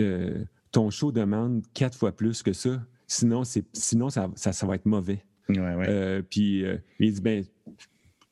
euh, 0.00 0.44
ton 0.70 0.90
show 0.90 1.12
demande 1.12 1.64
quatre 1.74 1.98
fois 1.98 2.12
plus 2.12 2.42
que 2.42 2.52
ça. 2.52 2.82
Sinon, 3.06 3.42
sinon 3.72 4.08
ça, 4.10 4.30
ça, 4.34 4.66
va 4.66 4.74
être 4.74 4.86
mauvais. 4.86 5.24
Ouais, 5.48 5.58
ouais. 5.58 5.86
Euh, 5.88 6.22
puis 6.22 6.64
il 6.98 7.12
dit, 7.12 7.20
ben, 7.20 7.44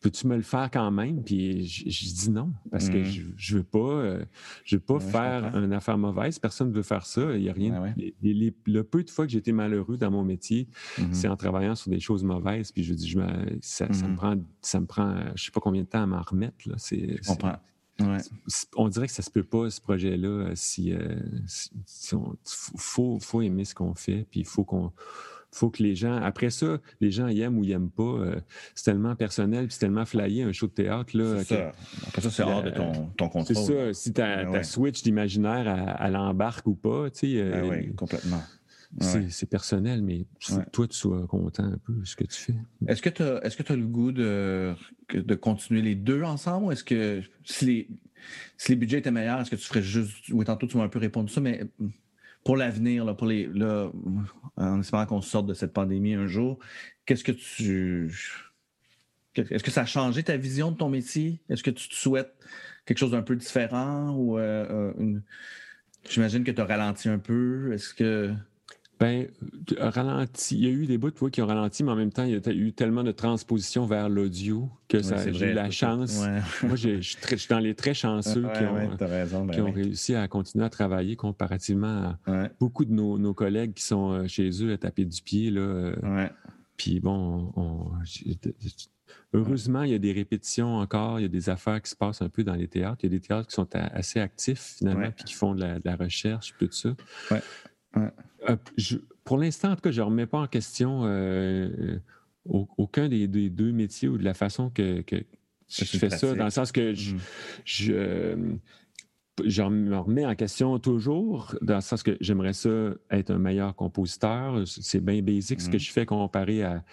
peux-tu 0.05 0.27
me 0.27 0.37
le 0.37 0.43
faire 0.43 0.71
quand 0.71 0.91
même? 0.91 1.25
Puis 1.25 1.67
je, 1.67 2.15
dis 2.15 2.31
non, 2.31 2.53
parce 2.71 2.91
que 2.91 2.99
mm. 2.99 3.33
je, 3.39 3.55
ne 3.55 3.59
veux 3.59 3.65
pas, 3.65 4.19
je 4.67 4.77
veux 4.77 4.83
pas 4.83 4.97
euh, 4.97 5.01
faire 5.01 5.57
une 5.57 5.73
affaire 5.73 5.97
mauvaise. 5.97 6.39
Personne 6.39 6.69
ne 6.69 6.75
veut 6.75 6.83
faire 6.83 7.07
ça. 7.07 7.35
Il 7.35 7.43
y 7.43 7.49
a 7.49 7.55
rien. 7.55 7.95
le 8.23 8.83
peu 8.83 9.03
de 9.03 9.09
fois 9.09 9.25
que 9.25 9.33
j'ai 9.33 9.39
été 9.39 9.53
malheureux 9.53 9.97
dans 9.97 10.11
mon 10.11 10.23
métier, 10.23 10.69
mm-hmm. 10.99 11.13
c'est 11.13 11.27
en 11.27 11.37
travaillant 11.37 11.75
sur 11.75 11.91
des 11.91 12.01
choses 12.01 12.23
mauvaises. 12.23 12.71
Puis 12.71 12.85
je 12.85 12.93
dis, 12.93 13.09
je 13.09 13.19
ça, 13.63 13.87
me 13.87 13.93
mm-hmm. 13.93 14.15
prend, 14.15 14.37
ça 14.61 14.79
me 14.79 14.85
prend, 14.85 15.17
je 15.37 15.45
sais 15.45 15.51
pas 15.51 15.61
combien 15.61 15.81
de 15.81 15.89
temps 15.89 16.03
à 16.03 16.07
m'en 16.07 16.21
remettre. 16.21 16.69
Là. 16.69 16.75
C'est, 16.77 17.19
On 18.77 18.89
dirait 18.89 19.07
que 19.07 19.13
ça 19.15 19.23
se 19.23 19.31
peut 19.31 19.43
pas, 19.43 19.71
ce 19.71 19.81
projet-là, 19.81 20.51
si, 20.55 20.93
euh, 20.93 21.17
faut, 22.45 23.19
faut 23.19 23.41
aimer 23.41 23.65
ce 23.65 23.75
qu'on 23.75 23.95
fait, 23.95 24.27
puis 24.31 24.41
il 24.41 24.47
faut 24.47 24.65
qu'on 24.65 24.93
faut 25.55 25.71
que 25.71 25.83
les 25.83 25.95
gens, 25.95 26.17
après 26.17 26.51
ça, 26.51 26.79
les 27.01 27.11
gens 27.11 27.29
y 27.29 27.41
aiment 27.41 27.59
ou 27.59 27.65
y 27.65 27.73
aiment 27.73 27.91
pas. 27.91 28.03
Euh, 28.03 28.41
c'est 28.75 28.85
tellement 28.85 29.15
personnel, 29.15 29.67
puis 29.67 29.75
c'est 29.75 29.81
tellement 29.81 30.05
flyé 30.05 30.43
un 30.43 30.53
show 30.53 30.67
de 30.67 30.73
théâtre. 30.73 31.17
Là, 31.17 31.39
c'est 31.39 31.55
ça. 31.55 31.73
Après 32.09 32.23
ça, 32.23 32.31
c'est 32.31 32.43
hors 32.43 32.63
de 32.63 32.71
ton, 32.71 33.07
ton 33.17 33.29
contrôle. 33.29 33.57
C'est 33.57 33.95
ça. 33.95 33.95
Si 33.95 34.13
ta, 34.13 34.45
ta 34.45 34.63
switch 34.63 35.03
d'imaginaire, 35.03 35.69
à 35.69 36.11
l'embarque 36.11 36.67
ou 36.67 36.75
pas, 36.75 37.11
tu 37.11 37.21
sais. 37.21 37.37
Euh, 37.39 37.69
oui, 37.69 37.95
complètement. 37.95 38.43
C'est 39.01 39.49
personnel, 39.49 40.03
mais 40.03 40.27
toi, 40.73 40.87
tu 40.87 40.97
sois 40.97 41.27
content 41.27 41.65
un 41.65 41.79
peu 41.79 41.95
de 41.95 42.05
ce 42.05 42.17
que 42.17 42.25
tu 42.25 42.39
fais. 42.39 42.55
Est-ce 42.87 43.03
que 43.03 43.09
tu 43.09 43.23
as, 43.23 43.45
est 43.45 43.71
as, 43.71 43.77
le 43.77 43.87
goût 43.87 44.13
de, 44.13 44.75
de 45.13 45.35
continuer 45.35 45.83
les 45.83 45.95
deux 45.95 46.23
ensemble 46.23 46.67
ou 46.67 46.73
est-ce 46.73 46.85
que 46.85 47.23
si 47.45 47.67
les, 47.67 47.89
si 48.57 48.73
les 48.73 48.77
budgets 48.77 48.99
étaient 48.99 49.11
meilleurs, 49.11 49.41
est-ce 49.41 49.51
que 49.51 49.57
tu 49.57 49.67
ferais 49.67 49.83
juste. 49.83 50.29
Oui, 50.31 50.45
tantôt, 50.45 50.67
tu 50.67 50.77
m'as 50.77 50.85
un 50.85 50.89
peu 50.89 51.01
répondu 51.01 51.33
ça, 51.33 51.41
mais 51.41 51.67
pour 52.45 52.57
l'avenir, 52.57 53.17
pour 53.17 53.27
les, 53.27 53.47
là, 53.47 53.91
en 54.57 54.81
espérant 54.81 55.07
qu'on 55.07 55.23
sorte 55.23 55.47
de 55.47 55.55
cette 55.55 55.73
pandémie 55.73 56.15
un 56.15 56.27
jour, 56.27 56.59
qu'est-ce 57.07 57.25
que 57.25 57.33
tu. 57.33 58.13
Est-ce 59.37 59.65
que 59.65 59.71
ça 59.71 59.83
a 59.83 59.87
changé 59.87 60.23
ta 60.23 60.37
vision 60.37 60.71
de 60.71 60.77
ton 60.77 60.89
métier? 60.89 61.41
Est-ce 61.49 61.65
que 61.65 61.71
tu 61.71 61.89
te 61.89 61.95
souhaites 61.95 62.33
quelque 62.87 62.99
chose 62.99 63.11
d'un 63.11 63.23
peu 63.23 63.35
différent 63.35 64.15
ou 64.15 64.39
euh, 64.39 64.93
euh, 65.01 65.21
J'imagine 66.09 66.45
que 66.45 66.51
tu 66.51 66.61
as 66.61 66.67
ralenti 66.67 67.09
un 67.09 67.19
peu. 67.19 67.73
Est-ce 67.73 67.95
que. 67.95 68.33
Ben, 69.01 69.27
ralenti. 69.79 70.57
Il 70.57 70.65
y 70.65 70.67
a 70.67 70.71
eu 70.71 70.87
des 70.87 70.99
bouts 70.99 71.11
qui 71.11 71.43
ont 71.43 71.47
ralenti, 71.47 71.83
mais 71.83 71.91
en 71.91 71.97
même 71.97 72.13
temps, 72.13 72.23
il 72.25 72.31
y 72.31 72.35
a 72.37 72.53
eu 72.53 72.73
tellement 72.73 73.03
de 73.03 73.11
transposition 73.11 73.87
vers 73.87 74.09
l'audio 74.09 74.71
que 74.89 75.03
ça, 75.03 75.31
j'ai 75.33 75.51
eu 75.51 75.53
la 75.53 75.71
chance. 75.71 76.23
Moi, 76.63 76.77
je, 76.77 77.01
suis 77.01 77.49
dans 77.49 77.59
les 77.59 77.75
très 77.75 77.95
chanceux 77.95 78.47
qui, 78.57 78.65
ont, 78.65 78.97
ben 78.97 79.51
qui 79.51 79.61
ont, 79.61 79.73
réussi 79.73 80.15
à 80.15 80.29
continuer 80.29 80.65
à 80.65 80.71
travailler 80.71 81.17
comparativement 81.17 82.17
à 82.27 82.49
beaucoup 82.61 82.85
de 82.85 82.93
nos, 82.93 83.35
collègues 83.35 83.75
qui 83.75 83.83
sont 83.83 84.13
euh, 84.13 84.29
chez 84.29 84.51
eux 84.63 84.73
à 84.73 84.79
taper 84.79 85.05
du 85.05 85.21
pied. 85.21 85.51
Là. 85.51 85.61
Euh. 85.61 86.29
Puis 86.77 87.01
bon, 87.01 87.53
heureusement, 89.33 89.83
il 89.83 89.91
y 89.91 89.95
a 89.95 89.99
des 89.99 90.13
répétitions 90.13 90.77
encore, 90.77 91.19
il 91.19 91.23
y 91.23 91.27
a 91.27 91.29
des 91.29 91.49
affaires 91.51 91.83
qui 91.83 91.91
se 91.91 91.97
passent 91.97 92.23
un 92.23 92.29
peu 92.29 92.45
dans 92.45 92.55
les 92.55 92.69
théâtres. 92.69 92.99
Il 93.03 93.13
y 93.13 93.15
a 93.15 93.19
des 93.19 93.21
théâtres 93.21 93.49
qui 93.49 93.55
sont 93.55 93.69
assez 93.75 94.21
actifs 94.21 94.77
finalement, 94.79 95.11
puis 95.11 95.25
qui 95.25 95.35
font 95.35 95.55
de 95.55 95.61
la, 95.61 95.79
de 95.81 95.85
la 95.85 95.97
recherche, 95.97 96.55
tout 96.59 96.69
ça. 96.71 96.91
Euh, 97.97 98.57
pour 99.25 99.39
l'instant, 99.39 99.71
en 99.71 99.75
tout 99.77 99.83
cas, 99.83 99.91
je 99.91 100.01
ne 100.01 100.07
remets 100.07 100.27
pas 100.27 100.39
en 100.39 100.47
question 100.47 101.03
euh, 101.05 101.99
euh, 102.51 102.65
aucun 102.77 103.09
des, 103.09 103.27
deux 103.27 103.73
métiers 103.73 104.09
ou 104.09 104.19
de 104.19 104.25
la 104.25 104.35
façon 104.35 104.71
que, 104.71 105.03
je 105.69 105.85
fais 105.85 106.11
ça, 106.11 106.35
dans 106.35 106.45
le 106.45 106.51
sens 106.51 106.73
que 106.73 106.95
je, 106.95 107.15
mmh. 107.15 107.21
je 107.65 108.37
me 109.43 109.97
remets 109.97 110.27
en 110.27 110.35
question 110.35 110.79
toujours, 110.79 111.57
dans 111.63 111.77
le 111.77 111.81
sens 111.81 112.03
que 112.03 112.17
j'aimerais 112.21 112.53
ça 112.53 112.69
être 113.11 113.31
un 113.31 113.39
meilleur 113.39 113.75
compositeur. 113.75 114.63
C'est 114.67 115.05
bien 115.05 115.23
basique 115.23 115.61
ce 115.61 115.69
que 115.69 115.77
mm. 115.77 115.81
je 115.81 115.93
fais 115.93 116.07
comparé 116.07 116.63
à 116.63 116.85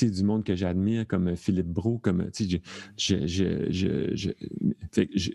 du 0.00 0.22
monde 0.22 0.44
que 0.44 0.54
j'admire, 0.54 1.06
comme 1.06 1.36
Philippe 1.36 1.68
Brault, 1.68 1.98
comme 1.98 2.30
je, 2.38 2.58
je, 2.96 3.26
je, 3.70 4.32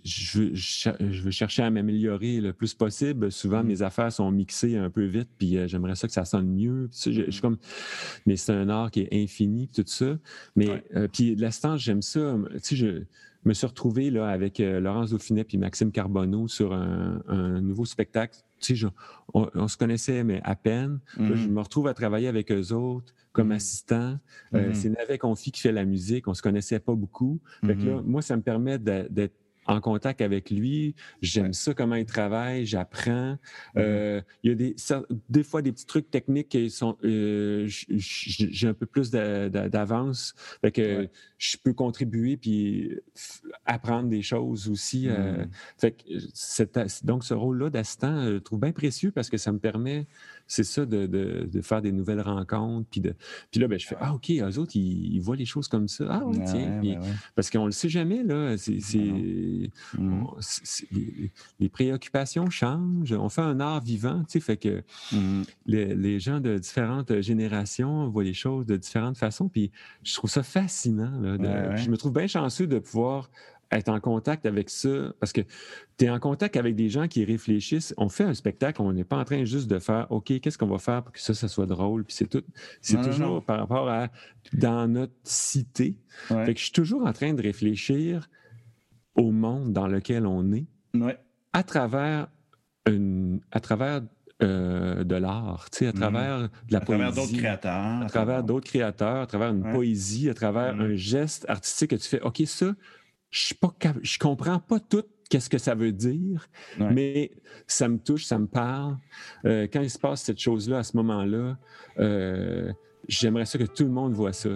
je, 0.06 1.22
veux 1.24 1.32
chercher 1.32 1.64
à 1.64 1.70
m'améliorer 1.70 2.42
le 2.42 2.54
plus 2.54 2.74
possible. 2.74 3.32
Souvent, 3.32 3.64
mm. 3.64 3.68
mes 3.68 3.82
affaires 3.82 4.12
sont 4.12 4.30
mixées 4.32 4.78
un 4.78 4.90
peu 4.90 5.06
vite, 5.06 5.30
puis 5.38 5.58
euh, 5.58 5.68
j'aimerais 5.68 5.96
ça 5.96 6.08
que 6.08 6.14
ça 6.14 6.26
sonne 6.26 6.48
mieux. 6.48 6.90
je, 6.94 7.42
comme, 7.42 7.58
mais 8.26 8.36
c'est 8.36 8.54
un 8.54 8.70
art 8.70 8.92
qui 8.92 9.02
est 9.02 9.10
infini, 9.12 9.68
tout 9.68 9.84
ça. 9.86 10.18
Mais 10.56 10.84
euh, 10.96 11.08
puis 11.12 11.36
l'instant, 11.36 11.78
j'aime 11.78 12.02
ça. 12.02 12.38
Tu 12.54 12.60
sais, 12.60 12.76
je 12.76 13.04
me 13.46 13.54
suis 13.54 13.68
retrouvé 13.68 14.10
là, 14.10 14.28
avec 14.28 14.60
euh, 14.60 14.80
Laurence 14.80 15.12
Dauphinet 15.12 15.46
et 15.52 15.58
Maxime 15.58 15.92
Carbonneau 15.92 16.48
sur 16.48 16.74
un, 16.74 17.62
nouveau 17.62 17.86
spectacle. 17.86 18.38
Tu 18.60 18.78
sais, 18.78 18.88
on, 19.34 19.68
se 19.68 19.78
connaissait, 19.78 20.24
mais 20.24 20.42
à 20.44 20.56
peine. 20.56 21.00
je 21.18 21.24
mm-hmm. 21.24 21.50
me 21.50 21.60
retrouve 21.60 21.88
à 21.88 21.94
travailler 21.94 22.28
avec 22.28 22.52
eux 22.52 22.72
autres 22.72 23.14
comme 23.34 23.50
mm-hmm. 23.50 23.56
assistant. 23.56 24.20
Euh, 24.54 24.70
mm-hmm. 24.70 24.74
c'est 24.74 24.90
Navet 24.90 25.18
Confi 25.18 25.52
qui 25.52 25.62
fait 25.62 25.72
la 25.72 25.86
musique. 25.86 26.28
On 26.28 26.34
se 26.34 26.42
connaissait 26.42 26.80
pas 26.80 26.96
beaucoup. 26.96 27.40
Fait 27.66 27.76
là, 27.76 28.02
moi, 28.06 28.22
ça 28.22 28.38
me 28.38 28.42
permet 28.42 28.80
d'être 28.80 29.36
en 29.66 29.80
contact 29.82 30.22
avec 30.22 30.50
lui. 30.50 30.96
J'aime 31.22 31.54
ça, 31.54 31.74
comment 31.74 31.96
il 31.96 32.06
travaille, 32.06 32.66
j'apprends. 32.66 33.34
Mm-hmm. 33.34 33.38
Euh, 33.78 34.22
il 34.44 34.50
y 34.50 34.54
a 34.54 34.56
des, 34.56 34.76
des 35.30 35.44
fois 35.44 35.62
des 35.62 35.72
petits 35.72 35.86
trucs 35.86 36.10
techniques 36.10 36.50
qui 36.50 36.70
sont. 36.70 36.98
Euh, 37.04 37.66
j'ai 37.68 38.68
un 38.68 38.74
peu 38.74 38.86
plus 38.86 39.12
d'avance. 39.12 40.36
Fait 40.62 40.72
que 40.72 41.10
je 41.38 41.58
peux 41.58 41.74
contribuer 41.74 42.38
puis 42.38 42.92
apprendre 43.66 44.10
des 44.10 44.22
choses 44.22 44.70
aussi. 44.70 45.08
Euh, 45.10 45.46
mm-hmm. 45.46 45.48
fait 45.80 45.92
que 45.92 47.06
donc, 47.06 47.24
ce 47.24 47.34
rôle-là 47.34 47.70
d'assistant, 47.70 48.26
je 48.26 48.38
trouve 48.38 48.60
bien 48.60 48.72
précieux 48.72 49.12
parce 49.12 49.30
que 49.30 49.38
ça 49.38 49.52
me 49.52 49.60
permet 49.60 50.08
c'est 50.48 50.64
ça, 50.64 50.86
de, 50.86 51.50
faire 51.62 51.82
des 51.82 51.92
nouvelles 51.92 52.22
rencontres. 52.22 52.88
Puis, 52.90 53.02
de, 53.02 53.16
puis 53.52 53.60
là, 53.60 53.68
ben, 53.68 53.80
je 53.80 53.88
fais 53.88 53.96
Ah, 54.00 54.14
OK, 54.14 54.30
eux 54.30 54.60
autres, 54.60 54.76
ils, 54.76 55.20
voient 55.20 55.36
les 55.36 55.46
choses 55.46 55.68
comme 55.68 55.88
ça. 55.88 56.06
Ah, 56.10 56.22
oui, 56.26 56.40
tiens. 56.46 56.82
Ben 56.82 57.00
parce 57.36 57.50
qu'on 57.50 57.62
ne 57.62 57.66
le 57.68 57.72
sait 57.72 57.90
jamais, 57.90 58.24
là. 58.24 58.56
C'est, 58.58 58.98
mmh. 59.98 60.26
les, 61.60 61.70
préoccupations 61.70 62.50
changent. 62.50 63.14
On 63.14 63.30
fait 63.30 63.42
un 63.42 63.60
art 63.60 63.82
vivant, 63.82 64.20
tu 64.20 64.34
sais, 64.34 64.40
fait 64.40 64.58
que 64.58 64.84
mmh. 65.12 65.44
les, 65.66 66.20
gens 66.20 66.40
de 66.40 66.58
différentes 66.58 67.22
générations 67.22 68.08
voient 68.10 68.24
les 68.24 68.34
choses 68.34 68.66
de 68.66 68.78
différentes 68.78 69.18
façons. 69.18 69.50
Puis 69.50 69.72
je 70.04 70.14
trouve 70.14 70.30
ça 70.30 70.44
fascinant. 70.44 71.20
Là, 71.20 71.76
Je 71.76 71.90
me 71.90 71.98
trouve 71.98 72.14
bien 72.14 72.28
chanceux 72.28 72.68
de 72.68 72.80
pouvoir 72.80 73.30
être 73.78 73.90
en 73.90 74.00
contact 74.00 74.46
avec 74.46 74.70
ça, 74.70 75.14
parce 75.20 75.34
que 75.34 75.42
tu 75.98 76.06
es 76.06 76.10
en 76.10 76.20
contact 76.20 76.58
avec 76.58 76.76
des 76.76 76.90
gens 76.90 77.08
qui 77.08 77.24
réfléchissent. 77.26 77.94
On 77.98 78.10
fait 78.10 78.24
un 78.24 78.34
spectacle, 78.34 78.82
on 78.82 78.94
n'est 78.94 79.04
pas 79.04 79.18
en 79.18 79.24
train 79.24 79.44
juste 79.46 79.70
de 79.70 79.80
faire 79.80 80.08
OK, 80.12 80.40
qu'est-ce 80.40 80.58
qu'on 80.58 80.68
va 80.68 80.80
faire 80.80 81.04
pour 81.04 81.14
que 81.14 81.20
ça, 81.20 81.34
ça 81.34 81.48
soit 81.48 81.66
drôle. 81.66 82.04
Puis 82.04 82.16
c'est 82.16 82.28
tout. 82.28 82.44
C'est 82.82 83.02
toujours 83.02 83.44
par 83.44 83.60
rapport 83.60 83.90
à 83.90 84.10
dans 84.54 84.88
notre 84.88 85.14
cité. 85.24 85.96
Fait 86.28 86.54
que 86.54 86.60
je 86.60 86.66
suis 86.66 86.74
toujours 86.74 87.06
en 87.06 87.14
train 87.14 87.34
de 87.34 87.42
réfléchir 87.42 88.30
au 89.16 89.32
monde 89.32 89.74
dans 89.74 89.88
lequel 89.88 90.26
on 90.26 90.52
est 90.52 90.66
à 91.54 91.64
travers 91.64 92.28
une, 92.88 93.40
à 93.52 93.60
travers 93.60 94.02
euh, 94.42 95.04
de 95.04 95.16
l'art, 95.16 95.70
tu 95.72 95.80
sais, 95.80 95.88
à 95.88 95.92
mmh. 95.92 95.94
travers 95.94 96.40
de 96.42 96.50
la 96.70 96.78
à 96.80 96.82
travers 96.82 97.14
d'autres 97.14 97.38
créateurs. 97.38 98.02
À 98.02 98.06
travers 98.08 98.44
d'autres 98.44 98.68
créateurs, 98.68 99.22
à 99.22 99.28
travers 99.28 99.50
une 99.50 99.72
poésie, 99.72 100.30
à 100.30 100.34
travers 100.34 100.76
mmh. 100.76 100.82
un 100.82 100.96
geste 100.96 101.46
artistique 101.48 101.92
que 101.92 101.96
tu 101.96 102.10
fais, 102.10 102.22
OK, 102.22 102.42
ça, 102.46 102.74
je 103.34 103.56
ne 103.56 104.20
comprends 104.20 104.60
pas 104.60 104.80
tout 104.80 105.04
qu'est-ce 105.30 105.50
que 105.50 105.58
ça 105.58 105.74
veut 105.74 105.92
dire, 105.92 106.48
mais 106.78 107.32
ça 107.66 107.88
me 107.88 107.98
touche, 107.98 108.26
ça 108.26 108.38
me 108.38 108.46
parle. 108.46 108.98
Euh, 109.46 109.68
quand 109.72 109.82
il 109.82 109.90
se 109.90 109.98
passe 109.98 110.22
cette 110.22 110.40
chose-là 110.40 110.80
à 110.80 110.84
ce 110.84 110.96
moment-là, 110.98 111.58
euh, 111.98 112.72
j'aimerais 113.08 113.46
ça 113.46 113.58
que 113.58 113.64
tout 113.64 113.86
le 113.86 113.90
monde 113.90 114.14
voit 114.14 114.34
ça. 114.34 114.50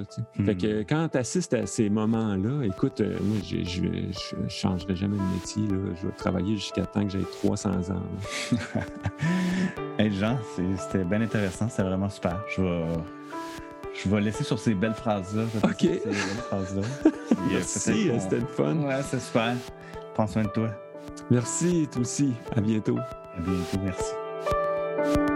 Fait 0.46 0.56
que 0.56 0.82
hmm. 0.82 0.86
quand 0.88 1.10
tu 1.10 1.18
assistes 1.18 1.56
à 1.56 1.66
ces 1.66 1.90
moments-là, 1.90 2.64
écoute, 2.64 3.02
euh, 3.02 3.18
moi, 3.24 3.38
je 3.44 3.82
ne 3.82 4.50
changerai 4.50 4.96
jamais 4.96 5.18
de 5.18 5.34
métier. 5.34 5.64
Je 6.00 6.06
vais 6.06 6.14
travailler 6.14 6.56
jusqu'à 6.56 6.86
temps 6.86 7.04
que 7.04 7.12
j'ai 7.12 7.24
300 7.24 7.90
ans. 7.90 8.04
hey 9.98 10.12
Jean, 10.12 10.38
c'était 10.78 11.06
bien 11.06 11.22
intéressant. 11.22 11.70
C'était 11.70 11.84
vraiment 11.84 12.10
super. 12.10 12.40
Je 12.56 12.62
vais 12.62 12.86
je 14.04 14.10
vais 14.10 14.22
laisser 14.22 14.44
sur 14.44 14.60
ces 14.60 14.74
belles 14.74 14.94
phrases-là. 14.94 15.44
OK. 15.64 15.80
Ces 15.80 16.00
belles 16.00 16.14
phrases-là. 16.48 17.12
Merci, 17.52 18.12
c'était 18.20 18.40
le 18.40 18.46
fun. 18.46 18.76
Ouais, 18.78 19.02
c'est 19.10 19.20
super. 19.20 19.56
Prends 20.14 20.28
soin 20.28 20.44
de 20.44 20.50
toi. 20.50 20.70
Merci, 21.30 21.88
toi 21.92 22.02
aussi. 22.02 22.34
À 22.56 22.62
bientôt. 22.62 22.98
À 22.98 23.40
bientôt, 23.40 23.78
merci. 23.84 25.28